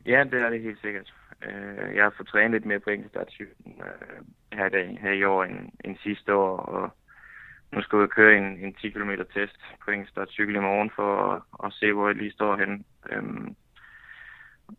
Ja, 0.05 0.23
det 0.31 0.41
er 0.41 0.49
det 0.49 0.61
helt 0.61 0.81
sikkert. 0.81 1.13
Øh, 1.45 1.95
jeg 1.95 2.03
har 2.03 2.13
fået 2.17 2.27
trænet 2.27 2.51
lidt 2.51 2.65
mere 2.65 2.79
på 2.79 2.89
enkeltstartcyklen 2.89 3.81
øh, 3.87 4.57
her, 4.57 4.69
dag, 4.69 4.97
her 5.01 5.11
i 5.11 5.23
år 5.23 5.43
end, 5.43 5.69
end 5.85 5.97
sidste 6.03 6.33
år, 6.33 6.57
og 6.57 6.89
nu 7.71 7.81
skal 7.81 7.99
jeg 7.99 8.09
køre 8.09 8.37
en, 8.37 8.43
en 8.43 8.73
10 8.73 8.89
km 8.89 9.11
test 9.33 9.59
på 9.85 9.91
enkeltstartcykel 9.91 10.55
i 10.55 10.59
morgen 10.59 10.91
for 10.95 11.09
at, 11.31 11.41
at 11.65 11.73
se, 11.73 11.93
hvor 11.93 12.07
jeg 12.07 12.15
lige 12.15 12.31
står 12.31 12.57
henne. 12.57 12.83
Øhm, 13.09 13.55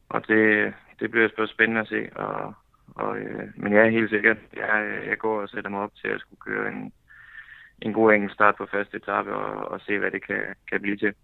og 0.08 0.28
det, 0.28 0.74
det 1.00 1.10
bliver 1.10 1.46
spændende 1.46 1.80
at 1.80 1.88
se, 1.88 2.16
og, 2.16 2.54
og, 2.94 3.18
øh, 3.18 3.48
men 3.56 3.72
jeg 3.72 3.86
er 3.86 3.90
helt 3.90 4.10
sikkert, 4.10 4.36
jeg, 4.56 4.84
øh, 4.84 5.08
jeg 5.08 5.18
går 5.18 5.40
og 5.42 5.48
sætter 5.48 5.70
mig 5.70 5.80
op 5.80 5.94
til 5.94 6.08
at 6.08 6.20
skulle 6.20 6.40
køre 6.40 6.68
en, 6.72 6.92
en 7.82 7.92
god 7.92 8.12
engelsk 8.12 8.34
start 8.34 8.56
på 8.56 8.66
første 8.66 8.96
etape 8.96 9.34
og, 9.34 9.68
og 9.68 9.80
se, 9.80 9.98
hvad 9.98 10.10
det 10.10 10.26
kan, 10.26 10.42
kan 10.70 10.80
blive 10.80 10.96
til. 10.96 11.14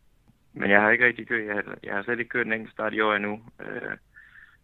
Men 0.53 0.71
jeg 0.71 0.81
har 0.81 0.91
ikke 0.91 1.07
rigtig 1.07 1.29
kørt, 1.29 1.47
jeg 1.47 1.55
har, 1.55 1.79
jeg 1.83 1.95
har 1.95 2.03
slet 2.03 2.19
ikke 2.19 2.29
kørt 2.29 2.47
en 2.47 2.53
engelsk 2.53 2.73
start 2.73 2.95
i 2.95 3.01
år 3.01 3.15
endnu. 3.15 3.43
Øh, 3.61 3.97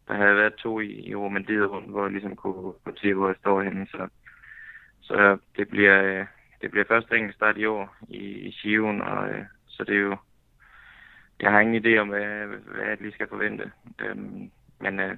der 0.08 0.14
havde 0.14 0.36
været 0.36 0.54
to 0.54 0.80
i, 0.80 1.08
i 1.08 1.14
Romandiet 1.14 1.70
rundt, 1.70 1.90
hvor 1.90 2.02
jeg 2.02 2.12
ligesom 2.12 2.36
kunne, 2.36 2.72
kunne 2.84 2.98
se, 2.98 3.14
hvor 3.14 3.26
jeg 3.26 3.36
står 3.40 3.62
henne. 3.62 3.86
Så, 3.86 4.08
så 5.00 5.38
det 5.56 5.68
bliver, 5.68 6.02
øh, 6.02 6.26
det 6.60 6.70
bliver 6.70 6.84
første 6.88 7.16
engelsk 7.16 7.36
start 7.36 7.56
i 7.56 7.66
år 7.66 7.96
i, 8.08 8.22
i 8.48 8.52
Sion, 8.52 9.00
og 9.00 9.28
øh, 9.28 9.44
så 9.66 9.84
det 9.84 9.94
er 9.96 10.00
jo, 10.00 10.16
jeg 11.40 11.52
har 11.52 11.60
ingen 11.60 11.84
idé 11.84 11.98
om, 11.98 12.08
hvad, 12.08 12.46
hvad 12.46 12.86
jeg 12.86 12.96
lige 13.00 13.12
skal 13.12 13.28
forvente. 13.28 13.72
Øhm, 14.00 14.50
men 14.80 15.00
øh, 15.00 15.16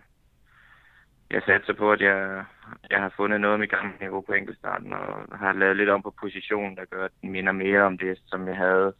jeg 1.30 1.42
satser 1.46 1.72
på, 1.72 1.92
at 1.92 2.00
jeg, 2.00 2.44
jeg 2.90 3.00
har 3.00 3.12
fundet 3.16 3.40
noget 3.40 3.54
af 3.54 3.58
mit 3.58 3.70
gamle 3.70 3.92
niveau 4.00 4.20
på 4.20 4.32
enkeltstarten, 4.32 4.92
og 4.92 5.38
har 5.38 5.52
lavet 5.52 5.76
lidt 5.76 5.88
om 5.88 6.02
på 6.02 6.14
positionen, 6.20 6.76
der 6.76 6.84
gør, 6.84 7.04
at 7.04 7.10
den 7.22 7.30
minder 7.30 7.52
mere 7.52 7.82
om 7.82 7.98
det, 7.98 8.18
som 8.26 8.48
jeg 8.48 8.56
havde, 8.56 8.92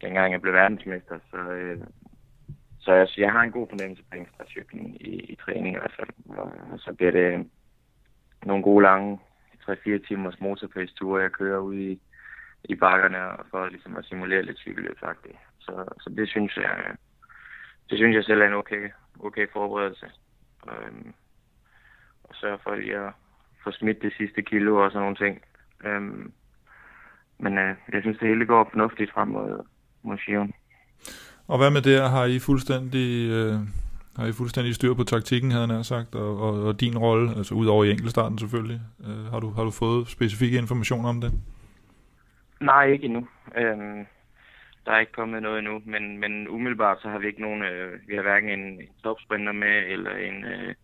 dengang 0.00 0.32
jeg 0.32 0.40
blev 0.40 0.54
verdensmester. 0.54 1.18
Så, 1.30 1.36
øh, 1.36 1.78
så 2.80 2.92
jeg, 2.92 3.08
jeg 3.16 3.32
har 3.32 3.42
en 3.42 3.52
god 3.52 3.66
fornemmelse 3.68 4.02
på 4.02 4.16
enkeltstartcyklen 4.16 4.96
i, 5.00 5.14
i 5.32 5.36
træning 5.44 5.76
i 5.76 5.78
hvert 5.78 5.96
fald. 5.96 6.08
Og, 6.28 6.52
og 6.72 6.78
så 6.78 6.92
bliver 6.92 7.12
det 7.12 7.50
nogle 8.42 8.62
gode 8.62 8.82
lange 8.82 9.20
3-4 9.70 10.06
timers 10.08 10.40
motorpace-ture, 10.40 11.22
jeg 11.22 11.32
kører 11.32 11.58
ud 11.58 11.74
i, 11.74 12.00
i 12.64 12.74
bakkerne 12.74 13.18
for 13.50 13.68
ligesom 13.68 13.96
at 13.96 14.04
simulere 14.04 14.42
lidt 14.42 14.58
cykelløbsagtigt. 14.58 15.36
Så, 15.58 15.84
så 16.00 16.10
det 16.16 16.28
synes 16.28 16.56
jeg, 16.56 16.96
det 17.90 17.98
synes 17.98 18.14
jeg 18.14 18.24
selv 18.24 18.40
er 18.40 18.46
en 18.46 18.54
okay, 18.54 18.90
okay 19.20 19.46
forberedelse. 19.52 20.06
Øhm, 20.68 21.14
sørge 22.34 22.58
for 22.62 22.74
lige 22.74 22.96
at 22.96 23.12
få 23.64 23.70
smidt 23.72 24.02
det 24.02 24.12
sidste 24.16 24.42
kilo 24.42 24.84
og 24.84 24.90
sådan 24.90 25.02
nogle 25.02 25.16
ting. 25.16 25.42
Øhm, 25.84 26.32
men 27.38 27.58
øh, 27.58 27.74
jeg 27.92 28.02
synes, 28.02 28.18
det 28.18 28.28
hele 28.28 28.46
går 28.46 28.68
fornuftigt 28.72 29.12
frem 29.12 29.28
mod, 29.28 29.64
mod 30.02 30.18
Sion. 30.18 30.52
Og 31.48 31.58
hvad 31.58 31.70
med 31.70 31.82
det? 31.82 32.10
Har 32.10 32.24
I 32.24 32.38
fuldstændig, 32.38 33.30
øh, 33.30 33.54
har 34.16 34.26
I 34.26 34.32
fuldstændig 34.32 34.74
styr 34.74 34.94
på 34.94 35.04
taktikken, 35.04 35.50
havde 35.50 35.74
jeg 35.74 35.84
sagt, 35.84 36.14
og, 36.14 36.40
og, 36.40 36.64
og 36.66 36.80
din 36.80 36.98
rolle, 36.98 37.30
altså 37.36 37.54
udover 37.54 37.84
i 37.84 37.90
enkeltstarten 37.90 38.38
selvfølgelig. 38.38 38.80
Øh, 39.06 39.24
har, 39.32 39.40
du, 39.40 39.50
har 39.50 39.64
du 39.64 39.70
fået 39.70 40.08
specifikke 40.08 40.58
informationer 40.58 41.08
om 41.08 41.20
det? 41.20 41.32
Nej, 42.60 42.86
ikke 42.86 43.04
endnu. 43.04 43.28
Øhm, 43.56 44.06
der 44.86 44.92
er 44.92 45.00
ikke 45.00 45.12
kommet 45.12 45.42
noget 45.42 45.58
endnu, 45.58 45.82
men, 45.84 46.18
men 46.18 46.48
umiddelbart 46.48 46.98
så 47.02 47.08
har 47.08 47.18
vi 47.18 47.26
ikke 47.26 47.40
nogen, 47.40 47.62
øh, 47.62 48.00
vi 48.08 48.14
har 48.14 48.22
hverken 48.22 48.50
en, 48.50 48.64
en 48.64 48.88
topsprinter 49.02 49.52
med, 49.52 49.76
eller 49.88 50.16
en, 50.16 50.44
øh, 50.44 50.74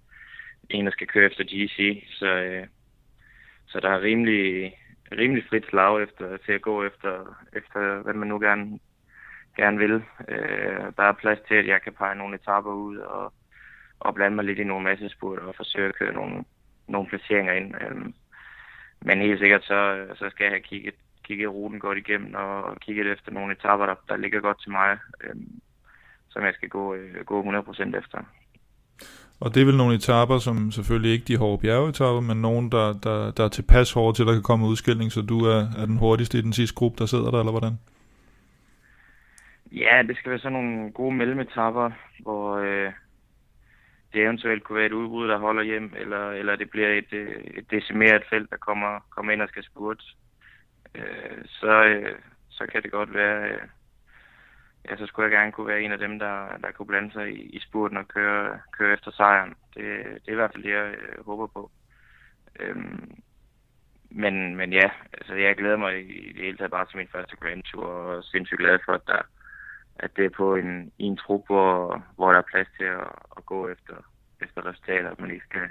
en, 0.71 0.85
der 0.85 0.91
skal 0.91 1.07
køre 1.07 1.27
efter 1.27 1.45
GC, 1.45 2.05
så, 2.11 2.27
øh, 2.27 2.67
så 3.67 3.81
der 3.81 3.91
er 3.91 4.03
rimelig, 4.03 4.75
rimelig 5.13 5.45
frit 5.49 5.67
slag 5.67 6.03
efter, 6.03 6.37
til 6.37 6.53
at 6.53 6.63
gå 6.63 6.85
efter, 6.85 7.37
efter 7.53 8.03
hvad 8.03 8.15
man 8.15 8.29
nu 8.29 8.39
gerne, 8.41 8.79
gerne 9.57 9.79
vil. 9.79 10.05
Øh, 10.29 10.93
der 10.97 11.03
er 11.03 11.13
plads 11.13 11.39
til, 11.49 11.55
at 11.55 11.67
jeg 11.67 11.83
kan 11.83 11.93
pege 11.93 12.15
nogle 12.15 12.35
etaper 12.35 12.73
ud 12.73 12.97
og, 12.97 13.33
og 14.01 14.15
blande 14.15 14.37
mig 14.37 14.45
lidt 14.45 14.59
i 14.59 14.65
nogle 14.65 14.85
massespurter 14.85 15.43
og 15.43 15.55
forsøge 15.55 15.89
at 15.89 15.95
køre 15.95 16.13
nogle, 16.13 16.45
nogle 16.89 17.09
placeringer 17.09 17.53
ind. 17.53 17.75
Øh, 17.75 18.13
men 19.01 19.21
helt 19.21 19.39
sikkert, 19.39 19.65
så, 19.65 20.07
så 20.15 20.31
skal 20.31 20.45
jeg 20.45 20.53
have 20.53 20.61
kigget, 20.61 20.95
kigget 21.25 21.51
ruten 21.51 21.81
godt 21.81 21.99
igennem 21.99 22.35
og 22.35 22.81
kigget 22.81 23.07
efter 23.07 23.33
nogle 23.33 23.53
etaper, 23.53 23.87
der, 23.87 23.95
der 24.09 24.17
ligger 24.17 24.41
godt 24.41 24.63
til 24.63 24.71
mig, 24.71 24.99
øh, 25.25 25.37
som 26.29 26.45
jeg 26.45 26.55
skal 26.55 26.69
gå, 26.69 26.95
øh, 26.95 27.25
gå 27.25 27.43
100% 27.43 27.97
efter. 27.99 28.25
Og 29.41 29.55
det 29.55 29.61
er 29.61 29.67
vel 29.67 29.77
nogle 29.77 29.95
etaper, 29.95 30.39
som 30.39 30.71
selvfølgelig 30.71 31.13
ikke 31.13 31.25
de 31.25 31.37
hårde 31.37 31.61
bjergetapper, 31.63 32.21
men 32.21 32.43
nogen, 32.43 32.73
der, 32.73 32.93
der, 33.05 33.31
der 33.31 33.45
er 33.45 33.49
tilpas 33.49 33.93
hårde 33.93 34.17
til, 34.17 34.23
at 34.23 34.27
der 34.27 34.33
kan 34.33 34.43
komme 34.43 34.67
udskilling, 34.67 35.13
så 35.13 35.23
du 35.23 35.39
er, 35.39 35.61
er 35.81 35.87
den 35.87 35.97
hurtigste 35.97 36.39
i 36.39 36.43
den 36.43 36.53
sidste 36.53 36.75
gruppe, 36.75 36.99
der 36.99 37.07
sidder 37.07 37.31
der, 37.31 37.39
eller 37.39 37.53
hvordan? 37.53 37.79
Ja, 39.73 40.03
det 40.09 40.17
skal 40.17 40.31
være 40.31 40.39
sådan 40.39 40.53
nogle 40.53 40.93
gode 40.93 41.15
mellemetapper, 41.15 41.91
hvor 42.23 42.57
øh, 42.57 42.93
det 44.13 44.23
eventuelt 44.23 44.65
kunne 44.65 44.77
være 44.77 44.87
et 44.87 44.93
udbrud, 44.93 45.29
der 45.29 45.39
holder 45.39 45.63
hjem, 45.63 45.93
eller, 45.97 46.31
eller 46.31 46.57
det 46.57 46.71
bliver 46.71 46.89
et, 46.89 47.13
øh, 47.13 47.45
et 47.45 47.71
decimeret 47.71 48.23
felt, 48.31 48.51
der 48.51 48.57
kommer, 48.57 49.07
kommer 49.11 49.33
ind 49.33 49.43
og 49.43 49.49
skal 49.49 49.65
spurte. 49.65 50.05
Øh, 50.95 51.45
så, 51.47 51.85
øh, 51.85 52.15
så 52.49 52.67
kan 52.73 52.83
det 52.83 52.91
godt 52.91 53.15
være, 53.15 53.49
øh, 53.49 53.59
ja, 54.85 54.97
så 54.97 55.07
skulle 55.07 55.25
jeg 55.25 55.39
gerne 55.39 55.53
kunne 55.53 55.67
være 55.67 55.83
en 55.83 55.93
af 55.93 55.99
dem, 55.99 56.19
der, 56.19 56.57
der 56.63 56.71
kunne 56.71 56.87
blande 56.87 57.13
sig 57.13 57.33
i, 57.33 57.41
i 57.41 57.61
spurten 57.61 57.97
og 57.97 58.09
køre, 58.09 58.59
køre 58.73 58.93
efter 58.93 59.11
sejren. 59.11 59.55
Det, 59.75 59.85
det 60.05 60.29
er 60.29 60.33
i 60.33 60.35
hvert 60.35 60.53
fald 60.55 60.63
det, 60.63 60.71
jeg 60.71 60.95
øh, 60.95 61.25
håber 61.25 61.47
på. 61.47 61.71
Øhm, 62.61 63.21
men, 64.11 64.57
men 64.57 64.73
ja, 64.73 64.91
altså 65.13 65.35
jeg 65.35 65.57
glæder 65.57 65.77
mig 65.77 66.11
i, 66.11 66.33
det 66.33 66.45
hele 66.45 66.57
taget 66.57 66.71
bare 66.71 66.87
til 66.87 66.97
min 66.97 67.09
første 67.13 67.37
Grand 67.37 67.63
Tour, 67.63 67.85
og 67.85 68.17
er 68.17 68.23
sindssygt 68.23 68.61
glad 68.61 68.79
for, 68.85 68.93
at, 68.93 69.07
der, 69.07 69.23
at 69.97 70.11
det 70.17 70.25
er 70.25 70.37
på 70.37 70.57
en, 70.57 70.93
i 70.99 71.05
en 71.05 71.17
trup, 71.17 71.47
hvor, 71.47 72.03
hvor 72.17 72.33
der 72.33 72.39
er 72.39 72.51
plads 72.53 72.69
til 72.77 72.85
at, 72.85 73.09
at 73.37 73.47
gå 73.47 73.69
efter, 73.69 73.95
efter 74.41 74.67
resultater, 74.67 75.11
at 75.11 75.21
man 75.21 75.31
ikke 75.31 75.45
skal, 75.45 75.69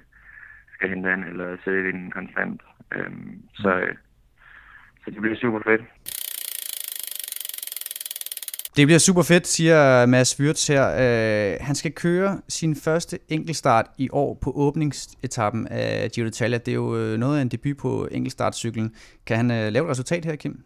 skal 0.74 0.89
hente 0.89 1.12
an 1.12 1.24
eller 1.24 1.58
sidde 1.64 1.89
i 1.89 1.91
den 1.91 2.12
konstant. 2.12 2.62
Øhm, 2.91 3.41
så, 3.53 3.70
øh, 3.70 3.95
så 5.03 5.12
det 5.12 5.22
bliver 5.22 5.38
super 5.38 5.60
fedt. 5.66 5.82
Det 8.78 8.88
bliver 8.88 8.99
super 8.99 9.21
fedt, 9.21 9.47
siger 9.47 10.05
Mads 10.05 10.39
Wirtz 10.39 10.67
her. 10.67 10.88
Uh, 10.88 11.65
han 11.65 11.75
skal 11.75 11.91
køre 11.91 12.41
sin 12.49 12.75
første 12.75 13.19
enkeltstart 13.30 13.86
i 13.97 14.09
år 14.11 14.38
på 14.41 14.51
åbningsetappen 14.55 15.67
af 15.67 16.11
Giro 16.11 16.28
d'Italia. 16.28 16.57
Det 16.57 16.67
er 16.67 16.73
jo 16.73 16.97
øh, 16.97 17.19
noget 17.19 17.38
af 17.38 17.41
en 17.41 17.47
debut 17.47 17.78
på 17.78 18.07
enkeltstartcyklen. 18.11 18.91
Kan 19.25 19.38
han 19.38 19.51
uh, 19.51 19.73
lave 19.73 19.86
et 19.86 19.91
resultat 19.91 20.25
her, 20.25 20.36
Kim? 20.36 20.63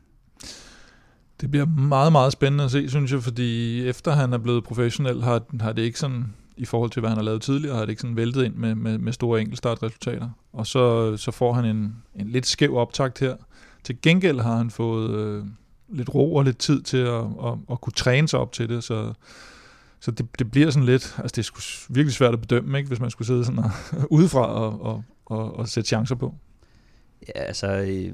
Det 1.41 1.51
bliver 1.51 1.65
meget, 1.65 2.11
meget 2.11 2.33
spændende 2.33 2.63
at 2.63 2.71
se, 2.71 2.89
synes 2.89 3.11
jeg, 3.11 3.23
fordi 3.23 3.81
efter 3.87 4.11
han 4.11 4.33
er 4.33 4.37
blevet 4.37 4.63
professionel, 4.63 5.23
har, 5.23 5.41
har 5.59 5.73
det 5.73 5.81
ikke 5.81 5.99
sådan 5.99 6.25
i 6.57 6.65
forhold 6.65 6.91
til, 6.91 6.99
hvad 6.99 7.09
han 7.09 7.17
har 7.17 7.23
lavet 7.23 7.41
tidligere, 7.41 7.75
har 7.75 7.81
det 7.81 7.89
ikke 7.89 8.01
sådan 8.01 8.15
væltet 8.15 8.43
ind 8.43 8.55
med, 8.55 8.75
med, 8.75 8.97
med 8.97 9.13
store 9.13 9.41
enkeltstartresultater. 9.41 10.29
Og 10.53 10.67
så, 10.67 11.17
så 11.17 11.31
får 11.31 11.53
han 11.53 11.65
en, 11.65 11.95
en 12.15 12.29
lidt 12.29 12.47
skæv 12.47 12.75
optakt 12.75 13.19
her. 13.19 13.35
Til 13.83 14.01
gengæld 14.01 14.39
har 14.39 14.57
han 14.57 14.69
fået 14.69 15.09
øh, 15.15 15.45
lidt 15.91 16.15
ro 16.15 16.35
og 16.35 16.43
lidt 16.43 16.57
tid 16.57 16.81
til 16.81 16.97
at, 16.97 17.23
at, 17.23 17.53
at 17.71 17.81
kunne 17.81 17.93
træne 17.93 18.27
sig 18.27 18.39
op 18.39 18.51
til 18.51 18.69
det, 18.69 18.83
så, 18.83 19.13
så 19.99 20.11
det, 20.11 20.39
det 20.39 20.51
bliver 20.51 20.71
sådan 20.71 20.85
lidt, 20.85 21.15
altså 21.17 21.33
det 21.35 21.37
er 21.37 21.43
sgu 21.43 21.59
virkelig 21.93 22.13
svært 22.13 22.33
at 22.33 22.41
bedømme, 22.41 22.77
ikke, 22.77 22.87
hvis 22.87 22.99
man 22.99 23.09
skulle 23.09 23.27
sidde 23.27 23.45
sådan 23.45 23.59
og, 23.59 23.71
udefra 24.17 24.45
og, 24.45 24.81
og, 24.81 25.03
og, 25.25 25.55
og 25.55 25.67
sætte 25.67 25.87
chancer 25.87 26.15
på. 26.15 26.35
Ja, 27.27 27.41
altså 27.41 27.71
i, 27.77 28.13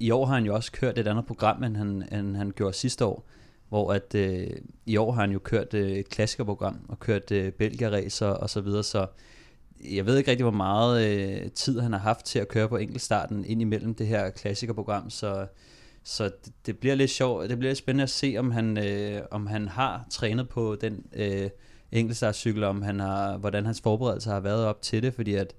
i 0.00 0.10
år 0.10 0.26
har 0.26 0.34
han 0.34 0.44
jo 0.44 0.54
også 0.54 0.72
kørt 0.72 0.98
et 0.98 1.08
andet 1.08 1.26
program, 1.26 1.64
end 1.64 1.76
han, 1.76 2.08
end 2.12 2.36
han 2.36 2.52
gjorde 2.56 2.76
sidste 2.76 3.04
år, 3.04 3.26
hvor 3.68 3.92
at 3.92 4.14
øh, 4.14 4.46
i 4.86 4.96
år 4.96 5.12
har 5.12 5.20
han 5.20 5.32
jo 5.32 5.38
kørt 5.38 5.74
øh, 5.74 5.90
et 5.90 6.08
klassikerprogram 6.08 6.76
og 6.88 7.00
kørt 7.00 7.30
øh, 7.30 7.52
Belgia-racer 7.52 8.26
og 8.26 8.50
så 8.50 8.60
videre, 8.60 8.84
så 8.84 9.06
jeg 9.84 10.06
ved 10.06 10.18
ikke 10.18 10.30
rigtig, 10.30 10.44
hvor 10.44 10.50
meget 10.50 11.06
øh, 11.06 11.50
tid 11.50 11.80
han 11.80 11.92
har 11.92 12.00
haft 12.00 12.24
til 12.24 12.38
at 12.38 12.48
køre 12.48 12.68
på 12.68 12.76
enkeltstarten 12.76 13.44
ind 13.44 13.60
imellem 13.60 13.94
det 13.94 14.06
her 14.06 14.30
klassikerprogram, 14.30 15.10
så, 15.10 15.46
så 16.04 16.24
det, 16.24 16.52
det 16.66 16.78
bliver 16.78 16.94
lidt 16.94 17.10
sjovt, 17.10 17.48
det 17.48 17.58
bliver 17.58 17.70
lidt 17.70 17.78
spændende 17.78 18.02
at 18.02 18.10
se, 18.10 18.36
om 18.38 18.50
han, 18.50 18.78
øh, 18.78 19.22
om 19.30 19.46
han 19.46 19.68
har 19.68 20.06
trænet 20.10 20.48
på 20.48 20.76
den 20.80 21.04
øh, 21.12 21.50
enkeltstartcykel, 21.92 22.64
om 22.64 22.82
han 22.82 23.00
har, 23.00 23.36
hvordan 23.36 23.66
hans 23.66 23.80
forberedelse 23.80 24.30
har 24.30 24.40
været 24.40 24.64
op 24.64 24.82
til 24.82 25.02
det, 25.02 25.14
fordi 25.14 25.34
at 25.34 25.54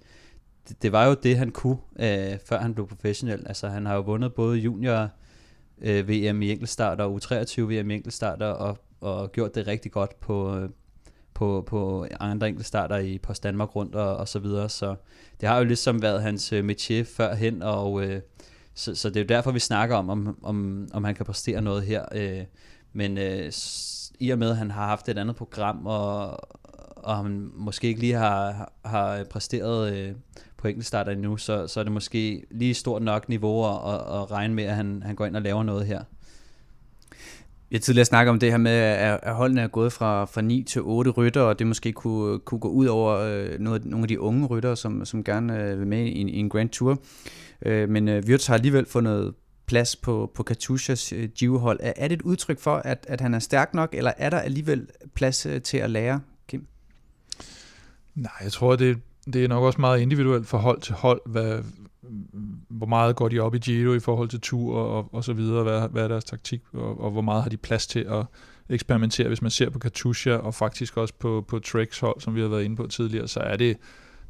det, 0.69 0.81
det 0.81 0.91
var 0.91 1.05
jo 1.05 1.13
det, 1.13 1.37
han 1.37 1.51
kunne, 1.51 1.77
øh, 1.99 2.39
før 2.45 2.59
han 2.59 2.73
blev 2.73 2.87
professionel. 2.87 3.43
Altså 3.47 3.67
han 3.67 3.85
har 3.85 3.95
jo 3.95 4.01
vundet 4.01 4.33
både 4.33 4.57
junior 4.57 5.09
øh, 5.81 6.09
VM 6.09 6.41
i 6.41 6.51
enkeltstart 6.51 7.01
og 7.01 7.19
U23 7.23 7.61
VM 7.61 7.91
i 7.91 7.95
enkeltstart 7.95 8.41
og, 8.41 8.77
og 9.01 9.31
gjort 9.31 9.55
det 9.55 9.67
rigtig 9.67 9.91
godt 9.91 10.19
på, 10.19 10.57
øh, 10.57 10.69
på, 11.33 11.63
på 11.67 12.05
andre 12.19 12.47
enkeltstarter 12.47 12.97
i 12.97 13.17
Post 13.17 13.43
Danmark 13.43 13.75
rundt 13.75 13.95
og, 13.95 14.17
og 14.17 14.27
så 14.27 14.39
videre. 14.39 14.69
Så 14.69 14.95
det 15.41 15.49
har 15.49 15.57
jo 15.57 15.63
ligesom 15.63 16.01
været 16.01 16.21
hans 16.21 16.53
øh, 16.53 16.69
métier 16.69 17.03
førhen, 17.03 17.61
og 17.61 18.03
øh, 18.03 18.21
så, 18.73 18.95
så 18.95 19.09
det 19.09 19.17
er 19.17 19.21
jo 19.21 19.27
derfor, 19.27 19.51
vi 19.51 19.59
snakker 19.59 19.95
om, 19.95 20.09
om, 20.09 20.37
om, 20.43 20.87
om 20.93 21.03
han 21.03 21.15
kan 21.15 21.25
præstere 21.25 21.61
noget 21.61 21.83
her. 21.83 22.05
Øh, 22.11 22.43
men 22.93 23.17
øh, 23.17 23.51
i 24.19 24.29
og 24.29 24.39
med, 24.39 24.49
at 24.49 24.57
han 24.57 24.71
har 24.71 24.85
haft 24.87 25.09
et 25.09 25.17
andet 25.17 25.35
program, 25.35 25.85
og, 25.85 26.39
og 26.95 27.15
han 27.17 27.51
måske 27.53 27.87
ikke 27.87 27.99
lige 27.99 28.13
har, 28.13 28.71
har 28.85 29.23
præsteret 29.23 29.93
øh, 29.93 30.15
på 30.57 30.67
enkeltstarter 30.67 31.11
endnu, 31.11 31.37
så, 31.37 31.67
så 31.67 31.79
er 31.79 31.83
det 31.83 31.93
måske 31.93 32.45
lige 32.51 32.73
stort 32.73 33.01
nok 33.01 33.29
niveau 33.29 33.65
at, 33.65 33.93
at, 33.93 34.21
at 34.21 34.31
regne 34.31 34.53
med, 34.53 34.63
at 34.63 34.75
han, 34.75 35.03
han 35.05 35.15
går 35.15 35.25
ind 35.25 35.35
og 35.35 35.41
laver 35.41 35.63
noget 35.63 35.85
her. 35.85 36.03
Vi 37.71 37.77
har 37.77 37.79
tidligere 37.79 38.05
snakket 38.05 38.29
om 38.29 38.39
det 38.39 38.51
her 38.51 38.57
med, 38.57 38.71
at 38.71 39.35
holdene 39.35 39.61
er 39.61 39.67
gået 39.67 39.93
fra, 39.93 40.25
fra 40.25 40.41
9 40.41 40.63
til 40.63 40.81
8 40.81 41.11
rytter, 41.11 41.41
og 41.41 41.59
det 41.59 41.67
måske 41.67 41.91
kunne, 41.91 42.39
kunne 42.39 42.59
gå 42.59 42.67
ud 42.67 42.85
over 42.85 43.17
øh, 43.17 43.59
noget, 43.59 43.85
nogle 43.85 44.03
af 44.03 44.07
de 44.07 44.19
unge 44.19 44.47
rytter, 44.47 44.75
som, 44.75 45.05
som 45.05 45.23
gerne 45.23 45.63
øh, 45.63 45.79
vil 45.79 45.87
med 45.87 46.05
i, 46.05 46.09
i 46.09 46.37
en 46.37 46.49
Grand 46.49 46.69
Tour. 46.69 46.97
Øh, 47.65 47.89
men 47.89 48.07
øh, 48.07 48.23
Wirtz 48.27 48.47
har 48.47 48.53
alligevel 48.53 48.85
fundet 48.85 49.33
plads 49.65 49.95
på, 49.95 50.31
på 50.35 50.45
Katusha's 50.51 51.15
øh, 51.45 51.53
hold. 51.53 51.79
Er, 51.83 51.93
er 51.95 52.07
det 52.07 52.15
et 52.15 52.21
udtryk 52.21 52.59
for, 52.59 52.75
at, 52.75 53.05
at 53.07 53.21
han 53.21 53.33
er 53.33 53.39
stærk 53.39 53.73
nok, 53.73 53.89
eller 53.93 54.11
er 54.17 54.29
der 54.29 54.39
alligevel 54.39 54.87
plads 55.15 55.45
øh, 55.45 55.61
til 55.61 55.77
at 55.77 55.89
lære, 55.89 56.21
Kim? 56.47 56.67
Nej, 58.15 58.31
jeg 58.43 58.51
tror, 58.51 58.75
det, 58.75 58.97
det 59.25 59.43
er 59.43 59.47
nok 59.47 59.63
også 59.63 59.81
meget 59.81 59.99
individuelt 59.99 60.47
fra 60.47 60.57
hold 60.57 60.81
til 60.81 60.93
hold, 60.93 61.21
hvad, 61.25 61.63
hvor 62.69 62.85
meget 62.85 63.15
går 63.15 63.29
de 63.29 63.39
op 63.39 63.55
i 63.55 63.57
Giro 63.57 63.93
i 63.93 63.99
forhold 63.99 64.29
til 64.29 64.39
tur 64.41 64.77
og, 64.77 65.09
og 65.13 65.23
så 65.23 65.33
videre, 65.33 65.63
hvad, 65.63 65.89
hvad 65.89 66.03
er 66.03 66.07
deres 66.07 66.23
taktik, 66.23 66.61
og, 66.73 67.01
og 67.01 67.11
hvor 67.11 67.21
meget 67.21 67.43
har 67.43 67.49
de 67.49 67.57
plads 67.57 67.87
til 67.87 67.99
at 67.99 68.25
eksperimentere. 68.69 69.27
Hvis 69.27 69.41
man 69.41 69.51
ser 69.51 69.69
på 69.69 69.79
Katusha 69.79 70.35
og 70.35 70.53
faktisk 70.53 70.97
også 70.97 71.13
på, 71.19 71.45
på 71.47 71.59
Treks 71.59 71.99
hold, 71.99 72.21
som 72.21 72.35
vi 72.35 72.41
har 72.41 72.47
været 72.47 72.63
inde 72.63 72.75
på 72.75 72.87
tidligere, 72.87 73.27
så 73.27 73.39
er 73.39 73.57
det, 73.57 73.77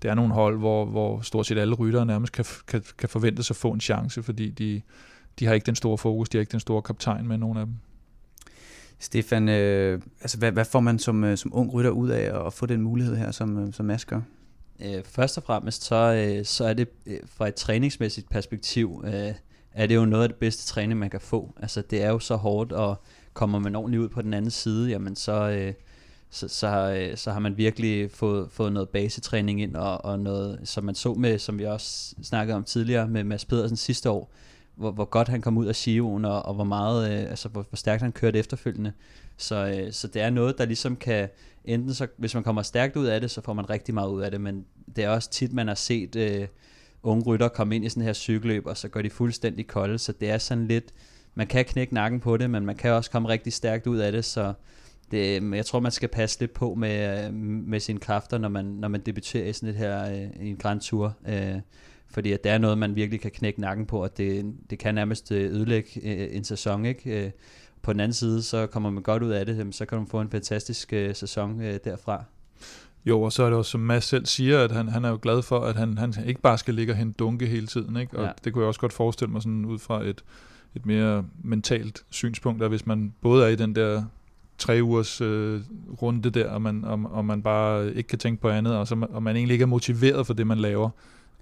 det 0.01 0.09
er 0.09 0.15
nogle 0.15 0.33
hold, 0.33 0.57
hvor, 0.57 0.85
hvor 0.85 1.21
stort 1.21 1.45
set 1.45 1.57
alle 1.57 1.75
ryttere 1.75 2.05
nærmest 2.05 2.33
kan, 2.33 2.45
kan, 2.67 2.83
kan 2.97 3.09
forvente 3.09 3.43
sig 3.43 3.53
at 3.53 3.57
få 3.57 3.71
en 3.71 3.81
chance, 3.81 4.23
fordi 4.23 4.49
de, 4.49 4.81
de 5.39 5.45
har 5.45 5.53
ikke 5.53 5.65
den 5.65 5.75
store 5.75 5.97
fokus, 5.97 6.29
de 6.29 6.37
har 6.37 6.39
ikke 6.39 6.51
den 6.51 6.59
store 6.59 6.81
kaptajn 6.81 7.27
med 7.27 7.37
nogen 7.37 7.57
af 7.57 7.65
dem. 7.65 7.75
Stefan, 8.99 9.49
øh, 9.49 10.01
altså 10.21 10.37
hvad, 10.37 10.51
hvad 10.51 10.65
får 10.65 10.79
man 10.79 10.99
som, 10.99 11.23
øh, 11.23 11.37
som 11.37 11.51
ung 11.53 11.73
rytter 11.73 11.91
ud 11.91 12.09
af 12.09 12.45
at 12.47 12.53
få 12.53 12.65
den 12.65 12.81
mulighed 12.81 13.15
her, 13.15 13.31
som, 13.31 13.57
øh, 13.67 13.73
som 13.73 13.85
Mads 13.85 14.05
gør? 14.05 14.21
Øh, 14.85 15.03
først 15.03 15.37
og 15.37 15.43
fremmest, 15.43 15.83
så, 15.83 15.95
øh, 15.95 16.45
så 16.45 16.65
er 16.65 16.73
det 16.73 16.87
øh, 17.05 17.19
fra 17.25 17.47
et 17.47 17.55
træningsmæssigt 17.55 18.29
perspektiv, 18.29 19.03
øh, 19.05 19.33
er 19.73 19.87
det 19.87 19.95
jo 19.95 20.05
noget 20.05 20.23
af 20.23 20.29
det 20.29 20.37
bedste 20.37 20.67
træning, 20.67 20.99
man 20.99 21.09
kan 21.09 21.21
få. 21.21 21.53
Altså 21.61 21.81
det 21.81 22.03
er 22.03 22.09
jo 22.09 22.19
så 22.19 22.35
hårdt, 22.35 22.71
og 22.71 23.01
kommer 23.33 23.59
man 23.59 23.75
ordentligt 23.75 24.01
ud 24.01 24.09
på 24.09 24.21
den 24.21 24.33
anden 24.33 24.51
side, 24.51 24.89
jamen 24.89 25.15
så, 25.15 25.49
øh, 25.49 25.73
så, 26.29 26.47
så, 26.47 26.67
øh, 26.67 27.17
så 27.17 27.31
har 27.31 27.39
man 27.39 27.57
virkelig 27.57 28.11
fået, 28.11 28.51
fået 28.51 28.73
noget 28.73 28.89
basetræning 28.89 29.61
ind, 29.61 29.75
og, 29.75 30.05
og 30.05 30.19
noget, 30.19 30.59
som 30.63 30.83
man 30.83 30.95
så 30.95 31.13
med, 31.13 31.39
som 31.39 31.59
vi 31.59 31.65
også 31.65 32.15
snakkede 32.23 32.55
om 32.55 32.63
tidligere, 32.63 33.07
med 33.07 33.23
Mads 33.23 33.45
Pedersen 33.45 33.77
sidste 33.77 34.09
år, 34.09 34.31
hvor, 34.81 34.91
hvor 34.91 35.05
godt 35.05 35.27
han 35.27 35.41
kom 35.41 35.57
ud 35.57 35.65
af 35.65 35.75
Sion, 35.75 36.25
og, 36.25 36.45
og 36.45 36.53
hvor 36.53 36.63
meget, 36.63 37.11
øh, 37.11 37.29
altså 37.29 37.49
hvor, 37.49 37.65
hvor 37.69 37.75
stærkt 37.75 38.01
han 38.01 38.11
kørte 38.11 38.39
efterfølgende. 38.39 38.91
Så, 39.37 39.55
øh, 39.67 39.91
så 39.91 40.07
det 40.07 40.21
er 40.21 40.29
noget, 40.29 40.57
der 40.57 40.65
ligesom 40.65 40.95
kan, 40.95 41.29
enten 41.65 41.93
så, 41.93 42.07
hvis 42.17 42.33
man 42.33 42.43
kommer 42.43 42.61
stærkt 42.61 42.95
ud 42.95 43.05
af 43.05 43.21
det, 43.21 43.31
så 43.31 43.41
får 43.41 43.53
man 43.53 43.69
rigtig 43.69 43.93
meget 43.93 44.09
ud 44.09 44.21
af 44.21 44.31
det, 44.31 44.41
men 44.41 44.65
det 44.95 45.03
er 45.03 45.09
også 45.09 45.29
tit, 45.29 45.53
man 45.53 45.67
har 45.67 45.75
set 45.75 46.15
øh, 46.15 46.47
unge 47.03 47.23
rytter 47.23 47.47
komme 47.47 47.75
ind 47.75 47.85
i 47.85 47.89
sådan 47.89 48.03
her 48.03 48.13
cykelløb, 48.13 48.65
og 48.65 48.77
så 48.77 48.87
går 48.87 49.01
de 49.01 49.09
fuldstændig 49.09 49.67
kolde, 49.67 49.97
så 49.97 50.11
det 50.11 50.29
er 50.29 50.37
sådan 50.37 50.67
lidt, 50.67 50.93
man 51.35 51.47
kan 51.47 51.65
knække 51.65 51.93
nakken 51.93 52.19
på 52.19 52.37
det, 52.37 52.49
men 52.49 52.65
man 52.65 52.75
kan 52.75 52.91
også 52.91 53.11
komme 53.11 53.29
rigtig 53.29 53.53
stærkt 53.53 53.87
ud 53.87 53.97
af 53.97 54.11
det, 54.11 54.25
så 54.25 54.53
det, 55.11 55.53
jeg 55.55 55.65
tror, 55.65 55.79
man 55.79 55.91
skal 55.91 56.09
passe 56.09 56.39
lidt 56.39 56.53
på 56.53 56.75
med, 56.75 57.25
øh, 57.25 57.33
med 57.33 57.79
sine 57.79 57.99
kræfter, 57.99 58.37
når 58.37 58.49
man, 58.49 58.65
når 58.65 58.87
man 58.87 59.01
debuterer 59.01 59.47
i 59.47 59.53
sådan 59.53 59.69
et 59.69 59.75
her, 59.75 60.11
øh, 60.11 60.45
i 60.45 60.49
en 60.49 60.57
Grand 60.57 60.81
Tour. 60.81 61.13
Øh, 61.27 61.59
fordi 62.13 62.31
at 62.31 62.43
det 62.43 62.51
er 62.51 62.57
noget, 62.57 62.77
man 62.77 62.95
virkelig 62.95 63.21
kan 63.21 63.31
knække 63.31 63.61
nakken 63.61 63.85
på, 63.85 64.03
og 64.03 64.17
det, 64.17 64.53
det 64.69 64.79
kan 64.79 64.95
nærmest 64.95 65.31
øh, 65.31 65.51
ødelægge 65.51 65.89
øh, 66.03 66.35
en 66.35 66.43
sæson. 66.43 66.85
Ikke? 66.85 67.25
Øh, 67.25 67.31
på 67.81 67.93
den 67.93 67.99
anden 67.99 68.13
side, 68.13 68.41
så 68.41 68.67
kommer 68.67 68.89
man 68.89 69.03
godt 69.03 69.23
ud 69.23 69.29
af 69.29 69.45
det, 69.45 69.75
så 69.75 69.85
kan 69.85 69.97
man 69.97 70.07
få 70.07 70.21
en 70.21 70.29
fantastisk 70.29 70.93
sæson 71.13 71.59
derfra. 71.59 72.23
Jo, 73.05 73.21
og 73.21 73.31
så 73.31 73.43
er 73.43 73.49
det 73.49 73.57
også, 73.57 73.71
som 73.71 73.81
Mads 73.81 74.03
selv 74.03 74.25
siger, 74.25 74.63
at 74.63 74.71
han, 74.71 74.87
han 74.87 75.05
er 75.05 75.09
jo 75.09 75.19
glad 75.21 75.41
for, 75.41 75.59
at 75.59 75.75
han, 75.75 75.97
han 75.97 76.13
ikke 76.25 76.41
bare 76.41 76.57
skal 76.57 76.73
ligge 76.73 76.93
og 76.93 76.97
hente 76.97 77.13
dunke 77.19 77.45
hele 77.45 77.67
tiden. 77.67 77.97
Ikke? 77.97 78.17
Og 78.17 78.25
ja. 78.25 78.31
det 78.43 78.53
kunne 78.53 78.61
jeg 78.61 78.67
også 78.67 78.79
godt 78.79 78.93
forestille 78.93 79.31
mig 79.31 79.41
sådan 79.41 79.65
ud 79.65 79.79
fra 79.79 80.03
et, 80.03 80.23
et 80.75 80.85
mere 80.85 81.25
mentalt 81.43 82.03
synspunkt, 82.09 82.63
at 82.63 82.69
hvis 82.69 82.85
man 82.85 83.13
både 83.21 83.45
er 83.45 83.47
i 83.47 83.55
den 83.55 83.75
der 83.75 84.03
tre 84.57 84.79
ugers 84.83 85.21
øh, 85.21 85.61
runde 86.01 86.29
der, 86.29 86.49
og 86.49 86.61
man, 86.61 86.85
og, 86.85 86.99
og 87.11 87.25
man 87.25 87.41
bare 87.41 87.93
ikke 87.93 88.07
kan 88.07 88.19
tænke 88.19 88.41
på 88.41 88.49
andet, 88.49 88.75
og, 88.75 88.87
så, 88.87 89.07
og 89.09 89.23
man 89.23 89.35
egentlig 89.35 89.53
ikke 89.53 89.63
er 89.63 89.67
motiveret 89.67 90.27
for 90.27 90.33
det, 90.33 90.47
man 90.47 90.57
laver, 90.57 90.89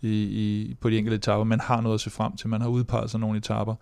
i, 0.01 0.23
i, 0.23 0.75
på 0.81 0.89
de 0.89 0.97
enkelte 0.97 1.15
etaper. 1.15 1.43
Man 1.43 1.59
har 1.59 1.81
noget 1.81 1.93
at 1.93 2.01
se 2.01 2.09
frem 2.09 2.35
til. 2.35 2.49
Man 2.49 2.61
har 2.61 2.69
udpeget 2.69 3.11
sig 3.11 3.19
nogle 3.19 3.37
etaper. 3.37 3.75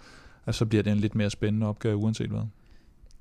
Og 0.45 0.55
så 0.55 0.65
bliver 0.65 0.83
det 0.83 0.91
en 0.91 0.97
lidt 0.97 1.15
mere 1.15 1.29
spændende 1.29 1.67
opgave, 1.67 1.95
uanset 1.95 2.29
hvad. 2.29 2.41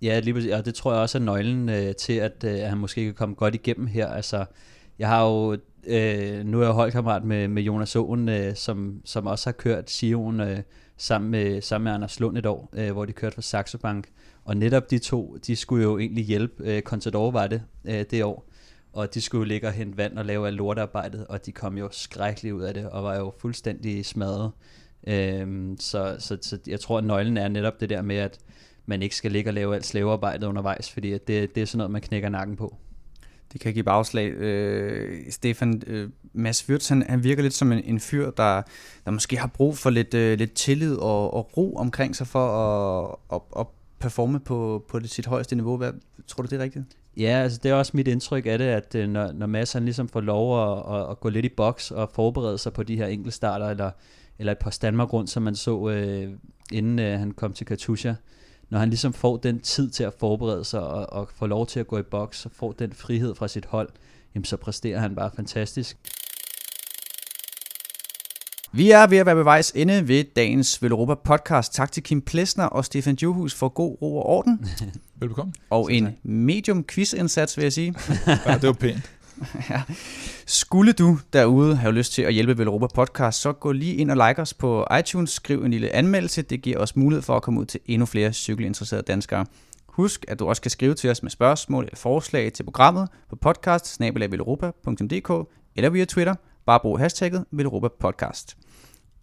Ja, 0.02 0.20
lige 0.20 0.34
præcis. 0.34 0.52
Og 0.52 0.64
det 0.64 0.74
tror 0.74 0.92
jeg 0.92 1.00
også 1.00 1.18
er 1.18 1.22
nøglen 1.22 1.68
øh, 1.68 1.94
til, 1.94 2.12
at 2.12 2.44
øh, 2.44 2.58
han 2.58 2.78
måske 2.78 3.04
kan 3.04 3.14
komme 3.14 3.34
godt 3.34 3.54
igennem 3.54 3.86
her. 3.86 4.08
Altså, 4.08 4.44
jeg 4.98 5.08
har 5.08 5.24
jo, 5.24 5.52
øh, 5.86 6.46
nu 6.46 6.60
er 6.60 6.64
jeg 6.64 6.72
holdkammerat 6.72 7.24
med, 7.24 7.48
med 7.48 7.62
Jonas 7.62 7.96
Åen, 7.96 8.28
øh, 8.28 8.54
som, 8.54 9.00
som 9.04 9.26
også 9.26 9.46
har 9.46 9.52
kørt 9.52 9.90
Sion 9.90 10.40
øh, 10.40 10.58
sammen, 10.96 11.30
med, 11.30 11.62
sammen 11.62 11.84
med 11.84 11.92
Anders 11.92 12.20
Lund 12.20 12.38
et 12.38 12.46
år, 12.46 12.70
øh, 12.72 12.92
hvor 12.92 13.04
de 13.04 13.12
kørte 13.12 13.34
for 13.34 13.42
Saxo 13.42 13.78
Bank. 13.78 14.08
Og 14.44 14.56
netop 14.56 14.90
de 14.90 14.98
to, 14.98 15.36
de 15.46 15.56
skulle 15.56 15.84
jo 15.84 15.98
egentlig 15.98 16.24
hjælpe. 16.24 16.64
Øh, 16.64 16.82
Contador 16.82 17.30
var 17.30 17.46
det 17.46 17.62
øh, 17.84 18.04
det 18.10 18.24
år 18.24 18.48
og 18.96 19.14
de 19.14 19.20
skulle 19.20 19.48
ligge 19.48 19.66
og 19.66 19.72
hente 19.72 19.96
vand 19.96 20.18
og 20.18 20.24
lave 20.24 20.46
alt 20.46 20.56
lortearbejdet, 20.56 21.26
og 21.26 21.46
de 21.46 21.52
kom 21.52 21.78
jo 21.78 21.88
skrækkeligt 21.92 22.54
ud 22.54 22.62
af 22.62 22.74
det, 22.74 22.90
og 22.90 23.04
var 23.04 23.16
jo 23.16 23.32
fuldstændig 23.38 24.06
smadret. 24.06 24.50
Øhm, 25.06 25.76
så, 25.80 26.16
så, 26.18 26.38
så 26.42 26.58
jeg 26.66 26.80
tror, 26.80 26.98
at 26.98 27.04
nøglen 27.04 27.36
er 27.36 27.48
netop 27.48 27.80
det 27.80 27.90
der 27.90 28.02
med, 28.02 28.16
at 28.16 28.38
man 28.86 29.02
ikke 29.02 29.16
skal 29.16 29.32
ligge 29.32 29.50
og 29.50 29.54
lave 29.54 29.74
alt 29.74 29.86
slavearbejdet 29.86 30.46
undervejs, 30.46 30.90
fordi 30.90 31.12
at 31.12 31.28
det, 31.28 31.54
det 31.54 31.60
er 31.60 31.66
sådan 31.66 31.78
noget, 31.78 31.90
man 31.90 32.00
knækker 32.00 32.28
nakken 32.28 32.56
på. 32.56 32.76
Det 33.52 33.60
kan 33.60 33.72
give 33.72 33.84
bagslag. 33.84 34.30
Øh, 34.30 35.30
Stefan, 35.30 35.82
øh, 35.86 36.10
Mads 36.32 36.68
Wirtz, 36.68 36.88
han, 36.88 37.02
han 37.08 37.24
virker 37.24 37.42
lidt 37.42 37.54
som 37.54 37.72
en, 37.72 37.84
en 37.84 38.00
fyr, 38.00 38.30
der, 38.30 38.62
der 39.04 39.10
måske 39.10 39.36
har 39.36 39.46
brug 39.46 39.78
for 39.78 39.90
lidt, 39.90 40.14
øh, 40.14 40.38
lidt 40.38 40.52
tillid 40.54 40.96
og, 40.96 41.34
og 41.34 41.56
ro 41.56 41.76
omkring 41.76 42.16
sig 42.16 42.26
for 42.26 42.48
at, 42.48 43.16
at, 43.32 43.60
at 43.60 43.66
performe 43.98 44.40
på, 44.40 44.84
på 44.88 44.98
det, 44.98 45.10
sit 45.10 45.26
højeste 45.26 45.56
niveau. 45.56 45.76
Hvad, 45.76 45.92
tror 46.26 46.42
du, 46.42 46.48
det 46.48 46.58
er 46.58 46.62
rigtigt? 46.62 46.84
Ja, 47.16 47.42
altså 47.42 47.60
det 47.62 47.70
er 47.70 47.74
også 47.74 47.92
mit 47.94 48.08
indtryk 48.08 48.46
af 48.46 48.58
det, 48.58 48.64
at 48.64 48.94
øh, 48.94 49.08
når, 49.08 49.32
når 49.32 49.46
Mads 49.46 49.72
han 49.72 49.84
ligesom 49.84 50.08
får 50.08 50.20
lov 50.20 50.62
at, 50.62 50.96
at, 50.96 51.10
at 51.10 51.20
gå 51.20 51.28
lidt 51.28 51.44
i 51.44 51.48
boks 51.48 51.90
og 51.90 52.10
forberede 52.14 52.58
sig 52.58 52.72
på 52.72 52.82
de 52.82 52.96
her 52.96 53.06
enkeltstarter, 53.06 53.66
eller, 53.66 53.90
eller 54.38 54.52
et 54.52 54.58
par 54.58 54.78
Danmark 54.82 55.12
rundt, 55.12 55.30
som 55.30 55.42
man 55.42 55.56
så, 55.56 55.88
øh, 55.88 56.32
inden 56.72 56.98
øh, 56.98 57.18
han 57.18 57.30
kom 57.30 57.52
til 57.52 57.66
Katusha, 57.66 58.14
når 58.70 58.78
han 58.78 58.88
ligesom 58.88 59.12
får 59.12 59.36
den 59.36 59.60
tid 59.60 59.90
til 59.90 60.04
at 60.04 60.12
forberede 60.18 60.64
sig 60.64 60.80
og, 60.80 61.12
og 61.12 61.28
får 61.34 61.46
lov 61.46 61.66
til 61.66 61.80
at 61.80 61.86
gå 61.86 61.98
i 61.98 62.02
boks 62.02 62.46
og 62.46 62.52
får 62.54 62.72
den 62.72 62.92
frihed 62.92 63.34
fra 63.34 63.48
sit 63.48 63.66
hold, 63.66 63.88
jamen 64.34 64.44
så 64.44 64.56
præsterer 64.56 64.98
han 65.00 65.14
bare 65.14 65.30
fantastisk. 65.36 65.98
Vi 68.76 68.90
er 68.90 69.06
ved 69.06 69.18
at 69.18 69.26
være 69.26 69.36
ved 69.36 69.44
vejs 69.44 69.72
ende 69.74 70.08
ved 70.08 70.24
dagens 70.36 70.82
Velropa 70.82 71.14
podcast. 71.14 71.74
Tak 71.74 71.92
til 71.92 72.02
Kim 72.02 72.20
Plesner 72.20 72.64
og 72.64 72.84
Stefan 72.84 73.14
Johus 73.22 73.54
for 73.54 73.68
god 73.68 74.02
ro 74.02 74.16
og 74.16 74.26
orden. 74.26 74.66
Velbekomme. 75.20 75.52
Og 75.70 75.92
en 75.92 76.16
medium 76.22 76.84
quiz-indsats, 76.84 77.56
vil 77.56 77.62
jeg 77.62 77.72
sige. 77.72 77.94
ja, 78.46 78.54
det 78.54 78.66
var 78.66 78.72
pænt. 78.72 79.10
ja. 79.70 79.82
Skulle 80.46 80.92
du 80.92 81.18
derude 81.32 81.76
have 81.76 81.92
lyst 81.92 82.12
til 82.12 82.22
at 82.22 82.34
hjælpe 82.34 82.58
Velropa 82.58 82.86
Podcast, 82.94 83.40
så 83.40 83.52
gå 83.52 83.72
lige 83.72 83.94
ind 83.94 84.10
og 84.10 84.28
like 84.28 84.42
os 84.42 84.54
på 84.54 84.86
iTunes, 84.98 85.30
skriv 85.30 85.64
en 85.64 85.70
lille 85.70 85.94
anmeldelse, 85.94 86.42
det 86.42 86.62
giver 86.62 86.78
os 86.78 86.96
mulighed 86.96 87.22
for 87.22 87.36
at 87.36 87.42
komme 87.42 87.60
ud 87.60 87.66
til 87.66 87.80
endnu 87.86 88.06
flere 88.06 88.32
cykelinteresserede 88.32 89.04
danskere. 89.06 89.46
Husk, 89.86 90.24
at 90.28 90.38
du 90.38 90.48
også 90.48 90.62
kan 90.62 90.70
skrive 90.70 90.94
til 90.94 91.10
os 91.10 91.22
med 91.22 91.30
spørgsmål 91.30 91.84
eller 91.84 91.96
forslag 91.96 92.52
til 92.52 92.62
programmet 92.62 93.08
på 93.30 93.36
podcast 93.36 94.00
eller 95.76 95.90
via 95.90 96.04
Twitter. 96.04 96.34
Bare 96.66 96.80
brug 96.80 96.98
hashtagget 96.98 97.44
Velropa 97.50 97.88
Podcast. 98.00 98.56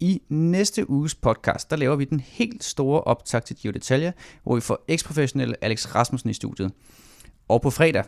I 0.00 0.22
næste 0.28 0.90
uges 0.90 1.14
podcast, 1.14 1.70
der 1.70 1.76
laver 1.76 1.96
vi 1.96 2.04
den 2.04 2.20
helt 2.20 2.64
store 2.64 3.00
optag 3.00 3.44
til 3.44 3.56
Gio 3.56 3.70
Detalje, 3.70 4.12
hvor 4.42 4.54
vi 4.54 4.60
får 4.60 4.84
eksprofessionelle 4.88 5.64
Alex 5.64 5.94
Rasmussen 5.94 6.30
i 6.30 6.34
studiet. 6.34 6.72
Og 7.48 7.62
på 7.62 7.70
fredag, 7.70 8.04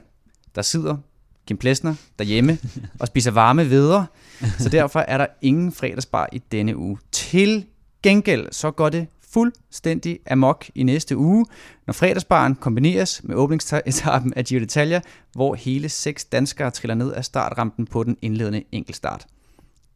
der 0.55 0.62
sidder 0.62 0.97
Kim 1.47 1.57
Plesner 1.57 1.95
derhjemme 2.18 2.59
og 3.01 3.07
spiser 3.07 3.30
varme 3.30 3.64
videre, 3.64 4.07
så 4.59 4.68
derfor 4.68 5.01
er 5.01 5.18
der 5.18 5.26
ingen 5.43 5.72
fredagsbar 5.72 6.28
i 6.32 6.39
denne 6.39 6.76
uge. 6.76 6.99
Til 7.12 7.66
gengæld, 8.03 8.53
så 8.53 8.70
går 8.70 8.89
det 8.89 9.07
fuldstændig 9.30 10.18
amok 10.30 10.70
i 10.74 10.82
næste 10.82 11.16
uge, 11.16 11.47
når 11.87 11.93
fredagsbaren 11.93 12.55
kombineres 12.55 13.24
med 13.24 13.37
åbningsetappen 13.37 14.34
af 14.34 14.45
Gio 14.45 14.61
Detalje, 14.61 15.03
hvor 15.32 15.55
hele 15.55 15.89
seks 15.89 16.24
danskere 16.24 16.70
triller 16.70 16.95
ned 16.95 17.12
af 17.12 17.24
startrampen 17.24 17.87
på 17.87 18.05
den 18.05 18.16
indledende 18.22 18.64
enkeltstart. 18.72 19.26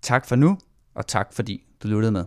Tak 0.02 0.26
for 0.26 0.36
nu, 0.36 0.58
og 0.94 1.06
tak 1.06 1.32
fordi 1.32 1.62
du 1.82 1.88
lyttede 1.88 2.12
med. 2.12 2.24